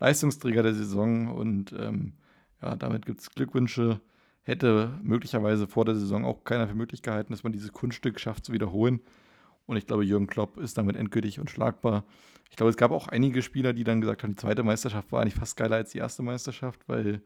Leistungsträger 0.00 0.62
der 0.62 0.74
Saison 0.74 1.28
und 1.28 1.72
ähm, 1.78 2.14
ja, 2.60 2.74
damit 2.74 3.06
gibt 3.06 3.20
es 3.20 3.30
Glückwünsche. 3.30 4.00
Hätte 4.42 4.98
möglicherweise 5.02 5.68
vor 5.68 5.84
der 5.84 5.94
Saison 5.94 6.24
auch 6.24 6.42
keiner 6.42 6.66
für 6.66 6.74
möglich 6.74 7.02
gehalten, 7.02 7.32
dass 7.32 7.44
man 7.44 7.52
dieses 7.52 7.72
Kunststück 7.72 8.18
schafft 8.18 8.44
zu 8.44 8.52
wiederholen. 8.52 9.00
Und 9.66 9.76
ich 9.76 9.86
glaube, 9.86 10.04
Jürgen 10.04 10.26
Klopp 10.26 10.58
ist 10.58 10.76
damit 10.76 10.96
endgültig 10.96 11.38
unschlagbar. 11.38 12.04
Ich 12.50 12.56
glaube, 12.56 12.70
es 12.70 12.76
gab 12.76 12.90
auch 12.90 13.06
einige 13.06 13.40
Spieler, 13.40 13.72
die 13.72 13.84
dann 13.84 14.00
gesagt 14.00 14.24
haben, 14.24 14.32
die 14.32 14.36
zweite 14.36 14.64
Meisterschaft 14.64 15.12
war 15.12 15.22
eigentlich 15.22 15.36
fast 15.36 15.56
geiler 15.56 15.76
als 15.76 15.92
die 15.92 15.98
erste 15.98 16.22
Meisterschaft, 16.22 16.80
weil 16.88 17.22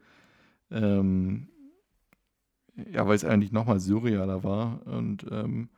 ähm, 0.71 1.49
ja, 2.91 3.07
weil 3.07 3.15
es 3.15 3.25
eigentlich 3.25 3.51
nochmal 3.51 3.79
surrealer 3.79 4.43
war 4.43 4.85
und 4.85 5.25
ähm, 5.31 5.69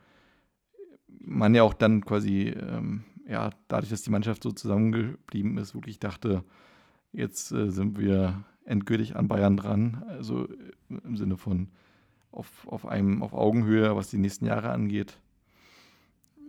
man 1.08 1.56
ja 1.56 1.64
auch 1.64 1.74
dann 1.74 2.04
quasi, 2.04 2.50
ähm, 2.50 3.04
ja, 3.28 3.52
dadurch, 3.68 3.90
dass 3.90 4.02
die 4.02 4.12
Mannschaft 4.12 4.44
so 4.44 4.52
zusammengeblieben 4.52 5.58
ist, 5.58 5.76
wirklich 5.76 6.00
dachte, 6.00 6.44
jetzt 7.12 7.52
äh, 7.52 7.70
sind 7.70 8.00
wir 8.00 8.44
endgültig 8.66 9.16
an 9.16 9.28
Bayern 9.28 9.58
dran, 9.58 10.04
also 10.08 10.48
äh, 10.48 10.56
im 11.04 11.18
Sinne 11.18 11.38
von 11.38 11.70
auf, 12.32 12.68
auf 12.68 12.86
einem, 12.86 13.24
auf 13.24 13.34
Augenhöhe, 13.34 13.96
was 13.96 14.10
die 14.10 14.18
nächsten 14.18 14.46
Jahre 14.46 14.70
angeht. 14.70 15.20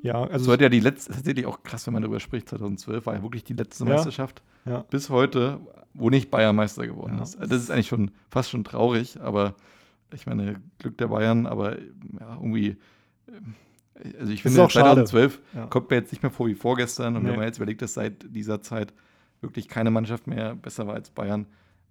Ja, 0.02 0.22
also 0.24 0.46
So 0.46 0.52
hat 0.52 0.60
ja 0.60 0.68
die 0.68 0.80
letzte, 0.80 1.12
tatsächlich 1.12 1.46
auch 1.46 1.62
krass, 1.62 1.86
wenn 1.86 1.94
man 1.94 2.02
darüber 2.02 2.20
spricht, 2.20 2.48
2012 2.48 3.04
war 3.06 3.14
ja 3.14 3.22
wirklich 3.22 3.44
die 3.44 3.52
letzte 3.54 3.84
Ja. 3.84 3.90
Meisterschaft 3.94 4.42
ja. 4.64 4.84
bis 4.90 5.10
heute, 5.10 5.60
wo 5.94 6.08
nicht 6.10 6.30
Bayern 6.30 6.56
Meister 6.56 6.86
geworden 6.86 7.16
Ja. 7.16 7.22
ist. 7.22 7.38
Das 7.40 7.50
ist 7.50 7.70
eigentlich 7.70 7.88
schon 7.88 8.10
fast 8.30 8.50
schon 8.50 8.64
traurig, 8.64 9.20
aber 9.20 9.54
ich 10.14 10.26
meine, 10.26 10.60
Glück 10.78 10.96
der 10.98 11.08
Bayern, 11.08 11.46
aber 11.46 11.76
irgendwie, 11.78 12.76
ähm, 13.28 13.54
also 14.18 14.32
ich 14.32 14.42
Das 14.42 14.52
finde, 14.52 14.64
auch 14.64 14.70
schade. 14.70 15.04
2012 15.04 15.40
Ja. 15.54 15.66
kommt 15.66 15.90
mir 15.90 15.96
jetzt 15.96 16.12
nicht 16.12 16.22
mehr 16.22 16.32
vor 16.32 16.46
wie 16.46 16.54
vorgestern 16.54 17.16
und 17.16 17.22
Nee. 17.24 17.30
wenn 17.30 17.36
man 17.36 17.44
jetzt 17.44 17.58
überlegt, 17.58 17.82
dass 17.82 17.94
seit 17.94 18.24
dieser 18.34 18.62
Zeit 18.62 18.94
wirklich 19.42 19.68
keine 19.68 19.90
Mannschaft 19.90 20.26
mehr 20.26 20.54
besser 20.54 20.86
war 20.86 20.94
als 20.94 21.10
Bayern, 21.10 21.46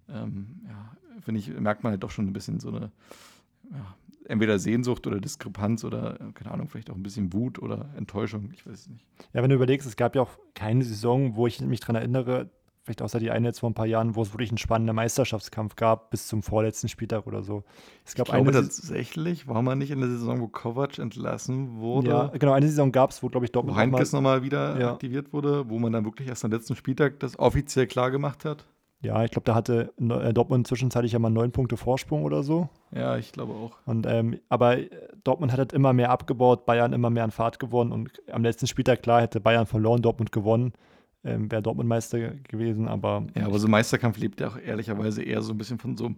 ähm, 0.08 0.60
ja, 0.68 0.92
finde 1.20 1.38
ich, 1.40 1.48
merkt 1.48 1.84
man 1.84 1.92
halt 1.92 2.02
doch 2.02 2.10
schon 2.10 2.26
ein 2.26 2.32
bisschen 2.32 2.58
so 2.60 2.68
eine, 2.70 2.90
ja, 3.70 3.94
entweder 4.30 4.58
Sehnsucht 4.58 5.06
oder 5.06 5.20
Diskrepanz 5.20 5.84
oder, 5.84 6.20
äh, 6.20 6.32
keine 6.32 6.50
Ahnung, 6.52 6.68
vielleicht 6.68 6.90
auch 6.90 6.94
ein 6.96 7.02
bisschen 7.02 7.32
Wut 7.32 7.58
oder 7.58 7.90
Enttäuschung, 7.96 8.50
ich 8.52 8.66
weiß 8.66 8.74
es 8.74 8.88
nicht. 8.88 9.04
Ja, 9.32 9.42
wenn 9.42 9.50
du 9.50 9.56
überlegst, 9.56 9.86
es 9.86 9.96
gab 9.96 10.14
ja 10.16 10.22
auch 10.22 10.38
keine 10.54 10.84
Saison, 10.84 11.36
wo 11.36 11.46
ich 11.46 11.60
mich 11.60 11.80
dran 11.80 11.96
erinnere, 11.96 12.50
vielleicht 12.82 13.02
außer 13.02 13.18
die 13.20 13.30
eine 13.30 13.48
jetzt 13.48 13.60
vor 13.60 13.68
ein 13.70 13.74
paar 13.74 13.86
Jahren, 13.86 14.16
wo 14.16 14.22
es 14.22 14.32
wirklich 14.32 14.50
einen 14.50 14.58
spannenden 14.58 14.96
Meisterschaftskampf 14.96 15.76
gab, 15.76 16.10
bis 16.10 16.26
zum 16.28 16.42
vorletzten 16.42 16.88
Spieltag 16.88 17.26
oder 17.26 17.42
so. 17.42 17.64
Es 18.04 18.14
gab 18.14 18.28
Ich 18.28 18.32
glaube 18.32 18.48
eine 18.48 18.52
tatsächlich, 18.52 19.46
war 19.46 19.62
man 19.62 19.78
nicht 19.78 19.90
in 19.90 20.00
der 20.00 20.08
Saison, 20.08 20.40
wo 20.40 20.48
Kovac 20.48 20.98
entlassen 20.98 21.78
wurde, 21.78 22.08
ja, 22.08 22.26
genau, 22.28 22.52
eine 22.52 22.66
Saison 22.66 22.90
gab 22.90 23.10
es, 23.10 23.22
wo, 23.22 23.28
glaube 23.28 23.46
ich, 23.46 23.52
Dortmund 23.52 23.76
noch 23.76 23.84
mal, 23.86 23.92
Heinkes 23.98 24.12
nochmal 24.12 24.42
wieder 24.42 24.80
Ja. 24.80 24.92
aktiviert 24.92 25.32
wurde, 25.32 25.68
wo 25.68 25.78
man 25.78 25.92
dann 25.92 26.04
wirklich 26.04 26.26
erst 26.28 26.44
am 26.44 26.50
letzten 26.50 26.74
Spieltag 26.74 27.20
das 27.20 27.38
offiziell 27.38 27.86
klar 27.86 28.10
gemacht 28.10 28.44
hat. 28.44 28.66
Ja, 29.02 29.24
ich 29.24 29.30
glaube, 29.30 29.44
da 29.44 29.54
hatte 29.54 29.92
äh, 29.98 30.32
Dortmund 30.32 30.66
zwischenzeitlich 30.66 31.12
ja 31.12 31.18
mal 31.18 31.30
neun 31.30 31.52
Punkte 31.52 31.76
Vorsprung 31.76 32.24
oder 32.24 32.42
so. 32.42 32.68
Ja, 32.92 33.16
ich 33.16 33.32
glaube 33.32 33.54
auch. 33.54 33.72
Und, 33.86 34.06
ähm, 34.06 34.38
aber 34.48 34.78
äh, 34.78 34.90
Dortmund 35.24 35.52
hat 35.52 35.58
halt 35.58 35.72
immer 35.72 35.92
mehr 35.92 36.10
abgebaut, 36.10 36.66
Bayern 36.66 36.92
immer 36.92 37.08
mehr 37.08 37.24
an 37.24 37.30
Fahrt 37.30 37.58
gewonnen 37.58 37.92
und 37.92 38.10
am 38.30 38.42
letzten 38.42 38.66
Spieltag, 38.66 39.02
klar, 39.02 39.22
hätte 39.22 39.40
Bayern 39.40 39.66
verloren, 39.66 40.02
Dortmund 40.02 40.32
gewonnen, 40.32 40.72
ähm, 41.24 41.50
wäre 41.50 41.62
Dortmund 41.62 41.88
Meister 41.88 42.18
gewesen, 42.48 42.88
aber 42.88 43.26
Ja, 43.34 43.46
aber 43.46 43.58
so 43.58 43.68
Meisterkampf 43.68 44.18
lebt 44.18 44.40
ja 44.40 44.48
auch 44.48 44.58
ehrlicherweise 44.58 45.22
eher 45.22 45.40
so 45.40 45.52
ein 45.52 45.58
bisschen 45.58 45.78
von 45.78 45.96
so 45.96 46.06
einem 46.06 46.16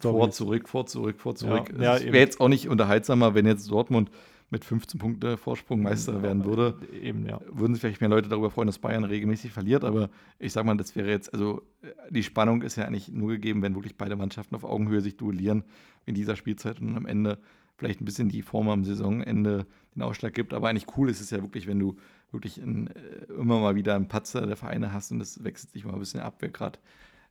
vor, 0.00 0.12
Stories. 0.12 0.36
zurück, 0.36 0.68
vor, 0.68 0.86
zurück, 0.86 1.20
vor, 1.20 1.34
zurück. 1.34 1.74
Ja, 1.78 1.98
ja, 1.98 2.04
wäre 2.04 2.18
jetzt 2.18 2.40
auch 2.40 2.48
nicht 2.48 2.68
unterhaltsamer, 2.68 3.34
wenn 3.34 3.46
jetzt 3.46 3.70
Dortmund 3.70 4.10
mit 4.52 4.66
15 4.66 5.00
Punkte 5.00 5.38
Vorsprung 5.38 5.82
Meister 5.82 6.22
werden 6.22 6.44
würde. 6.44 6.78
Eben, 7.02 7.26
ja. 7.26 7.40
Würden 7.50 7.72
sich 7.72 7.80
vielleicht 7.80 8.02
mehr 8.02 8.10
Leute 8.10 8.28
darüber 8.28 8.50
freuen, 8.50 8.66
dass 8.66 8.78
Bayern 8.78 9.02
regelmäßig 9.02 9.50
verliert, 9.50 9.82
aber 9.82 10.10
ich 10.38 10.52
sag 10.52 10.66
mal, 10.66 10.76
das 10.76 10.94
wäre 10.94 11.08
jetzt, 11.08 11.32
also 11.32 11.62
äh, 11.80 11.88
die 12.10 12.22
Spannung 12.22 12.60
ist 12.60 12.76
ja 12.76 12.84
eigentlich 12.84 13.08
nur 13.08 13.30
gegeben, 13.30 13.62
wenn 13.62 13.74
wirklich 13.74 13.96
beide 13.96 14.14
Mannschaften 14.14 14.54
auf 14.54 14.64
Augenhöhe 14.64 15.00
sich 15.00 15.16
duellieren 15.16 15.64
in 16.04 16.14
dieser 16.14 16.36
Spielzeit 16.36 16.82
und 16.82 16.94
am 16.96 17.06
Ende 17.06 17.38
vielleicht 17.78 18.02
ein 18.02 18.04
bisschen 18.04 18.28
die 18.28 18.42
Form 18.42 18.68
am 18.68 18.84
Saisonende 18.84 19.66
den 19.96 20.02
Ausschlag 20.02 20.34
gibt. 20.34 20.52
Aber 20.52 20.68
eigentlich 20.68 20.98
cool 20.98 21.08
ist 21.08 21.22
es 21.22 21.30
ja 21.30 21.40
wirklich, 21.40 21.66
wenn 21.66 21.78
du 21.78 21.96
wirklich 22.30 22.60
in, 22.60 22.88
äh, 22.88 23.32
immer 23.32 23.58
mal 23.58 23.74
wieder 23.74 23.96
einen 23.96 24.08
Patzer 24.08 24.46
der 24.46 24.56
Vereine 24.56 24.92
hast 24.92 25.12
und 25.12 25.18
das 25.18 25.42
wechselt 25.42 25.72
sich 25.72 25.86
mal 25.86 25.94
ein 25.94 25.98
bisschen 25.98 26.20
ab, 26.20 26.36
wer 26.40 26.50
gerade 26.50 26.78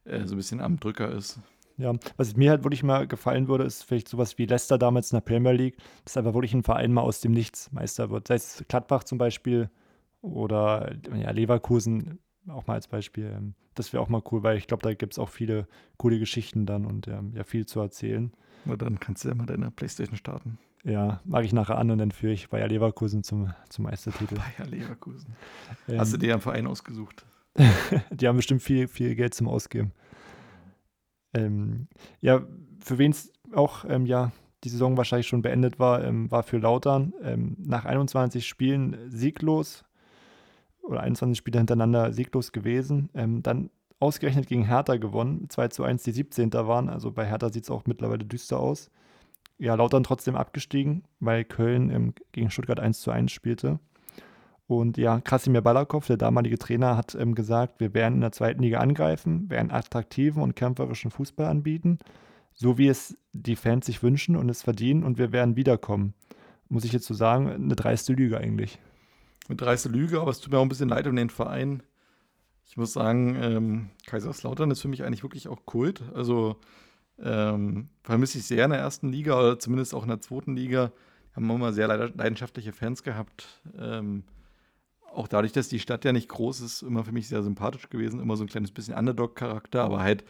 äh, 0.05 0.25
so 0.25 0.33
ein 0.33 0.37
bisschen 0.37 0.59
am 0.59 0.79
Drücker 0.79 1.11
ist. 1.11 1.39
Ja, 1.81 1.93
was 2.17 2.35
mir 2.35 2.51
halt 2.51 2.63
wirklich 2.63 2.83
mal 2.83 3.07
gefallen 3.07 3.47
würde, 3.47 3.63
ist 3.63 3.83
vielleicht 3.83 4.07
sowas 4.07 4.37
wie 4.37 4.45
Leicester 4.45 4.77
damals 4.77 5.11
in 5.11 5.15
der 5.17 5.21
Premier 5.21 5.51
League, 5.51 5.77
dass 6.05 6.15
einfach 6.15 6.33
wirklich 6.33 6.53
ein 6.53 6.63
Verein 6.63 6.93
mal 6.93 7.01
aus 7.01 7.21
dem 7.21 7.31
Nichts 7.31 7.71
Meister 7.71 8.09
wird. 8.09 8.27
Sei 8.27 8.35
es 8.35 8.63
Gladbach 8.67 9.03
zum 9.03 9.17
Beispiel 9.17 9.69
oder 10.21 10.93
ja, 11.15 11.31
Leverkusen 11.31 12.19
auch 12.47 12.67
mal 12.67 12.75
als 12.75 12.87
Beispiel. 12.87 13.33
Ähm, 13.35 13.53
Das 13.75 13.93
wäre 13.93 14.03
auch 14.03 14.09
mal 14.09 14.21
cool, 14.31 14.43
weil 14.43 14.57
ich 14.57 14.67
glaube, 14.67 14.83
da 14.83 14.93
gibt 14.93 15.13
es 15.13 15.19
auch 15.19 15.29
viele 15.29 15.67
coole 15.97 16.19
Geschichten 16.19 16.65
dann 16.65 16.85
und 16.85 17.07
ähm, 17.07 17.33
ja, 17.35 17.43
viel 17.43 17.65
zu 17.65 17.79
erzählen. 17.79 18.31
Aber 18.65 18.77
dann 18.77 18.99
kannst 18.99 19.23
du 19.23 19.29
ja 19.29 19.35
mal 19.35 19.45
deine 19.47 19.71
Playstation 19.71 20.17
starten. 20.17 20.57
Ja, 20.83 21.21
mag 21.25 21.45
ich 21.45 21.53
nachher 21.53 21.77
an 21.77 21.91
und 21.91 21.97
dann 21.99 22.11
führe 22.11 22.33
ich 22.33 22.49
Bayer 22.49 22.67
Leverkusen 22.67 23.23
zum, 23.23 23.53
zum 23.69 23.85
Meistertitel. 23.85 24.35
Bayer 24.57 24.67
Leverkusen. 24.67 25.35
Ähm, 25.87 25.99
Hast 25.99 26.13
du 26.13 26.17
dir 26.17 26.33
einen 26.33 26.41
Verein 26.41 26.67
ausgesucht? 26.67 27.25
Die 28.11 28.27
haben 28.27 28.37
bestimmt 28.37 28.61
viel, 28.61 28.87
viel 28.87 29.15
Geld 29.15 29.33
zum 29.33 29.47
Ausgeben. 29.47 29.91
Ähm, 31.33 31.87
ja, 32.19 32.41
für 32.79 32.97
wen 32.97 33.11
es 33.11 33.31
auch 33.53 33.85
ähm, 33.87 34.05
ja, 34.05 34.31
die 34.63 34.69
Saison 34.69 34.97
wahrscheinlich 34.97 35.27
schon 35.27 35.41
beendet 35.41 35.79
war, 35.79 36.03
ähm, 36.03 36.29
war 36.31 36.43
für 36.43 36.57
Lautern. 36.57 37.13
Ähm, 37.23 37.55
nach 37.59 37.85
21 37.85 38.47
Spielen 38.47 38.97
sieglos 39.09 39.83
oder 40.81 41.01
21 41.01 41.37
Spiele 41.37 41.59
hintereinander 41.59 42.13
sieglos 42.13 42.51
gewesen. 42.51 43.09
Ähm, 43.13 43.43
dann 43.43 43.69
ausgerechnet 43.99 44.47
gegen 44.47 44.65
Hertha 44.65 44.97
gewonnen, 44.97 45.47
2 45.49 45.67
zu 45.69 45.83
1, 45.83 46.03
die 46.03 46.11
17. 46.11 46.51
waren. 46.53 46.89
Also 46.89 47.11
bei 47.11 47.25
Hertha 47.25 47.49
sieht 47.49 47.63
es 47.63 47.69
auch 47.69 47.85
mittlerweile 47.85 48.25
düster 48.25 48.59
aus. 48.59 48.89
Ja, 49.57 49.75
Lautern 49.75 50.03
trotzdem 50.03 50.35
abgestiegen, 50.35 51.03
weil 51.19 51.43
Köln 51.43 51.91
ähm, 51.91 52.13
gegen 52.31 52.49
Stuttgart 52.49 52.79
1 52.79 53.01
zu 53.01 53.11
1 53.11 53.31
spielte. 53.31 53.79
Und 54.71 54.97
ja, 54.97 55.19
Krasimir 55.19 55.61
Balakow, 55.61 56.05
der 56.07 56.15
damalige 56.15 56.57
Trainer, 56.57 56.95
hat 56.95 57.13
ähm, 57.15 57.35
gesagt, 57.35 57.81
wir 57.81 57.93
werden 57.93 58.15
in 58.15 58.21
der 58.21 58.31
zweiten 58.31 58.63
Liga 58.63 58.79
angreifen, 58.79 59.49
werden 59.49 59.69
attraktiven 59.69 60.41
und 60.41 60.55
kämpferischen 60.55 61.11
Fußball 61.11 61.47
anbieten, 61.47 61.99
so 62.53 62.77
wie 62.77 62.87
es 62.87 63.17
die 63.33 63.57
Fans 63.57 63.85
sich 63.85 64.01
wünschen 64.01 64.37
und 64.37 64.47
es 64.47 64.63
verdienen 64.63 65.03
und 65.03 65.17
wir 65.17 65.33
werden 65.33 65.57
wiederkommen. 65.57 66.13
Muss 66.69 66.85
ich 66.85 66.93
jetzt 66.93 67.05
so 67.05 67.13
sagen, 67.13 67.49
eine 67.49 67.75
dreiste 67.75 68.13
Lüge 68.13 68.37
eigentlich. 68.37 68.79
Eine 69.49 69.57
dreiste 69.57 69.89
Lüge, 69.89 70.21
aber 70.21 70.31
es 70.31 70.39
tut 70.39 70.53
mir 70.53 70.59
auch 70.59 70.63
ein 70.63 70.69
bisschen 70.69 70.87
leid 70.87 71.05
um 71.05 71.17
den 71.17 71.29
Verein. 71.29 71.83
Ich 72.65 72.77
muss 72.77 72.93
sagen, 72.93 73.35
ähm, 73.41 73.89
Kaiserslautern 74.05 74.71
ist 74.71 74.79
für 74.79 74.87
mich 74.87 75.03
eigentlich 75.03 75.23
wirklich 75.23 75.49
auch 75.49 75.65
Kult. 75.65 76.01
Also 76.15 76.55
ähm, 77.21 77.89
vermisse 78.03 78.37
ich 78.37 78.45
sehr 78.45 78.63
in 78.63 78.71
der 78.71 78.79
ersten 78.79 79.09
Liga 79.09 79.37
oder 79.37 79.59
zumindest 79.59 79.93
auch 79.93 80.03
in 80.03 80.09
der 80.09 80.21
zweiten 80.21 80.55
Liga. 80.55 80.93
Haben 81.35 81.49
immer 81.49 81.73
sehr 81.73 81.89
leid- 81.89 82.15
leidenschaftliche 82.15 82.71
Fans 82.71 83.03
gehabt. 83.03 83.61
Ähm, 83.77 84.23
auch 85.13 85.27
dadurch, 85.27 85.51
dass 85.51 85.67
die 85.67 85.79
Stadt 85.79 86.05
ja 86.05 86.11
nicht 86.13 86.29
groß 86.29 86.61
ist, 86.61 86.81
immer 86.81 87.03
für 87.03 87.11
mich 87.11 87.27
sehr 87.27 87.43
sympathisch 87.43 87.89
gewesen. 87.89 88.19
Immer 88.19 88.37
so 88.37 88.43
ein 88.43 88.47
kleines 88.49 88.71
bisschen 88.71 88.95
Underdog-Charakter, 88.95 89.83
aber 89.83 90.01
halt 90.01 90.23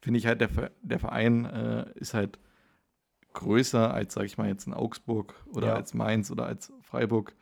finde 0.00 0.18
ich 0.18 0.26
halt, 0.26 0.40
der, 0.40 0.50
der 0.82 0.98
Verein 0.98 1.44
äh, 1.46 1.86
ist 1.94 2.14
halt 2.14 2.38
größer 3.32 3.92
als, 3.92 4.14
sage 4.14 4.26
ich 4.26 4.38
mal, 4.38 4.48
jetzt 4.48 4.66
in 4.66 4.74
Augsburg 4.74 5.34
oder 5.52 5.68
Ja. 5.68 5.74
als 5.74 5.94
Mainz 5.94 6.30
oder 6.30 6.46
als 6.46 6.72
Freiburg. 6.82 7.34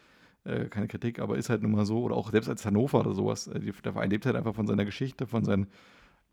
Äh, 0.44 0.64
keine 0.66 0.88
Kritik, 0.88 1.20
aber 1.20 1.36
ist 1.36 1.50
halt 1.50 1.62
nun 1.62 1.70
mal 1.72 1.86
so. 1.86 2.02
Oder 2.02 2.16
auch 2.16 2.30
selbst 2.30 2.48
als 2.48 2.64
Hannover 2.66 3.00
oder 3.00 3.14
sowas. 3.14 3.46
Äh, 3.46 3.60
der 3.60 3.92
Verein 3.92 4.10
lebt 4.10 4.26
halt 4.26 4.36
einfach 4.36 4.54
von 4.54 4.66
seiner 4.66 4.84
Geschichte, 4.84 5.26
von 5.26 5.44
seinen 5.44 5.68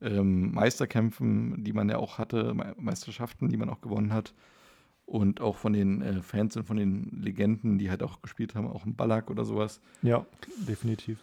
ähm, 0.01 0.51
Meisterkämpfen, 0.53 1.63
die 1.63 1.73
man 1.73 1.89
ja 1.89 1.97
auch 1.97 2.17
hatte, 2.17 2.53
Me 2.53 2.73
Meisterschaften, 2.79 3.49
die 3.49 3.57
man 3.57 3.69
auch 3.69 3.81
gewonnen 3.81 4.13
hat. 4.13 4.33
Und 5.09 5.41
auch 5.41 5.57
von 5.57 5.73
den 5.73 6.03
äh, 6.03 6.21
Fans 6.21 6.55
und 6.55 6.65
von 6.65 6.77
den 6.77 7.19
Legenden, 7.23 7.79
die 7.79 7.89
halt 7.89 8.03
auch 8.03 8.21
gespielt 8.21 8.53
haben, 8.53 8.67
auch 8.67 8.85
im 8.85 8.95
Ballack 8.95 9.31
oder 9.31 9.43
sowas. 9.43 9.81
Ja, 10.03 10.23
definitiv. 10.67 11.17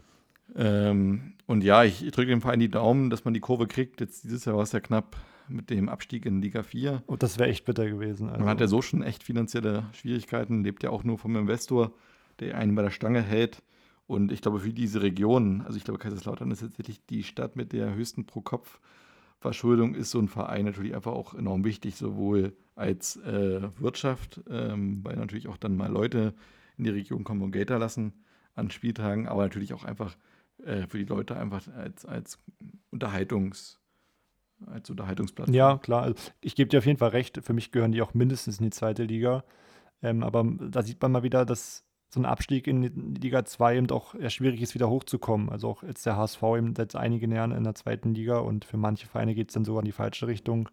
Ähm, 0.57 1.34
und 1.47 1.62
ja, 1.62 1.84
ich, 1.84 2.05
ich 2.05 2.11
drücke 2.11 2.30
dem 2.30 2.41
Verein 2.41 2.59
die 2.59 2.68
Daumen, 2.68 3.11
dass 3.11 3.24
man 3.24 3.32
die 3.32 3.39
Kurve 3.39 3.68
kriegt. 3.68 4.01
Jetzt 4.01 4.24
dieses 4.24 4.45
Jahr 4.45 4.57
war 4.57 4.64
es 4.64 4.72
ja 4.72 4.80
knapp 4.80 5.16
mit 5.49 5.70
dem 5.70 5.89
Abstieg 5.89 6.26
in 6.26 6.43
Liga 6.43 6.64
4. 6.64 7.05
Und 7.07 7.22
das 7.22 7.39
wäre 7.39 7.49
echt 7.49 7.64
bitter 7.64 7.89
gewesen. 7.89 8.28
Also, 8.28 8.41
Man 8.41 8.49
hat 8.49 8.61
ja 8.61 8.66
so 8.66 8.82
schon 8.82 9.03
echt 9.03 9.22
finanzielle 9.22 9.84
Schwierigkeiten, 9.93 10.64
lebt 10.64 10.82
ja 10.82 10.91
auch 10.91 11.05
nur 11.05 11.16
vom 11.16 11.37
Investor, 11.37 11.93
der 12.41 12.59
einen 12.59 12.74
bei 12.74 12.82
der 12.82 12.91
Stange 12.91 13.22
hält. 13.22 13.62
Und 14.09 14.32
ich 14.32 14.41
glaube, 14.41 14.59
für 14.59 14.72
diese 14.72 15.01
Region, 15.01 15.62
also 15.62 15.76
ich 15.76 15.84
glaube, 15.84 15.99
Kaiserslautern 15.99 16.51
ist 16.51 16.61
tatsächlich 16.61 17.07
die 17.07 17.22
Stadt 17.22 17.55
mit 17.55 17.72
der 17.72 17.95
höchsten 17.95 18.24
Pro-Kopf-Verschuldung, 18.24 19.95
ist 19.95 20.11
so 20.11 20.18
ein 20.18 20.26
Verein 20.28 20.64
natürlich 20.64 20.95
einfach 20.95 21.12
auch 21.12 21.34
enorm 21.34 21.64
wichtig, 21.64 21.95
sowohl 21.95 22.53
als 22.77 23.16
äh, 23.16 23.62
Wirtschaft, 23.81 24.41
ähm, 24.49 25.01
weil 25.03 25.16
natürlich 25.16 25.49
auch 25.49 25.57
dann 25.57 25.77
mal 25.77 25.91
Leute 25.91 26.35
in 26.79 26.85
die 26.85 26.91
Region 26.91 27.24
kommen 27.24 27.43
und 27.43 27.53
Geld 27.53 27.70
da 27.70 27.79
lassen 27.79 28.12
an 28.55 28.70
Spieltagen, 28.70 29.27
aber 29.27 29.43
natürlich 29.43 29.74
auch 29.74 29.85
einfach 29.85 30.16
äh, 30.64 30.87
für 30.87 30.99
die 30.99 31.05
Leute 31.05 31.37
einfach 31.37 31.66
als, 31.74 32.05
als 32.05 32.39
Unterhaltungs- 32.93 33.79
als 34.64 34.89
Unterhaltungsplatz. 34.89 35.51
Ja, 35.51 35.79
klar. 35.79 36.03
Also 36.03 36.16
ich 36.41 36.55
gebe 36.55 36.68
dir 36.68 36.79
auf 36.79 36.87
jeden 36.87 36.99
Fall 36.99 37.11
recht. 37.11 37.41
Für 37.43 37.53
mich 37.53 37.72
gehören 37.72 37.93
die 37.93 38.01
auch 38.03 38.14
mindestens 38.14 38.59
in 38.59 38.64
die 38.64 38.70
zweite 38.70 39.05
Liga. 39.05 39.45
Ähm, 40.03 40.22
aber 40.22 40.45
da 40.70 40.83
sieht 40.83 41.01
man 41.03 41.12
mal 41.12 41.22
wieder, 41.22 41.45
dass 41.45 41.85
so 42.09 42.20
ein 42.20 42.24
Abstieg 42.24 42.66
in 42.66 42.83
die 42.83 43.20
Liga 43.20 43.45
2 43.45 43.77
eben 43.77 43.91
auch 43.91 44.14
eher 44.14 44.31
schwierig 44.31 44.62
ist, 44.62 44.74
wieder 44.74 44.89
hochzukommen. 44.89 45.51
Also 45.51 45.68
auch 45.68 45.83
jetzt 45.83 46.07
der 46.07 46.16
HSV 46.16 46.43
eben 46.57 46.74
seit 46.74 46.95
einigen 46.97 47.33
Jahren 47.33 47.53
in 47.53 47.64
der 47.64 47.74
zweiten 47.74 48.14
Liga 48.14 48.39
und 48.39 48.64
für 48.64 48.77
manche 48.77 49.07
Vereine 49.07 49.35
geht 49.35 49.49
es 49.49 49.55
dann 49.55 49.64
sogar 49.64 49.83
in 49.83 49.87
die 49.87 49.93
falsche 49.93 50.27
Richtung. 50.27 50.68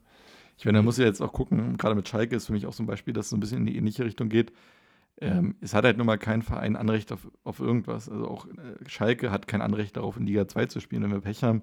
Ich 0.57 0.65
meine, 0.65 0.77
da 0.77 0.81
muss 0.81 0.97
ja 0.97 1.05
jetzt 1.05 1.21
auch 1.21 1.33
gucken, 1.33 1.77
gerade 1.77 1.95
mit 1.95 2.07
Schalke 2.07 2.35
ist 2.35 2.47
für 2.47 2.53
mich 2.53 2.65
auch 2.65 2.73
so 2.73 2.83
ein 2.83 2.87
Beispiel, 2.87 3.13
dass 3.13 3.25
es 3.25 3.29
so 3.31 3.37
ein 3.37 3.39
bisschen 3.39 3.59
in 3.59 3.65
die 3.65 3.77
ähnliche 3.77 4.05
Richtung 4.05 4.29
geht. 4.29 4.51
Ähm, 5.19 5.55
es 5.61 5.73
hat 5.73 5.85
halt 5.85 5.97
nun 5.97 6.07
mal 6.07 6.17
kein 6.17 6.41
Verein 6.41 6.75
Anrecht 6.75 7.11
auf, 7.11 7.29
auf 7.43 7.59
irgendwas. 7.59 8.09
Also 8.09 8.27
auch 8.27 8.47
äh, 8.47 8.89
Schalke 8.89 9.31
hat 9.31 9.47
kein 9.47 9.61
Anrecht 9.61 9.97
darauf, 9.97 10.17
in 10.17 10.25
Liga 10.25 10.47
2 10.47 10.65
zu 10.67 10.79
spielen. 10.79 11.03
Wenn 11.03 11.11
wir 11.11 11.21
Pech 11.21 11.43
haben, 11.43 11.61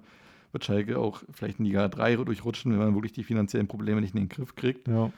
wird 0.51 0.65
Schalke 0.65 0.97
auch 0.99 1.23
vielleicht 1.31 1.59
in 1.59 1.65
Liga 1.65 1.87
3 1.87 2.17
durchrutschen, 2.17 2.71
wenn 2.71 2.79
man 2.79 2.95
wirklich 2.95 3.13
die 3.13 3.23
finanziellen 3.23 3.67
Probleme 3.67 4.01
nicht 4.01 4.13
in 4.15 4.21
den 4.21 4.29
Griff 4.29 4.55
kriegt. 4.55 4.87
Ja, 4.87 5.11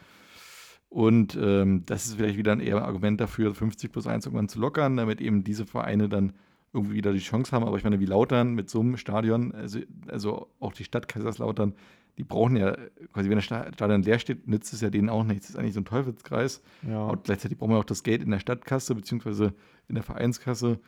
Und 0.88 1.36
ähm, 1.40 1.84
das 1.86 2.06
ist 2.06 2.16
vielleicht 2.16 2.36
wieder 2.36 2.52
ein 2.52 2.60
eher 2.60 2.84
Argument 2.84 3.20
dafür, 3.20 3.54
50 3.54 3.90
plus 3.92 4.06
1 4.06 4.26
irgendwann 4.26 4.48
zu 4.48 4.60
lockern, 4.60 4.96
damit 4.96 5.20
eben 5.20 5.44
diese 5.44 5.66
Vereine 5.66 6.08
dann 6.08 6.34
irgendwie 6.72 6.94
wieder 6.96 7.12
die 7.12 7.20
Chance 7.20 7.52
haben. 7.52 7.64
Aber 7.64 7.76
ich 7.76 7.84
meine, 7.84 8.00
wie 8.00 8.06
Lautern 8.06 8.54
mit 8.54 8.68
so 8.68 8.80
einem 8.80 8.96
Stadion, 8.96 9.54
also, 9.54 9.78
also 10.08 10.48
auch 10.60 10.72
die 10.72 10.84
Stadt 10.84 11.08
Kaiserslautern, 11.08 11.74
die 12.18 12.24
brauchen 12.24 12.56
ja, 12.56 12.76
quasi 13.12 13.28
wenn 13.28 13.36
der 13.36 13.42
Stadion 13.42 14.02
leer 14.02 14.18
steht, 14.18 14.46
nützt 14.46 14.72
es 14.72 14.80
ja 14.80 14.90
denen 14.90 15.08
auch 15.08 15.24
nichts. 15.24 15.46
Das 15.46 15.54
ist 15.54 15.60
eigentlich 15.60 15.74
so 15.74 15.80
ein 15.80 15.84
Teufelskreis. 15.84 16.62
Ja. 16.86 17.06
Und 17.06 17.24
gleichzeitig 17.24 17.58
brauchen 17.58 17.72
wir 17.72 17.78
auch 17.78 17.84
das 17.84 18.04
Geld 18.04 18.22
in 18.22 18.30
der 18.30 18.38
Stadtkasse 18.38 18.94
beziehungsweise 18.94 19.52
in 19.88 19.96
der 19.96 20.04
Vereinskasse. 20.04 20.78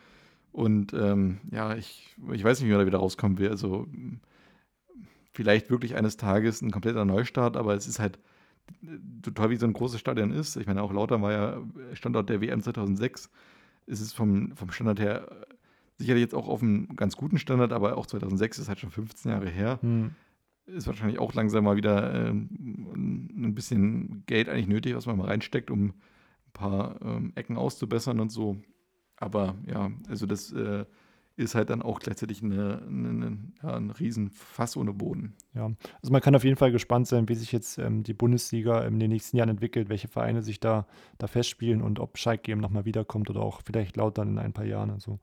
Und 0.53 0.93
ähm, 0.93 1.39
ja, 1.51 1.75
ich, 1.75 2.15
ich 2.31 2.43
weiß 2.43 2.59
nicht, 2.59 2.67
wie 2.67 2.71
man 2.71 2.79
da 2.79 2.85
wieder 2.85 2.99
rauskommen 2.99 3.37
will. 3.39 3.49
Also 3.49 3.87
vielleicht 5.33 5.69
wirklich 5.69 5.95
eines 5.95 6.15
Tages 6.15 6.61
ein 6.61 6.71
kompletter 6.71 7.03
Neustart, 7.03 7.57
aber 7.57 7.75
es 7.75 7.87
ist 7.87 7.99
halt 7.99 8.19
total, 9.21 9.49
wie 9.49 9.57
so 9.57 9.65
ein 9.65 9.73
großes 9.73 9.99
Stadion 9.99 10.31
ist. 10.31 10.55
Ich 10.55 10.65
meine, 10.65 10.81
auch 10.81 10.93
Lautern 10.93 11.21
war 11.21 11.31
ja 11.31 11.61
Standort 11.93 12.29
der 12.29 12.41
WM 12.41 12.61
2006. 12.61 13.29
Es 13.85 13.99
ist 13.99 14.13
vom, 14.13 14.55
vom 14.55 14.71
Standard 14.71 14.99
her 14.99 15.45
sicherlich 15.97 16.21
jetzt 16.21 16.35
auch 16.35 16.47
auf 16.47 16.61
einem 16.61 16.95
ganz 16.95 17.17
guten 17.17 17.37
Standard, 17.37 17.73
aber 17.73 17.97
auch 17.97 18.05
2006 18.05 18.59
ist 18.59 18.69
halt 18.69 18.79
schon 18.79 18.91
15 18.91 19.31
Jahre 19.31 19.49
her. 19.49 19.79
Hm 19.81 20.11
ist 20.67 20.87
wahrscheinlich 20.87 21.19
auch 21.19 21.33
langsam 21.33 21.63
mal 21.63 21.77
wieder 21.77 22.13
äh, 22.13 22.29
ein 22.29 23.53
bisschen 23.55 24.23
Geld 24.25 24.49
eigentlich 24.49 24.67
nötig, 24.67 24.95
was 24.95 25.05
man 25.05 25.17
mal 25.17 25.27
reinsteckt, 25.27 25.71
um 25.71 25.85
ein 25.87 25.93
paar 26.53 27.01
ähm, 27.01 27.31
Ecken 27.35 27.57
auszubessern 27.57 28.19
und 28.19 28.31
so. 28.31 28.57
Aber 29.17 29.55
ja, 29.65 29.91
also 30.09 30.25
das 30.25 30.51
äh, 30.51 30.85
ist 31.37 31.55
halt 31.55 31.69
dann 31.69 31.81
auch 31.81 31.99
gleichzeitig 31.99 32.43
eine, 32.43 32.81
eine, 32.87 33.09
eine, 33.09 33.37
ja, 33.61 33.75
ein 33.75 33.91
Riesenfass 33.91 34.75
ohne 34.75 34.93
Boden. 34.93 35.35
Ja, 35.53 35.71
also 36.01 36.11
man 36.11 36.21
kann 36.21 36.35
auf 36.35 36.43
jeden 36.43 36.57
Fall 36.57 36.71
gespannt 36.71 37.07
sein, 37.07 37.29
wie 37.29 37.35
sich 37.35 37.51
jetzt 37.51 37.77
ähm, 37.77 38.03
die 38.03 38.13
Bundesliga 38.13 38.83
in 38.83 38.99
den 38.99 39.11
nächsten 39.11 39.37
Jahren 39.37 39.49
entwickelt, 39.49 39.89
welche 39.89 40.07
Vereine 40.07 40.41
sich 40.41 40.59
da, 40.59 40.87
da 41.19 41.27
festspielen 41.27 41.81
und 41.81 41.99
ob 41.99 42.17
Schalke 42.17 42.51
eben 42.51 42.61
nochmal 42.61 42.85
wiederkommt 42.85 43.29
oder 43.29 43.41
auch 43.41 43.61
vielleicht 43.63 43.97
laut 43.97 44.17
dann 44.17 44.29
in 44.29 44.39
ein 44.39 44.53
paar 44.53 44.65
Jahren. 44.65 44.89
Also 44.89 45.19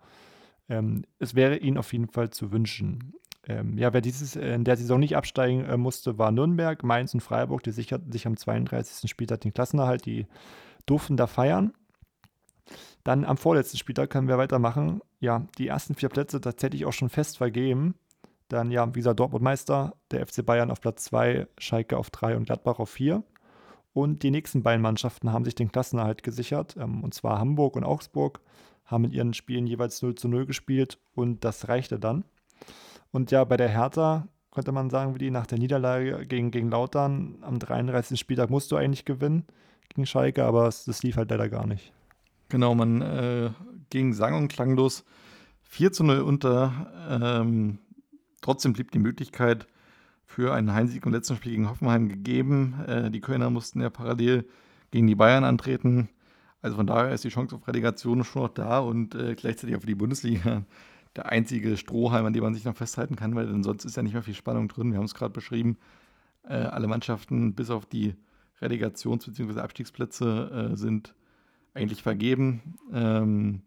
ähm, 0.69 1.05
es 1.19 1.35
wäre 1.35 1.57
ihnen 1.59 1.79
auf 1.79 1.93
jeden 1.93 2.09
Fall 2.09 2.31
zu 2.31 2.53
wünschen. 2.53 3.15
Ähm, 3.47 3.77
ja, 3.77 3.93
wer 3.93 4.01
dieses 4.01 4.37
äh, 4.37 4.55
in 4.55 4.65
der 4.65 4.77
Saison 4.77 4.99
nicht 4.99 5.17
absteigen 5.17 5.65
äh, 5.65 5.77
musste, 5.77 6.19
war 6.19 6.31
Nürnberg, 6.31 6.83
Mainz 6.83 7.15
und 7.15 7.21
Freiburg. 7.21 7.63
Die 7.63 7.73
sicherten 7.73 8.11
sich 8.11 8.27
am 8.27 8.37
32. 8.37 9.11
Spieltag 9.11 9.43
den 9.43 9.53
Klassenerhalt. 9.53 10.07
Die 10.07 10.27
durften 10.87 11.17
da 11.17 11.27
feiern. 11.27 11.73
Dann 13.03 13.25
am 13.25 13.37
vorletzten 13.37 13.77
Spieltag 13.77 14.11
können 14.11 14.29
wir 14.29 14.39
weitermachen. 14.39 15.03
Ja, 15.21 15.47
die 15.59 15.69
ersten 15.69 15.95
vier 15.95 16.09
Plätze 16.09 16.41
tatsächlich 16.41 16.87
auch 16.87 16.93
schon 16.93 17.11
fest 17.11 17.37
vergeben. 17.37 17.95
Dann, 18.49 18.71
ja, 18.71 18.89
wie 18.89 18.99
gesagt, 19.01 19.21
Dortmund 19.21 19.45
Meister, 19.45 19.95
der 20.11 20.27
FC 20.27 20.45
Bayern 20.45 20.71
auf 20.71 20.81
Platz 20.81 21.05
2, 21.05 21.47
Schalke 21.59 21.99
auf 21.99 22.11
3 22.11 22.37
und 22.37 22.45
Gladbach 22.45 22.79
auf 22.79 22.91
4. 22.91 23.23
Und 23.93 24.23
die 24.23 24.31
nächsten 24.31 24.63
beiden 24.63 24.83
Mannschaften 24.83 25.33
haben 25.33 25.45
sich 25.45 25.55
den 25.55 25.71
Klassenerhalt 25.71 26.23
gesichert. 26.23 26.77
Ähm, 26.79 27.05
und 27.05 27.15
zwar 27.15 27.39
Hamburg 27.39 27.77
und 27.77 27.85
Augsburg 27.85 28.41
haben 28.87 29.05
in 29.05 29.13
ihren 29.13 29.35
Spielen 29.35 29.67
jeweils 29.67 30.01
0 30.03 30.15
zu 30.15 30.29
0 30.29 30.47
gespielt. 30.47 30.99
Und 31.15 31.45
das 31.45 31.69
reichte 31.69 31.99
dann. 31.99 32.25
Und 33.15 33.31
ja, 33.31 33.45
bei 33.45 33.57
der 33.57 33.69
Hertha 33.69 34.27
könnte 34.51 34.73
man 34.73 34.91
sagen, 34.91 35.15
wie 35.15 35.21
die 35.21 35.31
nach 35.31 35.47
der 35.47 35.57
Niederlage 35.57 36.27
gegen, 36.27 36.51
gegen 36.51 36.69
Lautern 36.69 37.37
am 37.43 37.61
33. 37.61 38.19
Spieltag 38.19 38.51
musst 38.51 38.73
du 38.73 38.77
eigentlich 38.77 39.05
gewinnen 39.05 39.45
gegen 39.89 40.05
Schalke, 40.05 40.45
aber 40.45 40.67
es, 40.67 40.85
das 40.85 41.05
lief 41.05 41.17
halt 41.17 41.31
leider 41.31 41.49
gar 41.49 41.65
nicht. 41.65 41.93
Genau, 42.49 42.75
man 42.75 43.03
äh, 43.03 43.51
ging 43.91 44.15
sang- 44.15 44.35
und 44.35 44.49
klanglos 44.49 45.05
4 45.63 45.93
zu 45.93 46.03
0 46.03 46.23
unter. 46.23 46.91
Ähm, 47.09 47.79
trotzdem 48.41 48.73
blieb 48.73 48.91
die 48.91 48.99
Möglichkeit 48.99 49.69
für 50.25 50.53
einen 50.53 50.75
Heimsieg 50.75 51.07
im 51.07 51.13
letzten 51.13 51.37
Spiel 51.37 51.53
gegen 51.53 51.71
Hoffenheim 51.71 52.09
gegeben. 52.09 52.83
Äh, 52.89 53.13
die 53.13 53.21
Kölner 53.21 53.49
mussten 53.49 53.81
ja 53.81 53.91
parallel 53.91 54.45
gegen 54.91 55.07
die 55.07 55.15
Bayern 55.15 55.45
antreten. 55.45 56.09
Also 56.63 56.75
von 56.75 56.89
daher 56.89 57.15
ist 57.15 57.23
die 57.23 57.29
Chance 57.29 57.55
auf 57.55 57.69
Relegation 57.69 58.25
schon 58.25 58.43
noch 58.43 58.49
da 58.49 58.81
und 58.81 59.15
äh, 59.15 59.37
gleichzeitig 59.37 59.77
auch 59.77 59.83
für 59.83 59.87
die 59.87 59.95
Bundesliga 59.95 60.65
der 61.17 61.27
einzige 61.27 61.77
Strohhalm, 61.77 62.27
an 62.27 62.33
dem 62.33 62.43
man 62.43 62.55
sich 62.55 62.65
noch 62.65 62.77
festhalten 62.77 63.17
kann, 63.17 63.35
weil 63.35 63.49
sonst 63.63 63.85
ist 63.85 63.97
ja 63.97 64.03
nicht 64.03 64.15
mehr 64.15 64.23
viel 64.23 64.35
Spannung 64.35 64.69
drin. 64.69 64.91
Wir 64.91 64.99
haben 64.99 65.05
es 65.05 65.15
gerade 65.15 65.33
beschrieben, 65.33 65.79
äh, 66.45 66.55
alle 66.55 66.87
Mannschaften 66.87 67.55
bis 67.55 67.71
auf 67.71 67.87
die 67.87 68.15
Relegations- 68.61 69.27
bzw. 69.27 69.61
Abstiegsplätze 69.61 70.71
äh, 70.73 70.77
sind 70.77 71.15
eigentlich 71.75 72.03
vergeben. 72.03 72.77
Ähm, 72.93 73.63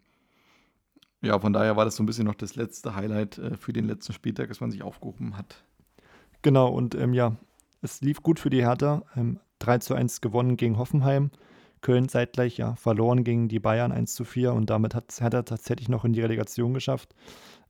ja, 1.20 1.38
von 1.38 1.52
daher 1.52 1.76
war 1.76 1.84
das 1.84 1.96
so 1.96 2.02
ein 2.02 2.06
bisschen 2.06 2.26
noch 2.26 2.34
das 2.34 2.54
letzte 2.54 2.94
Highlight 2.94 3.38
äh, 3.38 3.56
für 3.56 3.72
den 3.72 3.86
letzten 3.86 4.12
Spieltag, 4.12 4.48
dass 4.48 4.60
man 4.60 4.70
sich 4.70 4.82
aufgehoben 4.82 5.36
hat. 5.36 5.64
Genau, 6.42 6.68
und 6.68 6.94
ähm, 6.94 7.14
ja, 7.14 7.36
es 7.82 8.00
lief 8.00 8.22
gut 8.22 8.38
für 8.38 8.50
die 8.50 8.62
Hertha. 8.62 9.02
Ähm, 9.16 9.40
3 9.58 9.78
zu 9.78 9.94
1 9.94 10.20
gewonnen 10.20 10.56
gegen 10.56 10.78
Hoffenheim. 10.78 11.30
Köln 11.80 12.08
zeitgleich 12.08 12.56
ja 12.56 12.74
verloren 12.76 13.24
gegen 13.24 13.48
die 13.48 13.60
Bayern 13.60 13.92
1 13.92 14.14
zu 14.14 14.24
4 14.24 14.52
und 14.52 14.70
damit 14.70 14.94
hat, 14.94 15.20
hat 15.20 15.34
er 15.34 15.44
tatsächlich 15.44 15.88
noch 15.88 16.04
in 16.04 16.12
die 16.12 16.20
Relegation 16.20 16.74
geschafft. 16.74 17.14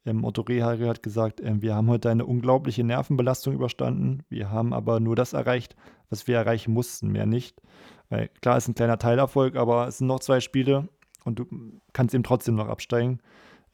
Ähm, 0.07 0.25
Otto 0.25 0.43
Rehagel 0.43 0.89
hat 0.89 1.03
gesagt, 1.03 1.41
ähm, 1.43 1.63
wir 1.63 1.75
haben 1.75 1.89
heute 1.89 2.11
eine 2.11 2.27
unglaubliche 2.27 2.85
Nervenbelastung 2.85 3.55
überstanden. 3.55 4.23
Wir 4.29 4.51
haben 4.51 4.73
aber 4.73 5.01
nur 5.01 5.17
das 5.17 5.33
erreicht, 5.33 5.77
was 6.11 6.27
wir 6.27 6.37
erreichen 6.37 6.73
mussten, 6.73 7.09
mehr 7.09 7.27
nicht. 7.27 7.61
Weil 8.09 8.29
klar 8.41 8.57
ist 8.57 8.69
ein 8.69 8.75
kleiner 8.75 8.99
Teilerfolg, 8.99 9.57
aber 9.57 9.89
es 9.89 9.99
sind 9.99 10.07
noch 10.07 10.21
zwei 10.21 10.41
Spiele 10.41 10.89
und 11.25 11.39
du 11.39 11.47
kannst 11.93 12.15
eben 12.15 12.25
trotzdem 12.25 12.55
noch 12.55 12.69
absteigen. 12.69 13.21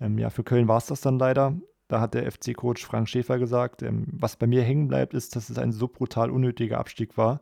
Ähm, 0.00 0.18
ja, 0.18 0.30
für 0.30 0.42
Köln 0.42 0.68
war 0.68 0.78
es 0.78 0.86
das 0.86 1.00
dann 1.00 1.18
leider. 1.18 1.54
Da 1.88 2.00
hat 2.00 2.14
der 2.14 2.30
FC-Coach 2.30 2.84
Frank 2.84 3.08
Schäfer 3.08 3.38
gesagt, 3.38 3.82
ähm, 3.82 4.06
was 4.10 4.36
bei 4.36 4.46
mir 4.46 4.62
hängen 4.62 4.88
bleibt, 4.88 5.14
ist, 5.14 5.36
dass 5.36 5.50
es 5.50 5.58
ein 5.58 5.70
so 5.70 5.86
brutal 5.86 6.30
unnötiger 6.30 6.78
Abstieg 6.78 7.16
war. 7.16 7.40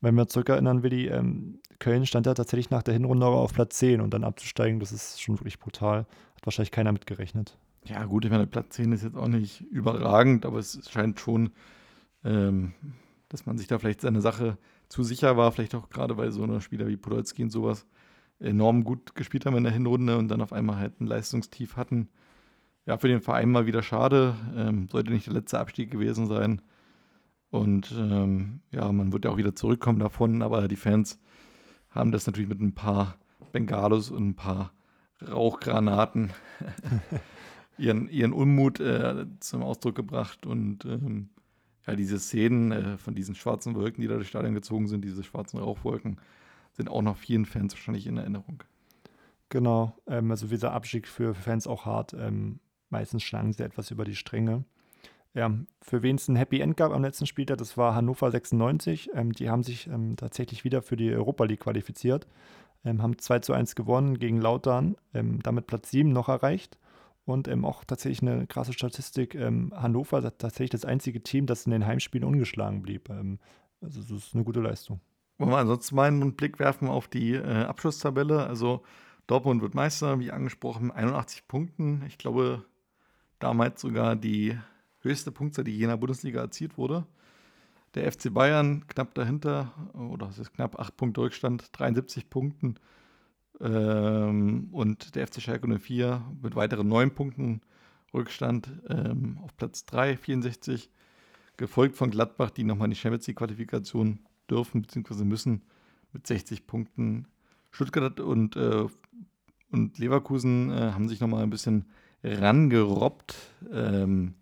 Wenn 0.00 0.14
wir 0.14 0.26
zurückerinnern, 0.26 0.82
Willi, 0.82 1.06
ähm, 1.06 1.60
Köln 1.78 2.06
stand 2.06 2.26
da 2.26 2.34
tatsächlich 2.34 2.70
nach 2.70 2.82
der 2.82 2.94
Hinrunde 2.94 3.26
auf 3.26 3.52
Platz 3.52 3.78
10 3.78 4.00
und 4.00 4.12
dann 4.12 4.24
abzusteigen, 4.24 4.80
das 4.80 4.92
ist 4.92 5.20
schon 5.20 5.38
wirklich 5.38 5.58
brutal. 5.58 6.00
Hat 6.36 6.46
wahrscheinlich 6.46 6.70
keiner 6.70 6.92
mitgerechnet. 6.92 7.58
Ja, 7.84 8.04
gut, 8.04 8.24
ich 8.24 8.30
meine, 8.30 8.46
Platz 8.46 8.76
10 8.76 8.92
ist 8.92 9.04
jetzt 9.04 9.16
auch 9.16 9.28
nicht 9.28 9.60
überragend, 9.70 10.44
aber 10.44 10.58
es 10.58 10.78
scheint 10.90 11.20
schon, 11.20 11.50
ähm, 12.24 12.72
dass 13.28 13.46
man 13.46 13.58
sich 13.58 13.66
da 13.68 13.78
vielleicht 13.78 14.00
seine 14.00 14.20
Sache 14.20 14.58
zu 14.88 15.02
sicher 15.02 15.36
war, 15.36 15.52
vielleicht 15.52 15.74
auch 15.74 15.88
gerade 15.90 16.14
bei 16.14 16.30
so 16.30 16.42
einer 16.42 16.60
Spieler 16.60 16.88
wie 16.88 16.96
Podolski 16.96 17.42
und 17.42 17.50
sowas 17.50 17.86
enorm 18.38 18.84
gut 18.84 19.14
gespielt 19.14 19.46
haben 19.46 19.56
in 19.56 19.64
der 19.64 19.72
Hinrunde 19.72 20.18
und 20.18 20.28
dann 20.28 20.42
auf 20.42 20.52
einmal 20.52 20.76
halt 20.76 21.00
ein 21.00 21.06
Leistungstief 21.06 21.76
hatten. 21.76 22.08
Ja, 22.84 22.98
für 22.98 23.08
den 23.08 23.20
Verein 23.20 23.50
mal 23.50 23.66
wieder 23.66 23.82
schade. 23.82 24.34
Ähm, 24.56 24.88
sollte 24.88 25.10
nicht 25.10 25.26
der 25.26 25.34
letzte 25.34 25.58
Abstieg 25.58 25.90
gewesen 25.90 26.26
sein. 26.26 26.62
Und 27.50 27.92
ähm, 27.96 28.60
ja, 28.70 28.90
man 28.92 29.12
wird 29.12 29.24
ja 29.24 29.30
auch 29.30 29.36
wieder 29.36 29.54
zurückkommen 29.54 29.98
davon, 29.98 30.42
aber 30.42 30.68
die 30.68 30.76
Fans 30.76 31.18
haben 31.96 32.12
das 32.12 32.26
natürlich 32.26 32.48
mit 32.48 32.60
ein 32.60 32.74
paar 32.74 33.16
Bengalos 33.52 34.10
und 34.10 34.28
ein 34.28 34.36
paar 34.36 34.72
Rauchgranaten 35.26 36.32
ihren, 37.78 38.08
ihren 38.08 38.32
Unmut 38.32 38.80
äh, 38.80 39.26
zum 39.40 39.62
Ausdruck 39.62 39.94
gebracht. 39.94 40.46
Und 40.46 40.84
ähm, 40.84 41.30
ja, 41.86 41.96
diese 41.96 42.18
Szenen 42.18 42.72
äh, 42.72 42.98
von 42.98 43.14
diesen 43.14 43.34
schwarzen 43.34 43.74
Wolken, 43.74 44.02
die 44.02 44.08
da 44.08 44.14
durch 44.16 44.28
Stadion 44.28 44.54
gezogen 44.54 44.88
sind, 44.88 45.04
diese 45.04 45.24
schwarzen 45.24 45.58
Rauchwolken, 45.58 46.20
sind 46.72 46.90
auch 46.90 47.02
noch 47.02 47.16
vielen 47.16 47.46
Fans 47.46 47.74
wahrscheinlich 47.74 48.06
in 48.06 48.18
Erinnerung. 48.18 48.62
Genau, 49.48 49.96
ähm, 50.06 50.30
also 50.30 50.46
dieser 50.46 50.72
Abstieg 50.72 51.06
für 51.06 51.34
Fans 51.34 51.66
auch 51.66 51.86
hart. 51.86 52.14
Ähm, 52.14 52.60
meistens 52.90 53.22
schlagen 53.22 53.52
sie 53.52 53.62
etwas 53.62 53.90
über 53.90 54.04
die 54.04 54.16
Stränge. 54.16 54.64
Ja, 55.36 55.50
für 55.82 56.02
wen 56.02 56.16
es 56.16 56.28
ein 56.28 56.36
Happy 56.36 56.60
End 56.60 56.78
gab 56.78 56.92
am 56.92 57.02
letzten 57.02 57.26
Spieltag, 57.26 57.58
das 57.58 57.76
war 57.76 57.94
Hannover 57.94 58.30
96. 58.30 59.10
Ähm, 59.12 59.32
die 59.32 59.50
haben 59.50 59.62
sich 59.62 59.86
ähm, 59.86 60.16
tatsächlich 60.16 60.64
wieder 60.64 60.80
für 60.80 60.96
die 60.96 61.12
Europa 61.12 61.44
League 61.44 61.60
qualifiziert, 61.60 62.26
ähm, 62.86 63.02
haben 63.02 63.18
2 63.18 63.40
zu 63.40 63.52
1 63.52 63.74
gewonnen 63.74 64.18
gegen 64.18 64.40
Lautern, 64.40 64.96
ähm, 65.12 65.42
damit 65.42 65.66
Platz 65.66 65.90
7 65.90 66.10
noch 66.10 66.30
erreicht. 66.30 66.78
Und 67.26 67.48
ähm, 67.48 67.66
auch 67.66 67.84
tatsächlich 67.84 68.22
eine 68.22 68.46
krasse 68.46 68.72
Statistik, 68.72 69.34
ähm, 69.34 69.74
Hannover 69.76 70.24
ist 70.24 70.38
tatsächlich 70.38 70.70
das 70.70 70.86
einzige 70.86 71.22
Team, 71.22 71.44
das 71.44 71.66
in 71.66 71.72
den 71.72 71.84
Heimspielen 71.84 72.26
ungeschlagen 72.26 72.80
blieb. 72.80 73.10
also 73.10 74.00
das 74.00 74.10
ist 74.10 74.34
eine 74.34 74.44
gute 74.44 74.60
Leistung. 74.60 75.00
Wollen 75.36 75.50
wir 75.50 75.58
ansonsten 75.58 75.96
mal 75.96 76.08
einen 76.08 76.34
Blick 76.34 76.58
werfen 76.58 76.88
auf 76.88 77.08
die 77.08 77.34
äh, 77.34 77.64
Abschlusstabelle. 77.64 78.46
Also 78.46 78.84
Dortmund 79.26 79.60
wird 79.60 79.74
Meister, 79.74 80.18
wie 80.18 80.30
angesprochen, 80.30 80.90
81 80.90 81.46
Punkten. 81.46 82.04
Ich 82.06 82.16
glaube, 82.16 82.64
damals 83.38 83.82
sogar 83.82 84.16
die 84.16 84.56
höchste 85.06 85.32
Punktzahl, 85.32 85.64
die 85.64 85.76
je 85.76 85.84
in 85.84 85.88
der 85.88 85.96
Bundesliga 85.96 86.40
erzielt 86.40 86.76
wurde. 86.76 87.06
Der 87.94 88.10
FC 88.10 88.32
Bayern 88.32 88.86
knapp 88.88 89.14
dahinter, 89.14 89.72
oder 89.94 90.28
es 90.28 90.38
ist 90.38 90.52
knapp 90.52 90.78
8 90.78 90.96
Punkte 90.96 91.22
Rückstand, 91.22 91.68
73 91.72 92.28
Punkten. 92.28 92.76
Ähm, 93.60 94.68
und 94.72 95.14
der 95.14 95.26
FC 95.26 95.40
Schalke 95.40 95.66
04 95.66 96.22
mit 96.42 96.56
weiteren 96.56 96.88
9 96.88 97.10
Punkten 97.12 97.62
Rückstand 98.12 98.68
ähm, 98.88 99.38
auf 99.42 99.56
Platz 99.56 99.86
3, 99.86 100.16
64. 100.16 100.90
Gefolgt 101.56 101.96
von 101.96 102.10
Gladbach, 102.10 102.50
die 102.50 102.64
nochmal 102.64 102.86
in 102.86 102.90
die 102.90 102.96
Champions 102.96 103.26
League-Qualifikation 103.26 104.18
dürfen 104.50 104.82
bzw. 104.82 105.24
müssen 105.24 105.62
mit 106.12 106.26
60 106.26 106.66
Punkten. 106.66 107.26
Stuttgart 107.70 108.20
und, 108.20 108.56
äh, 108.56 108.86
und 109.70 109.98
Leverkusen 109.98 110.70
äh, 110.70 110.92
haben 110.92 111.08
sich 111.08 111.20
nochmal 111.20 111.42
ein 111.42 111.50
bisschen 111.50 111.86
rangerobbt. 112.22 113.36
Ähm, 113.72 114.34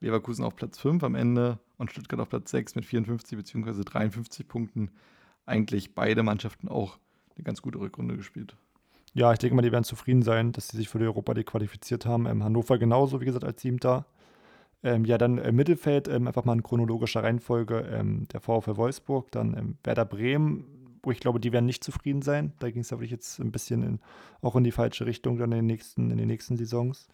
Leverkusen 0.00 0.44
auf 0.44 0.56
Platz 0.56 0.78
5 0.78 1.02
am 1.02 1.14
Ende 1.14 1.58
und 1.78 1.90
Stuttgart 1.90 2.20
auf 2.20 2.28
Platz 2.28 2.50
6 2.50 2.74
mit 2.74 2.84
54 2.84 3.36
bzw. 3.38 3.84
53 3.84 4.46
Punkten. 4.46 4.90
Eigentlich 5.46 5.94
beide 5.94 6.22
Mannschaften 6.22 6.68
auch 6.68 6.98
eine 7.36 7.44
ganz 7.44 7.62
gute 7.62 7.78
Rückrunde 7.78 8.16
gespielt. 8.16 8.56
Ja, 9.12 9.32
ich 9.32 9.38
denke 9.38 9.54
mal, 9.54 9.62
die 9.62 9.72
werden 9.72 9.84
zufrieden 9.84 10.22
sein, 10.22 10.52
dass 10.52 10.68
sie 10.68 10.76
sich 10.76 10.88
für 10.88 10.98
die 10.98 11.04
Europa 11.04 11.32
League 11.32 11.46
qualifiziert 11.46 12.04
haben. 12.04 12.26
Ähm, 12.26 12.42
Hannover 12.42 12.78
genauso, 12.78 13.20
wie 13.20 13.24
gesagt, 13.24 13.44
als 13.44 13.62
Siebter. 13.62 14.06
Ähm, 14.82 15.04
ja, 15.04 15.18
dann 15.18 15.38
im 15.38 15.56
Mittelfeld 15.56 16.08
ähm, 16.08 16.26
einfach 16.26 16.44
mal 16.44 16.52
in 16.54 16.62
chronologischer 16.62 17.22
Reihenfolge 17.22 17.88
ähm, 17.90 18.26
der 18.32 18.40
VfL 18.40 18.76
Wolfsburg, 18.76 19.30
dann 19.30 19.56
ähm, 19.56 19.78
Werder 19.84 20.04
Bremen, 20.04 20.98
wo 21.02 21.10
ich 21.10 21.20
glaube, 21.20 21.40
die 21.40 21.52
werden 21.52 21.64
nicht 21.64 21.84
zufrieden 21.84 22.22
sein. 22.22 22.52
Da 22.58 22.70
ging 22.70 22.82
es 22.82 22.92
aber 22.92 23.04
jetzt 23.04 23.38
ein 23.38 23.52
bisschen 23.52 23.82
in, 23.82 24.00
auch 24.42 24.56
in 24.56 24.64
die 24.64 24.72
falsche 24.72 25.06
Richtung 25.06 25.38
dann 25.38 25.52
in 25.52 25.58
den 25.58 25.66
nächsten, 25.66 26.10
in 26.10 26.18
den 26.18 26.26
nächsten 26.26 26.56
Saisons. 26.56 27.08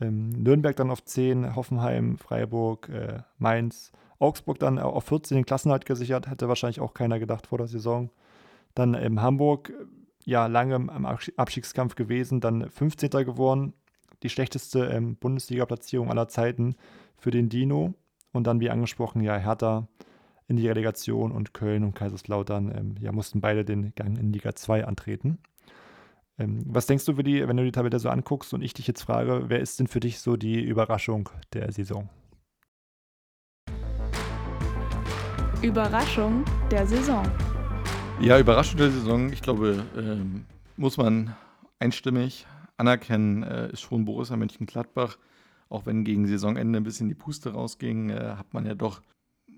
Ähm, 0.00 0.30
Nürnberg 0.30 0.76
dann 0.76 0.90
auf 0.90 1.04
10, 1.04 1.56
Hoffenheim, 1.56 2.18
Freiburg, 2.18 2.88
äh, 2.88 3.20
Mainz, 3.38 3.92
Augsburg 4.18 4.58
dann 4.58 4.78
auf 4.78 5.04
14 5.04 5.36
den 5.36 5.46
Klassenhalt 5.46 5.86
gesichert, 5.86 6.28
hätte 6.28 6.48
wahrscheinlich 6.48 6.80
auch 6.80 6.94
keiner 6.94 7.18
gedacht 7.18 7.46
vor 7.46 7.58
der 7.58 7.66
Saison. 7.66 8.10
Dann 8.74 8.94
ähm, 8.94 9.20
Hamburg, 9.20 9.72
ja, 10.24 10.46
lange 10.46 10.74
im 10.74 11.06
Abstiegskampf 11.06 11.94
gewesen, 11.94 12.40
dann 12.40 12.68
15. 12.70 13.10
geworden, 13.10 13.74
die 14.22 14.28
schlechteste 14.28 14.86
ähm, 14.86 15.16
Bundesliga-Platzierung 15.16 16.10
aller 16.10 16.28
Zeiten 16.28 16.76
für 17.16 17.30
den 17.30 17.48
Dino. 17.48 17.94
Und 18.32 18.46
dann, 18.46 18.60
wie 18.60 18.70
angesprochen, 18.70 19.22
ja, 19.22 19.36
Hertha 19.36 19.88
in 20.48 20.56
die 20.56 20.68
Relegation 20.68 21.32
und 21.32 21.54
Köln 21.54 21.84
und 21.84 21.94
Kaiserslautern 21.94 22.72
ähm, 22.76 22.94
ja, 23.00 23.12
mussten 23.12 23.40
beide 23.40 23.64
den 23.64 23.94
Gang 23.94 24.18
in 24.18 24.32
Liga 24.32 24.54
2 24.54 24.84
antreten. 24.84 25.38
Ähm, 26.38 26.64
was 26.66 26.84
denkst 26.84 27.06
du, 27.06 27.14
für 27.14 27.24
die, 27.24 27.48
wenn 27.48 27.56
du 27.56 27.64
die 27.64 27.72
Tabelle 27.72 27.98
so 27.98 28.10
anguckst 28.10 28.52
und 28.52 28.60
ich 28.60 28.74
dich 28.74 28.86
jetzt 28.86 29.02
frage, 29.02 29.44
wer 29.48 29.60
ist 29.60 29.80
denn 29.80 29.86
für 29.86 30.00
dich 30.00 30.18
so 30.18 30.36
die 30.36 30.62
Überraschung 30.62 31.30
der 31.54 31.72
Saison? 31.72 32.10
Überraschung 35.62 36.44
der 36.70 36.86
Saison. 36.86 37.26
Ja, 38.20 38.38
Überraschung 38.38 38.76
der 38.76 38.90
Saison, 38.90 39.32
ich 39.32 39.40
glaube, 39.40 39.82
ähm, 39.96 40.44
muss 40.76 40.98
man 40.98 41.34
einstimmig 41.78 42.46
anerkennen, 42.76 43.42
äh, 43.42 43.72
ist 43.72 43.80
schon 43.80 44.04
Borussia 44.04 44.36
Mönchengladbach. 44.36 45.16
Auch 45.70 45.86
wenn 45.86 46.04
gegen 46.04 46.26
Saisonende 46.26 46.78
ein 46.78 46.84
bisschen 46.84 47.08
die 47.08 47.14
Puste 47.14 47.54
rausging, 47.54 48.10
äh, 48.10 48.34
hat 48.36 48.52
man 48.52 48.66
ja 48.66 48.74
doch, 48.74 49.00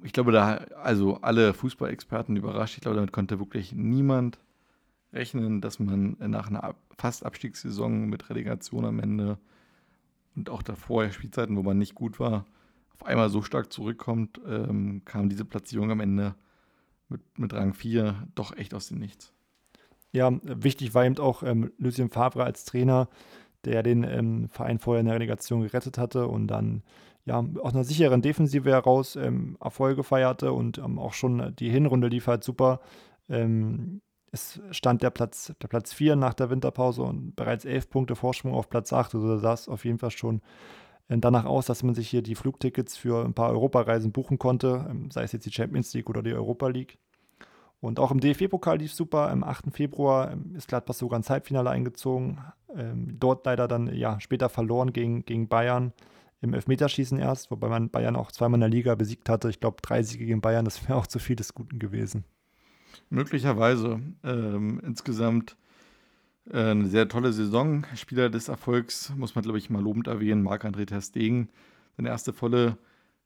ich 0.05 0.13
glaube, 0.13 0.31
da, 0.31 0.59
also 0.83 1.17
alle 1.23 1.55
Fußballexperten 1.55 2.37
überrascht. 2.37 2.77
Ich 2.77 2.83
glaube, 2.83 2.95
damit 2.95 3.13
konnte 3.13 3.41
wirklich 3.41 3.73
niemand 3.73 4.39
rechnen, 5.13 5.61
dass 5.61 5.79
man 5.79 6.17
nach 6.19 6.49
einer 6.49 6.75
fast 6.97 7.25
Abstiegssaison 7.25 8.09
mit 8.09 8.29
Relegation 8.31 8.85
am 8.85 8.99
Ende 8.99 9.39
und 10.37 10.51
auch 10.51 10.63
davor 10.63 11.11
Spielzeiten, 11.11 11.57
wo 11.57 11.63
man 11.63 11.79
nicht 11.79 11.95
gut 11.95 12.21
war, 12.21 12.47
auf 12.93 13.07
einmal 13.07 13.31
so 13.31 13.43
stark 13.43 13.73
zurückkommt, 13.73 14.41
ähm, 14.47 15.03
kam 15.05 15.29
diese 15.29 15.45
Platzierung 15.45 15.91
am 15.91 16.01
Ende 16.01 16.35
mit, 17.09 17.21
mit 17.39 17.53
Rang 17.55 17.75
4 17.75 18.29
doch 18.35 18.57
echt 18.57 18.75
aus 18.75 18.89
dem 18.89 18.99
Nichts. 18.99 19.33
Ja, 20.13 20.33
wichtig 20.43 20.95
war 20.95 21.05
eben 21.05 21.19
auch 21.19 21.43
ähm, 21.43 21.71
Lucien 21.79 22.09
Favre 22.09 22.45
als 22.45 22.65
Trainer, 22.65 23.09
der 23.65 23.83
den 23.83 24.05
ähm, 24.05 24.49
Verein 24.49 24.79
vorher 24.79 25.01
in 25.01 25.07
der 25.07 25.15
Relegation 25.15 25.63
gerettet 25.63 25.99
hatte 25.99 26.27
und 26.29 26.49
dann 26.49 26.83
ja 27.25 27.45
aus 27.61 27.75
einer 27.75 27.85
sicheren 27.85 28.23
Defensive 28.23 28.71
heraus 28.71 29.17
ähm, 29.17 29.57
Erfolge 29.61 30.03
feierte 30.03 30.53
und 30.53 30.79
ähm, 30.79 30.99
auch 30.99 31.13
schon 31.13 31.55
die 31.57 31.71
Hinrunde 31.71 32.09
lief 32.09 32.27
halt 32.27 32.43
super. 32.43 32.81
Ähm, 33.29 34.01
es 34.33 34.61
stand 34.71 35.03
der 35.03 35.11
Platz, 35.11 35.53
der 35.63 35.69
Platz 35.69 35.93
4 35.93 36.17
nach 36.17 36.35
der 36.35 36.51
Winterpause 36.51 37.03
und 37.03 37.35
bereits 37.35 37.65
elf 37.65 37.89
Punkte 37.89 38.17
Vorsprung 38.17 38.55
auf 38.55 38.69
Platz 38.69 38.93
8. 38.93 39.15
Also 39.15 39.39
sah 39.39 39.53
es 39.53 39.69
auf 39.69 39.85
jeden 39.85 39.99
Fall 39.99 40.11
schon 40.11 40.43
äh, 41.09 41.19
danach 41.19 41.45
aus, 41.45 41.67
dass 41.67 41.83
man 41.83 41.95
sich 41.95 42.09
hier 42.09 42.23
die 42.23 42.35
Flugtickets 42.35 42.97
für 42.97 43.25
ein 43.25 43.35
paar 43.35 43.51
Europareisen 43.51 44.13
buchen 44.13 44.39
konnte, 44.39 44.87
ähm, 44.89 45.11
sei 45.11 45.23
es 45.23 45.33
jetzt 45.33 45.47
die 45.47 45.53
Champions 45.53 45.93
League 45.95 46.11
oder 46.11 46.23
die 46.23 46.35
Europa 46.35 46.69
League. 46.69 46.99
Und 47.81 48.01
auch 48.01 48.11
im 48.11 48.21
DFB-Pokal 48.21 48.79
lief 48.79 48.93
super. 48.93 49.31
Am 49.31 49.45
8. 49.45 49.67
Februar 49.73 50.33
ähm, 50.33 50.55
ist 50.57 50.69
Gladbach 50.69 50.95
sogar 50.95 51.17
ins 51.19 51.31
Halbfinale 51.31 51.71
eingezogen. 51.71 52.41
Ähm, 52.75 53.17
dort 53.19 53.47
leider 53.47 53.69
dann 53.69 53.95
ja 53.95 54.21
später 54.21 54.49
verloren 54.49 54.93
gegen, 54.93 55.25
gegen 55.25 55.49
Bayern 55.49 55.93
im 56.41 56.55
Elfmeterschießen 56.55 57.19
erst, 57.19 57.51
wobei 57.51 57.69
man 57.69 57.91
Bayern 57.91 58.15
auch 58.15 58.31
zweimal 58.31 58.59
in 58.59 58.61
der 58.61 58.71
Liga 58.71 58.95
besiegt 58.95 59.29
hatte. 59.29 59.51
Ich 59.51 59.61
glaube, 59.61 59.79
drei 59.83 60.03
Siege 60.03 60.25
gegen 60.27 60.41
Bayern, 60.41 60.65
das 60.65 60.89
wäre 60.89 60.99
auch 60.99 61.07
zu 61.07 61.19
viel 61.19 61.37
des 61.37 61.55
Guten 61.55 61.79
gewesen. 61.79 62.25
Möglicherweise. 63.11 64.01
Ähm, 64.25 64.81
insgesamt 64.85 65.57
äh, 66.51 66.71
eine 66.71 66.87
sehr 66.87 67.09
tolle 67.09 67.33
Saison. 67.33 67.85
Spieler 67.95 68.31
des 68.31 68.49
Erfolgs 68.49 69.13
muss 69.17 69.35
man, 69.35 69.43
glaube 69.43 69.59
ich, 69.59 69.71
mal 69.71 69.83
lobend 69.83 70.07
erwähnen. 70.07 70.43
Marc-André 70.43 70.87
Ter 70.87 71.01
Stegen, 71.01 71.49
seine 71.97 72.09
erste 72.09 72.33
volle 72.33 72.79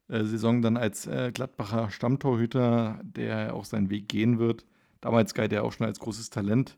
äh, 0.07 0.23
Saison 0.23 0.61
dann 0.61 0.77
als 0.77 1.07
äh, 1.07 1.31
Gladbacher 1.33 1.89
Stammtorhüter, 1.89 2.99
der 3.03 3.53
auch 3.53 3.65
seinen 3.65 3.89
Weg 3.89 4.09
gehen 4.09 4.39
wird. 4.39 4.65
Damals 5.01 5.33
galt 5.33 5.53
er 5.53 5.63
auch 5.63 5.73
schon 5.73 5.85
als 5.85 5.99
großes 5.99 6.29
Talent, 6.29 6.77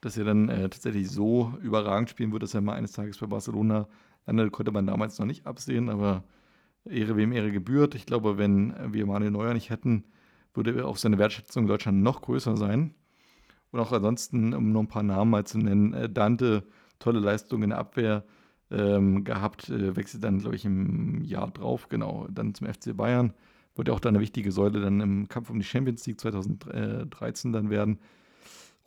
dass 0.00 0.16
er 0.16 0.24
dann 0.24 0.48
äh, 0.48 0.68
tatsächlich 0.68 1.10
so 1.10 1.54
überragend 1.62 2.10
spielen 2.10 2.32
wird, 2.32 2.42
dass 2.42 2.54
er 2.54 2.60
mal 2.60 2.74
eines 2.74 2.92
Tages 2.92 3.18
bei 3.18 3.26
Barcelona 3.26 3.88
landet, 4.26 4.52
konnte 4.52 4.72
man 4.72 4.86
damals 4.86 5.18
noch 5.18 5.26
nicht 5.26 5.46
absehen, 5.46 5.88
aber 5.88 6.24
Ehre 6.84 7.16
wem 7.16 7.32
Ehre 7.32 7.52
gebührt. 7.52 7.94
Ich 7.94 8.06
glaube, 8.06 8.38
wenn 8.38 8.74
wir 8.92 9.06
Manuel 9.06 9.30
Neuer 9.30 9.54
nicht 9.54 9.70
hätten, 9.70 10.04
würde 10.54 10.86
auch 10.86 10.96
seine 10.96 11.18
Wertschätzung 11.18 11.64
in 11.64 11.68
Deutschland 11.68 12.02
noch 12.02 12.22
größer 12.22 12.56
sein. 12.56 12.94
Und 13.70 13.80
auch 13.80 13.92
ansonsten, 13.92 14.54
um 14.54 14.72
noch 14.72 14.80
ein 14.80 14.88
paar 14.88 15.02
Namen 15.02 15.30
mal 15.30 15.46
zu 15.46 15.58
nennen, 15.58 15.94
äh, 15.94 16.08
Dante, 16.08 16.64
tolle 16.98 17.20
Leistung 17.20 17.62
in 17.62 17.70
der 17.70 17.78
Abwehr, 17.78 18.24
ähm, 18.70 19.24
gehabt, 19.24 19.68
äh, 19.68 19.96
wechselt 19.96 20.24
dann, 20.24 20.38
glaube 20.38 20.56
ich, 20.56 20.64
im 20.64 21.22
Jahr 21.22 21.50
drauf, 21.50 21.88
genau, 21.88 22.26
dann 22.30 22.54
zum 22.54 22.66
FC 22.66 22.96
Bayern. 22.96 23.34
Wird 23.74 23.88
ja 23.88 23.94
auch 23.94 24.00
dann 24.00 24.14
eine 24.14 24.22
wichtige 24.22 24.52
Säule 24.52 24.80
dann 24.80 25.00
im 25.00 25.28
Kampf 25.28 25.50
um 25.50 25.58
die 25.58 25.64
Champions 25.64 26.06
League 26.06 26.20
2013 26.20 27.52
dann 27.52 27.70
werden. 27.70 27.98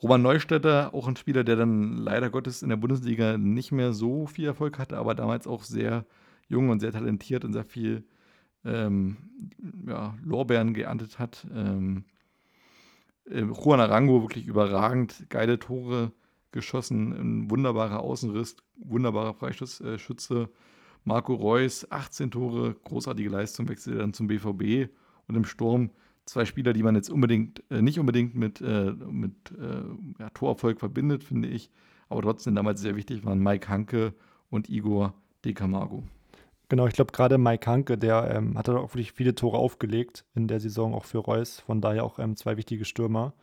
Roman 0.02 0.22
Neustädter, 0.22 0.94
auch 0.94 1.08
ein 1.08 1.16
Spieler, 1.16 1.44
der 1.44 1.56
dann 1.56 1.98
leider 1.98 2.30
Gottes 2.30 2.62
in 2.62 2.70
der 2.70 2.76
Bundesliga 2.76 3.38
nicht 3.38 3.72
mehr 3.72 3.94
so 3.94 4.28
viel 4.28 4.46
Erfolg 4.46 4.78
hatte, 4.78 4.98
aber 4.98 5.16
damals 5.16 5.48
auch 5.48 5.64
sehr 5.64 6.06
jung 6.48 6.70
und 6.70 6.80
sehr 6.80 6.92
talentiert 6.92 7.46
und 7.46 7.54
sehr 7.54 7.64
viel 7.64 8.04
ähm, 8.66 9.18
ja, 9.88 10.16
Lorbeeren 10.24 10.74
geerntet 10.74 11.20
hat. 11.20 11.46
Ähm, 11.54 12.06
äh, 13.30 13.42
Juan 13.42 13.80
Arango 13.80 14.22
wirklich 14.22 14.48
überragend, 14.48 15.26
geile 15.30 15.60
Tore 15.60 16.12
geschossen, 16.52 17.12
ein 17.14 17.52
wunderbarer 17.52 18.00
Außenriss, 18.00 18.58
wunderbarer 18.78 19.34
Freistoßschütze. 19.34 20.50
Marco 21.04 21.36
Reus, 21.36 21.90
18 21.92 22.32
Tore, 22.32 22.76
großartige 22.84 23.30
Leistung, 23.30 23.70
wechselte 23.70 24.00
dann 24.00 24.14
zum 24.14 24.28
BVB 24.28 24.90
und 25.28 25.36
im 25.36 25.46
Sturm 25.46 25.92
zwei 26.26 26.46
Spieler, 26.46 26.74
die 26.74 26.84
man 26.84 26.96
jetzt 26.96 27.10
unbedingt, 27.10 27.64
äh, 27.70 27.82
nicht 27.82 28.00
unbedingt 28.00 28.36
mit, 28.36 28.62
äh, 28.62 28.92
mit 28.92 29.34
äh, 29.60 29.84
ja, 30.20 30.30
Torerfolg 30.32 30.80
verbindet, 30.80 31.24
finde 31.24 31.48
ich, 31.48 31.70
aber 32.10 32.22
trotzdem 32.22 32.56
damals 32.56 32.82
sehr 32.82 32.96
wichtig 32.96 33.24
waren 33.24 33.40
Mike 33.40 33.70
Hanke 33.70 34.14
und 34.50 34.70
Igor 34.70 35.14
De 35.44 35.54
Camargo. 35.54 36.04
Genau, 36.70 36.88
ich 36.88 36.94
glaube 36.94 37.12
gerade 37.12 37.38
Mike 37.38 37.70
Hanke, 37.70 37.98
der 37.98 38.32
ähm, 38.36 38.58
hat 38.58 38.70
auch 38.70 38.94
wirklich 38.94 39.12
viele 39.12 39.36
Tore 39.36 39.58
aufgelegt 39.58 40.26
in 40.34 40.48
der 40.48 40.60
Saison, 40.60 40.96
auch 40.96 41.06
für 41.06 41.20
Reus, 41.20 41.60
von 41.60 41.80
daher 41.80 42.04
auch 42.04 42.18
ähm, 42.18 42.36
zwei 42.36 42.58
wichtige 42.58 42.86
Stürmer. 42.86 43.34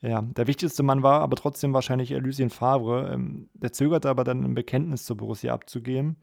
Ja, 0.00 0.22
der 0.22 0.46
wichtigste 0.46 0.82
Mann 0.82 1.02
war 1.02 1.20
aber 1.22 1.36
trotzdem 1.36 1.72
wahrscheinlich 1.72 2.10
Lucien 2.10 2.50
Favre. 2.50 3.10
Ähm, 3.12 3.48
der 3.54 3.72
zögerte 3.72 4.08
aber 4.10 4.24
dann 4.24 4.44
ein 4.44 4.54
Bekenntnis 4.54 5.04
zur 5.04 5.16
Borussia 5.16 5.52
abzugeben. 5.52 6.16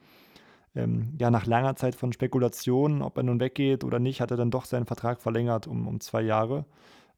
Ähm, 0.76 1.14
ja, 1.20 1.32
nach 1.32 1.46
langer 1.46 1.76
Zeit 1.76 1.96
von 1.96 2.14
Spekulationen, 2.14 3.02
ob 3.02 3.18
er 3.18 3.24
nun 3.24 3.40
weggeht 3.40 3.84
oder 3.84 4.00
nicht, 4.00 4.22
hat 4.22 4.32
er 4.32 4.38
dann 4.38 4.52
doch 4.52 4.66
seinen 4.66 4.86
Vertrag 4.86 5.22
verlängert 5.22 5.68
um, 5.68 5.88
um 5.88 6.00
zwei 6.00 6.22
Jahre. 6.22 6.66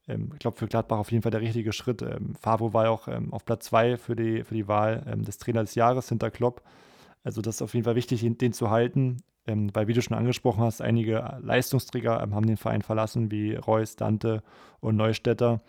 Ähm, 0.07 0.29
ich 0.33 0.39
glaube, 0.39 0.57
für 0.57 0.67
Gladbach 0.67 0.99
auf 0.99 1.11
jeden 1.11 1.21
Fall 1.21 1.31
der 1.31 1.41
richtige 1.41 1.73
Schritt. 1.73 2.01
Ähm, 2.01 2.35
Favre 2.35 2.73
war 2.73 2.85
ja 2.85 2.89
auch 2.91 3.07
ähm, 3.07 3.33
auf 3.33 3.45
Platz 3.45 3.65
zwei 3.65 3.97
für 3.97 4.15
die, 4.15 4.43
für 4.43 4.55
die 4.55 4.67
Wahl 4.67 5.03
ähm, 5.07 5.23
des 5.23 5.37
Trainers 5.37 5.69
des 5.69 5.75
Jahres 5.75 6.09
hinter 6.09 6.31
Klopp. 6.31 6.61
Also 7.23 7.41
das 7.41 7.55
ist 7.55 7.61
auf 7.61 7.73
jeden 7.73 7.85
Fall 7.85 7.95
wichtig, 7.95 8.21
den, 8.37 8.53
zu 8.53 8.69
halten. 8.69 9.17
Ähm, 9.45 9.69
weil, 9.73 9.87
wie 9.87 9.93
du 9.93 10.01
schon 10.01 10.17
angesprochen 10.17 10.63
hast, 10.63 10.81
einige 10.81 11.37
Leistungsträger 11.41 12.19
haben 12.19 12.45
den 12.47 12.57
Verein 12.57 12.81
verlassen, 12.81 13.29
wie 13.29 13.55
Reus, 13.55 13.97
Dante 13.97 14.41
und 14.79 14.95
Neustädter. 14.95 15.61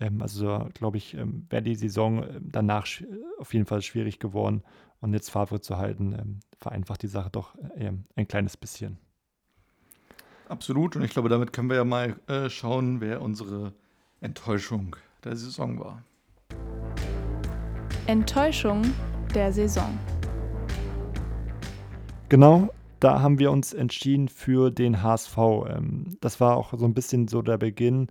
Ähm, 0.00 0.20
also, 0.20 0.68
glaube 0.74 0.96
ich, 0.96 1.14
ähm, 1.14 1.46
wäre 1.48 1.62
die 1.62 1.76
Saison 1.76 2.24
ähm, 2.24 2.48
danach 2.50 2.86
auf 3.38 3.54
jeden 3.54 3.66
Fall 3.66 3.82
schwierig 3.82 4.18
geworden. 4.18 4.62
Und 5.00 5.14
jetzt 5.14 5.30
Favre 5.30 5.60
zu 5.60 5.78
halten, 5.78 6.12
ähm, 6.12 6.40
vereinfacht 6.58 7.02
die 7.02 7.08
Sache 7.08 7.30
doch 7.30 7.54
äh, 7.76 7.92
ein 8.16 8.28
kleines 8.28 8.56
bisschen. 8.56 8.98
Absolut. 10.48 10.96
Und 10.96 11.04
ich 11.04 11.12
glaube, 11.12 11.28
damit 11.28 11.52
können 11.52 11.70
wir 11.70 11.76
ja 11.76 11.84
mal 11.84 12.16
äh, 12.26 12.50
schauen, 12.50 13.00
wer 13.00 13.22
unsere 13.22 13.72
Enttäuschung 14.20 14.96
der 15.24 15.36
Saison 15.36 15.78
war. 15.78 16.02
Enttäuschung 18.06 18.82
der 19.34 19.52
Saison. 19.52 19.96
Genau, 22.30 22.68
da 23.00 23.20
haben 23.20 23.40
wir 23.40 23.50
uns 23.50 23.72
entschieden 23.72 24.28
für 24.28 24.70
den 24.70 25.02
HSV. 25.02 25.36
Ähm, 25.68 26.16
das 26.20 26.40
war 26.40 26.56
auch 26.56 26.72
so 26.78 26.84
ein 26.84 26.94
bisschen 26.94 27.26
so 27.26 27.42
der 27.42 27.58
Beginn 27.58 28.06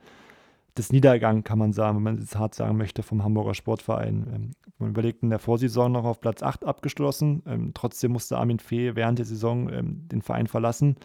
des 0.77 0.91
Niedergangs, 0.91 1.45
kann 1.45 1.57
man 1.57 1.71
sagen, 1.71 1.95
wenn 1.95 2.03
man 2.03 2.17
es 2.17 2.35
hart 2.35 2.53
sagen 2.53 2.75
möchte, 2.75 3.01
vom 3.01 3.23
Hamburger 3.23 3.53
Sportverein. 3.53 4.27
Ähm, 4.35 4.51
man 4.77 4.89
überlegt 4.89 5.23
in 5.23 5.29
der 5.29 5.39
Vorsaison 5.39 5.93
noch 5.93 6.03
auf 6.03 6.19
Platz 6.19 6.43
8 6.43 6.65
abgeschlossen. 6.65 7.43
Ähm, 7.47 7.71
trotzdem 7.73 8.11
musste 8.11 8.37
Armin 8.37 8.59
Fee 8.59 8.97
während 8.97 9.19
der 9.19 9.25
Saison 9.25 9.69
den 9.71 10.21
Verein 10.21 10.47
verlassen. 10.47 10.97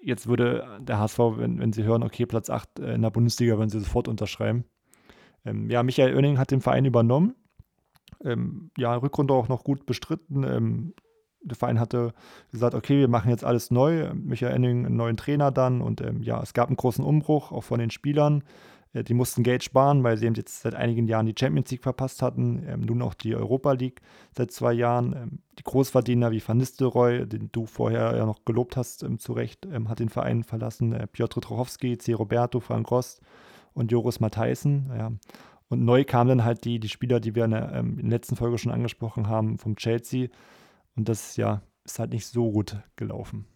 Jetzt 0.00 0.28
würde 0.28 0.78
der 0.80 1.00
HSV, 1.00 1.18
wenn, 1.36 1.58
wenn 1.58 1.72
sie 1.72 1.82
hören, 1.82 2.04
okay, 2.04 2.26
Platz 2.26 2.48
8 2.48 2.78
äh, 2.78 2.94
in 2.94 3.02
der 3.02 3.10
Bundesliga, 3.10 3.58
würden 3.58 3.70
sie 3.70 3.80
sofort 3.80 4.06
unterschreiben. 4.06 4.64
Ja, 5.68 5.82
Michael 5.82 6.14
Oenning 6.14 6.36
hat 6.36 6.50
den 6.50 6.60
Verein 6.60 6.84
übernommen. 6.84 7.34
Ja, 8.76 8.94
Rückrunde 8.96 9.32
auch 9.32 9.48
noch 9.48 9.64
gut 9.64 9.86
bestritten. 9.86 10.92
Der 11.42 11.56
Verein 11.56 11.80
hatte 11.80 12.12
gesagt, 12.52 12.74
okay, 12.74 12.98
wir 12.98 13.08
machen 13.08 13.30
jetzt 13.30 13.44
alles 13.44 13.70
neu. 13.70 14.12
Michael 14.14 14.54
Enning, 14.54 14.86
einen 14.86 14.96
neuen 14.96 15.16
Trainer 15.16 15.50
dann. 15.50 15.80
Und 15.80 16.00
ähm, 16.00 16.22
ja, 16.22 16.42
es 16.42 16.52
gab 16.52 16.68
einen 16.68 16.76
großen 16.76 17.04
Umbruch, 17.04 17.52
auch 17.52 17.64
von 17.64 17.80
den 17.80 17.90
Spielern. 17.90 18.42
Äh, 18.92 19.04
die 19.04 19.14
mussten 19.14 19.42
Geld 19.42 19.64
sparen, 19.64 20.02
weil 20.02 20.16
sie 20.16 20.26
eben 20.26 20.34
jetzt 20.34 20.62
seit 20.62 20.74
einigen 20.74 21.06
Jahren 21.06 21.26
die 21.26 21.34
Champions 21.38 21.70
League 21.70 21.82
verpasst 21.82 22.22
hatten. 22.22 22.64
Ähm, 22.66 22.80
nun 22.82 23.02
auch 23.02 23.14
die 23.14 23.34
Europa 23.34 23.72
League 23.72 24.00
seit 24.36 24.50
zwei 24.50 24.72
Jahren. 24.72 25.14
Ähm, 25.14 25.38
die 25.58 25.62
Großverdiener 25.62 26.30
wie 26.30 26.42
Van 26.46 26.58
Nistelrooy, 26.58 27.26
den 27.26 27.50
du 27.52 27.66
vorher 27.66 28.16
ja 28.16 28.26
noch 28.26 28.44
gelobt 28.44 28.76
hast, 28.76 29.02
ähm, 29.02 29.18
zu 29.18 29.32
Recht, 29.32 29.66
ähm, 29.66 29.88
hat 29.88 30.00
den 30.00 30.08
Verein 30.08 30.44
verlassen. 30.44 30.92
Äh, 30.92 31.06
Piotr 31.06 31.40
Trochowski, 31.40 31.98
C. 31.98 32.12
Roberto, 32.12 32.60
Frank 32.60 32.90
Rost 32.90 33.20
und 33.74 33.92
Joris 33.92 34.20
Matthijssen. 34.20 34.90
Ja. 34.96 35.12
Und 35.68 35.84
neu 35.84 36.04
kamen 36.04 36.28
dann 36.28 36.44
halt 36.44 36.64
die, 36.64 36.80
die 36.80 36.88
Spieler, 36.88 37.20
die 37.20 37.34
wir 37.34 37.44
in 37.44 37.52
der, 37.52 37.72
ähm, 37.72 37.98
in 37.98 38.10
der 38.10 38.18
letzten 38.18 38.36
Folge 38.36 38.58
schon 38.58 38.72
angesprochen 38.72 39.28
haben, 39.28 39.56
vom 39.58 39.76
Chelsea. 39.76 40.28
Und 41.00 41.08
das 41.08 41.36
ja, 41.36 41.62
ist 41.82 41.98
halt 41.98 42.12
nicht 42.12 42.26
so 42.26 42.52
gut 42.52 42.76
gelaufen. 42.96 43.46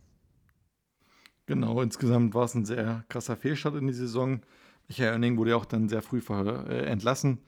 Genau, 1.44 1.82
insgesamt 1.82 2.32
war 2.32 2.46
es 2.46 2.54
ein 2.54 2.64
sehr 2.64 3.04
krasser 3.10 3.36
Fehlstart 3.36 3.74
in 3.74 3.86
die 3.86 3.92
Saison. 3.92 4.40
Michael 4.88 5.12
Oenning 5.12 5.36
wurde 5.36 5.50
ja 5.50 5.56
auch 5.56 5.66
dann 5.66 5.90
sehr 5.90 6.00
früh 6.00 6.22
äh, 6.26 6.86
entlassen. 6.86 7.42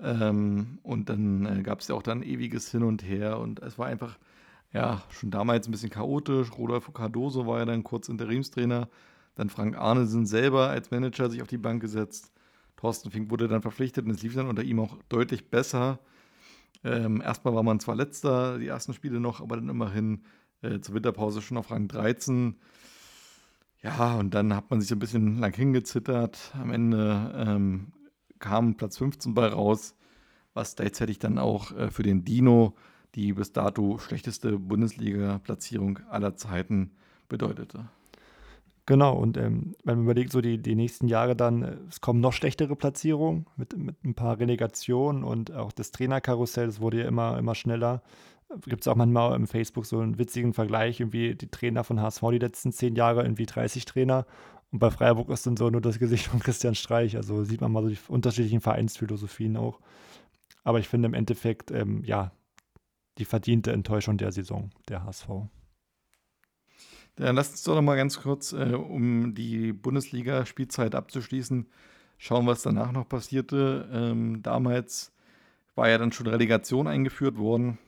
Ähm, 0.00 0.80
und 0.82 1.08
dann 1.08 1.46
äh, 1.46 1.62
gab 1.62 1.80
es 1.80 1.88
ja 1.88 1.94
auch 1.94 2.02
dann 2.02 2.22
ewiges 2.22 2.70
Hin 2.70 2.82
und 2.82 3.02
Her. 3.02 3.38
Und 3.38 3.60
es 3.60 3.78
war 3.78 3.86
einfach, 3.86 4.18
ja, 4.74 5.02
schon 5.08 5.30
damals 5.30 5.66
ein 5.66 5.70
bisschen 5.70 5.88
chaotisch. 5.88 6.52
Rodolfo 6.52 6.92
Cardoso 6.92 7.46
war 7.46 7.60
ja 7.60 7.64
dann 7.64 7.84
kurz 7.84 8.10
Interimstrainer. 8.10 8.90
Dann 9.34 9.48
Frank 9.48 9.78
Arnesen 9.78 10.26
selber 10.26 10.68
als 10.68 10.90
Manager 10.90 11.30
sich 11.30 11.40
auf 11.40 11.48
die 11.48 11.56
Bank 11.56 11.80
gesetzt. 11.80 12.32
Thorsten 12.76 13.10
Fink 13.10 13.30
wurde 13.30 13.48
dann 13.48 13.62
verpflichtet 13.62 14.04
und 14.04 14.10
es 14.10 14.22
lief 14.22 14.34
dann 14.34 14.46
unter 14.46 14.62
ihm 14.62 14.78
auch 14.78 14.98
deutlich 15.08 15.48
besser. 15.48 16.00
Ähm, 16.84 17.20
erstmal 17.20 17.54
war 17.54 17.62
man 17.62 17.80
zwar 17.80 17.96
letzter, 17.96 18.58
die 18.58 18.68
ersten 18.68 18.94
Spiele 18.94 19.20
noch, 19.20 19.40
aber 19.40 19.56
dann 19.56 19.68
immerhin 19.68 20.22
äh, 20.62 20.80
zur 20.80 20.94
Winterpause 20.94 21.42
schon 21.42 21.56
auf 21.56 21.70
Rang 21.70 21.88
13. 21.88 22.56
Ja, 23.82 24.14
und 24.16 24.34
dann 24.34 24.54
hat 24.54 24.70
man 24.70 24.80
sich 24.80 24.90
ein 24.92 24.98
bisschen 24.98 25.38
lang 25.38 25.54
hingezittert. 25.54 26.52
Am 26.54 26.70
Ende 26.70 27.32
ähm, 27.36 27.92
kam 28.38 28.76
Platz 28.76 28.98
15 28.98 29.34
bei 29.34 29.48
raus, 29.48 29.94
was 30.54 30.76
gleichzeitig 30.76 31.18
dann 31.18 31.38
auch 31.38 31.72
äh, 31.72 31.90
für 31.90 32.02
den 32.02 32.24
Dino 32.24 32.74
die 33.14 33.32
bis 33.32 33.52
dato 33.52 33.98
schlechteste 33.98 34.58
Bundesliga-Platzierung 34.58 36.00
aller 36.08 36.36
Zeiten 36.36 36.92
bedeutete. 37.28 37.88
Genau, 38.88 39.14
und 39.14 39.36
ähm, 39.36 39.74
wenn 39.84 39.96
man 39.96 40.04
überlegt, 40.04 40.32
so 40.32 40.40
die, 40.40 40.56
die 40.56 40.74
nächsten 40.74 41.08
Jahre 41.08 41.36
dann, 41.36 41.62
äh, 41.62 41.76
es 41.90 42.00
kommen 42.00 42.20
noch 42.20 42.32
schlechtere 42.32 42.74
Platzierungen 42.74 43.44
mit, 43.56 43.76
mit 43.76 44.02
ein 44.02 44.14
paar 44.14 44.38
Relegationen 44.38 45.24
und 45.24 45.52
auch 45.52 45.72
das 45.72 45.90
Trainerkarussell, 45.90 46.64
das 46.64 46.80
wurde 46.80 47.02
ja 47.02 47.06
immer, 47.06 47.38
immer 47.38 47.54
schneller 47.54 48.02
gibt 48.66 48.82
es 48.82 48.88
auch 48.88 48.96
manchmal 48.96 49.36
im 49.36 49.46
Facebook 49.46 49.84
so 49.84 50.00
einen 50.00 50.18
witzigen 50.18 50.54
Vergleich, 50.54 51.00
irgendwie 51.00 51.34
die 51.34 51.50
Trainer 51.50 51.84
von 51.84 52.00
HSV 52.00 52.22
die 52.32 52.38
letzten 52.38 52.72
zehn 52.72 52.96
Jahre, 52.96 53.22
irgendwie 53.22 53.44
30 53.44 53.84
Trainer. 53.84 54.26
Und 54.70 54.78
bei 54.78 54.90
Freiburg 54.90 55.28
ist 55.28 55.46
dann 55.46 55.58
so 55.58 55.68
nur 55.68 55.82
das 55.82 55.98
Gesicht 55.98 56.26
von 56.28 56.40
Christian 56.40 56.74
Streich. 56.74 57.16
Also 57.16 57.44
sieht 57.44 57.60
man 57.60 57.72
mal 57.72 57.82
so 57.82 57.90
die 57.90 57.98
unterschiedlichen 58.08 58.62
Vereinsphilosophien 58.62 59.58
auch. 59.58 59.80
Aber 60.64 60.78
ich 60.78 60.88
finde 60.88 61.08
im 61.08 61.14
Endeffekt, 61.14 61.70
ähm, 61.70 62.02
ja, 62.04 62.32
die 63.18 63.26
verdiente 63.26 63.72
Enttäuschung 63.72 64.16
der 64.16 64.32
Saison, 64.32 64.70
der 64.88 65.04
HSV. 65.04 65.28
Dann 67.18 67.36
lasst 67.36 67.52
uns 67.52 67.62
doch 67.64 67.74
noch 67.74 67.82
mal 67.82 67.96
ganz 67.96 68.20
kurz, 68.20 68.52
äh, 68.52 68.74
um 68.74 69.34
die 69.34 69.72
Bundesliga-Spielzeit 69.72 70.94
abzuschließen, 70.94 71.66
schauen, 72.16 72.46
was 72.46 72.62
danach 72.62 72.92
noch 72.92 73.08
passierte. 73.08 73.88
Ähm, 73.92 74.42
damals 74.42 75.12
war 75.74 75.88
ja 75.88 75.98
dann 75.98 76.12
schon 76.12 76.26
Relegation 76.26 76.86
eingeführt 76.86 77.38
worden 77.38 77.78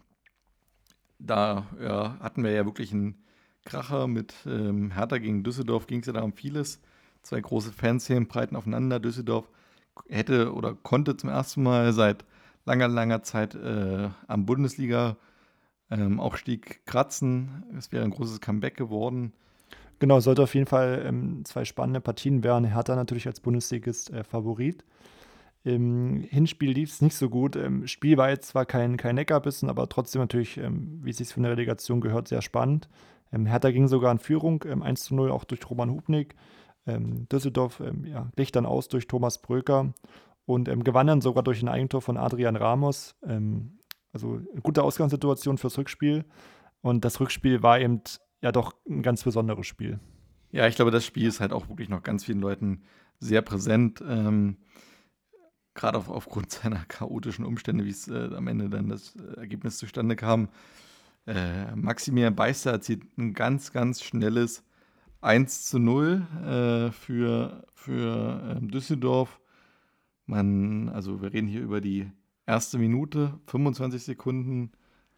da 1.20 1.66
ja, 1.80 2.16
hatten 2.20 2.42
wir 2.42 2.50
ja 2.50 2.64
wirklich 2.64 2.92
einen 2.92 3.22
Kracher 3.64 4.08
mit 4.08 4.34
ähm, 4.46 4.90
Hertha 4.90 5.18
gegen 5.18 5.44
Düsseldorf, 5.44 5.86
ging 5.86 6.00
es 6.00 6.06
ja 6.06 6.14
da 6.14 6.22
um 6.22 6.32
vieles. 6.32 6.80
Zwei 7.22 7.40
große 7.40 7.72
Fanszenen 7.72 8.26
breiten 8.26 8.56
aufeinander. 8.56 8.98
Düsseldorf 8.98 9.48
hätte 10.08 10.54
oder 10.54 10.74
konnte 10.74 11.16
zum 11.16 11.28
ersten 11.28 11.62
Mal 11.62 11.92
seit 11.92 12.24
langer, 12.64 12.88
langer 12.88 13.22
Zeit 13.22 13.54
äh, 13.54 14.08
am 14.26 14.46
Bundesliga-Aufstieg 14.46 15.29
ähm, 15.90 16.20
kratzen. 16.86 17.64
Es 17.76 17.92
wäre 17.92 18.04
ein 18.04 18.10
großes 18.10 18.40
Comeback 18.40 18.76
geworden. 18.76 19.32
Genau, 19.98 20.18
sollte 20.20 20.42
auf 20.42 20.54
jeden 20.54 20.66
Fall 20.66 21.02
ähm, 21.06 21.44
zwei 21.44 21.64
spannende 21.64 22.00
Partien 22.00 22.42
werden. 22.42 22.64
Hertha 22.64 22.96
natürlich 22.96 23.26
als 23.26 23.40
Bundesligist 23.40 24.10
äh, 24.10 24.24
Favorit. 24.24 24.84
Im 25.62 26.22
Hinspiel 26.22 26.70
lief 26.70 26.90
es 26.90 27.02
nicht 27.02 27.14
so 27.14 27.28
gut. 27.28 27.54
Im 27.54 27.86
Spiel 27.86 28.16
war 28.16 28.30
jetzt 28.30 28.48
zwar 28.48 28.64
kein, 28.64 28.96
kein 28.96 29.16
Neckarbissen, 29.16 29.68
aber 29.68 29.88
trotzdem 29.90 30.22
natürlich, 30.22 30.56
ähm, 30.56 31.00
wie 31.02 31.10
es 31.10 31.18
sich 31.18 31.28
für 31.28 31.40
eine 31.40 31.50
Relegation 31.50 32.00
gehört, 32.00 32.28
sehr 32.28 32.40
spannend. 32.40 32.88
Ähm, 33.30 33.44
Hertha 33.44 33.70
ging 33.70 33.88
sogar 33.88 34.10
in 34.10 34.18
Führung, 34.18 34.64
ähm, 34.66 34.82
1 34.82 35.04
zu 35.04 35.14
0 35.14 35.30
auch 35.30 35.44
durch 35.44 35.68
Roman 35.68 35.90
Hubnik. 35.90 36.34
Ähm, 36.86 37.28
Düsseldorf 37.28 37.80
ähm, 37.80 38.06
ja, 38.06 38.30
glich 38.36 38.52
dann 38.52 38.64
aus 38.64 38.88
durch 38.88 39.06
Thomas 39.06 39.42
Bröker 39.42 39.92
und 40.46 40.68
ähm, 40.70 40.82
gewann 40.82 41.06
dann 41.06 41.20
sogar 41.20 41.42
durch 41.42 41.62
ein 41.62 41.68
Eigentor 41.68 42.00
von 42.00 42.16
Adrian 42.16 42.56
Ramos. 42.56 43.16
Ähm, 43.22 43.79
also 44.12 44.40
eine 44.52 44.60
gute 44.62 44.82
Ausgangssituation 44.82 45.58
fürs 45.58 45.78
Rückspiel. 45.78 46.24
Und 46.80 47.04
das 47.04 47.20
Rückspiel 47.20 47.62
war 47.62 47.78
eben 47.78 48.02
ja 48.40 48.52
doch 48.52 48.74
ein 48.88 49.02
ganz 49.02 49.22
besonderes 49.22 49.66
Spiel. 49.66 50.00
Ja, 50.50 50.66
ich 50.66 50.76
glaube, 50.76 50.90
das 50.90 51.04
Spiel 51.04 51.26
ist 51.26 51.40
halt 51.40 51.52
auch 51.52 51.68
wirklich 51.68 51.88
noch 51.88 52.02
ganz 52.02 52.24
vielen 52.24 52.40
Leuten 52.40 52.82
sehr 53.18 53.42
präsent. 53.42 54.02
Ähm, 54.06 54.56
gerade 55.74 55.98
auf, 55.98 56.08
aufgrund 56.08 56.50
seiner 56.50 56.84
chaotischen 56.86 57.44
Umstände, 57.44 57.84
wie 57.84 57.90
es 57.90 58.08
äh, 58.08 58.30
am 58.34 58.46
Ende 58.48 58.68
dann 58.68 58.88
das 58.88 59.14
äh, 59.16 59.40
Ergebnis 59.40 59.78
zustande 59.78 60.16
kam. 60.16 60.48
Äh, 61.26 61.76
Maximilian 61.76 62.34
Beister 62.34 62.72
erzielt 62.72 63.02
ein 63.18 63.34
ganz, 63.34 63.72
ganz 63.72 64.02
schnelles 64.02 64.64
1 65.20 65.66
zu 65.66 65.78
0 65.78 66.26
äh, 66.44 66.92
für, 66.92 67.66
für 67.74 68.56
ähm, 68.56 68.70
Düsseldorf. 68.70 69.40
Man, 70.26 70.88
also 70.88 71.20
wir 71.20 71.32
reden 71.32 71.48
hier 71.48 71.60
über 71.60 71.80
die 71.80 72.10
erste 72.50 72.78
Minute, 72.78 73.38
25 73.46 74.02
Sekunden, 74.02 74.72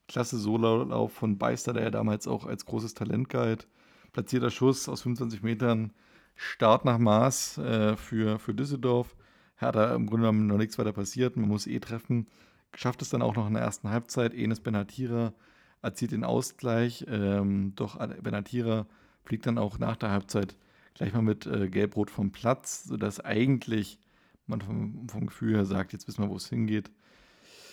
klasse 0.07 0.37
Sololauf 0.37 1.15
von 1.15 1.39
Beister, 1.39 1.73
der 1.73 1.85
ja 1.85 1.91
damals 1.91 2.29
auch 2.29 2.45
als 2.45 2.67
großes 2.67 2.93
Talent 2.93 3.31
galt. 3.31 3.69
Platzierter 4.13 4.51
Schuss 4.51 4.87
aus 4.87 5.01
25 5.01 5.43
Metern, 5.43 5.93
Start 6.35 6.85
nach 6.85 6.99
Maß 6.99 7.59
äh, 7.59 7.97
für, 7.97 8.39
für 8.39 8.53
Düsseldorf. 8.53 9.17
Hertha 9.57 9.95
im 9.95 10.07
Grunde 10.07 10.23
genommen 10.27 10.47
noch 10.47 10.59
nichts 10.59 10.79
weiter 10.79 10.93
passiert. 10.93 11.37
Man 11.37 11.49
muss 11.49 11.67
eh 11.67 11.81
treffen. 11.81 12.27
Schafft 12.75 13.01
es 13.01 13.09
dann 13.09 13.23
auch 13.23 13.35
noch 13.35 13.47
in 13.47 13.55
der 13.55 13.63
ersten 13.63 13.89
Halbzeit. 13.89 14.35
Enes 14.35 14.61
Benatira 14.61 15.33
erzielt 15.81 16.13
den 16.13 16.25
Ausgleich. 16.25 17.07
Ähm, 17.09 17.73
doch 17.77 17.97
Benatira 18.23 18.87
fliegt 19.25 19.47
dann 19.47 19.57
auch 19.57 19.79
nach 19.79 19.97
der 19.97 20.11
Halbzeit 20.11 20.57
gleich 20.95 21.15
mal 21.15 21.23
mit 21.23 21.47
äh, 21.47 21.71
Gelb-Rot 21.71 22.11
vom 22.11 22.31
Platz, 22.33 22.85
sodass 22.85 23.21
eigentlich 23.21 23.99
man 24.47 24.61
vom, 24.61 25.09
vom 25.09 25.27
Gefühl 25.27 25.55
her 25.55 25.65
sagt, 25.65 25.95
jetzt 25.95 26.09
wissen 26.09 26.23
wir, 26.23 26.29
wo 26.29 26.37
es 26.37 26.49
hingeht. 26.49 26.91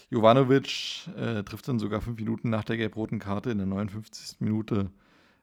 Jovanovic 0.09 1.07
äh, 1.15 1.43
trifft 1.43 1.67
dann 1.67 1.79
sogar 1.79 2.01
fünf 2.01 2.19
Minuten 2.19 2.49
nach 2.49 2.63
der 2.63 2.77
gelb-roten 2.77 3.19
Karte 3.19 3.51
in 3.51 3.59
der 3.59 3.67
59. 3.67 4.41
Minute 4.41 4.89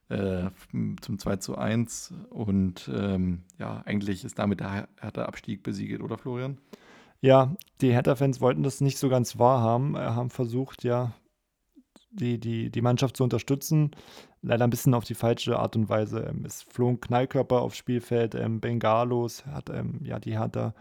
äh, 0.09 0.49
zum 1.01 1.19
2 1.19 1.37
zu 1.37 1.57
1. 1.57 2.13
Und 2.29 2.89
ähm, 2.93 3.43
ja, 3.57 3.81
eigentlich 3.85 4.25
ist 4.25 4.39
damit 4.39 4.59
der 4.59 4.87
Hertha-Abstieg 4.99 5.63
besiegelt, 5.63 6.01
oder 6.01 6.17
Florian? 6.17 6.57
Ja, 7.21 7.55
die 7.81 7.93
Hertha-Fans 7.93 8.41
wollten 8.41 8.63
das 8.63 8.81
nicht 8.81 8.97
so 8.97 9.09
ganz 9.09 9.39
wahrhaben, 9.39 9.95
äh, 9.95 9.99
haben 9.99 10.29
versucht, 10.29 10.83
ja, 10.83 11.13
die, 12.11 12.39
die, 12.39 12.69
die 12.69 12.81
Mannschaft 12.81 13.17
zu 13.17 13.23
unterstützen. 13.23 13.91
Leider 14.41 14.65
ein 14.65 14.69
bisschen 14.69 14.93
auf 14.93 15.03
die 15.03 15.15
falsche 15.15 15.57
Art 15.57 15.75
und 15.75 15.89
Weise. 15.89 16.19
Ähm, 16.29 16.43
es 16.45 16.63
flogen 16.63 16.99
Knallkörper 16.99 17.61
aufs 17.61 17.77
Spielfeld, 17.77 18.35
ähm, 18.35 18.59
Bengalos 18.59 19.45
hat 19.45 19.69
ähm, 19.69 19.99
ja, 20.03 20.19
die 20.19 20.37
Hertha, 20.37 20.73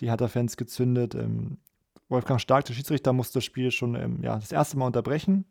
die 0.00 0.10
Hertha-Fans 0.10 0.56
gezündet. 0.56 1.14
Ähm, 1.14 1.58
Wolfgang 2.08 2.40
Stark, 2.40 2.64
der 2.64 2.74
Schiedsrichter, 2.74 3.12
musste 3.12 3.34
das 3.34 3.44
Spiel 3.44 3.70
schon 3.70 3.94
ähm, 3.94 4.22
ja, 4.22 4.36
das 4.36 4.52
erste 4.52 4.78
Mal 4.78 4.86
unterbrechen 4.86 5.44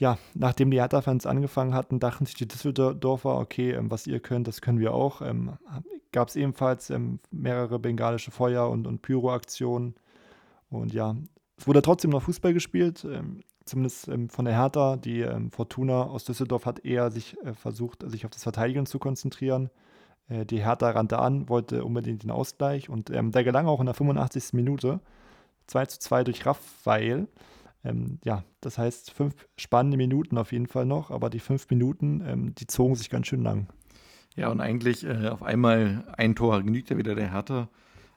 ja, 0.00 0.16
nachdem 0.34 0.70
die 0.70 0.80
Hertha-Fans 0.80 1.26
angefangen 1.26 1.74
hatten, 1.74 2.00
dachten 2.00 2.24
sich 2.24 2.34
die 2.34 2.48
Düsseldorfer, 2.48 3.36
okay, 3.36 3.72
ähm, 3.72 3.90
was 3.90 4.06
ihr 4.06 4.18
könnt, 4.18 4.48
das 4.48 4.62
können 4.62 4.80
wir 4.80 4.94
auch. 4.94 5.20
Ähm, 5.20 5.52
Gab 6.10 6.28
es 6.28 6.36
ebenfalls 6.36 6.88
ähm, 6.88 7.20
mehrere 7.30 7.78
bengalische 7.78 8.30
Feuer- 8.30 8.70
und, 8.70 8.86
und 8.86 9.02
Pyro-Aktionen. 9.02 9.94
Und 10.70 10.94
ja, 10.94 11.14
es 11.58 11.66
wurde 11.66 11.82
trotzdem 11.82 12.10
noch 12.10 12.22
Fußball 12.22 12.54
gespielt, 12.54 13.04
ähm, 13.04 13.42
zumindest 13.66 14.08
ähm, 14.08 14.30
von 14.30 14.46
der 14.46 14.54
Hertha. 14.54 14.96
Die 14.96 15.20
ähm, 15.20 15.50
Fortuna 15.50 16.04
aus 16.04 16.24
Düsseldorf 16.24 16.64
hat 16.64 16.84
eher 16.84 17.10
sich 17.10 17.36
äh, 17.44 17.52
versucht, 17.52 18.02
sich 18.10 18.24
auf 18.24 18.30
das 18.30 18.42
Verteidigen 18.42 18.86
zu 18.86 18.98
konzentrieren. 18.98 19.68
Äh, 20.28 20.46
die 20.46 20.64
Hertha 20.64 20.90
rannte 20.90 21.18
an, 21.18 21.50
wollte 21.50 21.84
unbedingt 21.84 22.22
den 22.22 22.30
Ausgleich 22.30 22.88
und 22.88 23.10
der 23.10 23.44
gelang 23.44 23.66
auch 23.66 23.80
in 23.80 23.86
der 23.86 23.94
85. 23.94 24.54
Minute. 24.54 25.00
2 25.70 25.86
zu 25.86 25.98
2 26.00 26.24
durch 26.24 26.46
Raphael. 26.46 27.28
Ähm, 27.84 28.18
ja, 28.24 28.44
das 28.60 28.76
heißt 28.76 29.12
fünf 29.12 29.34
spannende 29.56 29.96
Minuten 29.96 30.36
auf 30.36 30.52
jeden 30.52 30.66
Fall 30.66 30.84
noch, 30.84 31.10
aber 31.10 31.30
die 31.30 31.40
fünf 31.40 31.70
Minuten, 31.70 32.22
ähm, 32.26 32.54
die 32.54 32.66
zogen 32.66 32.94
sich 32.94 33.08
ganz 33.08 33.26
schön 33.26 33.42
lang. 33.42 33.68
Ja, 34.36 34.48
und 34.48 34.60
eigentlich 34.60 35.04
äh, 35.04 35.28
auf 35.28 35.42
einmal 35.42 36.04
ein 36.16 36.34
Tor 36.34 36.62
genügt 36.62 36.90
ja 36.90 36.98
wieder 36.98 37.14
der 37.14 37.32
Hertha. 37.32 37.68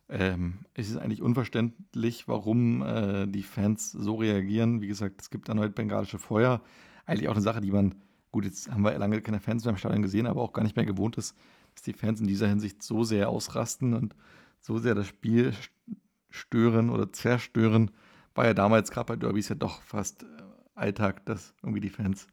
Ähm, 0.09 0.59
es 0.73 0.89
ist 0.89 0.97
eigentlich 0.97 1.21
unverständlich, 1.21 2.27
warum 2.27 2.81
äh, 2.81 3.25
die 3.27 3.43
Fans 3.43 3.91
so 3.91 4.15
reagieren. 4.15 4.81
Wie 4.81 4.87
gesagt, 4.87 5.21
es 5.21 5.29
gibt 5.29 5.49
erneut 5.49 5.75
bengalische 5.75 6.19
Feuer. 6.19 6.61
eigentlich 7.05 7.29
auch 7.29 7.33
eine 7.33 7.41
Sache, 7.41 7.61
die 7.61 7.71
man, 7.71 7.95
gut, 8.31 8.45
jetzt 8.45 8.69
haben 8.69 8.83
wir 8.83 8.97
lange 8.97 9.21
keine 9.21 9.39
Fans 9.39 9.63
mehr 9.63 9.71
im 9.71 9.77
Stadion 9.77 10.01
gesehen, 10.01 10.27
aber 10.27 10.41
auch 10.41 10.53
gar 10.53 10.63
nicht 10.63 10.75
mehr 10.75 10.85
gewohnt 10.85 11.17
ist, 11.17 11.35
dass 11.73 11.83
die 11.83 11.93
Fans 11.93 12.19
in 12.19 12.27
dieser 12.27 12.47
Hinsicht 12.47 12.83
so 12.83 13.03
sehr 13.03 13.29
ausrasten 13.29 13.93
und 13.93 14.15
so 14.59 14.77
sehr 14.77 14.93
das 14.95 15.07
Spiel 15.07 15.53
stören 16.33 16.89
oder 16.89 17.13
zerstören. 17.13 17.91
War 18.33 18.45
ja 18.45 18.53
damals 18.53 18.91
gerade 18.91 19.05
bei 19.05 19.15
Derbys 19.15 19.49
ja 19.49 19.55
doch 19.55 19.81
fast 19.83 20.23
äh, 20.23 20.27
Alltag, 20.75 21.25
dass 21.25 21.53
irgendwie 21.61 21.81
die 21.81 21.89
Fans 21.89 22.27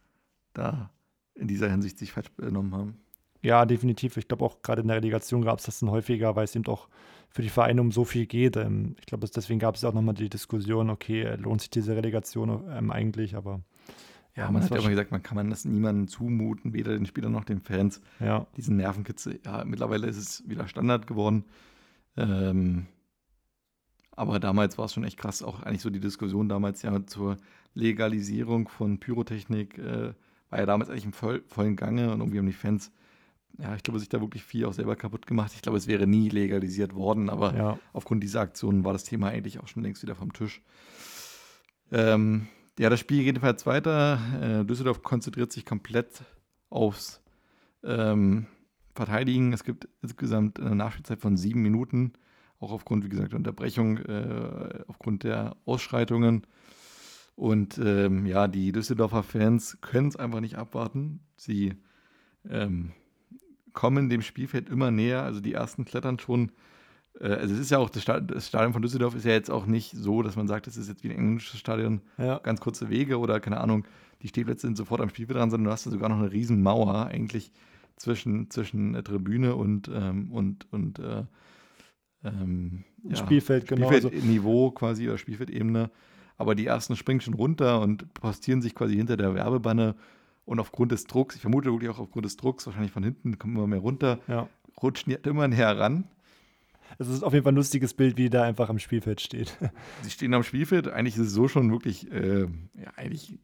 da 0.54 0.90
in 1.34 1.46
dieser 1.46 1.70
Hinsicht 1.70 1.98
sich 1.98 2.12
falsch 2.12 2.30
benommen 2.30 2.74
haben. 2.74 2.98
Ja, 3.42 3.64
definitiv. 3.66 4.16
Ich 4.16 4.26
glaube 4.26 4.44
auch 4.44 4.62
gerade 4.62 4.82
in 4.82 4.88
der 4.88 4.96
Relegation 4.96 5.42
gab 5.42 5.58
es 5.58 5.66
das 5.66 5.80
dann 5.80 5.90
häufiger, 5.90 6.34
weil 6.36 6.44
es 6.44 6.56
eben 6.56 6.66
auch 6.66 6.88
für 7.28 7.42
die 7.42 7.48
Vereine 7.48 7.80
um 7.82 7.92
so 7.92 8.04
viel 8.04 8.26
geht. 8.26 8.56
Ähm, 8.56 8.96
ich 8.98 9.06
glaube, 9.06 9.28
deswegen 9.28 9.60
gab 9.60 9.74
es 9.74 9.84
auch 9.84 9.94
nochmal 9.94 10.14
die 10.14 10.30
Diskussion, 10.30 10.88
okay, 10.88 11.36
lohnt 11.36 11.60
sich 11.60 11.70
diese 11.70 11.94
Relegation 11.94 12.64
ähm, 12.70 12.90
eigentlich, 12.90 13.36
aber 13.36 13.60
ja, 14.34 14.50
man 14.50 14.62
hat 14.62 14.70
ja 14.70 14.78
immer 14.78 14.90
gesagt, 14.90 15.10
man 15.10 15.22
kann 15.22 15.36
man 15.36 15.50
das 15.50 15.64
niemandem 15.66 16.08
zumuten, 16.08 16.72
weder 16.72 16.92
den 16.92 17.04
Spielern 17.04 17.32
noch 17.32 17.44
den 17.44 17.60
Fans. 17.60 18.00
Ja. 18.20 18.46
Diesen 18.56 18.76
Nervenkitzel. 18.76 19.40
Ja, 19.44 19.64
mittlerweile 19.64 20.06
ist 20.06 20.16
es 20.16 20.48
wieder 20.48 20.68
Standard 20.68 21.06
geworden. 21.06 21.44
Ähm, 22.16 22.86
aber 24.12 24.40
damals 24.40 24.78
war 24.78 24.86
es 24.86 24.94
schon 24.94 25.04
echt 25.04 25.18
krass, 25.18 25.42
auch 25.42 25.62
eigentlich 25.62 25.82
so 25.82 25.90
die 25.90 26.00
Diskussion 26.00 26.48
damals 26.48 26.82
ja 26.82 27.06
zur 27.06 27.36
Legalisierung 27.74 28.68
von 28.68 28.98
Pyrotechnik 28.98 29.78
äh, 29.78 30.14
war 30.50 30.58
ja 30.58 30.66
damals 30.66 30.90
eigentlich 30.90 31.04
im 31.04 31.12
voll, 31.12 31.42
vollen 31.46 31.76
Gange 31.76 32.12
und 32.12 32.20
irgendwie 32.20 32.38
haben 32.38 32.46
die 32.46 32.52
Fans 32.52 32.92
ja, 33.58 33.74
ich 33.74 33.82
glaube, 33.82 33.98
sich 33.98 34.08
da 34.08 34.20
wirklich 34.20 34.42
viel 34.42 34.64
auch 34.64 34.72
selber 34.72 34.96
kaputt 34.96 35.26
gemacht. 35.26 35.52
Ich 35.54 35.62
glaube, 35.62 35.76
es 35.76 35.86
wäre 35.86 36.06
nie 36.06 36.28
legalisiert 36.28 36.94
worden, 36.94 37.28
aber 37.28 37.54
ja. 37.54 37.78
aufgrund 37.92 38.22
dieser 38.22 38.40
Aktion 38.40 38.84
war 38.84 38.92
das 38.92 39.04
Thema 39.04 39.28
eigentlich 39.28 39.58
auch 39.58 39.68
schon 39.68 39.82
längst 39.82 40.02
wieder 40.02 40.14
vom 40.14 40.32
Tisch. 40.32 40.62
Ähm, 41.92 42.46
ja, 42.78 42.88
das 42.88 43.00
Spiel 43.00 43.18
geht 43.18 43.26
jedenfalls 43.26 43.66
weiter. 43.66 44.20
Äh, 44.40 44.64
Düsseldorf 44.64 45.02
konzentriert 45.02 45.52
sich 45.52 45.66
komplett 45.66 46.22
aufs 46.70 47.20
ähm, 47.84 48.46
Verteidigen. 48.94 49.52
Es 49.52 49.64
gibt 49.64 49.88
insgesamt 50.02 50.60
eine 50.60 50.74
Nachspielzeit 50.74 51.20
von 51.20 51.36
sieben 51.36 51.62
Minuten, 51.62 52.12
auch 52.60 52.72
aufgrund, 52.72 53.04
wie 53.04 53.08
gesagt, 53.08 53.32
der 53.32 53.38
Unterbrechung, 53.38 53.98
äh, 53.98 54.84
aufgrund 54.86 55.24
der 55.24 55.56
Ausschreitungen. 55.64 56.46
Und 57.34 57.78
ähm, 57.78 58.26
ja, 58.26 58.48
die 58.48 58.70
Düsseldorfer 58.70 59.22
Fans 59.22 59.78
können 59.80 60.08
es 60.08 60.16
einfach 60.16 60.40
nicht 60.40 60.56
abwarten. 60.56 61.20
Sie 61.36 61.72
ähm, 62.48 62.92
kommen 63.72 64.10
dem 64.10 64.20
Spielfeld 64.20 64.68
immer 64.68 64.90
näher. 64.90 65.22
Also 65.22 65.40
die 65.40 65.54
ersten 65.54 65.86
klettern 65.86 66.18
schon. 66.18 66.52
Äh, 67.18 67.28
also 67.28 67.54
es 67.54 67.60
ist 67.60 67.70
ja 67.70 67.78
auch, 67.78 67.88
das 67.88 68.02
Stadion 68.02 68.74
von 68.74 68.82
Düsseldorf 68.82 69.14
ist 69.14 69.24
ja 69.24 69.32
jetzt 69.32 69.50
auch 69.50 69.64
nicht 69.64 69.92
so, 69.96 70.22
dass 70.22 70.36
man 70.36 70.48
sagt, 70.48 70.66
es 70.66 70.76
ist 70.76 70.88
jetzt 70.88 71.02
wie 71.02 71.08
ein 71.08 71.16
englisches 71.16 71.58
Stadion, 71.58 72.02
ja. 72.18 72.38
ganz 72.40 72.60
kurze 72.60 72.90
Wege 72.90 73.18
oder 73.18 73.40
keine 73.40 73.58
Ahnung, 73.58 73.86
die 74.20 74.28
Stehplätze 74.28 74.66
sind 74.66 74.76
sofort 74.76 75.00
am 75.00 75.08
Spielfeld 75.08 75.38
dran, 75.38 75.50
sondern 75.50 75.66
du 75.66 75.72
hast 75.72 75.86
ja 75.86 75.90
sogar 75.90 76.10
noch 76.10 76.18
eine 76.18 76.30
riesen 76.30 76.62
Mauer 76.62 77.06
eigentlich 77.06 77.52
zwischen, 77.96 78.50
zwischen 78.50 78.92
der 78.92 79.04
Tribüne 79.04 79.54
und, 79.54 79.90
ähm, 79.92 80.30
und, 80.30 80.70
und 80.72 80.98
äh, 80.98 81.24
ähm, 82.24 82.84
ja, 83.04 83.16
Spielfeld, 83.16 83.66
genau. 83.66 83.86
Spielfeldniveau 83.86 84.70
quasi 84.72 85.08
oder 85.08 85.18
Spielfeldebene. 85.18 85.90
Aber 86.36 86.54
die 86.54 86.66
ersten 86.66 86.96
springen 86.96 87.20
schon 87.20 87.34
runter 87.34 87.80
und 87.80 88.12
postieren 88.14 88.62
sich 88.62 88.74
quasi 88.74 88.96
hinter 88.96 89.16
der 89.16 89.34
Werbebanne 89.34 89.94
und 90.46 90.58
aufgrund 90.58 90.92
des 90.92 91.04
Drucks, 91.04 91.36
ich 91.36 91.42
vermute 91.42 91.70
wirklich 91.70 91.90
auch 91.90 91.98
aufgrund 91.98 92.24
des 92.24 92.36
Drucks, 92.36 92.66
wahrscheinlich 92.66 92.92
von 92.92 93.04
hinten 93.04 93.38
kommen 93.38 93.56
immer 93.56 93.66
mehr 93.66 93.78
runter, 93.78 94.18
ja. 94.26 94.48
rutschen 94.82 95.12
die 95.12 95.28
immer 95.28 95.48
näher 95.48 95.78
ran. 95.78 96.08
Es 96.98 97.08
ist 97.08 97.22
auf 97.22 97.32
jeden 97.32 97.44
Fall 97.44 97.52
ein 97.52 97.56
lustiges 97.56 97.94
Bild, 97.94 98.16
wie 98.16 98.30
da 98.30 98.42
einfach 98.42 98.68
am 98.68 98.78
Spielfeld 98.78 99.20
steht. 99.20 99.56
Sie 100.02 100.10
stehen 100.10 100.34
am 100.34 100.42
Spielfeld. 100.42 100.88
Eigentlich 100.88 101.14
ist 101.16 101.28
es 101.28 101.32
so 101.32 101.46
schon 101.46 101.70
wirklich, 101.70 102.10
äh, 102.10 102.40
ja, 102.40 102.90
eigentlich 102.96 103.38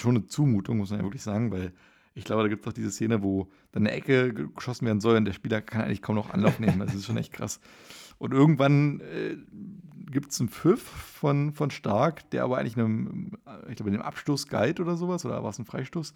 schon 0.00 0.16
eine 0.16 0.26
Zumutung, 0.26 0.78
muss 0.78 0.90
man 0.90 0.98
ja 0.98 1.04
wirklich 1.04 1.22
sagen, 1.22 1.52
weil 1.52 1.72
ich 2.14 2.24
glaube, 2.24 2.42
da 2.42 2.48
gibt 2.48 2.64
es 2.64 2.70
auch 2.70 2.74
diese 2.74 2.90
Szene, 2.90 3.22
wo 3.22 3.48
dann 3.72 3.86
eine 3.86 3.92
Ecke 3.92 4.32
geschossen 4.32 4.86
werden 4.86 5.00
soll 5.00 5.16
und 5.16 5.24
der 5.24 5.32
Spieler 5.32 5.60
kann 5.60 5.82
eigentlich 5.82 6.02
kaum 6.02 6.14
noch 6.14 6.30
Anlauf 6.30 6.60
nehmen. 6.60 6.78
Das 6.78 6.94
ist 6.94 7.06
schon 7.06 7.16
echt 7.16 7.32
krass. 7.32 7.60
Und 8.18 8.32
irgendwann 8.32 9.00
äh, 9.00 9.36
gibt 10.10 10.30
es 10.30 10.40
einen 10.40 10.48
Pfiff 10.48 10.82
von, 10.82 11.52
von 11.52 11.70
Stark, 11.70 12.30
der 12.30 12.44
aber 12.44 12.58
eigentlich 12.58 12.76
einem, 12.76 13.32
ich 13.68 13.76
glaube, 13.76 13.90
einem 13.90 14.02
Abstoß 14.02 14.46
galt 14.46 14.78
oder 14.78 14.96
sowas, 14.96 15.24
oder 15.24 15.42
war 15.42 15.50
es 15.50 15.58
ein 15.58 15.64
Freistoß? 15.64 16.14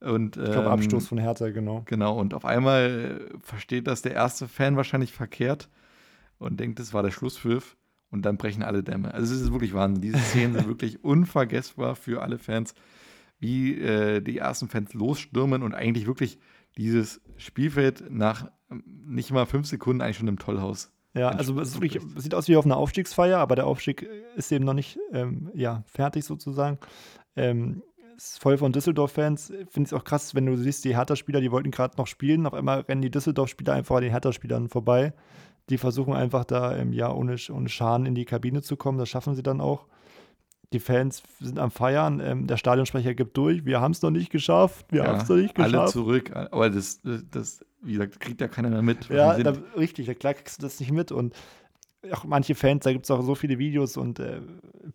Und, 0.00 0.36
ich 0.36 0.44
glaube, 0.44 0.66
ähm, 0.66 0.72
Abstoß 0.72 1.06
von 1.06 1.18
Hertha, 1.18 1.50
genau. 1.50 1.82
Genau, 1.86 2.18
und 2.18 2.34
auf 2.34 2.44
einmal 2.44 3.30
versteht 3.40 3.86
das 3.86 4.02
der 4.02 4.12
erste 4.12 4.48
Fan 4.48 4.76
wahrscheinlich 4.76 5.12
verkehrt 5.12 5.68
und 6.38 6.60
denkt, 6.60 6.78
das 6.78 6.94
war 6.94 7.02
der 7.02 7.10
Schlusspfiff 7.10 7.76
und 8.10 8.22
dann 8.22 8.36
brechen 8.36 8.62
alle 8.62 8.82
Dämme. 8.82 9.12
Also 9.12 9.34
es 9.34 9.40
ist 9.40 9.52
wirklich 9.52 9.74
Wahnsinn. 9.74 10.02
Diese 10.02 10.18
Szenen 10.18 10.54
sind 10.54 10.68
wirklich 10.68 11.02
unvergessbar 11.04 11.96
für 11.96 12.22
alle 12.22 12.38
Fans, 12.38 12.74
wie 13.38 13.78
äh, 13.80 14.20
die 14.20 14.38
ersten 14.38 14.68
Fans 14.68 14.94
losstürmen 14.94 15.62
und 15.62 15.74
eigentlich 15.74 16.06
wirklich 16.06 16.38
dieses 16.76 17.20
Spielfeld 17.36 18.10
nach 18.10 18.50
ähm, 18.70 18.82
nicht 19.06 19.30
mal 19.30 19.46
fünf 19.46 19.66
Sekunden 19.66 20.00
eigentlich 20.00 20.18
schon 20.18 20.28
im 20.28 20.38
Tollhaus 20.38 20.92
ja, 21.16 21.30
also 21.30 21.58
es, 21.60 21.80
wirklich, 21.80 22.02
sieht 22.16 22.34
aus 22.34 22.46
wie 22.46 22.56
auf 22.56 22.66
einer 22.66 22.76
Aufstiegsfeier, 22.76 23.38
aber 23.38 23.56
der 23.56 23.66
Aufstieg 23.66 24.06
ist 24.36 24.52
eben 24.52 24.66
noch 24.66 24.74
nicht 24.74 24.98
ähm, 25.12 25.50
ja, 25.54 25.82
fertig 25.86 26.26
sozusagen. 26.26 26.78
Ähm, 27.36 27.82
ist 28.16 28.40
voll 28.40 28.58
von 28.58 28.72
Düsseldorf-Fans. 28.72 29.52
Finde 29.70 29.88
ich 29.88 29.94
auch 29.94 30.04
krass, 30.04 30.34
wenn 30.34 30.44
du 30.44 30.56
siehst, 30.56 30.84
die 30.84 30.94
Hertha-Spieler, 30.94 31.40
die 31.40 31.50
wollten 31.50 31.70
gerade 31.70 31.96
noch 31.96 32.06
spielen, 32.06 32.46
auf 32.46 32.52
einmal 32.52 32.80
rennen 32.80 33.00
die 33.00 33.10
Düsseldorf-Spieler 33.10 33.72
einfach 33.72 33.96
an 33.96 34.02
den 34.02 34.10
Hertha-Spielern 34.10 34.68
vorbei. 34.68 35.14
Die 35.70 35.78
versuchen 35.78 36.12
einfach 36.12 36.44
da 36.44 36.76
ähm, 36.76 36.92
ja, 36.92 37.10
ohne, 37.10 37.36
ohne 37.50 37.68
Schaden 37.70 38.04
in 38.04 38.14
die 38.14 38.26
Kabine 38.26 38.60
zu 38.60 38.76
kommen. 38.76 38.98
Das 38.98 39.08
schaffen 39.08 39.34
sie 39.34 39.42
dann 39.42 39.62
auch. 39.62 39.86
Die 40.72 40.80
Fans 40.80 41.22
sind 41.40 41.58
am 41.58 41.70
Feiern. 41.70 42.20
Ähm, 42.20 42.46
der 42.46 42.56
Stadionsprecher 42.56 43.14
gibt 43.14 43.36
durch. 43.36 43.64
Wir 43.64 43.80
haben 43.80 43.92
es 43.92 44.02
noch 44.02 44.10
nicht 44.10 44.30
geschafft. 44.30 44.86
Wir 44.90 45.02
ja, 45.02 45.08
haben 45.08 45.20
es 45.20 45.28
noch 45.28 45.36
nicht 45.36 45.54
geschafft. 45.54 45.74
Alle 45.74 45.90
zurück. 45.90 46.34
Aber 46.34 46.70
das, 46.70 47.00
das, 47.30 47.64
wie 47.82 47.92
gesagt, 47.92 48.20
kriegt 48.20 48.40
ja 48.40 48.48
keiner 48.48 48.70
mehr 48.70 48.82
mit. 48.82 49.08
Ja, 49.08 49.38
da, 49.38 49.54
richtig. 49.76 50.06
Klar 50.18 50.34
kriegst 50.34 50.58
du 50.58 50.66
das 50.66 50.80
nicht 50.80 50.92
mit. 50.92 51.12
Und 51.12 51.34
auch 52.12 52.24
manche 52.24 52.54
Fans, 52.54 52.84
da 52.84 52.92
gibt 52.92 53.04
es 53.04 53.10
auch 53.10 53.22
so 53.22 53.34
viele 53.34 53.58
Videos 53.58 53.96
und 53.96 54.18
äh, 54.18 54.40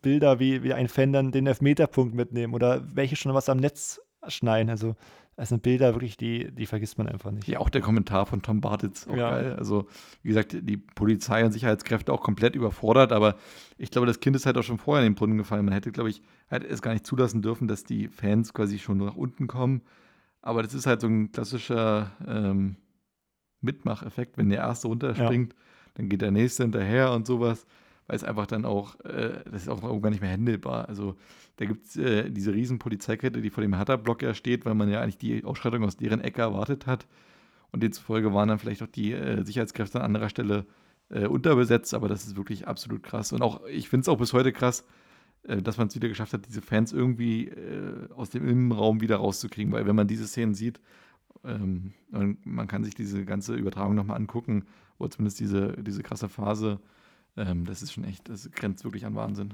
Bilder, 0.01 0.39
wie, 0.39 0.63
wie 0.63 0.73
ein 0.73 0.87
Fan 0.87 1.13
dann 1.13 1.31
den 1.31 1.47
Elfmeterpunkt 1.47 2.15
mitnehmen 2.15 2.53
oder 2.53 2.83
welche 2.93 3.15
schon 3.15 3.33
was 3.33 3.49
am 3.49 3.57
Netz 3.57 4.01
schneiden. 4.27 4.69
Also 4.69 4.95
das 5.35 5.49
sind 5.49 5.63
Bilder 5.63 5.93
wirklich, 5.93 6.17
die, 6.17 6.51
die 6.51 6.65
vergisst 6.65 6.97
man 6.97 7.07
einfach 7.07 7.31
nicht. 7.31 7.47
Ja, 7.47 7.59
auch 7.59 7.69
der 7.69 7.81
Kommentar 7.81 8.25
von 8.25 8.41
Tom 8.41 8.61
Bartitz, 8.61 9.07
auch 9.07 9.15
ja. 9.15 9.31
geil. 9.31 9.55
Also, 9.57 9.87
wie 10.23 10.29
gesagt, 10.29 10.55
die 10.61 10.77
Polizei 10.77 11.43
und 11.45 11.51
Sicherheitskräfte 11.51 12.13
auch 12.13 12.21
komplett 12.21 12.55
überfordert, 12.55 13.11
aber 13.11 13.35
ich 13.77 13.91
glaube, 13.91 14.07
das 14.07 14.19
Kind 14.19 14.35
ist 14.35 14.45
halt 14.45 14.57
auch 14.57 14.63
schon 14.63 14.77
vorher 14.77 15.05
in 15.05 15.13
den 15.13 15.15
Brunnen 15.15 15.37
gefallen. 15.37 15.65
Man 15.65 15.73
hätte, 15.73 15.91
glaube 15.91 16.09
ich, 16.09 16.21
halt 16.49 16.63
es 16.63 16.81
gar 16.81 16.93
nicht 16.93 17.07
zulassen 17.07 17.41
dürfen, 17.41 17.67
dass 17.67 17.83
die 17.83 18.07
Fans 18.07 18.53
quasi 18.53 18.77
schon 18.77 18.97
nach 18.97 19.15
unten 19.15 19.47
kommen. 19.47 19.81
Aber 20.41 20.63
das 20.63 20.73
ist 20.73 20.85
halt 20.85 21.01
so 21.01 21.07
ein 21.07 21.31
klassischer 21.31 22.11
ähm, 22.27 22.75
Mitmacheffekt, 23.61 24.37
wenn 24.37 24.49
der 24.49 24.59
Erste 24.59 24.87
runterspringt, 24.87 25.53
ja. 25.53 25.59
dann 25.95 26.09
geht 26.09 26.21
der 26.21 26.31
Nächste 26.31 26.63
hinterher 26.63 27.13
und 27.13 27.25
sowas 27.25 27.65
weil 28.11 28.17
es 28.17 28.25
einfach 28.25 28.45
dann 28.45 28.65
auch, 28.65 28.99
äh, 29.05 29.39
das 29.49 29.61
ist 29.61 29.69
auch 29.69 30.01
gar 30.01 30.09
nicht 30.09 30.19
mehr 30.19 30.33
handelbar. 30.33 30.89
Also 30.89 31.15
da 31.55 31.63
gibt 31.63 31.85
es 31.85 31.95
äh, 31.95 32.29
diese 32.29 32.53
riesen 32.53 32.77
Polizeikette, 32.77 33.39
die 33.39 33.49
vor 33.49 33.61
dem 33.61 33.73
Hertha-Block 33.73 34.21
ja 34.21 34.33
steht, 34.33 34.65
weil 34.65 34.75
man 34.75 34.89
ja 34.89 34.99
eigentlich 34.99 35.17
die 35.17 35.45
Ausschreitung 35.45 35.85
aus 35.85 35.95
deren 35.95 36.19
Ecke 36.19 36.41
erwartet 36.41 36.87
hat. 36.87 37.07
Und 37.71 37.81
demzufolge 37.81 38.33
waren 38.33 38.49
dann 38.49 38.59
vielleicht 38.59 38.83
auch 38.83 38.87
die 38.87 39.13
äh, 39.13 39.45
Sicherheitskräfte 39.45 39.99
an 39.99 40.07
anderer 40.07 40.27
Stelle 40.27 40.65
äh, 41.07 41.25
unterbesetzt, 41.25 41.93
aber 41.93 42.09
das 42.09 42.25
ist 42.25 42.35
wirklich 42.35 42.67
absolut 42.67 43.01
krass. 43.01 43.31
Und 43.31 43.41
auch, 43.41 43.65
ich 43.67 43.87
finde 43.87 44.01
es 44.01 44.09
auch 44.09 44.17
bis 44.17 44.33
heute 44.33 44.51
krass, 44.51 44.85
äh, 45.43 45.61
dass 45.61 45.77
man 45.77 45.87
es 45.87 45.95
wieder 45.95 46.09
geschafft 46.09 46.33
hat, 46.33 46.45
diese 46.45 46.61
Fans 46.61 46.91
irgendwie 46.91 47.47
äh, 47.47 48.09
aus 48.13 48.29
dem 48.29 48.45
Innenraum 48.45 48.99
wieder 48.99 49.15
rauszukriegen, 49.15 49.71
weil 49.71 49.85
wenn 49.85 49.95
man 49.95 50.09
diese 50.09 50.27
Szenen 50.27 50.53
sieht, 50.53 50.81
ähm, 51.45 51.93
man 52.09 52.67
kann 52.67 52.83
sich 52.83 52.93
diese 52.93 53.23
ganze 53.23 53.55
Übertragung 53.55 53.95
nochmal 53.95 54.17
angucken, 54.17 54.65
oder 54.97 55.11
zumindest 55.11 55.39
diese, 55.39 55.77
diese 55.81 56.03
krasse 56.03 56.27
Phase, 56.27 56.81
ähm, 57.37 57.65
das 57.65 57.81
ist 57.81 57.93
schon 57.93 58.03
echt, 58.03 58.29
das 58.29 58.49
grenzt 58.51 58.83
wirklich 58.83 59.05
an 59.05 59.15
Wahnsinn. 59.15 59.53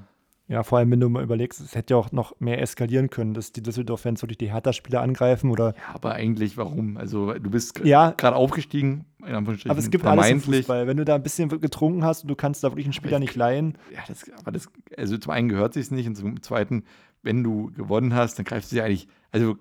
Ja, 0.50 0.64
vor 0.64 0.78
allem, 0.78 0.92
wenn 0.92 1.02
du 1.02 1.10
mal 1.10 1.24
überlegst, 1.24 1.60
es 1.60 1.76
hätte 1.76 1.94
ja 1.94 1.98
auch 1.98 2.14
noch 2.14 2.40
mehr 2.40 2.62
eskalieren 2.62 3.10
können, 3.10 3.34
dass 3.34 3.52
die 3.52 3.62
Düsseldorf-Fans 3.62 4.22
wirklich 4.22 4.38
die 4.38 4.52
Hertha-Spieler 4.54 5.02
angreifen 5.02 5.52
oder. 5.52 5.76
Ja, 5.76 5.96
aber 5.96 6.14
eigentlich 6.14 6.56
warum? 6.56 6.96
Also, 6.96 7.34
du 7.34 7.50
bist 7.50 7.82
ja, 7.84 8.12
gerade 8.12 8.38
aufgestiegen, 8.38 9.04
in 9.20 9.36
Anführungsstrichen. 9.36 9.72
Aber 9.72 9.80
es 9.80 9.90
gibt 9.90 10.06
alles 10.06 10.30
im 10.30 10.40
Fußball. 10.40 10.88
Wenn 10.88 10.96
du 10.96 11.04
da 11.04 11.16
ein 11.16 11.24
bisschen 11.24 11.50
getrunken 11.50 12.06
hast 12.06 12.22
und 12.22 12.30
du 12.30 12.36
kannst 12.36 12.64
da 12.64 12.72
wirklich 12.72 12.86
einen 12.86 12.94
Spieler 12.94 13.20
nicht 13.20 13.36
leihen. 13.36 13.78
Ja, 13.94 14.00
das, 14.08 14.32
aber 14.40 14.54
das, 14.54 14.70
also 14.96 15.18
zum 15.18 15.34
einen 15.34 15.50
gehört 15.50 15.74
sich 15.74 15.92
nicht 15.92 16.08
und 16.08 16.16
zum 16.16 16.42
zweiten, 16.42 16.86
wenn 17.24 17.44
du 17.44 17.72
gewonnen 17.74 18.14
hast, 18.14 18.40
dann 18.40 18.46
greifst 18.46 18.72
du 18.72 18.78
ja 18.78 18.86
eigentlich, 18.86 19.10
also 19.34 19.58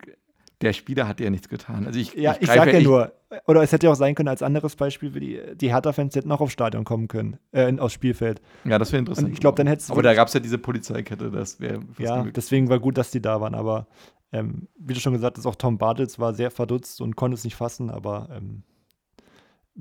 der 0.62 0.72
Spieler 0.72 1.06
hat 1.06 1.20
ja 1.20 1.28
nichts 1.28 1.48
getan. 1.48 1.86
Also 1.86 1.98
ich, 1.98 2.14
ja, 2.14 2.32
ich, 2.32 2.42
ich 2.42 2.48
sage 2.48 2.72
ja 2.72 2.80
nur, 2.80 3.12
oder 3.46 3.62
es 3.62 3.72
hätte 3.72 3.86
ja 3.86 3.92
auch 3.92 3.96
sein 3.96 4.14
können, 4.14 4.28
als 4.28 4.42
anderes 4.42 4.74
Beispiel, 4.76 5.10
die, 5.10 5.40
die 5.54 5.72
Hertha-Fans 5.72 6.14
hätten 6.14 6.32
auch 6.32 6.40
aufs 6.40 6.52
Stadion 6.52 6.84
kommen 6.84 7.08
können, 7.08 7.38
äh, 7.52 7.76
aufs 7.78 7.94
Spielfeld. 7.94 8.40
Ja, 8.64 8.78
das 8.78 8.92
wäre 8.92 9.00
interessant. 9.00 9.28
Und 9.28 9.34
ich 9.34 9.40
glaube, 9.40 9.56
dann 9.56 9.66
hätte 9.66 9.84
Aber 9.92 10.02
da 10.02 10.14
gab 10.14 10.28
es 10.28 10.34
ja 10.34 10.40
diese 10.40 10.58
Polizeikette, 10.58 11.30
das 11.30 11.60
wäre. 11.60 11.80
Ja, 11.98 12.24
deswegen 12.24 12.68
war 12.68 12.78
gut, 12.78 12.96
dass 12.96 13.10
die 13.10 13.20
da 13.20 13.40
waren, 13.40 13.54
aber 13.54 13.86
ähm, 14.32 14.68
wie 14.78 14.94
du 14.94 15.00
schon 15.00 15.12
gesagt 15.12 15.36
hast, 15.36 15.46
auch 15.46 15.54
Tom 15.56 15.78
Bartels 15.78 16.18
war 16.18 16.32
sehr 16.34 16.50
verdutzt 16.50 17.00
und 17.00 17.16
konnte 17.16 17.34
es 17.34 17.44
nicht 17.44 17.56
fassen, 17.56 17.90
aber 17.90 18.28
ähm, 18.34 18.62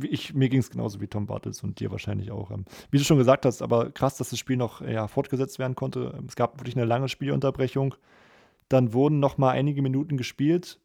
ich, 0.01 0.33
mir 0.33 0.49
ging 0.49 0.59
es 0.59 0.69
genauso 0.69 0.99
wie 0.99 1.07
Tom 1.07 1.25
Bartels 1.25 1.63
und 1.63 1.79
dir 1.79 1.89
wahrscheinlich 1.89 2.31
auch. 2.31 2.51
Ähm, 2.51 2.65
wie 2.91 2.97
du 2.97 3.03
schon 3.03 3.17
gesagt 3.17 3.45
hast, 3.45 3.61
aber 3.61 3.91
krass, 3.91 4.17
dass 4.17 4.29
das 4.29 4.39
Spiel 4.39 4.57
noch 4.57 4.81
ja, 4.81 5.07
fortgesetzt 5.07 5.57
werden 5.57 5.75
konnte. 5.75 6.21
Es 6.27 6.35
gab 6.35 6.59
wirklich 6.59 6.75
eine 6.75 6.85
lange 6.85 7.07
Spielunterbrechung 7.07 7.95
Dann 8.69 8.93
wurden 8.93 9.19
noch 9.19 9.37
mal 9.37 9.51
einige 9.51 9.81
Minuten 9.81 10.17
gespielt. 10.17 10.79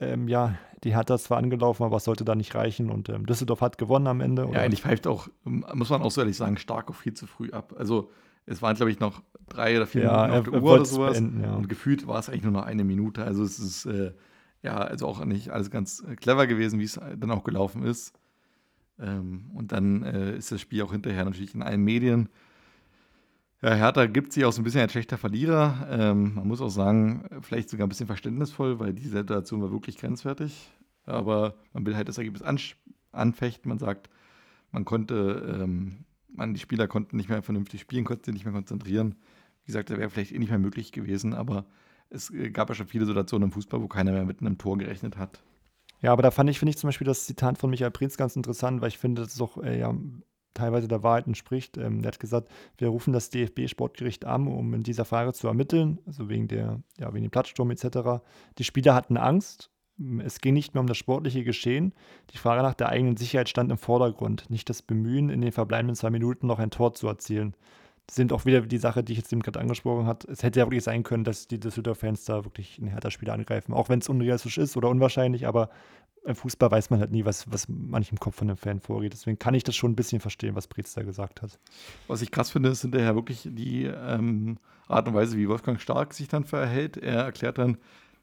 Ähm, 0.00 0.28
ja, 0.28 0.56
die 0.82 0.96
hat 0.96 1.10
das 1.10 1.24
zwar 1.24 1.38
angelaufen, 1.38 1.84
aber 1.84 1.98
es 1.98 2.04
sollte 2.04 2.24
da 2.24 2.34
nicht 2.34 2.54
reichen. 2.54 2.90
Und 2.90 3.08
ähm, 3.08 3.26
Düsseldorf 3.26 3.60
hat 3.60 3.78
gewonnen 3.78 4.06
am 4.06 4.20
Ende. 4.20 4.48
Ja, 4.52 4.60
eigentlich 4.60 4.82
pfeift 4.82 5.06
auch, 5.06 5.28
muss 5.44 5.90
man 5.90 6.02
auch 6.02 6.10
so 6.10 6.22
ehrlich 6.22 6.36
sagen, 6.36 6.56
stark 6.56 6.88
auf 6.88 6.96
viel 6.96 7.14
zu 7.14 7.26
früh 7.26 7.50
ab. 7.50 7.74
Also 7.76 8.10
es 8.46 8.62
waren, 8.62 8.74
glaube 8.76 8.90
ich, 8.90 8.98
noch 8.98 9.22
drei 9.48 9.76
oder 9.76 9.86
vier 9.86 10.04
ja, 10.04 10.26
Minuten 10.26 10.32
auf 10.32 10.46
er, 10.46 10.50
der 10.50 10.60
er 10.60 10.62
Uhr 10.62 10.72
oder 10.72 10.84
sowas. 10.84 11.12
beenden, 11.12 11.42
ja. 11.42 11.54
Und 11.54 11.68
gefühlt 11.68 12.06
war 12.06 12.18
es 12.18 12.28
eigentlich 12.28 12.44
nur 12.44 12.52
noch 12.52 12.64
eine 12.64 12.84
Minute. 12.84 13.24
Also 13.24 13.42
es 13.44 13.58
ist 13.58 13.84
äh, 13.86 14.12
ja 14.62 14.78
also 14.78 15.06
auch 15.06 15.24
nicht 15.24 15.50
alles 15.50 15.70
ganz 15.70 16.02
äh, 16.08 16.16
clever 16.16 16.46
gewesen, 16.46 16.80
wie 16.80 16.84
es 16.84 16.94
dann 16.94 17.30
auch 17.30 17.44
gelaufen 17.44 17.84
ist. 17.84 18.14
Ähm, 18.98 19.50
und 19.54 19.72
dann 19.72 20.02
äh, 20.02 20.36
ist 20.36 20.50
das 20.50 20.60
Spiel 20.60 20.82
auch 20.82 20.92
hinterher 20.92 21.24
natürlich 21.24 21.54
in 21.54 21.62
allen 21.62 21.82
Medien. 21.82 22.28
Ja, 23.62 23.74
Hertha 23.74 24.06
gibt 24.06 24.32
sich 24.32 24.44
auch 24.44 24.52
so 24.52 24.62
ein 24.62 24.64
bisschen 24.64 24.80
als 24.80 24.92
schlechter 24.92 25.18
Verlierer. 25.18 25.86
Ähm, 25.90 26.34
man 26.34 26.48
muss 26.48 26.62
auch 26.62 26.70
sagen, 26.70 27.26
vielleicht 27.42 27.68
sogar 27.68 27.86
ein 27.86 27.90
bisschen 27.90 28.06
verständnisvoll, 28.06 28.80
weil 28.80 28.94
die 28.94 29.06
Situation 29.06 29.60
war 29.60 29.70
wirklich 29.70 29.98
grenzwertig. 29.98 30.70
Aber 31.04 31.54
man 31.72 31.84
will 31.84 31.94
halt 31.94 32.08
das 32.08 32.16
Ergebnis 32.16 32.42
anfechten. 33.12 33.68
Man 33.68 33.78
sagt, 33.78 34.08
man 34.70 34.86
konnte, 34.86 35.60
ähm, 35.62 36.04
man, 36.28 36.54
die 36.54 36.60
Spieler 36.60 36.88
konnten 36.88 37.16
nicht 37.16 37.28
mehr 37.28 37.42
vernünftig 37.42 37.82
spielen, 37.82 38.04
konnten 38.04 38.24
sich 38.24 38.34
nicht 38.34 38.44
mehr 38.44 38.54
konzentrieren. 38.54 39.16
Wie 39.64 39.66
gesagt, 39.66 39.90
das 39.90 39.98
wäre 39.98 40.08
vielleicht 40.08 40.32
eh 40.32 40.38
nicht 40.38 40.50
mehr 40.50 40.58
möglich 40.58 40.90
gewesen, 40.92 41.34
aber 41.34 41.66
es 42.08 42.30
äh, 42.30 42.50
gab 42.50 42.70
ja 42.70 42.74
schon 42.74 42.86
viele 42.86 43.04
Situationen 43.04 43.48
im 43.48 43.52
Fußball, 43.52 43.82
wo 43.82 43.88
keiner 43.88 44.12
mehr 44.12 44.24
mit 44.24 44.40
einem 44.40 44.56
Tor 44.56 44.78
gerechnet 44.78 45.18
hat. 45.18 45.42
Ja, 46.00 46.12
aber 46.12 46.22
da 46.22 46.30
fand 46.30 46.48
ich, 46.48 46.58
finde 46.58 46.70
ich 46.70 46.78
zum 46.78 46.88
Beispiel 46.88 47.06
das 47.06 47.26
Zitat 47.26 47.58
von 47.58 47.68
Michael 47.68 47.90
Prinz 47.90 48.16
ganz 48.16 48.36
interessant, 48.36 48.80
weil 48.80 48.88
ich 48.88 48.98
finde, 48.98 49.22
dass 49.22 49.34
es 49.34 49.40
auch 49.40 49.58
äh, 49.62 49.78
ja, 49.78 49.94
teilweise 50.54 50.88
der 50.88 51.02
Wahrheit 51.02 51.26
entspricht. 51.26 51.76
Ähm, 51.76 52.02
er 52.02 52.08
hat 52.08 52.20
gesagt, 52.20 52.48
wir 52.78 52.88
rufen 52.88 53.12
das 53.12 53.30
DFB-Sportgericht 53.30 54.24
an, 54.24 54.46
um 54.46 54.74
in 54.74 54.82
dieser 54.82 55.04
Frage 55.04 55.32
zu 55.32 55.46
ermitteln, 55.48 55.98
also 56.06 56.28
wegen 56.28 56.48
der, 56.48 56.82
ja, 56.98 57.12
wegen 57.12 57.24
dem 57.24 57.30
Platzsturm 57.30 57.70
etc. 57.70 58.22
Die 58.58 58.64
Spieler 58.64 58.94
hatten 58.94 59.16
Angst. 59.16 59.70
Es 60.24 60.40
ging 60.40 60.54
nicht 60.54 60.72
mehr 60.72 60.80
um 60.80 60.86
das 60.86 60.96
sportliche 60.96 61.44
Geschehen. 61.44 61.92
Die 62.32 62.38
Frage 62.38 62.62
nach 62.62 62.74
der 62.74 62.88
eigenen 62.88 63.18
Sicherheit 63.18 63.50
stand 63.50 63.70
im 63.70 63.76
Vordergrund, 63.76 64.48
nicht 64.48 64.70
das 64.70 64.80
Bemühen, 64.80 65.28
in 65.28 65.42
den 65.42 65.52
verbleibenden 65.52 65.94
zwei 65.94 66.08
Minuten 66.08 66.46
noch 66.46 66.58
ein 66.58 66.70
Tor 66.70 66.94
zu 66.94 67.06
erzielen. 67.06 67.54
Sind 68.10 68.32
auch 68.32 68.44
wieder 68.44 68.60
die 68.62 68.78
Sache, 68.78 69.04
die 69.04 69.12
ich 69.12 69.18
jetzt 69.18 69.32
eben 69.32 69.40
gerade 69.40 69.60
angesprochen 69.60 70.06
habe. 70.06 70.26
Es 70.32 70.42
hätte 70.42 70.58
ja 70.58 70.66
wirklich 70.66 70.82
sein 70.82 71.04
können, 71.04 71.22
dass 71.22 71.46
die 71.46 71.60
Düsseldorf-Fans 71.60 72.24
da 72.24 72.44
wirklich 72.44 72.76
ein 72.78 72.88
härter 72.88 73.12
Spieler 73.12 73.34
angreifen. 73.34 73.72
Auch 73.72 73.88
wenn 73.88 74.00
es 74.00 74.08
unrealistisch 74.08 74.58
ist 74.58 74.76
oder 74.76 74.88
unwahrscheinlich, 74.88 75.46
aber 75.46 75.70
im 76.24 76.34
Fußball 76.34 76.72
weiß 76.72 76.90
man 76.90 76.98
halt 76.98 77.12
nie, 77.12 77.24
was, 77.24 77.50
was 77.52 77.68
manchem 77.68 78.18
Kopf 78.18 78.34
von 78.34 78.48
einem 78.48 78.56
Fan 78.56 78.80
vorgeht. 78.80 79.12
Deswegen 79.12 79.38
kann 79.38 79.54
ich 79.54 79.62
das 79.62 79.76
schon 79.76 79.92
ein 79.92 79.96
bisschen 79.96 80.20
verstehen, 80.20 80.56
was 80.56 80.66
Preetz 80.66 80.92
da 80.94 81.04
gesagt 81.04 81.40
hat. 81.40 81.60
Was 82.08 82.20
ich 82.20 82.32
krass 82.32 82.50
finde, 82.50 82.70
ist 82.70 82.82
hinterher 82.82 83.14
wirklich 83.14 83.48
die 83.48 83.84
ähm, 83.84 84.58
Art 84.88 85.06
und 85.06 85.14
Weise, 85.14 85.36
wie 85.36 85.48
Wolfgang 85.48 85.80
Stark 85.80 86.12
sich 86.12 86.26
dann 86.26 86.44
verhält. 86.44 86.96
Er 86.96 87.22
erklärt 87.22 87.58
dann 87.58 87.78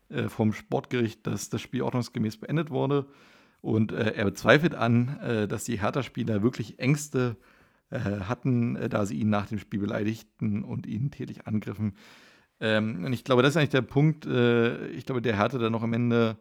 äh, 0.09 0.23
vom 0.27 0.51
Sportgericht, 0.51 1.25
dass 1.25 1.49
das 1.49 1.61
Spiel 1.61 1.81
ordnungsgemäß 1.81 2.35
beendet 2.35 2.71
wurde. 2.71 3.07
Und 3.61 3.93
äh, 3.93 4.11
er 4.15 4.25
bezweifelt 4.25 4.75
an, 4.75 5.17
äh, 5.21 5.47
dass 5.47 5.63
die 5.63 5.79
Hertha-Spieler 5.79 6.43
wirklich 6.43 6.77
Ängste 6.77 7.37
äh, 7.39 7.56
hatten, 7.95 8.75
äh, 8.75 8.89
da 8.89 9.05
sie 9.05 9.17
ihn 9.19 9.29
nach 9.29 9.47
dem 9.47 9.59
Spiel 9.59 9.79
beleidigten 9.79 10.63
und 10.63 10.85
ihn 10.87 11.11
tätlich 11.11 11.47
angriffen. 11.47 11.93
Ähm, 12.59 13.05
und 13.05 13.13
ich 13.13 13.23
glaube, 13.23 13.41
das 13.43 13.51
ist 13.51 13.57
eigentlich 13.57 13.69
der 13.69 13.81
Punkt. 13.83 14.25
Äh, 14.25 14.87
ich 14.89 15.05
glaube, 15.05 15.21
der 15.21 15.37
Hertha 15.37 15.57
dann 15.57 15.71
noch 15.71 15.83
am 15.83 15.93
Ende 15.93 16.37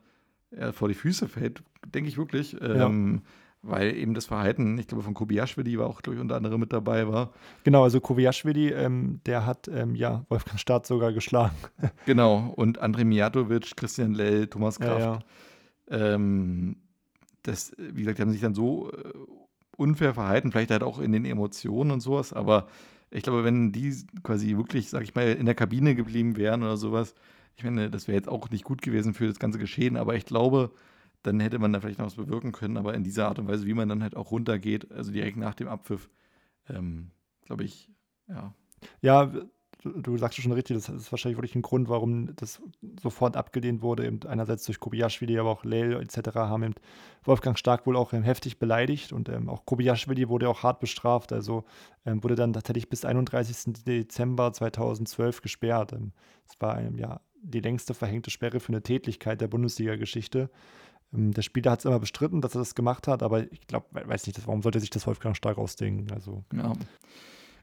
äh, 0.51 0.73
vor 0.73 0.89
die 0.89 0.95
Füße 0.95 1.29
fällt, 1.29 1.63
denke 1.87 2.09
ich 2.09 2.17
wirklich. 2.19 2.57
Ähm, 2.61 3.23
Weil 3.63 3.97
eben 3.97 4.15
das 4.15 4.27
Verhalten, 4.27 4.79
ich 4.79 4.87
glaube, 4.87 5.03
von 5.03 5.15
Kobiaschwili 5.15 5.77
war 5.79 5.87
auch, 5.89 6.01
glaube 6.01 6.15
ich, 6.17 6.21
unter 6.21 6.37
anderem 6.37 6.61
mit 6.61 6.73
dabei 6.73 7.09
war. 7.09 7.33
Genau, 7.65 7.83
also 7.83 8.01
Koviaschwili, 8.01 8.69
ähm, 8.69 9.21
der 9.27 9.45
hat 9.45 9.67
ähm, 9.69 9.95
ja 9.97 10.25
Wolfgang 10.29 10.61
Staat 10.61 10.87
sogar 10.87 11.13
geschlagen. 11.13 11.57
Genau, 12.07 12.53
und 12.55 12.79
Andrei 12.79 13.05
Mijatovic, 13.05 13.77
Christian 13.77 14.15
Lell, 14.15 14.47
Thomas 14.47 14.79
Ja, 14.79 14.87
Kraft. 14.87 15.27
ja. 15.91 16.15
Ähm, 16.15 16.77
das, 17.43 17.73
wie 17.79 18.01
gesagt, 18.01 18.19
die 18.19 18.23
haben 18.23 18.31
sich 18.31 18.41
dann 18.41 18.55
so 18.55 18.91
äh, 18.93 19.13
unfair 19.77 20.15
verhalten, 20.15 20.53
vielleicht 20.53 20.71
halt 20.71 20.83
auch 20.83 20.99
in 20.99 21.13
den 21.13 21.25
Emotionen 21.25 21.91
und 21.91 22.01
sowas, 22.01 22.33
aber 22.33 22.69
ich 23.11 23.23
glaube, 23.23 23.45
wenn 23.45 23.73
die 23.73 23.95
quasi 24.23 24.57
wirklich, 24.57 24.91
sag 24.91 25.03
ich 25.03 25.15
mal, 25.15 25.29
in 25.33 25.47
der 25.47 25.55
Kabine 25.55 25.95
geblieben 25.95 26.37
wären 26.37 26.63
oder 26.63 26.77
sowas, 26.77 27.15
ich 27.57 27.65
meine, 27.65 27.91
das 27.91 28.09
wäre 28.09 28.17
jetzt 28.17 28.29
auch 28.29 28.51
nicht 28.51 28.65
gut 28.65 28.83
gewesen 28.83 29.15
für 29.15 29.27
das 29.27 29.39
ganze 29.39 29.59
Geschehen, 29.59 29.97
aber 29.97 30.15
ich 30.15 30.27
glaube, 30.27 30.73
dann 31.23 31.41
hätte 31.41 31.59
man 31.59 31.73
da 31.73 31.81
vielleicht 31.81 31.99
noch 31.99 32.07
was 32.07 32.17
bewirken 32.17 32.53
können, 32.53 32.77
aber 32.77 32.95
in 32.95 33.05
dieser 33.05 33.29
Art 33.29 33.39
und 33.39 33.49
Weise, 33.49 33.67
wie 33.67 33.75
man 33.75 33.89
dann 33.89 34.03
halt 34.03 34.17
auch 34.17 34.31
runtergeht, 34.31 34.93
also 34.93 35.13
direkt 35.13 35.37
nach 35.39 35.55
dem 35.55 35.69
Abpfiff, 35.69 36.09
ähm, 36.69 37.11
glaube 37.47 37.65
ich, 37.65 37.91
ja, 38.29 38.55
Ja, 39.03 39.33
du, 39.87 40.17
sagst 40.19 40.41
schon 40.41 40.53
richtig, 40.53 40.77
das 40.77 40.89
ist 40.89 41.13
wahrscheinlich 41.13 41.39
wirklich 41.39 41.55
ein 41.55 41.63
Grund, 41.63 41.89
warum 41.89 42.35
das 42.37 42.61
sofort 43.03 43.37
abgelehnt 43.37 43.83
wurde. 43.83 44.07
Eben 44.07 44.21
einerseits 44.27 44.65
durch 44.65 44.81
Kobiaschwili, 44.81 45.39
aber 45.39 45.51
auch 45.51 45.65
Lel 45.65 46.01
etc. 46.01 46.35
haben 46.35 46.63
eben 46.63 46.75
Wolfgang 47.25 47.59
Stark 47.59 47.87
wohl 47.87 47.97
auch 47.97 48.13
ähm, 48.13 48.23
heftig 48.23 48.59
beleidigt 48.59 49.13
und 49.13 49.29
ähm, 49.29 49.49
auch 49.49 49.65
Kobiaschwili 49.67 50.29
wurde 50.29 50.49
auch 50.49 50.63
hart 50.63 50.81
bestraft. 50.81 51.33
Also 51.33 51.65
ähm, 52.05 52.23
wurde 52.23 52.35
dann 52.35 52.53
tatsächlich 52.53 52.89
bis 52.89 53.05
31. 53.05 53.85
Dezember 53.87 54.53
2012 54.53 55.43
gesperrt. 55.43 55.93
Ähm, 55.93 56.13
das 56.47 56.61
war 56.61 56.81
ähm, 56.81 56.99
ja 56.99 57.21
die 57.43 57.61
längste 57.61 57.95
verhängte 57.95 58.31
Sperre 58.31 58.61
für 58.61 58.69
eine 58.69 58.83
Tätlichkeit 58.83 59.41
der 59.41 59.49
Bundesliga-Geschichte. 59.49 60.51
Ähm, 61.15 61.33
der 61.33 61.43
Spieler 61.43 61.73
hat 61.73 61.81
es 61.81 61.85
immer 61.85 62.01
bestritten, 62.01 62.41
dass 62.41 62.55
er 62.55 62.61
das 62.61 62.75
gemacht 62.75 63.09
hat, 63.09 63.23
aber 63.23 63.51
ich 63.53 63.67
glaube, 63.67 63.87
weiß 63.93 64.27
nicht, 64.27 64.47
warum 64.47 64.63
sollte 64.63 64.81
sich 64.81 64.91
das 64.91 65.07
Wolfgang 65.07 65.37
Stark 65.37 65.59
ausdenken? 65.59 66.13
Also 66.13 66.45
Ja. 66.53 66.73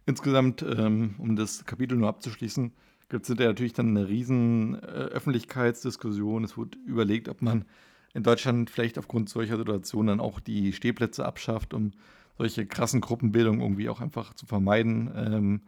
Insgesamt, 0.06 0.62
ähm, 0.64 1.16
um 1.18 1.36
das 1.36 1.66
Kapitel 1.66 1.98
nur 1.98 2.10
abzuschließen, 2.10 2.74
gibt 3.10 3.30
es 3.30 3.38
natürlich 3.38 3.74
dann 3.74 3.96
eine 3.96 4.08
riesen 4.08 4.76
äh, 4.76 4.86
Öffentlichkeitsdiskussion. 4.86 6.44
Es 6.44 6.58
wird 6.58 6.76
überlegt, 6.86 7.30
ob 7.30 7.42
man 7.42 7.66
in 8.14 8.24
Deutschland 8.24 8.70
vielleicht 8.70 8.98
aufgrund 8.98 9.30
solcher 9.30 9.58
Situationen 9.58 10.18
dann 10.18 10.26
auch 10.26 10.40
die 10.40 10.74
Stehplätze 10.74 11.26
abschafft, 11.26 11.74
um 11.74 11.92
solche 12.38 12.66
krassen 12.66 13.02
Gruppenbildungen 13.02 13.62
irgendwie 13.62 13.90
auch 13.90 14.02
einfach 14.02 14.34
zu 14.34 14.46
vermeiden. 14.46 15.12
Ähm, 15.16 15.62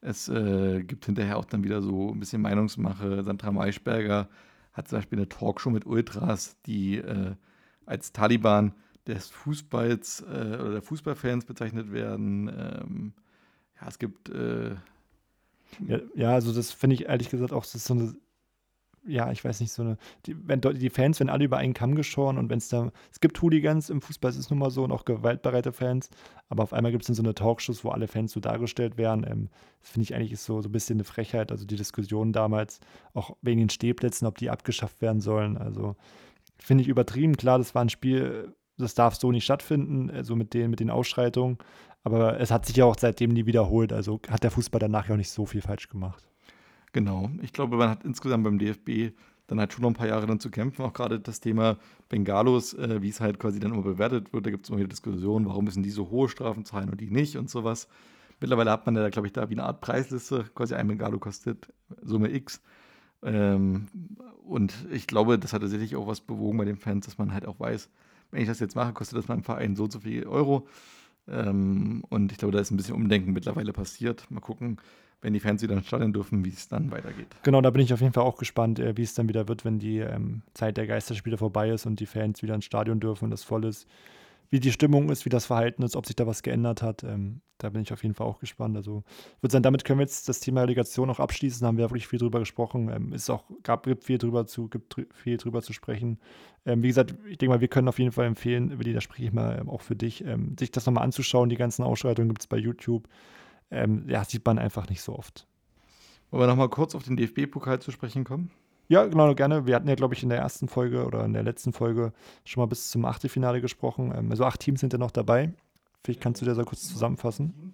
es 0.00 0.28
äh, 0.28 0.82
gibt 0.82 1.06
hinterher 1.06 1.36
auch 1.36 1.44
dann 1.44 1.64
wieder 1.64 1.82
so 1.82 2.10
ein 2.10 2.18
bisschen 2.18 2.42
Meinungsmache. 2.42 3.22
Sandra 3.22 3.52
Maischberger 3.52 4.28
hat 4.72 4.88
zum 4.88 4.98
Beispiel 4.98 5.18
eine 5.18 5.28
Talkshow 5.28 5.70
mit 5.70 5.86
Ultras, 5.86 6.56
die 6.64 6.96
äh, 6.96 7.34
als 7.86 8.12
Taliban 8.12 8.74
des 9.06 9.28
Fußballs 9.28 10.22
äh, 10.22 10.56
oder 10.58 10.72
der 10.72 10.82
Fußballfans 10.82 11.44
bezeichnet 11.44 11.92
werden. 11.92 12.48
Ähm, 12.48 13.12
ja, 13.80 13.88
es 13.88 13.98
gibt 13.98 14.28
äh, 14.30 14.76
Ja, 15.86 15.98
ja, 16.14 16.32
also 16.34 16.52
das 16.52 16.72
finde 16.72 16.94
ich 16.94 17.06
ehrlich 17.06 17.30
gesagt 17.30 17.52
auch, 17.52 17.64
so 17.64 17.94
eine, 17.94 18.14
ja, 19.06 19.30
ich 19.32 19.44
weiß 19.44 19.60
nicht, 19.60 19.72
so 19.72 19.82
eine, 19.82 19.96
die, 20.26 20.36
wenn 20.46 20.60
die 20.60 20.90
Fans 20.90 21.20
werden 21.20 21.30
alle 21.30 21.44
über 21.44 21.56
einen 21.56 21.74
Kamm 21.74 21.94
geschoren 21.94 22.38
und 22.38 22.50
wenn 22.50 22.58
es 22.58 22.68
da, 22.68 22.92
es 23.10 23.20
gibt 23.20 23.40
Hooligans 23.40 23.88
im 23.88 24.02
Fußball, 24.02 24.30
es 24.30 24.36
ist 24.36 24.50
nun 24.50 24.58
mal 24.58 24.70
so 24.70 24.84
und 24.84 24.92
auch 24.92 25.04
gewaltbereite 25.04 25.72
Fans, 25.72 26.10
aber 26.48 26.64
auf 26.64 26.72
einmal 26.72 26.92
gibt 26.92 27.04
es 27.04 27.06
dann 27.06 27.16
so 27.16 27.22
eine 27.22 27.34
Talkshows, 27.34 27.84
wo 27.84 27.90
alle 27.90 28.08
Fans 28.08 28.32
so 28.32 28.40
dargestellt 28.40 28.98
werden. 28.98 29.24
Ähm, 29.28 29.48
das 29.80 29.90
finde 29.90 30.04
ich 30.04 30.14
eigentlich 30.14 30.32
ist 30.32 30.44
so, 30.44 30.60
so 30.60 30.68
ein 30.68 30.72
bisschen 30.72 30.96
eine 30.96 31.04
Frechheit, 31.04 31.50
also 31.50 31.64
die 31.64 31.76
Diskussion 31.76 32.32
damals, 32.32 32.80
auch 33.14 33.36
wegen 33.42 33.60
den 33.60 33.70
Stehplätzen, 33.70 34.26
ob 34.26 34.36
die 34.38 34.50
abgeschafft 34.50 35.00
werden 35.00 35.20
sollen, 35.20 35.56
also 35.56 35.96
finde 36.58 36.82
ich 36.82 36.88
übertrieben. 36.88 37.36
Klar, 37.36 37.58
das 37.58 37.74
war 37.74 37.82
ein 37.82 37.88
Spiel, 37.88 38.54
das 38.76 38.94
darf 38.94 39.14
so 39.16 39.32
nicht 39.32 39.44
stattfinden, 39.44 40.10
also 40.10 40.36
mit 40.36 40.52
den, 40.52 40.70
mit 40.70 40.80
den 40.80 40.90
Ausschreitungen, 40.90 41.58
aber 42.02 42.40
es 42.40 42.50
hat 42.50 42.66
sich 42.66 42.76
ja 42.76 42.84
auch 42.84 42.96
seitdem 42.98 43.32
nie 43.32 43.46
wiederholt, 43.46 43.92
also 43.92 44.20
hat 44.28 44.42
der 44.42 44.50
Fußball 44.50 44.78
danach 44.78 45.08
ja 45.08 45.14
auch 45.14 45.18
nicht 45.18 45.30
so 45.30 45.46
viel 45.46 45.60
falsch 45.60 45.88
gemacht. 45.88 46.24
Genau. 46.92 47.30
Ich 47.42 47.52
glaube, 47.52 47.76
man 47.76 47.90
hat 47.90 48.04
insgesamt 48.04 48.44
beim 48.44 48.58
DFB 48.58 49.14
dann 49.46 49.58
halt 49.58 49.72
schon 49.72 49.82
noch 49.82 49.90
ein 49.90 49.94
paar 49.94 50.08
Jahre 50.08 50.26
dann 50.26 50.40
zu 50.40 50.50
kämpfen. 50.50 50.82
Auch 50.82 50.92
gerade 50.92 51.20
das 51.20 51.40
Thema 51.40 51.76
Bengalos, 52.08 52.74
äh, 52.74 53.02
wie 53.02 53.08
es 53.08 53.20
halt 53.20 53.38
quasi 53.38 53.58
dann 53.58 53.72
immer 53.72 53.82
bewertet 53.82 54.32
wird. 54.32 54.46
Da 54.46 54.50
gibt 54.50 54.64
es 54.64 54.70
immer 54.70 54.78
wieder 54.78 54.88
Diskussionen, 54.88 55.46
warum 55.46 55.64
müssen 55.64 55.82
die 55.82 55.90
so 55.90 56.10
hohe 56.10 56.28
Strafen 56.28 56.64
zahlen 56.64 56.90
und 56.90 57.00
die 57.00 57.10
nicht 57.10 57.36
und 57.36 57.50
sowas. 57.50 57.88
Mittlerweile 58.40 58.70
hat 58.70 58.86
man 58.86 58.96
ja, 58.96 59.08
glaube 59.10 59.26
ich, 59.26 59.32
da 59.32 59.50
wie 59.50 59.54
eine 59.54 59.64
Art 59.64 59.80
Preisliste. 59.80 60.44
Quasi 60.54 60.74
ein 60.74 60.88
Bengalo 60.88 61.18
kostet 61.18 61.72
Summe 62.02 62.32
X. 62.32 62.62
Ähm, 63.22 63.88
und 64.44 64.72
ich 64.90 65.06
glaube, 65.06 65.38
das 65.38 65.52
hat 65.52 65.62
tatsächlich 65.62 65.94
auch 65.96 66.06
was 66.06 66.20
bewogen 66.20 66.58
bei 66.58 66.64
den 66.64 66.76
Fans, 66.76 67.04
dass 67.04 67.18
man 67.18 67.34
halt 67.34 67.46
auch 67.46 67.60
weiß, 67.60 67.90
wenn 68.30 68.40
ich 68.40 68.48
das 68.48 68.60
jetzt 68.60 68.76
mache, 68.76 68.92
kostet 68.92 69.18
das 69.18 69.28
meinem 69.28 69.42
Verein 69.42 69.76
so 69.76 69.84
und 69.84 69.92
so 69.92 70.00
viel 70.00 70.26
Euro. 70.26 70.66
Ähm, 71.28 72.02
und 72.08 72.32
ich 72.32 72.38
glaube, 72.38 72.52
da 72.52 72.60
ist 72.60 72.70
ein 72.70 72.76
bisschen 72.76 72.94
Umdenken 72.94 73.32
mittlerweile 73.32 73.72
passiert. 73.72 74.30
Mal 74.30 74.40
gucken, 74.40 74.78
wenn 75.22 75.32
die 75.32 75.40
Fans 75.40 75.62
wieder 75.62 75.74
ins 75.74 75.86
Stadion 75.86 76.12
dürfen, 76.12 76.44
wie 76.44 76.50
es 76.50 76.68
dann 76.68 76.90
weitergeht. 76.90 77.28
Genau, 77.42 77.60
da 77.60 77.70
bin 77.70 77.82
ich 77.82 77.92
auf 77.92 78.00
jeden 78.00 78.12
Fall 78.12 78.24
auch 78.24 78.38
gespannt, 78.38 78.78
äh, 78.78 78.96
wie 78.96 79.02
es 79.02 79.14
dann 79.14 79.28
wieder 79.28 79.48
wird, 79.48 79.64
wenn 79.64 79.78
die 79.78 79.98
ähm, 79.98 80.42
Zeit 80.54 80.76
der 80.76 80.86
Geisterspiele 80.86 81.36
vorbei 81.36 81.70
ist 81.70 81.86
und 81.86 82.00
die 82.00 82.06
Fans 82.06 82.42
wieder 82.42 82.54
ins 82.54 82.64
Stadion 82.64 83.00
dürfen 83.00 83.24
und 83.24 83.30
das 83.30 83.44
voll 83.44 83.64
ist. 83.64 83.86
Wie 84.50 84.60
die 84.60 84.72
Stimmung 84.72 85.10
ist, 85.10 85.24
wie 85.24 85.30
das 85.30 85.46
Verhalten 85.46 85.82
ist, 85.84 85.94
ob 85.94 86.06
sich 86.06 86.16
da 86.16 86.26
was 86.26 86.42
geändert 86.42 86.82
hat. 86.82 87.04
Ähm, 87.04 87.40
da 87.58 87.70
bin 87.70 87.82
ich 87.82 87.92
auf 87.92 88.02
jeden 88.02 88.14
Fall 88.14 88.26
auch 88.26 88.40
gespannt. 88.40 88.76
Also 88.76 89.04
würde 89.40 89.52
sagen, 89.52 89.62
damit 89.62 89.84
können 89.84 90.00
wir 90.00 90.04
jetzt 90.04 90.28
das 90.28 90.40
Thema 90.40 90.62
Relegation 90.62 91.08
auch 91.08 91.20
abschließen. 91.20 91.60
Da 91.60 91.68
haben 91.68 91.76
wir 91.76 91.84
wirklich 91.84 92.08
viel 92.08 92.18
drüber 92.18 92.40
gesprochen. 92.40 92.90
Ähm, 92.92 93.12
ist 93.12 93.30
auch, 93.30 93.44
gab, 93.62 93.86
viel 94.02 94.18
drüber 94.18 94.46
zu, 94.46 94.68
gibt 94.68 94.96
viel 95.14 95.36
drüber 95.36 95.62
zu 95.62 95.72
sprechen. 95.72 96.18
Ähm, 96.66 96.82
wie 96.82 96.88
gesagt, 96.88 97.14
ich 97.28 97.38
denke 97.38 97.54
mal, 97.54 97.60
wir 97.60 97.68
können 97.68 97.88
auf 97.88 97.98
jeden 97.98 98.12
Fall 98.12 98.26
empfehlen, 98.26 98.70
über 98.70 98.82
die, 98.82 98.92
da 98.92 99.00
spreche 99.00 99.24
ich 99.24 99.32
mal 99.32 99.58
ähm, 99.60 99.68
auch 99.68 99.82
für 99.82 99.96
dich, 99.96 100.24
ähm, 100.24 100.56
sich 100.58 100.72
das 100.72 100.84
nochmal 100.86 101.04
anzuschauen. 101.04 101.48
Die 101.48 101.56
ganzen 101.56 101.84
Ausschreitungen 101.84 102.30
gibt 102.30 102.40
es 102.40 102.46
bei 102.46 102.56
YouTube. 102.56 103.08
Ähm, 103.70 104.08
ja, 104.08 104.24
sieht 104.24 104.44
man 104.44 104.58
einfach 104.58 104.88
nicht 104.88 105.02
so 105.02 105.16
oft. 105.16 105.46
Wollen 106.30 106.42
wir 106.42 106.46
nochmal 106.48 106.68
kurz 106.68 106.94
auf 106.94 107.04
den 107.04 107.16
DFB-Pokal 107.16 107.80
zu 107.80 107.92
sprechen 107.92 108.24
kommen? 108.24 108.50
Ja, 108.90 109.06
genau, 109.06 109.32
gerne. 109.36 109.66
Wir 109.66 109.76
hatten 109.76 109.86
ja, 109.86 109.94
glaube 109.94 110.14
ich, 110.14 110.24
in 110.24 110.30
der 110.30 110.38
ersten 110.38 110.66
Folge 110.66 111.04
oder 111.06 111.24
in 111.24 111.32
der 111.32 111.44
letzten 111.44 111.72
Folge 111.72 112.12
schon 112.44 112.60
mal 112.60 112.66
bis 112.66 112.90
zum 112.90 113.04
Achtelfinale 113.04 113.60
gesprochen. 113.60 114.12
Ähm, 114.12 114.32
also 114.32 114.44
acht 114.44 114.58
Teams 114.58 114.80
sind 114.80 114.92
ja 114.92 114.98
noch 114.98 115.12
dabei. 115.12 115.52
Vielleicht 116.02 116.20
kannst 116.20 116.42
du 116.42 116.44
dir 116.44 116.56
so 116.56 116.64
kurz 116.64 116.88
zusammenfassen. 116.88 117.72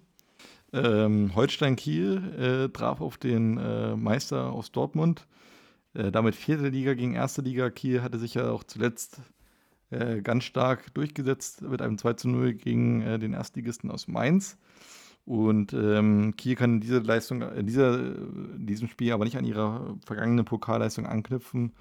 Ähm, 0.73 1.31
Holstein 1.33 1.75
Kiel 1.75 2.67
äh, 2.67 2.69
traf 2.71 3.01
auf 3.01 3.17
den 3.17 3.57
äh, 3.57 3.95
Meister 3.95 4.51
aus 4.51 4.71
Dortmund. 4.71 5.25
Äh, 5.95 6.11
damit 6.11 6.35
vierte 6.35 6.67
Liga 6.67 6.93
gegen 6.93 7.15
erste 7.15 7.41
Liga. 7.41 7.71
Kiel 7.71 8.03
hatte 8.03 8.19
sich 8.19 8.35
ja 8.35 8.51
auch 8.51 8.63
zuletzt 8.63 9.19
äh, 9.89 10.21
ganz 10.21 10.43
stark 10.43 10.93
durchgesetzt 10.93 11.63
mit 11.63 11.81
einem 11.81 11.97
2 11.97 12.13
zu 12.13 12.29
0 12.29 12.53
gegen 12.53 13.01
äh, 13.01 13.17
den 13.17 13.33
Erstligisten 13.33 13.89
aus 13.89 14.07
Mainz. 14.07 14.55
Und 15.27 15.73
ähm, 15.73 16.35
Kiel 16.37 16.55
kann 16.55 16.79
diese 16.79 16.99
Leistung, 16.99 17.41
in, 17.41 17.67
dieser, 17.67 17.99
in 17.99 18.65
diesem 18.65 18.87
Spiel 18.87 19.11
aber 19.11 19.25
nicht 19.25 19.35
an 19.35 19.43
ihrer 19.43 19.97
vergangenen 20.05 20.45
Pokalleistung 20.45 21.05
anknüpfen. 21.05 21.73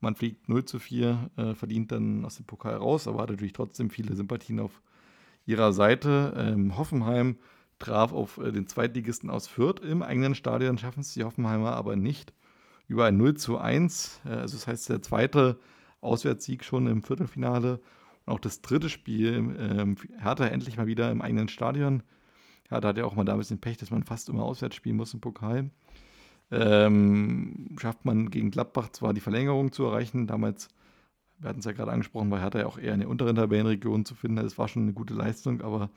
Man 0.00 0.16
fliegt 0.16 0.50
0 0.50 0.66
zu 0.66 0.78
4, 0.78 1.30
äh, 1.38 1.54
verdient 1.54 1.92
dann 1.92 2.26
aus 2.26 2.36
dem 2.36 2.44
Pokal 2.44 2.74
raus, 2.74 3.08
aber 3.08 3.22
hat 3.22 3.30
natürlich 3.30 3.54
trotzdem 3.54 3.88
viele 3.88 4.14
Sympathien 4.14 4.60
auf 4.60 4.82
ihrer 5.46 5.72
Seite. 5.72 6.34
Ähm, 6.36 6.76
Hoffenheim 6.76 7.36
traf 7.78 8.12
auf 8.12 8.36
äh, 8.36 8.52
den 8.52 8.66
Zweitligisten 8.66 9.30
aus 9.30 9.46
Fürth 9.46 9.80
im 9.82 10.02
eigenen 10.02 10.34
Stadion, 10.34 10.76
schaffen 10.76 11.00
es 11.00 11.14
die 11.14 11.24
Hoffenheimer 11.24 11.72
aber 11.72 11.96
nicht. 11.96 12.34
Über 12.86 13.06
ein 13.06 13.16
0 13.16 13.34
zu 13.38 13.56
1, 13.56 14.20
äh, 14.26 14.28
also 14.28 14.58
das 14.58 14.66
heißt 14.66 14.90
der 14.90 15.00
zweite 15.00 15.58
Auswärtssieg 16.02 16.64
schon 16.64 16.86
im 16.86 17.02
Viertelfinale. 17.02 17.80
Und 18.26 18.34
auch 18.34 18.40
das 18.40 18.60
dritte 18.60 18.90
Spiel, 18.90 19.56
ähm, 19.58 19.96
Hertha 20.18 20.44
endlich 20.44 20.76
mal 20.76 20.86
wieder 20.86 21.10
im 21.10 21.22
eigenen 21.22 21.48
Stadion. 21.48 22.02
Ja, 22.70 22.80
da 22.80 22.88
hat 22.88 22.98
ja 22.98 23.04
auch 23.04 23.14
mal 23.14 23.24
da 23.24 23.32
ein 23.32 23.38
bisschen 23.38 23.60
Pech, 23.60 23.78
dass 23.78 23.90
man 23.90 24.04
fast 24.04 24.28
immer 24.28 24.44
auswärts 24.44 24.76
spielen 24.76 24.96
muss 24.96 25.14
im 25.14 25.20
Pokal. 25.20 25.70
Ähm, 26.50 27.76
schafft 27.78 28.04
man 28.04 28.30
gegen 28.30 28.50
Gladbach 28.50 28.90
zwar 28.90 29.14
die 29.14 29.20
Verlängerung 29.20 29.72
zu 29.72 29.84
erreichen, 29.84 30.26
damals, 30.26 30.68
wir 31.38 31.48
hatten 31.48 31.60
es 31.60 31.64
ja 31.64 31.72
gerade 31.72 31.92
angesprochen, 31.92 32.30
war 32.30 32.40
Hertha 32.40 32.58
ja 32.60 32.66
auch 32.66 32.78
eher 32.78 32.94
in 32.94 33.00
der 33.00 33.08
unteren 33.08 33.36
Tabellenregion 33.36 34.04
zu 34.04 34.14
finden, 34.14 34.36
das 34.36 34.58
war 34.58 34.66
schon 34.66 34.82
eine 34.82 34.92
gute 34.92 35.14
Leistung, 35.14 35.60
aber 35.60 35.90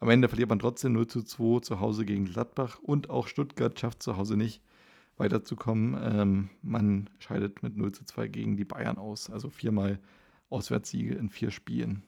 am 0.00 0.10
Ende 0.10 0.28
verliert 0.28 0.50
man 0.50 0.58
trotzdem 0.58 0.92
0 0.92 1.06
zu 1.06 1.22
2 1.22 1.60
zu 1.60 1.80
Hause 1.80 2.04
gegen 2.04 2.26
Gladbach 2.26 2.78
und 2.82 3.08
auch 3.08 3.26
Stuttgart 3.28 3.78
schafft 3.78 4.02
zu 4.02 4.16
Hause 4.16 4.36
nicht 4.36 4.62
weiterzukommen. 5.16 5.98
Ähm, 6.02 6.50
man 6.62 7.08
scheidet 7.18 7.62
mit 7.62 7.76
0 7.76 7.92
zu 7.92 8.04
2 8.04 8.28
gegen 8.28 8.56
die 8.56 8.64
Bayern 8.64 8.98
aus. 8.98 9.30
Also 9.30 9.48
viermal 9.48 9.98
Auswärtssiege 10.50 11.14
in 11.14 11.30
vier 11.30 11.50
Spielen. 11.50 12.02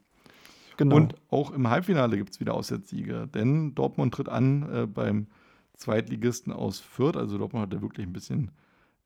Genau. 0.79 0.97
Und 0.97 1.17
auch 1.29 1.51
im 1.51 1.69
Halbfinale 1.69 2.17
gibt 2.17 2.31
es 2.31 2.41
wieder 2.41 2.55
Auswärtssiege, 2.55 3.27
denn 3.27 3.75
Dortmund 3.75 4.15
tritt 4.15 4.29
an 4.29 4.63
äh, 4.73 4.87
beim 4.87 5.27
Zweitligisten 5.75 6.53
aus 6.53 6.79
Fürth. 6.79 7.17
Also 7.17 7.37
Dortmund 7.37 7.67
hatte 7.67 7.83
wirklich 7.83 8.07
ein 8.07 8.13
bisschen 8.13 8.53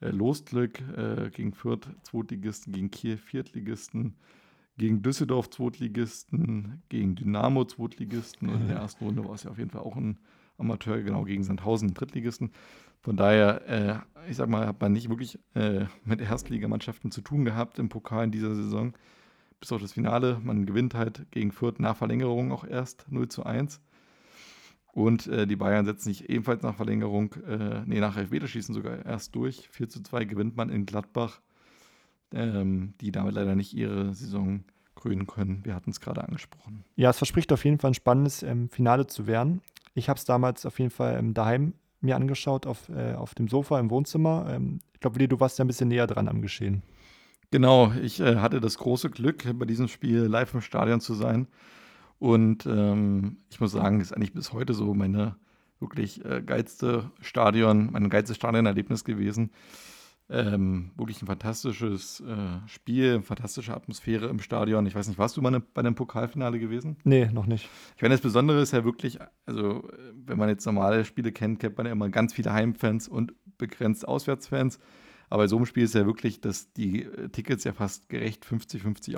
äh, 0.01 0.11
Losglück 0.11 0.81
äh, 0.97 1.31
gegen 1.31 1.53
Fürth, 1.55 1.89
Zweitligisten, 2.03 2.75
gegen 2.75 2.91
Kiel, 2.91 3.17
Viertligisten, 3.17 4.17
gegen 4.77 5.03
Düsseldorf, 5.03 5.49
Zweitligisten, 5.49 6.83
gegen 6.91 7.15
Dynamo, 7.15 7.65
Zweitligisten. 7.65 8.51
Und 8.51 8.61
in 8.61 8.69
der 8.69 8.77
ersten 8.77 9.07
Runde 9.07 9.25
war 9.25 9.35
es 9.35 9.45
ja 9.45 9.51
auf 9.51 9.59
jeden 9.59 9.71
Fall 9.71 9.83
auch 9.83 9.97
ein 9.97 10.19
Amateur, 10.59 11.01
genau 11.01 11.25
gegen 11.25 11.43
Sandhausen, 11.43 11.95
Drittligisten. 11.95 12.53
Von 13.01 13.17
daher, 13.17 13.67
äh, 13.67 14.31
ich 14.31 14.37
sag 14.37 14.51
mal, 14.51 14.67
hat 14.67 14.81
man 14.81 14.93
nicht 14.93 15.09
wirklich 15.09 15.39
äh, 15.55 15.87
mit 16.05 16.21
Erstligamannschaften 16.21 17.11
zu 17.11 17.23
tun 17.23 17.47
gehabt 17.47 17.79
im 17.79 17.89
Pokal 17.89 18.25
in 18.25 18.31
dieser 18.31 18.55
Saison. 18.55 18.93
Bis 19.63 19.71
auf 19.71 19.81
das 19.81 19.93
Finale. 19.93 20.41
Man 20.43 20.67
gewinnt 20.67 20.93
halt 20.95 21.25
gegen 21.31 21.53
Fürth 21.53 21.79
nach 21.79 21.97
Verlängerung 21.97 22.51
auch 22.51 22.65
erst 22.65 23.07
0 23.09 23.29
zu 23.29 23.47
1. 23.47 23.81
Und 24.93 25.29
äh, 25.29 25.47
die 25.47 25.55
Bayern 25.55 25.85
setzen 25.85 26.09
sich 26.09 26.29
ebenfalls 26.29 26.65
nach 26.65 26.75
Verlängerung, 26.75 27.33
äh, 27.47 27.83
nee, 27.87 28.01
nach 28.01 28.17
Elfmeterschießen 28.17 28.75
sogar 28.75 29.07
erst 29.07 29.37
durch. 29.37 29.69
4 29.71 29.89
zu 29.89 30.03
2 30.03 30.25
gewinnt 30.25 30.57
man 30.57 30.69
in 30.69 30.85
Gladbach, 30.85 31.41
ähm, 32.35 32.95
die 33.01 33.13
damit 33.13 33.35
leider 33.35 33.55
nicht 33.55 33.73
ihre 33.73 34.13
Saison 34.15 34.65
krönen 34.97 35.29
können. 35.29 35.65
Wir 35.65 35.77
hatten 35.77 35.91
es 35.91 36.01
gerade 36.01 36.25
angesprochen. 36.25 36.85
Ja, 36.97 37.11
es 37.11 37.19
verspricht 37.19 37.53
auf 37.53 37.65
jeden 37.65 37.79
Fall 37.79 37.93
ein 37.93 37.95
spannendes 37.95 38.43
ähm, 38.43 38.69
Finale 38.69 39.07
zu 39.07 39.29
werden. 39.29 39.63
Ich 39.95 40.09
habe 40.09 40.19
es 40.19 40.25
damals 40.25 40.67
auf 40.67 40.81
jeden 40.81 40.91
Fall 40.91 41.17
ähm, 41.21 41.35
daheim 41.35 41.75
mir 42.01 42.17
angeschaut 42.17 42.67
auf, 42.67 42.89
äh, 42.89 43.15
auf 43.15 43.37
dem 43.37 43.47
Sofa 43.47 43.79
im 43.79 43.91
Wohnzimmer. 43.91 44.47
Ähm, 44.51 44.81
ich 44.93 44.99
glaube, 44.99 45.25
du 45.29 45.39
warst 45.39 45.61
ja 45.61 45.65
ein 45.65 45.69
bisschen 45.69 45.89
näher 45.89 46.09
dran 46.09 46.27
am 46.27 46.43
Geschehen. 46.43 46.83
Genau, 47.53 47.93
ich 48.03 48.19
äh, 48.19 48.37
hatte 48.37 48.63
das 48.63 48.79
große 48.79 49.11
Glück, 49.11 49.45
bei 49.59 49.67
diesem 49.67 49.87
Spiel 49.87 50.23
live 50.23 50.55
im 50.55 50.63
Stadion 50.63 51.01
zu 51.01 51.13
sein. 51.13 51.47
Und 52.19 52.65
ähm, 52.65 53.37
ich 53.51 53.61
muss 53.61 53.73
sagen, 53.73 54.01
ist 54.01 54.13
eigentlich 54.13 54.33
bis 54.33 54.55
heute 54.55 54.73
so 54.73 54.95
meine 54.95 55.37
wirklich 55.79 56.25
äh, 56.25 56.41
geilste 56.41 57.11
Stadion, 57.21 57.91
mein 57.93 58.09
geilstes 58.09 58.37
Stadionerlebnis 58.37 59.05
gewesen. 59.05 59.51
Ähm, 60.31 60.93
wirklich 60.97 61.21
ein 61.21 61.27
fantastisches 61.27 62.21
äh, 62.21 62.67
Spiel, 62.67 63.21
fantastische 63.21 63.75
Atmosphäre 63.75 64.29
im 64.29 64.39
Stadion. 64.39 64.87
Ich 64.87 64.95
weiß 64.95 65.09
nicht, 65.09 65.19
warst 65.19 65.37
du 65.37 65.43
mal 65.43 65.61
bei 65.75 65.81
einem 65.81 65.95
Pokalfinale 65.95 66.59
gewesen? 66.59 66.97
Nee, 67.05 67.27
noch 67.27 67.45
nicht. 67.45 67.69
Ich 67.97 68.03
meine, 68.03 68.15
das 68.15 68.23
Besondere 68.23 68.63
ist 68.63 68.73
ja 68.73 68.83
wirklich, 68.83 69.19
also 69.45 69.87
wenn 70.15 70.39
man 70.39 70.49
jetzt 70.49 70.65
normale 70.65 71.05
Spiele 71.05 71.33
kennt, 71.33 71.61
kennt 71.61 71.77
man 71.77 71.85
ja 71.85 71.93
immer 71.93 72.09
ganz 72.09 72.33
viele 72.33 72.55
Heimfans 72.55 73.09
und 73.09 73.35
begrenzt 73.59 74.09
Auswärtsfans. 74.09 74.79
Aber 75.33 75.45
bei 75.45 75.47
so 75.47 75.57
einem 75.57 75.65
Spiel 75.65 75.85
ist 75.85 75.95
ja 75.95 76.05
wirklich, 76.05 76.43
dass 76.43 76.75
die 76.75 77.05
äh, 77.05 77.31
Tickets 77.31 77.65
ja 77.65 77.73
fast 77.73 78.11
gerecht 78.11 78.45
50-50 78.45 79.17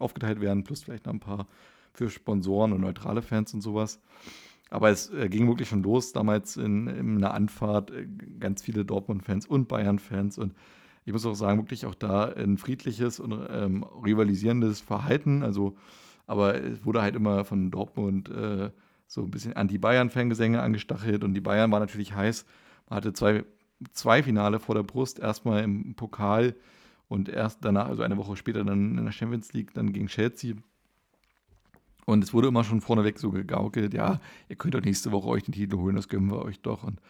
aufgeteilt 0.00 0.40
werden, 0.40 0.64
plus 0.64 0.82
vielleicht 0.82 1.06
noch 1.06 1.12
ein 1.12 1.20
paar 1.20 1.46
für 1.94 2.10
Sponsoren 2.10 2.72
und 2.72 2.80
neutrale 2.80 3.22
Fans 3.22 3.54
und 3.54 3.60
sowas. 3.60 4.00
Aber 4.70 4.90
es 4.90 5.10
äh, 5.10 5.28
ging 5.28 5.46
wirklich 5.46 5.68
schon 5.68 5.84
los, 5.84 6.12
damals 6.12 6.56
in, 6.56 6.88
in 6.88 7.16
einer 7.18 7.32
Anfahrt, 7.32 7.92
äh, 7.92 8.08
ganz 8.40 8.60
viele 8.60 8.84
Dortmund-Fans 8.84 9.46
und 9.46 9.68
Bayern-Fans. 9.68 10.36
Und 10.36 10.52
ich 11.04 11.12
muss 11.12 11.24
auch 11.24 11.34
sagen, 11.34 11.60
wirklich 11.60 11.86
auch 11.86 11.94
da 11.94 12.24
ein 12.24 12.58
friedliches 12.58 13.20
und 13.20 13.32
ähm, 13.48 13.84
rivalisierendes 13.84 14.80
Verhalten. 14.80 15.44
Also, 15.44 15.76
aber 16.26 16.60
es 16.60 16.84
wurde 16.84 17.02
halt 17.02 17.14
immer 17.14 17.44
von 17.44 17.70
Dortmund 17.70 18.28
äh, 18.30 18.70
so 19.06 19.22
ein 19.22 19.30
bisschen 19.30 19.52
Anti-Bayern-Fangesänge 19.52 20.60
angestachelt 20.60 21.22
und 21.22 21.34
die 21.34 21.40
Bayern 21.40 21.70
waren 21.70 21.82
natürlich 21.82 22.16
heiß. 22.16 22.46
Man 22.90 22.96
hatte 22.96 23.12
zwei, 23.12 23.44
zwei 23.92 24.22
Finale 24.22 24.60
vor 24.60 24.74
der 24.74 24.82
Brust, 24.82 25.18
erstmal 25.18 25.62
im 25.62 25.94
Pokal 25.94 26.54
und 27.08 27.28
erst 27.28 27.64
danach, 27.64 27.88
also 27.88 28.02
eine 28.02 28.16
Woche 28.16 28.36
später 28.36 28.64
dann 28.64 28.96
in 28.98 29.04
der 29.04 29.12
Champions 29.12 29.52
League, 29.52 29.74
dann 29.74 29.92
gegen 29.92 30.06
Chelsea. 30.06 30.54
Und 32.04 32.24
es 32.24 32.34
wurde 32.34 32.48
immer 32.48 32.64
schon 32.64 32.80
vorneweg 32.80 33.18
so 33.18 33.30
gegaukelt, 33.30 33.94
ja, 33.94 34.20
ihr 34.48 34.56
könnt 34.56 34.74
doch 34.74 34.80
nächste 34.80 35.12
Woche 35.12 35.28
euch 35.28 35.44
den 35.44 35.52
Titel 35.52 35.76
holen, 35.76 35.96
das 35.96 36.08
gönnen 36.08 36.30
wir 36.30 36.42
euch 36.42 36.60
doch. 36.60 36.82
Und 36.82 37.00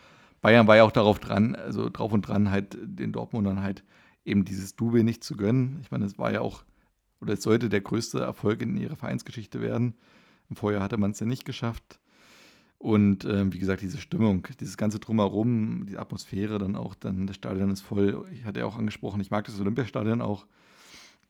Bayern 0.40 0.66
war 0.66 0.77
ja 0.77 0.85
auch 0.85 0.93
darauf 0.93 1.19
dran, 1.19 1.55
also 1.55 1.89
drauf 1.89 2.12
und 2.12 2.23
dran, 2.23 2.51
halt 2.51 2.77
den 2.82 3.12
Dortmundern 3.12 3.62
halt 3.62 3.85
eben 4.24 4.44
dieses 4.44 4.77
Double 4.77 5.05
nicht 5.05 5.24
zu 5.24 5.36
gönnen. 5.36 5.78
Ich 5.82 5.90
meine, 5.90 6.05
es 6.05 6.19
war 6.19 6.32
ja 6.32 6.40
auch, 6.40 6.65
oder 7.20 7.35
es 7.35 7.43
sollte 7.43 7.69
der 7.69 7.81
größte 7.81 8.20
Erfolg 8.20 8.61
in 8.62 8.77
ihrer 8.77 8.97
Vereinsgeschichte 8.97 9.61
werden. 9.61 9.94
Im 10.51 10.57
Vorjahr 10.57 10.82
hatte 10.82 10.99
man 10.99 11.12
es 11.12 11.20
ja 11.20 11.27
nicht 11.27 11.44
geschafft. 11.44 12.01
Und 12.82 13.24
ähm, 13.26 13.52
wie 13.52 13.60
gesagt, 13.60 13.80
diese 13.80 13.98
Stimmung, 13.98 14.48
dieses 14.59 14.76
ganze 14.76 14.98
Drumherum, 14.98 15.86
die 15.86 15.98
Atmosphäre 15.98 16.59
dann 16.59 16.74
auch, 16.74 16.96
dann 16.96 17.28
das 17.28 17.36
Stadion 17.36 17.70
ist 17.70 17.82
voll. 17.82 18.24
Ich 18.32 18.44
hatte 18.44 18.59
ja 18.59 18.66
auch 18.66 18.76
angesprochen, 18.76 19.20
ich 19.20 19.30
mag 19.30 19.44
das 19.44 19.60
Olympiastadion 19.60 20.20
auch. 20.20 20.46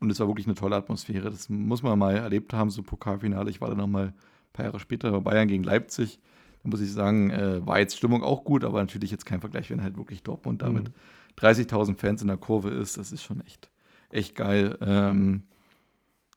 Und 0.00 0.08
es 0.08 0.18
war 0.18 0.28
wirklich 0.28 0.46
eine 0.46 0.54
tolle 0.54 0.76
Atmosphäre. 0.76 1.28
Das 1.28 1.50
muss 1.50 1.82
man 1.82 1.98
mal 1.98 2.16
erlebt 2.16 2.54
haben, 2.54 2.70
so 2.70 2.82
Pokalfinale. 2.82 3.50
Ich 3.50 3.60
war 3.60 3.68
dann 3.68 3.76
noch 3.76 3.86
mal 3.86 4.06
ein 4.06 4.14
paar 4.54 4.64
Jahre 4.64 4.80
später 4.80 5.10
bei 5.10 5.20
Bayern 5.20 5.46
gegen 5.46 5.62
Leipzig. 5.62 6.20
Da 6.62 6.70
muss 6.70 6.80
ich 6.80 6.90
sagen, 6.90 7.28
äh, 7.28 7.66
war 7.66 7.80
jetzt 7.80 7.98
Stimmung 7.98 8.22
auch 8.22 8.44
gut, 8.44 8.64
aber 8.64 8.80
natürlich 8.80 9.10
jetzt 9.10 9.26
kein 9.26 9.40
Vergleich, 9.40 9.70
wenn 9.70 9.82
halt 9.82 9.98
wirklich 9.98 10.22
Dortmund 10.22 10.62
mhm. 10.62 10.66
damit 10.66 10.90
30.000 11.38 11.98
Fans 11.98 12.22
in 12.22 12.28
der 12.28 12.38
Kurve 12.38 12.70
ist. 12.70 12.96
Das 12.96 13.12
ist 13.12 13.24
schon 13.24 13.42
echt, 13.42 13.70
echt 14.08 14.36
geil. 14.36 14.78
Ähm, 14.80 15.42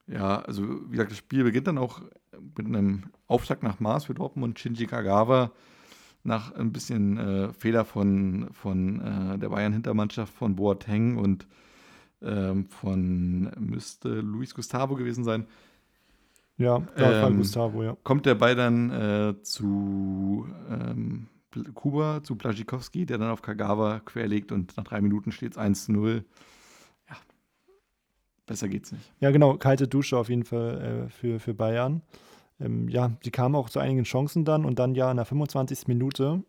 ja, 0.07 0.41
also 0.41 0.61
wie 0.87 0.91
gesagt, 0.91 1.11
das 1.11 1.19
Spiel 1.19 1.45
beginnt 1.45 1.67
dann 1.67 1.77
auch 1.77 2.01
mit 2.57 2.65
einem 2.65 3.03
Aufschlag 3.27 3.63
nach 3.63 3.79
Mars 3.79 4.05
für 4.05 4.13
Dortmund. 4.13 4.59
Shinji 4.59 4.87
Kagawa 4.87 5.51
nach 6.23 6.53
ein 6.53 6.71
bisschen 6.71 7.17
äh, 7.17 7.53
Fehler 7.53 7.85
von, 7.85 8.49
von 8.51 9.01
äh, 9.01 9.37
der 9.37 9.49
Bayern-Hintermannschaft 9.49 10.33
von 10.33 10.55
Boateng 10.55 11.17
und 11.17 11.47
ähm, 12.21 12.67
von, 12.69 13.51
müsste 13.59 14.09
Luis 14.09 14.55
Gustavo 14.55 14.95
gewesen 14.95 15.23
sein. 15.23 15.45
Ja, 16.57 16.81
ähm, 16.95 17.37
Gustavo, 17.37 17.83
ja. 17.83 17.97
Kommt 18.03 18.25
der 18.25 18.35
Ball 18.35 18.55
dann 18.55 18.89
äh, 18.89 19.41
zu 19.43 20.47
ähm, 20.69 21.27
Kuba, 21.73 22.23
zu 22.23 22.35
Blazikowski, 22.35 23.05
der 23.05 23.17
dann 23.17 23.29
auf 23.29 23.41
Kagawa 23.41 23.99
querlegt 23.99 24.51
und 24.51 24.75
nach 24.77 24.83
drei 24.85 25.01
Minuten 25.01 25.31
steht 25.31 25.53
es 25.53 25.57
1-0. 25.57 26.23
Besser 28.45 28.67
geht's 28.67 28.91
nicht. 28.91 29.11
Ja, 29.19 29.31
genau, 29.31 29.57
kalte 29.57 29.87
Dusche 29.87 30.17
auf 30.17 30.29
jeden 30.29 30.45
Fall 30.45 31.07
äh, 31.07 31.09
für, 31.09 31.39
für 31.39 31.53
Bayern. 31.53 32.01
Ähm, 32.59 32.87
ja, 32.89 33.11
sie 33.23 33.31
kamen 33.31 33.55
auch 33.55 33.69
zu 33.69 33.79
einigen 33.79 34.03
Chancen 34.03 34.45
dann 34.45 34.65
und 34.65 34.79
dann 34.79 34.95
ja 34.95 35.09
in 35.09 35.17
der 35.17 35.25
25. 35.25 35.87
Minute 35.87 36.43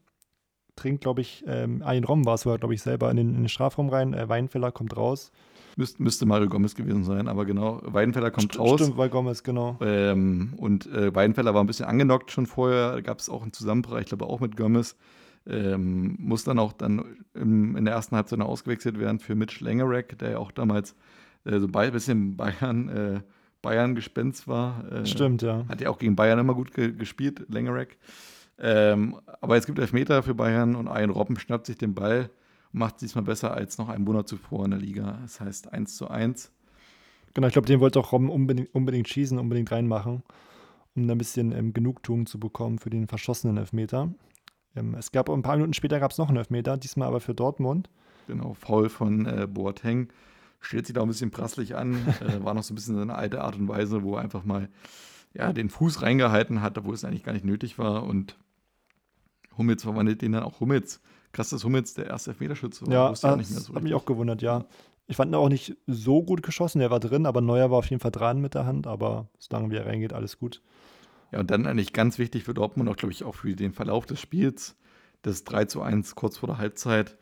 trinkt, 0.76 1.00
glaube 1.00 1.22
ich, 1.22 1.42
ähm, 1.46 1.82
ein 1.82 2.04
Rom 2.04 2.26
war 2.26 2.34
es 2.34 2.42
glaube 2.42 2.74
ich, 2.74 2.82
selber 2.82 3.10
in 3.10 3.16
den, 3.16 3.30
in 3.30 3.42
den 3.42 3.48
Strafraum 3.48 3.88
rein. 3.88 4.12
Äh, 4.12 4.28
Weinfeller 4.28 4.72
kommt 4.72 4.96
raus 4.96 5.32
Müsste, 5.78 6.02
müsste 6.02 6.24
Mario 6.24 6.48
Gomez 6.48 6.74
gewesen 6.74 7.04
sein, 7.04 7.28
aber 7.28 7.44
genau, 7.44 7.82
Weidenfeller 7.84 8.30
kommt 8.30 8.54
St 8.54 8.58
raus. 8.58 8.80
Stimmt, 8.80 8.96
weil 8.96 9.10
Gomez, 9.10 9.42
genau. 9.42 9.76
Ähm, 9.82 10.54
und 10.56 10.86
äh, 10.86 11.14
Weidenfeller 11.14 11.52
war 11.52 11.62
ein 11.62 11.66
bisschen 11.66 11.84
angenockt 11.84 12.30
schon 12.30 12.46
vorher. 12.46 13.02
Gab 13.02 13.18
es 13.18 13.28
auch 13.28 13.42
einen 13.42 13.52
Zusammenbruch, 13.52 13.98
ich 13.98 14.06
glaube 14.06 14.24
auch 14.24 14.40
mit 14.40 14.56
Gomez. 14.56 14.96
Ähm, 15.46 16.16
muss 16.18 16.44
dann 16.44 16.58
auch 16.58 16.72
dann 16.72 17.18
im, 17.34 17.76
in 17.76 17.84
der 17.84 17.92
ersten 17.92 18.16
Halbzeit 18.16 18.38
noch 18.38 18.48
ausgewechselt 18.48 18.98
werden 18.98 19.18
für 19.18 19.34
Mitch 19.34 19.62
Langerack, 19.62 20.18
der 20.18 20.30
ja 20.30 20.38
auch 20.38 20.50
damals 20.50 20.96
äh, 21.46 21.58
so 21.60 21.68
ein 21.72 21.92
bisschen 21.92 22.36
Bayern, 22.36 22.88
äh, 22.88 23.20
Bayern-Gespenst 23.62 24.48
war. 24.48 24.90
Äh, 24.92 25.06
Stimmt, 25.06 25.42
ja. 25.42 25.64
Hat 25.68 25.80
ja 25.80 25.90
auch 25.90 25.98
gegen 25.98 26.16
Bayern 26.16 26.38
immer 26.38 26.54
gut 26.54 26.72
ge 26.72 26.92
gespielt, 26.92 27.46
Langerack. 27.48 27.96
Ähm, 28.58 29.20
aber 29.40 29.56
es 29.56 29.66
gibt 29.66 29.78
Elfmeter 29.78 30.22
für 30.22 30.34
Bayern 30.34 30.76
und 30.76 30.88
ein 30.88 31.10
Robben 31.10 31.38
schnappt 31.38 31.66
sich 31.66 31.76
den 31.76 31.94
Ball 31.94 32.30
und 32.72 32.78
macht 32.78 33.00
diesmal 33.00 33.24
besser 33.24 33.52
als 33.52 33.76
noch 33.78 33.88
einen 33.88 34.04
Monat 34.04 34.28
zuvor 34.28 34.64
in 34.64 34.70
der 34.70 34.80
Liga. 34.80 35.18
Das 35.22 35.40
heißt 35.40 35.72
1 35.72 35.96
zu 35.96 36.08
1. 36.08 36.52
Genau, 37.34 37.48
ich 37.48 37.52
glaube, 37.52 37.66
den 37.66 37.80
wollte 37.80 38.00
auch 38.00 38.12
Robben 38.12 38.30
unbedingt, 38.30 38.74
unbedingt 38.74 39.08
schießen, 39.08 39.38
unbedingt 39.38 39.70
reinmachen, 39.70 40.22
um 40.94 41.06
da 41.06 41.14
ein 41.14 41.18
bisschen 41.18 41.52
ähm, 41.52 41.74
Genugtuung 41.74 42.24
zu 42.26 42.40
bekommen 42.40 42.78
für 42.78 42.88
den 42.88 43.08
verschossenen 43.08 43.58
Elfmeter. 43.58 44.10
Ähm, 44.74 44.94
es 44.94 45.12
gab 45.12 45.28
ein 45.28 45.42
paar 45.42 45.56
Minuten 45.56 45.74
später 45.74 46.00
gab 46.00 46.12
es 46.12 46.18
noch 46.18 46.28
einen 46.28 46.38
Elfmeter, 46.38 46.78
diesmal 46.78 47.08
aber 47.08 47.20
für 47.20 47.34
Dortmund. 47.34 47.90
Genau, 48.26 48.54
faul 48.54 48.88
von 48.88 49.26
äh, 49.26 49.46
Boateng. 49.46 50.08
Stellt 50.60 50.86
sich 50.86 50.94
da 50.94 51.02
ein 51.02 51.08
bisschen 51.08 51.30
prasslich 51.30 51.76
an. 51.76 51.94
äh, 52.20 52.42
war 52.44 52.54
noch 52.54 52.62
so 52.62 52.72
ein 52.72 52.76
bisschen 52.76 52.96
seine 52.96 53.14
alte 53.14 53.42
Art 53.42 53.56
und 53.56 53.68
Weise, 53.68 54.02
wo 54.02 54.16
er 54.16 54.22
einfach 54.22 54.44
mal 54.44 54.68
ja, 55.34 55.52
den 55.52 55.68
Fuß 55.68 56.02
reingehalten 56.02 56.62
hat, 56.62 56.78
obwohl 56.78 56.94
es 56.94 57.04
eigentlich 57.04 57.24
gar 57.24 57.32
nicht 57.32 57.44
nötig 57.44 57.78
war. 57.78 58.04
Und 58.04 58.36
Hummels 59.56 59.82
verwandelt 59.82 60.22
den 60.22 60.32
dann 60.32 60.42
auch 60.42 60.60
Hummels. 60.60 61.00
Krass, 61.32 61.50
dass 61.50 61.64
Hummels 61.64 61.94
der 61.94 62.06
erste 62.06 62.30
Elfmeterschütze 62.30 62.86
war. 62.86 62.92
Ja, 62.92 63.08
das 63.10 63.20
so 63.20 63.74
hat 63.74 63.82
mich 63.82 63.94
auch 63.94 64.06
gewundert, 64.06 64.42
ja. 64.42 64.64
Ich 65.08 65.16
fand 65.16 65.30
ihn 65.30 65.36
auch 65.36 65.48
nicht 65.48 65.76
so 65.86 66.22
gut 66.22 66.42
geschossen, 66.42 66.80
er 66.80 66.90
war 66.90 66.98
drin, 66.98 67.26
aber 67.26 67.40
Neuer 67.40 67.70
war 67.70 67.78
auf 67.78 67.88
jeden 67.88 68.00
Fall 68.00 68.10
dran 68.10 68.40
mit 68.40 68.54
der 68.54 68.66
Hand, 68.66 68.86
aber 68.86 69.28
solange 69.38 69.70
wie 69.70 69.76
er 69.76 69.86
reingeht, 69.86 70.12
alles 70.12 70.38
gut. 70.38 70.62
Ja, 71.30 71.40
und 71.40 71.50
dann 71.50 71.66
eigentlich 71.66 71.92
ganz 71.92 72.18
wichtig 72.18 72.44
für 72.44 72.54
Dortmund, 72.54 72.88
auch 72.88 72.96
glaube 72.96 73.12
ich 73.12 73.22
auch 73.22 73.34
für 73.34 73.54
den 73.54 73.72
Verlauf 73.72 74.06
des 74.06 74.20
Spiels, 74.20 74.76
das 75.22 75.44
3 75.44 75.66
zu 75.66 75.82
1 75.82 76.14
kurz 76.16 76.38
vor 76.38 76.48
der 76.48 76.58
Halbzeit. 76.58 77.16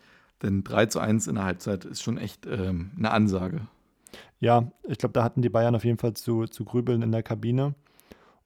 Denn 0.45 0.63
3 0.63 0.87
zu 0.87 1.01
1 1.01 1.27
in 1.27 1.37
der 1.37 1.45
Halbzeit 1.45 1.87
ist 1.87 2.03
schon 2.03 2.19
echt 2.19 2.47
ähm, 2.47 2.91
eine 2.99 3.11
Ansage. 3.11 3.63
Ja, 4.41 4.71
ich 4.87 4.99
glaube, 4.99 5.15
da 5.15 5.25
hatten 5.25 5.41
die 5.41 5.49
Bayern 5.49 5.75
auf 5.75 5.85
jeden 5.85 5.97
Fall 5.97 6.13
zu, 6.13 6.45
zu 6.45 6.67
grübeln 6.67 7.01
in 7.01 7.13
der 7.13 7.23
Kabine. 7.23 7.75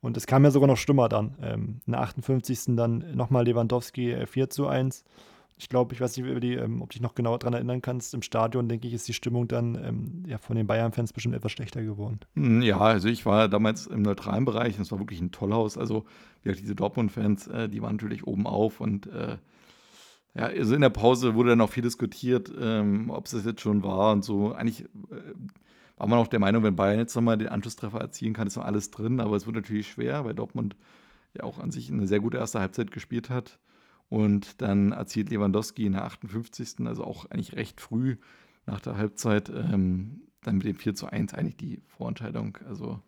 Und 0.00 0.16
es 0.16 0.28
kam 0.28 0.44
ja 0.44 0.52
sogar 0.52 0.68
noch 0.68 0.76
schlimmer 0.76 1.08
dann. 1.08 1.34
Ähm, 1.42 1.80
in 1.86 1.92
der 1.92 2.02
58. 2.02 2.76
dann 2.76 3.04
nochmal 3.16 3.44
Lewandowski 3.44 4.12
äh, 4.12 4.26
4 4.26 4.48
zu 4.48 4.68
1. 4.68 5.04
Ich 5.56 5.68
glaube, 5.68 5.92
ich 5.92 6.00
weiß 6.00 6.16
nicht, 6.16 6.42
die, 6.44 6.54
ähm, 6.54 6.82
ob 6.82 6.90
du 6.90 6.94
dich 6.94 7.02
noch 7.02 7.16
genau 7.16 7.36
daran 7.36 7.54
erinnern 7.54 7.82
kannst. 7.82 8.14
Im 8.14 8.22
Stadion, 8.22 8.68
denke 8.68 8.86
ich, 8.86 8.94
ist 8.94 9.08
die 9.08 9.12
Stimmung 9.12 9.48
dann 9.48 9.74
ähm, 9.74 10.22
ja, 10.28 10.38
von 10.38 10.54
den 10.54 10.68
Bayern-Fans 10.68 11.12
bestimmt 11.12 11.34
etwas 11.34 11.50
schlechter 11.50 11.82
geworden. 11.82 12.20
Hm, 12.36 12.62
ja, 12.62 12.78
also 12.78 13.08
ich 13.08 13.26
war 13.26 13.48
damals 13.48 13.88
im 13.88 14.02
neutralen 14.02 14.44
Bereich. 14.44 14.76
Das 14.76 14.92
war 14.92 15.00
wirklich 15.00 15.20
ein 15.20 15.32
Tollhaus. 15.32 15.76
Also, 15.76 16.04
wie 16.42 16.50
gesagt, 16.50 16.62
diese 16.62 16.76
Dortmund-Fans, 16.76 17.48
äh, 17.48 17.68
die 17.68 17.82
waren 17.82 17.96
natürlich 17.96 18.24
oben 18.24 18.46
auf. 18.46 18.80
Und 18.80 19.08
äh, 19.08 19.38
ja, 20.34 20.46
also 20.46 20.74
in 20.74 20.80
der 20.80 20.90
Pause 20.90 21.34
wurde 21.34 21.50
dann 21.50 21.60
auch 21.60 21.70
viel 21.70 21.82
diskutiert, 21.82 22.52
ähm, 22.60 23.10
ob 23.10 23.26
es 23.26 23.32
das 23.32 23.44
jetzt 23.44 23.60
schon 23.60 23.82
war 23.82 24.12
und 24.12 24.24
so. 24.24 24.52
Eigentlich. 24.52 24.82
Äh, 24.82 25.34
war 25.98 26.06
man 26.06 26.20
auch 26.20 26.28
der 26.28 26.38
Meinung, 26.38 26.62
wenn 26.62 26.76
Bayern 26.76 27.00
jetzt 27.00 27.16
nochmal 27.16 27.38
den 27.38 27.48
Anschlusstreffer 27.48 28.00
erzielen 28.00 28.32
kann, 28.32 28.46
ist 28.46 28.56
noch 28.56 28.64
alles 28.64 28.92
drin. 28.92 29.18
Aber 29.18 29.34
es 29.34 29.46
wird 29.46 29.56
natürlich 29.56 29.88
schwer, 29.88 30.24
weil 30.24 30.32
Dortmund 30.32 30.76
ja 31.36 31.42
auch 31.42 31.58
an 31.58 31.72
sich 31.72 31.90
eine 31.90 32.06
sehr 32.06 32.20
gute 32.20 32.38
erste 32.38 32.60
Halbzeit 32.60 32.92
gespielt 32.92 33.30
hat. 33.30 33.58
Und 34.08 34.62
dann 34.62 34.92
erzielt 34.92 35.28
Lewandowski 35.30 35.84
in 35.86 35.92
der 35.92 36.04
58. 36.04 36.86
also 36.86 37.04
auch 37.04 37.26
eigentlich 37.26 37.56
recht 37.56 37.80
früh 37.80 38.16
nach 38.64 38.80
der 38.80 38.96
Halbzeit, 38.96 39.50
ähm, 39.50 40.22
dann 40.42 40.58
mit 40.58 40.66
dem 40.66 40.76
4 40.76 40.94
zu 40.94 41.06
1 41.06 41.34
eigentlich 41.34 41.56
die 41.56 41.82
Vorentscheidung. 41.88 42.56
Also 42.68 43.00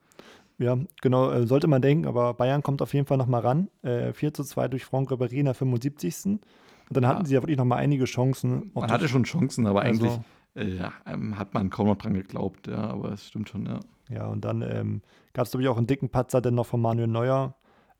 ja, 0.59 0.77
genau, 1.01 1.31
äh, 1.31 1.47
sollte 1.47 1.69
man 1.69 1.81
denken, 1.81 2.07
aber 2.07 2.35
Bayern 2.35 2.63
kommt 2.63 2.83
auf 2.83 2.93
jeden 2.93 3.07
Fall 3.07 3.17
nochmal 3.17 3.41
ran. 3.41 3.69
Äh, 3.83 4.13
4 4.13 4.35
zu 4.35 4.45
2 4.45 4.69
durch 4.69 4.85
Franck 4.85 5.11
Ribéry 5.11 5.37
in 5.37 5.47
der 5.47 5.55
75. 5.55 6.41
Und 6.91 6.97
dann 6.97 7.07
hatten 7.07 7.23
ja. 7.23 7.27
sie 7.27 7.35
ja 7.35 7.43
wirklich 7.43 7.57
nochmal 7.57 7.79
einige 7.79 8.05
Chancen. 8.05 8.73
Man 8.75 8.91
hatte 8.91 9.09
schon 9.09 9.23
Chancen, 9.23 9.67
aber 9.67 9.83
also, 9.83 10.05
eigentlich 10.05 10.21
äh, 10.55 10.69
ja, 10.77 10.93
ähm, 11.07 11.39
hat 11.39 11.55
man 11.55 11.71
kaum 11.71 11.87
noch 11.87 11.97
dran 11.97 12.15
geglaubt, 12.15 12.67
ja, 12.67 12.79
aber 12.79 13.13
es 13.13 13.29
stimmt 13.29 13.49
schon, 13.49 13.67
ja. 13.67 13.81
Ja, 14.09 14.27
und 14.27 14.45
dann 14.45 14.63
ähm, 14.63 15.03
gab 15.33 15.47
es, 15.47 15.53
glaube 15.53 15.63
ich, 15.63 15.69
auch 15.69 15.77
einen 15.77 15.87
dicken 15.87 16.09
Patzer 16.09 16.41
denn 16.41 16.55
noch 16.57 16.67
von 16.67 16.81
Manuel 16.81 17.07
Neuer, 17.07 17.55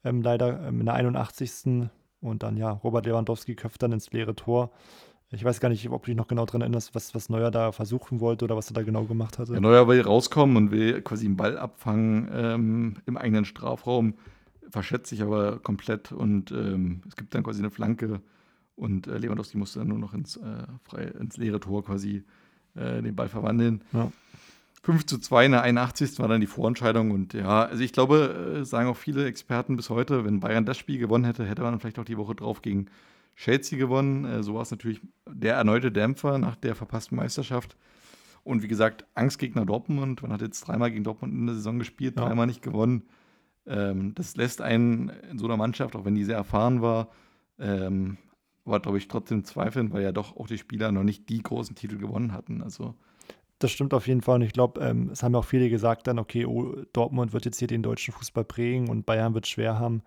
ähm, 0.05 0.23
leider 0.23 0.67
ähm, 0.67 0.81
in 0.81 0.87
der 0.87 0.95
81. 0.95 1.89
Und 2.21 2.43
dann, 2.43 2.57
ja, 2.57 2.73
Robert 2.73 3.07
Lewandowski 3.07 3.55
köpft 3.55 3.83
dann 3.83 3.93
ins 3.93 4.11
leere 4.11 4.35
Tor. 4.35 4.73
Ich 5.31 5.45
weiß 5.45 5.61
gar 5.61 5.69
nicht, 5.69 5.89
ob 5.89 6.03
du 6.03 6.07
dich 6.07 6.17
noch 6.17 6.27
genau 6.27 6.45
daran 6.45 6.63
erinnerst, 6.63 6.97
was, 6.97 7.15
was 7.15 7.29
Neuer 7.29 7.53
da 7.53 7.71
versuchen 7.71 8.19
wollte 8.19 8.45
oder 8.45 8.57
was 8.57 8.69
er 8.69 8.75
da 8.75 8.83
genau 8.83 9.05
gemacht 9.05 9.39
hatte. 9.39 9.55
Ja, 9.55 9.61
Neuer 9.61 9.87
will 9.87 10.01
rauskommen 10.01 10.57
und 10.57 10.71
will 10.73 11.01
quasi 11.03 11.27
einen 11.27 11.37
Ball 11.37 11.57
abfangen 11.57 12.29
ähm, 12.35 12.97
im 13.07 13.17
eigenen 13.17 13.45
Strafraum, 13.45 14.15
verschätzt 14.69 15.11
sich 15.11 15.23
aber 15.23 15.61
komplett 15.61 16.11
und 16.11 16.51
ähm, 16.51 17.03
es 17.07 17.15
gibt 17.15 17.37
dann 17.37 17.45
quasi 17.45 17.61
eine 17.61 17.71
Flanke 17.71 18.21
und 18.81 19.07
äh, 19.07 19.19
Lewandowski 19.19 19.59
musste 19.59 19.81
dann 19.81 19.89
nur 19.89 19.99
noch 19.99 20.15
ins, 20.15 20.37
äh, 20.37 20.65
frei, 20.85 21.05
ins 21.05 21.37
leere 21.37 21.61
Tor 21.61 21.85
quasi 21.85 22.25
äh, 22.75 23.03
den 23.03 23.15
Ball 23.15 23.29
verwandeln. 23.29 23.83
Ja. 23.93 24.11
5 24.83 25.05
zu 25.05 25.19
2 25.19 25.47
in 25.47 25.53
der 25.53 25.63
81. 25.63 26.19
war 26.19 26.29
dann 26.29 26.41
die 26.41 26.47
Vorentscheidung. 26.47 27.11
Und 27.11 27.35
ja, 27.35 27.65
also 27.65 27.83
ich 27.83 27.93
glaube, 27.93 28.61
äh, 28.61 28.65
sagen 28.65 28.89
auch 28.89 28.97
viele 28.97 29.27
Experten 29.27 29.77
bis 29.77 29.91
heute, 29.91 30.25
wenn 30.25 30.41
Bayern 30.41 30.65
das 30.65 30.79
Spiel 30.79 30.99
gewonnen 30.99 31.25
hätte, 31.25 31.45
hätte 31.45 31.61
man 31.61 31.79
vielleicht 31.79 31.99
auch 31.99 32.05
die 32.05 32.17
Woche 32.17 32.35
drauf 32.35 32.63
gegen 32.63 32.87
Chelsea 33.37 33.79
gewonnen. 33.79 34.25
Äh, 34.25 34.43
so 34.43 34.55
war 34.55 34.63
es 34.63 34.71
natürlich 34.71 35.03
der 35.29 35.57
erneute 35.57 35.93
Dämpfer 35.93 36.39
nach 36.39 36.57
der 36.57 36.75
verpassten 36.75 37.17
Meisterschaft. 37.17 37.77
Und 38.45 38.63
wie 38.63 38.69
gesagt, 38.69 39.05
Angstgegner 39.15 39.67
Dortmund. 39.67 40.23
Man 40.23 40.33
hat 40.33 40.41
jetzt 40.41 40.67
dreimal 40.67 40.91
gegen 40.91 41.05
Dortmund 41.05 41.35
in 41.35 41.47
der 41.47 41.57
Saison 41.57 41.79
gespielt, 41.79 42.17
ja. 42.17 42.25
dreimal 42.25 42.47
nicht 42.47 42.63
gewonnen. 42.63 43.03
Ähm, 43.67 44.15
das 44.15 44.37
lässt 44.37 44.63
einen 44.63 45.13
in 45.31 45.39
so 45.39 45.45
einer 45.45 45.59
Mannschaft, 45.59 45.95
auch 45.95 46.07
wenn 46.07 46.15
die 46.15 46.25
sehr 46.25 46.37
erfahren 46.37 46.81
war, 46.81 47.09
ähm, 47.59 48.17
aber 48.65 48.81
glaube 48.81 48.99
ich 48.99 49.09
trotzdem 49.09 49.45
zweifeln, 49.45 49.93
weil 49.93 50.03
ja 50.03 50.13
doch 50.13 50.37
auch 50.37 50.47
die 50.47 50.59
Spieler 50.59 50.93
noch 50.93 51.03
nicht 51.03 51.29
die 51.29 51.43
großen 51.43 51.77
Titel 51.77 51.99
gewonnen 51.99 52.33
hatten. 52.33 52.63
Also 52.63 52.95
das 53.61 53.71
stimmt 53.71 53.95
auf 53.95 54.09
jeden 54.09 54.23
Fall. 54.23 54.37
Und 54.37 54.43
ich 54.43 54.53
glaube, 54.53 54.81
ähm, 54.81 55.11
es 55.13 55.23
haben 55.23 55.35
auch 55.35 55.45
viele 55.45 55.69
gesagt 55.69 56.07
dann, 56.07 56.19
okay, 56.19 56.47
oh, 56.47 56.77
Dortmund 56.93 57.33
wird 57.33 57.45
jetzt 57.45 57.59
hier 57.59 57.69
den 57.69 57.83
deutschen 57.83 58.13
Fußball 58.13 58.45
prägen 58.45 58.89
und 58.89 59.07
Bayern 59.07 59.35
wird 59.35 59.47
schwer 59.47 59.79
haben. 59.79 60.03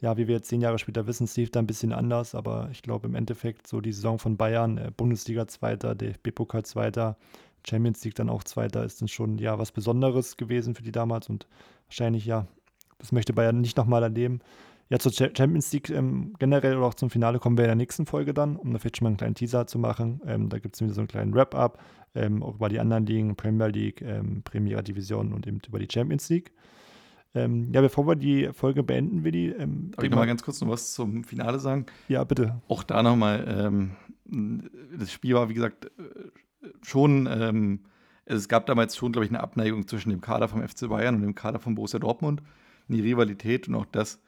Ja, 0.00 0.16
wie 0.16 0.28
wir 0.28 0.36
jetzt 0.36 0.48
zehn 0.48 0.60
Jahre 0.60 0.78
später 0.78 1.06
wissen, 1.06 1.24
es 1.24 1.36
lief 1.36 1.50
da 1.50 1.60
ein 1.60 1.66
bisschen 1.66 1.92
anders, 1.92 2.34
aber 2.34 2.68
ich 2.72 2.82
glaube 2.82 3.06
im 3.06 3.14
Endeffekt 3.14 3.66
so 3.66 3.80
die 3.80 3.92
Saison 3.92 4.18
von 4.18 4.36
Bayern, 4.36 4.78
äh, 4.78 4.90
Bundesliga 4.94 5.46
Zweiter, 5.46 5.94
DFB-Pokal 5.94 6.64
Zweiter, 6.64 7.16
Champions 7.68 8.04
League 8.04 8.14
dann 8.14 8.30
auch 8.30 8.44
Zweiter, 8.44 8.84
ist 8.84 9.00
dann 9.00 9.08
schon 9.08 9.38
ja 9.38 9.58
was 9.58 9.72
Besonderes 9.72 10.36
gewesen 10.36 10.74
für 10.74 10.82
die 10.82 10.92
damals 10.92 11.28
und 11.28 11.46
wahrscheinlich 11.86 12.24
ja, 12.24 12.46
das 12.98 13.12
möchte 13.12 13.32
Bayern 13.32 13.60
nicht 13.60 13.76
nochmal 13.76 14.02
erleben. 14.02 14.40
Ja, 14.90 14.98
zur 14.98 15.12
Champions 15.12 15.72
League 15.72 15.88
ähm, 15.90 16.34
generell 16.40 16.76
oder 16.76 16.86
auch 16.86 16.94
zum 16.94 17.10
Finale 17.10 17.38
kommen 17.38 17.56
wir 17.56 17.64
in 17.64 17.68
der 17.68 17.76
nächsten 17.76 18.06
Folge 18.06 18.34
dann, 18.34 18.56
um 18.56 18.72
da 18.72 18.80
vielleicht 18.80 18.96
schon 18.96 19.04
mal 19.04 19.10
einen 19.10 19.18
kleinen 19.18 19.34
Teaser 19.36 19.68
zu 19.68 19.78
machen. 19.78 20.20
Ähm, 20.26 20.48
da 20.48 20.58
gibt 20.58 20.74
es 20.74 20.80
wieder 20.80 20.92
so 20.92 21.00
einen 21.00 21.06
kleinen 21.06 21.32
Wrap-up, 21.32 21.80
ähm, 22.16 22.42
auch 22.42 22.56
über 22.56 22.68
die 22.68 22.80
anderen 22.80 23.06
Ligen, 23.06 23.36
Premier 23.36 23.68
League, 23.68 24.02
ähm, 24.02 24.42
Premier 24.42 24.82
Division 24.82 25.32
und 25.32 25.46
eben 25.46 25.60
über 25.64 25.78
die 25.78 25.86
Champions 25.90 26.28
League. 26.28 26.50
Ähm, 27.34 27.72
ja, 27.72 27.80
bevor 27.80 28.04
wir 28.08 28.16
die 28.16 28.50
Folge 28.52 28.82
beenden, 28.82 29.22
Willi. 29.22 29.50
Ähm, 29.50 29.92
Darf 29.92 30.04
ich 30.04 30.10
nochmal 30.10 30.26
ganz 30.26 30.42
kurz 30.42 30.60
noch 30.60 30.68
was 30.68 30.92
zum 30.92 31.22
Finale 31.22 31.60
sagen? 31.60 31.86
Ja, 32.08 32.24
bitte. 32.24 32.60
Auch 32.66 32.82
da 32.82 33.04
nochmal, 33.04 33.44
ähm, 34.26 34.70
das 34.98 35.12
Spiel 35.12 35.34
war, 35.34 35.48
wie 35.48 35.54
gesagt, 35.54 35.84
äh, 35.84 36.66
schon, 36.82 37.28
ähm, 37.30 37.84
es 38.24 38.48
gab 38.48 38.66
damals 38.66 38.96
schon, 38.96 39.12
glaube 39.12 39.24
ich, 39.24 39.30
eine 39.30 39.40
Abneigung 39.40 39.86
zwischen 39.86 40.10
dem 40.10 40.20
Kader 40.20 40.48
vom 40.48 40.66
FC 40.66 40.88
Bayern 40.88 41.14
und 41.14 41.22
dem 41.22 41.36
Kader 41.36 41.60
von 41.60 41.76
Borussia 41.76 42.00
Dortmund. 42.00 42.42
Eine 42.88 43.04
Rivalität 43.04 43.68
und 43.68 43.76
auch 43.76 43.86
das 43.86 44.20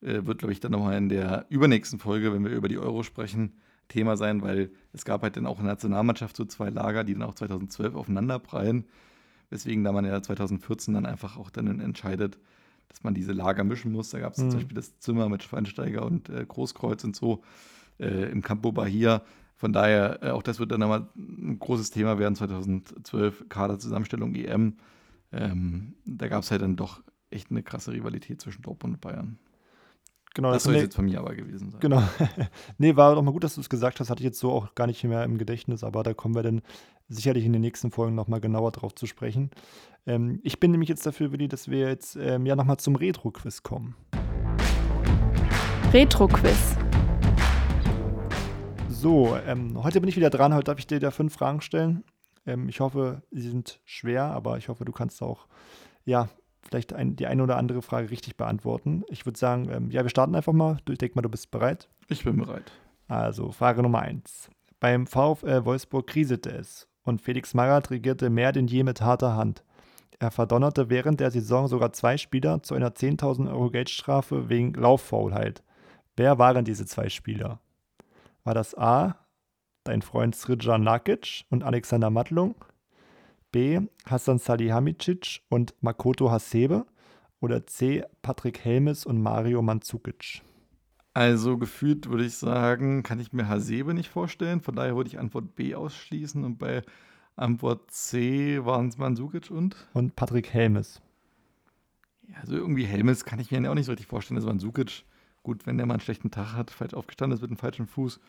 wird, 0.00 0.38
glaube 0.38 0.52
ich, 0.52 0.60
dann 0.60 0.72
nochmal 0.72 0.96
in 0.96 1.08
der 1.08 1.46
übernächsten 1.48 1.98
Folge, 1.98 2.32
wenn 2.32 2.44
wir 2.44 2.52
über 2.52 2.68
die 2.68 2.78
Euro 2.78 3.02
sprechen, 3.02 3.54
Thema 3.88 4.16
sein, 4.16 4.42
weil 4.42 4.70
es 4.92 5.04
gab 5.04 5.22
halt 5.22 5.36
dann 5.36 5.46
auch 5.46 5.58
in 5.58 5.64
der 5.64 5.74
Nationalmannschaft 5.74 6.36
so 6.36 6.44
zwei 6.44 6.70
Lager, 6.70 7.04
die 7.04 7.14
dann 7.14 7.22
auch 7.22 7.34
2012 7.34 7.94
aufeinanderprallen, 7.94 8.84
weswegen 9.50 9.82
da 9.82 9.92
man 9.92 10.04
ja 10.04 10.22
2014 10.22 10.94
dann 10.94 11.06
einfach 11.06 11.36
auch 11.36 11.50
dann 11.50 11.80
entscheidet, 11.80 12.38
dass 12.88 13.02
man 13.02 13.14
diese 13.14 13.32
Lager 13.32 13.64
mischen 13.64 13.92
muss. 13.92 14.10
Da 14.10 14.20
gab 14.20 14.34
es 14.34 14.38
mhm. 14.38 14.50
zum 14.50 14.58
Beispiel 14.60 14.74
das 14.74 14.98
Zimmer 14.98 15.28
mit 15.28 15.42
Schweinsteiger 15.42 16.04
und 16.04 16.28
äh, 16.28 16.44
Großkreuz 16.46 17.04
und 17.04 17.16
so 17.16 17.42
äh, 17.98 18.30
im 18.30 18.42
Campo 18.42 18.72
Bahia. 18.72 19.22
Von 19.56 19.72
daher, 19.72 20.22
äh, 20.22 20.30
auch 20.30 20.42
das 20.42 20.60
wird 20.60 20.70
dann 20.70 20.80
nochmal 20.80 21.08
ein 21.16 21.58
großes 21.58 21.90
Thema 21.90 22.18
werden, 22.18 22.36
2012, 22.36 23.48
Kaderzusammenstellung 23.48 24.34
EM. 24.34 24.76
Ähm, 25.32 25.94
da 26.04 26.28
gab 26.28 26.42
es 26.42 26.50
halt 26.50 26.62
dann 26.62 26.76
doch 26.76 27.02
echt 27.30 27.50
eine 27.50 27.62
krasse 27.62 27.92
Rivalität 27.92 28.40
zwischen 28.40 28.62
Dortmund 28.62 28.94
und 28.94 29.00
Bayern. 29.00 29.38
Genau, 30.38 30.52
das, 30.52 30.62
soll 30.62 30.76
jetzt 30.76 30.94
von 30.94 31.06
mir 31.06 31.18
aber 31.18 31.34
gewesen 31.34 31.72
sein. 31.72 31.80
Genau. 31.80 32.00
nee, 32.78 32.94
war 32.94 33.16
doch 33.16 33.22
mal 33.22 33.32
gut, 33.32 33.42
dass 33.42 33.56
du 33.56 33.60
es 33.60 33.68
gesagt 33.68 33.98
hast. 33.98 34.08
Hatte 34.08 34.20
ich 34.20 34.24
jetzt 34.24 34.38
so 34.38 34.52
auch 34.52 34.72
gar 34.76 34.86
nicht 34.86 35.02
mehr 35.02 35.24
im 35.24 35.36
Gedächtnis, 35.36 35.82
aber 35.82 36.04
da 36.04 36.14
kommen 36.14 36.36
wir 36.36 36.44
dann 36.44 36.62
sicherlich 37.08 37.44
in 37.44 37.52
den 37.52 37.60
nächsten 37.60 37.90
Folgen 37.90 38.14
nochmal 38.14 38.40
genauer 38.40 38.70
drauf 38.70 38.94
zu 38.94 39.06
sprechen. 39.06 39.50
Ähm, 40.06 40.38
ich 40.44 40.60
bin 40.60 40.70
nämlich 40.70 40.88
jetzt 40.88 41.04
dafür, 41.04 41.32
Willi, 41.32 41.48
dass 41.48 41.68
wir 41.68 41.88
jetzt 41.88 42.14
ähm, 42.14 42.46
ja 42.46 42.54
nochmal 42.54 42.76
zum 42.76 42.94
Retro-Quiz 42.94 43.64
kommen. 43.64 43.96
Retro-Quiz. 45.92 46.76
So, 48.88 49.36
ähm, 49.44 49.82
heute 49.82 50.00
bin 50.00 50.08
ich 50.08 50.14
wieder 50.14 50.30
dran. 50.30 50.54
Heute 50.54 50.66
darf 50.66 50.78
ich 50.78 50.86
dir 50.86 51.00
da 51.00 51.10
fünf 51.10 51.34
Fragen 51.34 51.62
stellen. 51.62 52.04
Ähm, 52.46 52.68
ich 52.68 52.78
hoffe, 52.78 53.22
sie 53.32 53.48
sind 53.48 53.80
schwer, 53.84 54.26
aber 54.26 54.56
ich 54.56 54.68
hoffe, 54.68 54.84
du 54.84 54.92
kannst 54.92 55.20
auch 55.20 55.48
ja, 56.04 56.28
vielleicht 56.68 56.92
ein, 56.92 57.16
die 57.16 57.26
eine 57.26 57.42
oder 57.42 57.56
andere 57.56 57.82
Frage 57.82 58.10
richtig 58.10 58.36
beantworten. 58.36 59.04
Ich 59.08 59.26
würde 59.26 59.38
sagen, 59.38 59.68
ähm, 59.70 59.90
ja, 59.90 60.02
wir 60.02 60.10
starten 60.10 60.34
einfach 60.34 60.52
mal. 60.52 60.78
Ich 60.88 60.98
denke 60.98 61.16
mal, 61.16 61.22
du 61.22 61.28
bist 61.28 61.50
bereit. 61.50 61.88
Ich 62.08 62.24
bin 62.24 62.36
bereit. 62.36 62.70
Also 63.08 63.52
Frage 63.52 63.82
Nummer 63.82 64.00
1. 64.00 64.50
Beim 64.80 65.06
VfL 65.06 65.64
Wolfsburg 65.64 66.06
kriselte 66.06 66.50
es 66.50 66.88
und 67.02 67.22
Felix 67.22 67.54
Magath 67.54 67.90
regierte 67.90 68.30
mehr 68.30 68.52
denn 68.52 68.66
je 68.66 68.84
mit 68.84 69.00
harter 69.00 69.34
Hand. 69.34 69.64
Er 70.20 70.30
verdonnerte 70.30 70.90
während 70.90 71.20
der 71.20 71.30
Saison 71.30 71.68
sogar 71.68 71.92
zwei 71.92 72.16
Spieler 72.16 72.62
zu 72.62 72.74
einer 72.74 72.90
10.000 72.90 73.48
Euro 73.50 73.70
Geldstrafe 73.70 74.48
wegen 74.48 74.74
Lauffaulheit. 74.74 75.62
Wer 76.16 76.38
waren 76.38 76.64
diese 76.64 76.86
zwei 76.86 77.08
Spieler? 77.08 77.60
War 78.44 78.54
das 78.54 78.76
A, 78.76 79.16
dein 79.84 80.02
Freund 80.02 80.34
Sridjan 80.34 80.82
Nakic 80.82 81.44
und 81.50 81.64
Alexander 81.64 82.10
Matlung? 82.10 82.56
B, 83.50 83.80
Hassan 84.06 84.38
Salihamidzic 84.38 85.40
und 85.48 85.74
Makoto 85.80 86.30
Hasebe? 86.30 86.86
Oder 87.40 87.66
C, 87.66 88.04
Patrick 88.22 88.64
Helmes 88.64 89.06
und 89.06 89.22
Mario 89.22 89.62
Mandzukic? 89.62 90.42
Also 91.14 91.56
gefühlt 91.56 92.08
würde 92.08 92.24
ich 92.24 92.34
sagen, 92.34 93.02
kann 93.02 93.20
ich 93.20 93.32
mir 93.32 93.48
Hasebe 93.48 93.94
nicht 93.94 94.08
vorstellen. 94.08 94.60
Von 94.60 94.76
daher 94.76 94.96
würde 94.96 95.08
ich 95.08 95.18
Antwort 95.18 95.54
B 95.54 95.74
ausschließen. 95.74 96.44
Und 96.44 96.58
bei 96.58 96.82
Antwort 97.36 97.90
C 97.90 98.64
waren 98.64 98.88
es 98.88 98.98
Mandzukic 98.98 99.50
und? 99.50 99.76
Und 99.94 100.16
Patrick 100.16 100.52
Helmes. 100.52 101.00
Ja, 102.28 102.36
also 102.40 102.56
irgendwie 102.56 102.84
Helmes 102.84 103.24
kann 103.24 103.38
ich 103.38 103.50
mir 103.50 103.70
auch 103.70 103.74
nicht 103.74 103.86
so 103.86 103.92
richtig 103.92 104.08
vorstellen. 104.08 104.36
Das 104.36 104.44
war 104.44 104.52
Mandzukic, 104.52 105.04
gut, 105.42 105.66
wenn 105.66 105.76
der 105.76 105.86
mal 105.86 105.94
einen 105.94 106.00
schlechten 106.00 106.30
Tag 106.30 106.54
hat, 106.54 106.70
falsch 106.70 106.94
aufgestanden 106.94 107.36
ist 107.36 107.42
mit 107.42 107.50
einem 107.50 107.58
falschen 107.58 107.86
Fuß, 107.86 108.20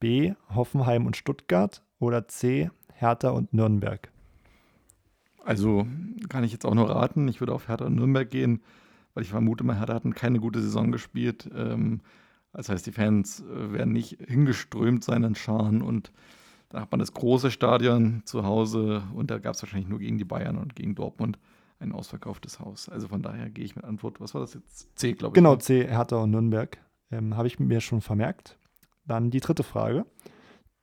B. 0.00 0.34
Hoffenheim 0.54 1.06
und 1.06 1.16
Stuttgart 1.16 1.82
oder 1.98 2.28
C. 2.28 2.70
Hertha 2.92 3.30
und 3.30 3.52
Nürnberg? 3.52 4.10
Also 5.44 5.86
kann 6.28 6.44
ich 6.44 6.52
jetzt 6.52 6.64
auch 6.64 6.74
nur 6.74 6.88
raten. 6.88 7.28
Ich 7.28 7.40
würde 7.40 7.52
auf 7.52 7.68
Hertha 7.68 7.84
und 7.84 7.96
Nürnberg 7.96 8.30
gehen, 8.30 8.62
weil 9.12 9.24
ich 9.24 9.30
vermute 9.30 9.64
mal, 9.64 9.78
Hertha 9.78 9.94
hatten 9.94 10.14
keine 10.14 10.40
gute 10.40 10.62
Saison 10.62 10.90
gespielt. 10.90 11.50
Ähm, 11.54 12.00
das 12.52 12.68
heißt, 12.68 12.86
die 12.86 12.92
Fans 12.92 13.40
äh, 13.40 13.72
werden 13.72 13.92
nicht 13.92 14.18
hingeströmt 14.26 15.04
sein 15.04 15.22
in 15.22 15.34
Scharen 15.34 15.82
und 15.82 16.12
da 16.68 16.80
hat 16.80 16.90
man 16.90 17.00
das 17.00 17.12
große 17.12 17.50
Stadion 17.50 18.22
zu 18.24 18.44
Hause 18.44 19.02
und 19.14 19.30
da 19.30 19.38
gab 19.38 19.54
es 19.54 19.62
wahrscheinlich 19.62 19.88
nur 19.88 19.98
gegen 19.98 20.18
die 20.18 20.24
Bayern 20.24 20.58
und 20.58 20.74
gegen 20.74 20.94
Dortmund 20.94 21.38
ein 21.80 21.92
ausverkauftes 21.92 22.60
Haus. 22.60 22.88
Also 22.88 23.08
von 23.08 23.22
daher 23.22 23.50
gehe 23.50 23.64
ich 23.64 23.76
mit 23.76 23.84
Antwort, 23.84 24.20
was 24.20 24.34
war 24.34 24.40
das 24.40 24.54
jetzt? 24.54 24.96
C, 24.98 25.12
glaube 25.12 25.32
ich. 25.32 25.34
Genau, 25.34 25.52
ne? 25.52 25.58
C, 25.58 25.86
Hertha 25.86 26.16
und 26.16 26.30
Nürnberg. 26.30 26.78
Ähm, 27.10 27.36
Habe 27.36 27.46
ich 27.46 27.58
mir 27.58 27.80
schon 27.80 28.00
vermerkt. 28.00 28.58
Dann 29.06 29.30
die 29.30 29.40
dritte 29.40 29.62
Frage. 29.62 30.06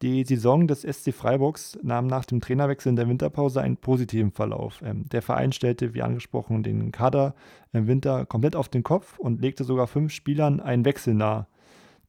Die 0.01 0.23
Saison 0.23 0.67
des 0.67 0.81
SC 0.81 1.13
Freiburgs 1.13 1.77
nahm 1.83 2.07
nach 2.07 2.25
dem 2.25 2.41
Trainerwechsel 2.41 2.89
in 2.89 2.95
der 2.95 3.07
Winterpause 3.07 3.61
einen 3.61 3.77
positiven 3.77 4.31
Verlauf. 4.31 4.81
Ähm, 4.83 5.05
der 5.09 5.21
Verein 5.21 5.51
stellte, 5.51 5.93
wie 5.93 6.01
angesprochen, 6.01 6.63
den 6.63 6.91
Kader 6.91 7.35
im 7.71 7.87
Winter 7.87 8.25
komplett 8.25 8.55
auf 8.55 8.67
den 8.67 8.83
Kopf 8.83 9.19
und 9.19 9.41
legte 9.41 9.63
sogar 9.63 9.87
fünf 9.87 10.11
Spielern 10.11 10.59
einen 10.59 10.85
Wechsel 10.85 11.13
nahe. 11.13 11.47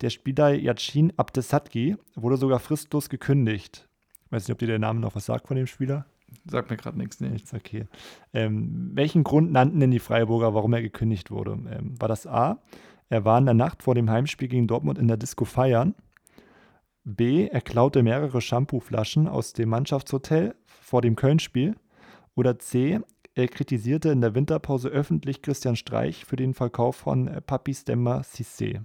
Der 0.03 0.11
Spieler 0.11 0.53
Yachin 0.53 1.13
Abdesatki 1.17 1.97
wurde 2.17 2.37
sogar 2.37 2.59
fristlos 2.59 3.09
gekündigt. 3.09 3.89
Ich 4.27 4.33
weiß 4.33 4.49
nicht, 4.49 4.53
ob 4.53 4.59
dir 4.59 4.67
der 4.67 4.81
Name 4.81 4.99
noch 4.99 5.15
was 5.15 5.27
sagt 5.27 5.47
von 5.47 5.57
dem 5.57 5.69
Spieler. 5.69 6.07
Sagt 6.45 6.71
mir 6.71 6.77
gerade 6.77 6.99
nichts, 6.99 7.21
nee. 7.21 7.29
Nichts, 7.29 7.55
okay. 7.55 7.87
Ähm, 8.33 8.91
welchen 8.95 9.23
Grund 9.23 9.53
nannten 9.53 9.79
denn 9.79 9.93
die 9.93 10.01
Freiburger, 10.01 10.55
warum 10.55 10.73
er 10.73 10.83
gekündigt 10.83 11.31
wurde? 11.31 11.53
Ähm, 11.53 11.95
war 12.01 12.09
das 12.09 12.27
A, 12.27 12.59
er 13.11 13.25
war 13.25 13.39
in 13.39 13.45
der 13.45 13.55
Nacht 13.55 13.83
vor 13.83 13.95
dem 13.95 14.11
Heimspiel 14.11 14.49
gegen 14.49 14.67
Dortmund 14.67 14.99
in 14.99 15.07
der 15.07 15.19
Disco 15.19 15.45
feiern? 15.45 15.95
B. 17.05 17.47
Er 17.47 17.61
klaute 17.61 18.03
mehrere 18.03 18.41
Shampooflaschen 18.41 19.29
aus 19.29 19.53
dem 19.53 19.69
Mannschaftshotel 19.69 20.57
vor 20.65 21.03
dem 21.03 21.15
Köln-Spiel. 21.15 21.77
Oder 22.35 22.59
C. 22.59 23.01
Er 23.35 23.49
kritisierte 23.49 24.09
in 24.09 24.21
der 24.21 24.35
Winterpause 24.35 24.89
öffentlich 24.89 25.43
Christian 25.43 25.77
Streich 25.77 26.25
für 26.25 26.37
den 26.37 26.55
Verkauf 26.55 26.97
von 26.97 27.29
äh, 27.29 27.41
Papi 27.41 27.75
Stemma 27.75 28.23
Cissé. 28.23 28.81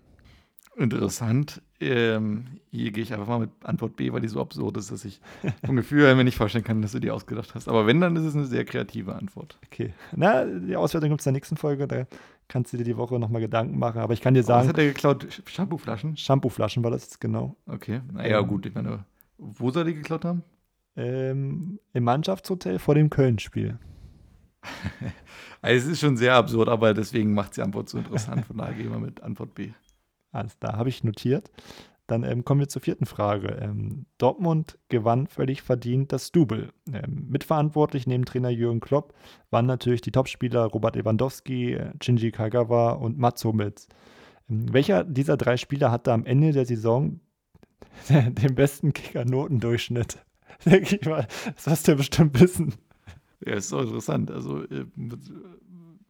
Interessant. 0.78 1.62
Ähm, 1.80 2.46
hier 2.70 2.92
gehe 2.92 3.04
ich 3.04 3.12
einfach 3.12 3.28
mal 3.28 3.40
mit 3.40 3.50
Antwort 3.64 3.96
B, 3.96 4.14
weil 4.14 4.22
die 4.22 4.28
so 4.28 4.40
absurd 4.40 4.78
ist, 4.78 4.92
dass 4.92 5.06
ich 5.06 5.20
vom 5.66 5.76
Gefühl 5.76 6.06
her 6.06 6.16
mir 6.16 6.24
nicht 6.24 6.38
vorstellen 6.38 6.64
kann, 6.64 6.84
dass 6.84 6.92
du 6.92 7.00
die 7.00 7.10
ausgedacht 7.10 7.56
hast. 7.56 7.68
Aber 7.68 7.88
wenn, 7.88 8.00
dann 8.00 8.16
ist 8.16 8.24
es 8.24 8.36
eine 8.36 8.46
sehr 8.46 8.64
kreative 8.64 9.16
Antwort. 9.16 9.58
Okay. 9.66 9.94
Na, 10.16 10.46
die 10.46 10.76
Auswertung 10.76 11.10
gibt 11.10 11.22
es 11.22 11.26
in 11.26 11.34
der 11.34 11.40
nächsten 11.40 11.58
Folge. 11.58 11.88
Da 11.88 12.06
kannst 12.48 12.74
du 12.74 12.78
dir 12.78 12.84
die 12.84 12.96
Woche 12.96 13.18
nochmal 13.18 13.42
Gedanken 13.42 13.80
machen. 13.80 14.02
Aber 14.02 14.14
ich 14.14 14.22
kann 14.22 14.36
dir 14.36 14.44
sagen. 14.44 14.62
Was 14.62 14.70
hat 14.70 14.78
er 14.78 14.86
geklaut? 14.86 15.42
Shampooflaschen? 15.46 16.16
Shampooflaschen 16.16 16.84
war 16.84 16.92
das 16.92 17.06
jetzt 17.06 17.20
genau. 17.20 17.56
Okay. 17.66 18.02
Naja, 18.14 18.40
ähm, 18.40 18.48
gut. 18.48 18.68
Ich 18.68 18.76
meine, 18.76 19.04
wo 19.40 19.72
soll 19.72 19.86
die 19.86 19.96
geklaut 19.96 20.26
haben? 20.26 20.44
Ähm, 20.96 21.80
Im 21.94 22.04
Mannschaftshotel 22.04 22.78
vor 22.78 22.94
dem 22.94 23.10
Köln-Spiel. 23.10 23.80
also, 25.62 25.86
es 25.88 25.92
ist 25.94 26.02
schon 26.02 26.18
sehr 26.18 26.36
absurd, 26.36 26.70
aber 26.70 26.94
deswegen 26.94 27.34
macht 27.34 27.58
die 27.58 27.62
Antwort 27.64 27.90
so 27.90 27.98
interessant. 27.98 28.46
Von 28.46 28.58
daher 28.58 28.74
gehen 28.76 28.92
wir 28.92 29.00
mit 29.00 29.22
Antwort 29.22 29.56
B. 29.56 29.72
Alles 30.38 30.58
da 30.60 30.78
habe 30.78 30.90
ich 30.90 31.04
notiert. 31.04 31.52
Dann 32.08 32.24
ähm, 32.24 32.46
kommen 32.46 32.62
wir 32.62 32.70
zur 32.70 32.82
vierten 32.82 33.06
Frage. 33.06 33.60
Ähm, 33.62 34.06
Dortmund 34.18 34.80
gewann 34.88 35.28
völlig 35.28 35.62
verdient 35.62 36.14
das 36.14 36.32
Double. 36.32 36.70
Ähm, 36.92 37.28
mitverantwortlich 37.30 38.08
neben 38.08 38.24
Trainer 38.24 38.50
Jürgen 38.50 38.80
Klopp 38.80 39.14
waren 39.52 39.66
natürlich 39.66 40.02
die 40.02 40.12
Topspieler 40.12 40.66
Robert 40.66 40.96
Lewandowski, 40.96 41.74
äh, 41.74 41.92
Shinji 42.02 42.32
Kagawa 42.32 42.92
und 42.92 43.18
Mats 43.18 43.44
Hummels. 43.44 43.90
Ähm, 44.50 44.74
welcher 44.74 45.04
dieser 45.04 45.36
drei 45.36 45.58
Spieler 45.58 45.92
hatte 45.92 46.14
am 46.14 46.26
Ende 46.26 46.54
der 46.54 46.66
Saison 46.66 47.20
den 48.10 48.56
besten 48.56 48.94
Kicker-Notendurchschnitt? 48.94 50.18
Denke 50.66 50.96
ich 50.96 51.06
mal, 51.06 51.28
das 51.56 51.68
wirst 51.68 51.88
du 51.88 51.92
ja 51.92 51.98
bestimmt 51.98 52.40
wissen. 52.40 52.74
Ja, 53.46 53.56
ist 53.56 53.70
so 53.70 53.80
interessant. 53.80 54.32
Also, 54.32 54.64
äh, 54.64 54.86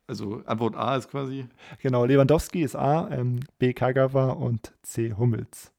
also 0.08 0.42
Antwort 0.46 0.76
A 0.76 0.96
ist 0.96 1.10
quasi. 1.10 1.46
Genau, 1.82 2.06
Lewandowski 2.06 2.62
ist 2.62 2.76
A, 2.76 3.10
ähm, 3.12 3.42
B 3.60 3.74
Kagawa 3.74 4.32
und 4.32 4.74
C 4.82 5.14
Hummels. 5.14 5.72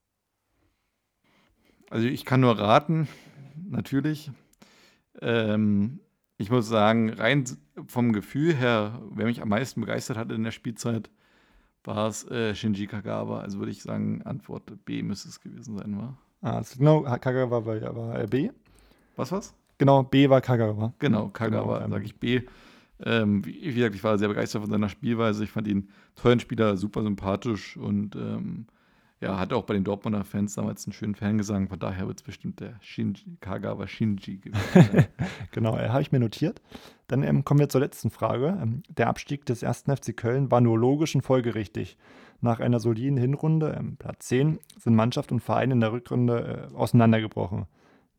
Also 1.90 2.06
ich 2.06 2.24
kann 2.26 2.40
nur 2.40 2.58
raten, 2.58 3.08
natürlich. 3.68 4.30
Ähm, 5.20 6.00
ich 6.36 6.50
muss 6.50 6.68
sagen, 6.68 7.10
rein 7.10 7.44
vom 7.86 8.12
Gefühl 8.12 8.54
her, 8.54 9.00
wer 9.10 9.26
mich 9.26 9.40
am 9.40 9.48
meisten 9.48 9.80
begeistert 9.80 10.18
hat 10.18 10.30
in 10.30 10.44
der 10.44 10.52
Spielzeit, 10.52 11.10
war 11.84 12.08
es 12.08 12.28
äh, 12.30 12.54
Shinji 12.54 12.86
Kagawa. 12.86 13.40
Also 13.40 13.58
würde 13.58 13.72
ich 13.72 13.82
sagen, 13.82 14.22
Antwort 14.22 14.84
B 14.84 15.02
müsste 15.02 15.30
es 15.30 15.40
gewesen 15.40 15.78
sein, 15.78 15.96
war. 15.96 16.18
Ah, 16.42 16.58
also 16.58 16.78
genau, 16.78 17.02
Kagawa 17.02 17.64
war, 17.64 17.96
war 17.96 18.26
B. 18.26 18.50
Was 19.16 19.32
was? 19.32 19.54
Genau, 19.78 20.02
B 20.02 20.28
war 20.28 20.40
Kagawa. 20.40 20.92
Genau, 20.98 21.28
Kagawa, 21.28 21.78
genau, 21.78 21.90
sage 21.90 22.04
ich 22.04 22.14
B. 22.14 22.42
Ähm, 23.04 23.44
wie, 23.44 23.74
gesagt, 23.74 23.94
ich 23.94 24.04
war 24.04 24.18
sehr 24.18 24.28
begeistert 24.28 24.62
von 24.62 24.70
seiner 24.70 24.88
Spielweise. 24.88 25.44
Ich 25.44 25.50
fand 25.50 25.68
ihn 25.68 25.88
tollen 26.16 26.40
Spieler, 26.40 26.76
super 26.76 27.02
sympathisch 27.02 27.76
und 27.76 28.16
ähm, 28.16 28.66
ja, 29.20 29.38
hatte 29.38 29.56
auch 29.56 29.64
bei 29.64 29.74
den 29.74 29.84
Dortmunder 29.84 30.24
Fans 30.24 30.54
damals 30.54 30.86
einen 30.86 30.92
schönen 30.92 31.14
Fangesang. 31.14 31.68
Von 31.68 31.78
daher 31.78 32.06
wird 32.06 32.18
es 32.18 32.22
bestimmt 32.22 32.60
der 32.60 32.74
Shinji, 32.80 33.36
Kagawa 33.40 33.86
Shinji 33.88 34.38
gewesen. 34.38 35.06
genau, 35.52 35.76
äh, 35.76 35.88
habe 35.88 36.02
ich 36.02 36.12
mir 36.12 36.20
notiert. 36.20 36.62
Dann 37.08 37.22
ähm, 37.24 37.44
kommen 37.44 37.58
wir 37.58 37.68
zur 37.68 37.80
letzten 37.80 38.10
Frage. 38.10 38.58
Ähm, 38.60 38.82
der 38.88 39.08
Abstieg 39.08 39.44
des 39.46 39.64
1. 39.64 39.84
FC 39.88 40.16
Köln 40.16 40.50
war 40.50 40.60
nur 40.60 40.78
logisch 40.78 41.14
und 41.14 41.22
folgerichtig. 41.22 41.96
Nach 42.40 42.60
einer 42.60 42.78
soliden 42.78 43.16
Hinrunde, 43.16 43.76
ähm, 43.76 43.96
Platz 43.96 44.28
10, 44.28 44.60
sind 44.78 44.94
Mannschaft 44.94 45.32
und 45.32 45.40
Verein 45.40 45.72
in 45.72 45.80
der 45.80 45.92
Rückrunde 45.92 46.68
äh, 46.72 46.76
auseinandergebrochen. 46.76 47.66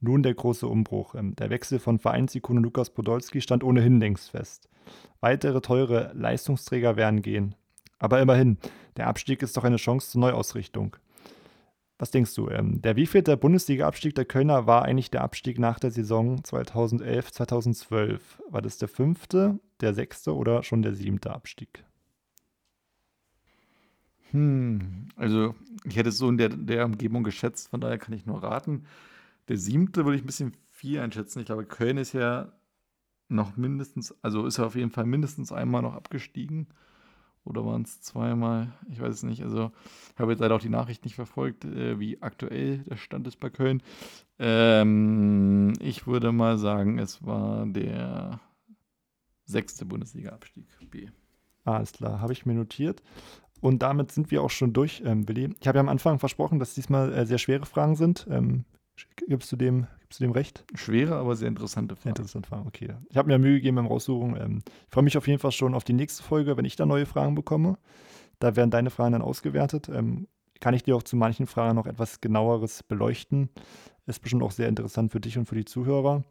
Nun 0.02 0.24
der 0.24 0.34
große 0.34 0.68
Umbruch. 0.68 1.16
Ähm, 1.16 1.36
der 1.36 1.50
Wechsel 1.50 1.80
von 1.80 2.00
Vereinsikone 2.00 2.62
Lukas 2.62 2.90
Podolski 2.90 3.42
stand 3.42 3.64
ohnehin 3.64 4.00
längst 4.00 4.32
fest. 4.32 4.70
Weitere 5.20 5.62
teure 5.62 6.12
Leistungsträger 6.14 6.96
werden 6.96 7.22
gehen. 7.22 7.56
Aber 8.00 8.22
immerhin, 8.22 8.58
der 8.96 9.08
Abstieg 9.08 9.42
ist 9.42 9.58
doch 9.58 9.66
eine 9.66 9.76
Chance 9.76 10.12
zur 10.12 10.22
Neuausrichtung. 10.22 10.96
Was 11.98 12.12
denkst 12.12 12.34
du? 12.36 12.50
Ähm, 12.50 12.82
der 12.82 12.96
wievielte 12.96 13.36
Bundesliga-Abstieg 13.36 14.16
der 14.16 14.24
Kölner 14.24 14.66
war 14.66 14.86
eigentlich 14.86 15.12
der 15.12 15.22
Abstieg 15.22 15.60
nach 15.60 15.80
der 15.80 15.92
Saison 15.92 16.42
2011, 16.46 17.34
2012? 17.34 18.42
War 18.50 18.62
das 18.62 18.78
der 18.78 18.88
fünfte, 18.88 19.60
der 19.82 19.94
sechste 19.94 20.34
oder 20.34 20.64
schon 20.64 20.82
der 20.82 20.96
siebte 20.96 21.32
Abstieg? 21.32 21.84
Hm, 24.32 25.10
also 25.18 25.56
ich 25.84 25.98
hätte 25.98 26.10
es 26.10 26.18
so 26.18 26.30
in 26.30 26.38
der, 26.38 26.50
der 26.50 26.86
Umgebung 26.86 27.24
geschätzt, 27.24 27.68
von 27.70 27.82
daher 27.82 27.98
kann 27.98 28.14
ich 28.14 28.26
nur 28.26 28.44
raten. 28.44 28.86
Der 29.50 29.58
siebte 29.58 30.06
würde 30.06 30.16
ich 30.16 30.24
ein 30.24 30.28
bisschen 30.28 30.56
viel 30.70 31.00
einschätzen. 31.00 31.40
Ich 31.40 31.48
glaube, 31.48 31.66
Köln 31.66 31.98
ist 31.98 32.14
ja 32.14 32.54
noch 33.28 33.58
mindestens, 33.58 34.16
also 34.24 34.46
ist 34.46 34.60
er 34.60 34.68
auf 34.68 34.76
jeden 34.76 34.92
Fall 34.92 35.06
mindestens 35.06 35.52
einmal 35.52 35.82
noch 35.82 35.96
abgestiegen. 35.96 36.68
Oder 37.44 37.66
waren 37.66 37.82
es 37.82 38.02
zweimal? 38.02 38.74
Ich 38.90 39.00
weiß 39.00 39.14
es 39.14 39.24
nicht. 39.24 39.42
Also 39.42 39.72
ich 40.14 40.20
habe 40.20 40.32
jetzt 40.32 40.40
leider 40.40 40.56
auch 40.56 40.62
die 40.62 40.70
Nachricht 40.70 41.04
nicht 41.04 41.16
verfolgt, 41.16 41.66
äh, 41.66 42.00
wie 42.00 42.22
aktuell 42.22 42.80
der 42.80 42.98
Stand 42.98 43.28
ist 43.28 43.40
bei 43.40 43.50
Köln. 43.50 43.82
Ähm, 44.38 45.74
ich 45.80 46.06
würde 46.06 46.32
mal 46.32 46.58
sagen, 46.58 47.00
es 47.00 47.26
war 47.26 47.66
der 47.66 48.40
sechste 49.46 49.86
Bundesliga-Abstieg 49.86 50.68
B. 50.92 51.08
Alles 51.64 51.94
klar, 51.94 52.22
habe 52.22 52.34
ich 52.34 52.46
mir 52.46 52.54
notiert. 52.54 53.02
Und 53.62 53.82
damit 53.82 54.12
sind 54.12 54.30
wir 54.32 54.44
auch 54.44 54.52
schon 54.52 54.74
durch, 54.74 55.02
ähm, 55.06 55.28
Willi. 55.28 55.56
Ich 55.60 55.68
habe 55.68 55.78
ja 55.78 55.82
am 55.82 55.90
Anfang 55.90 56.20
versprochen, 56.20 56.60
dass 56.60 56.76
diesmal 56.76 57.12
äh, 57.14 57.26
sehr 57.26 57.40
schwere 57.40 57.66
Fragen 57.66 57.96
sind. 57.96 58.28
Ähm, 58.30 58.66
gibst, 59.28 59.52
du 59.52 59.56
dem, 59.56 59.88
gibst 60.02 60.20
du 60.20 60.24
dem 60.24 60.32
recht? 60.32 60.64
Schwere, 60.76 61.16
aber 61.16 61.36
sehr 61.36 61.48
interessante 61.48 61.96
Fragen. 61.96 62.10
Interessante 62.10 62.50
Fragen, 62.50 62.68
okay. 62.68 62.96
Ich 63.10 63.18
habe 63.18 63.28
mir 63.28 63.40
Mühe 63.40 63.56
gegeben 63.56 63.78
beim 63.78 63.88
Raussuchen. 63.88 64.36
Ähm, 64.36 64.60
ich 64.66 64.94
freue 64.94 65.04
mich 65.04 65.18
auf 65.18 65.28
jeden 65.28 65.40
Fall 65.40 65.52
schon 65.52 65.74
auf 65.74 65.84
die 65.84 65.94
nächste 65.94 66.24
Folge, 66.24 66.58
wenn 66.58 66.66
ich 66.66 66.76
da 66.76 66.86
neue 66.86 67.06
Fragen 67.06 67.36
bekomme. 67.36 67.78
Da 68.40 68.56
werden 68.56 68.72
deine 68.72 68.90
Fragen 68.90 69.14
dann 69.14 69.22
ausgewertet. 69.22 69.90
Ähm, 69.90 70.28
kann 70.60 70.74
ich 70.74 70.84
dir 70.84 70.96
auch 70.96 71.04
zu 71.04 71.16
manchen 71.16 71.48
Fragen 71.48 71.76
noch 71.76 71.86
etwas 71.86 72.22
genaueres 72.22 72.84
beleuchten. 72.84 73.50
Ist 74.06 74.22
bestimmt 74.22 74.44
auch 74.44 74.52
sehr 74.52 74.68
interessant 74.68 75.12
für 75.12 75.20
dich 75.20 75.38
und 75.38 75.46
für 75.46 75.56
die 75.56 75.66
Zuhörer. 75.66 76.24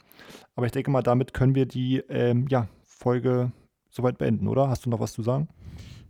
Aber 0.56 0.66
ich 0.66 0.72
denke 0.72 0.90
mal, 0.90 1.02
damit 1.02 1.32
können 1.32 1.54
wir 1.54 1.66
die 1.66 1.98
ähm, 2.08 2.46
ja, 2.48 2.68
Folge 2.82 3.52
soweit 3.88 4.18
beenden, 4.18 4.48
oder? 4.48 4.68
Hast 4.68 4.84
du 4.84 4.90
noch 4.90 5.00
was 5.00 5.12
zu 5.12 5.22
sagen? 5.22 5.48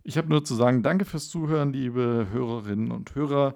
Ich 0.03 0.17
habe 0.17 0.29
nur 0.29 0.43
zu 0.43 0.55
sagen, 0.55 0.81
danke 0.81 1.05
fürs 1.05 1.29
Zuhören, 1.29 1.71
liebe 1.71 2.27
Hörerinnen 2.31 2.91
und 2.91 3.13
Hörer. 3.13 3.55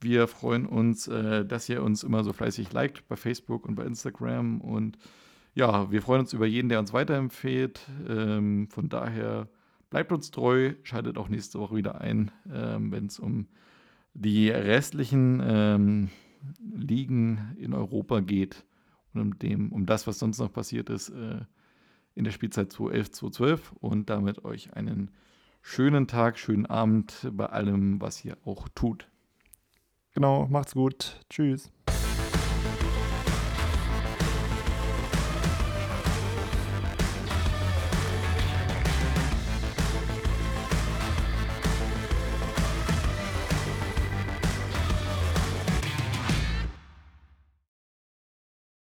Wir 0.00 0.26
freuen 0.28 0.66
uns, 0.66 1.08
äh, 1.08 1.44
dass 1.44 1.68
ihr 1.68 1.82
uns 1.82 2.02
immer 2.02 2.24
so 2.24 2.32
fleißig 2.32 2.72
liked 2.72 3.06
bei 3.08 3.16
Facebook 3.16 3.66
und 3.66 3.74
bei 3.74 3.84
Instagram. 3.84 4.60
Und 4.60 4.96
ja, 5.54 5.90
wir 5.90 6.00
freuen 6.00 6.20
uns 6.20 6.32
über 6.32 6.46
jeden, 6.46 6.68
der 6.70 6.78
uns 6.78 6.92
weiterempfiehlt. 6.92 7.86
Ähm, 8.08 8.68
von 8.70 8.88
daher 8.88 9.48
bleibt 9.90 10.10
uns 10.12 10.30
treu, 10.30 10.74
schaltet 10.84 11.18
auch 11.18 11.28
nächste 11.28 11.58
Woche 11.58 11.76
wieder 11.76 12.00
ein, 12.00 12.30
ähm, 12.50 12.92
wenn 12.92 13.06
es 13.06 13.18
um 13.18 13.48
die 14.14 14.48
restlichen 14.48 15.42
ähm, 15.44 16.08
Ligen 16.60 17.54
in 17.58 17.74
Europa 17.74 18.20
geht 18.20 18.64
und 19.12 19.20
um, 19.20 19.38
dem, 19.38 19.70
um 19.70 19.84
das, 19.84 20.06
was 20.06 20.18
sonst 20.18 20.38
noch 20.38 20.52
passiert 20.52 20.88
ist 20.88 21.10
äh, 21.10 21.40
in 22.14 22.24
der 22.24 22.30
Spielzeit 22.30 22.72
2011, 22.72 23.10
2012. 23.10 23.72
Und 23.72 24.08
damit 24.08 24.44
euch 24.46 24.72
einen 24.74 25.10
schönen 25.60 26.06
Tag, 26.06 26.38
schönen 26.38 26.64
Abend 26.66 27.28
bei 27.32 27.46
allem, 27.46 28.00
was 28.00 28.24
ihr 28.24 28.38
auch 28.46 28.68
tut. 28.74 29.09
Genau, 30.14 30.46
macht's 30.48 30.74
gut. 30.74 31.20
Tschüss. 31.30 31.70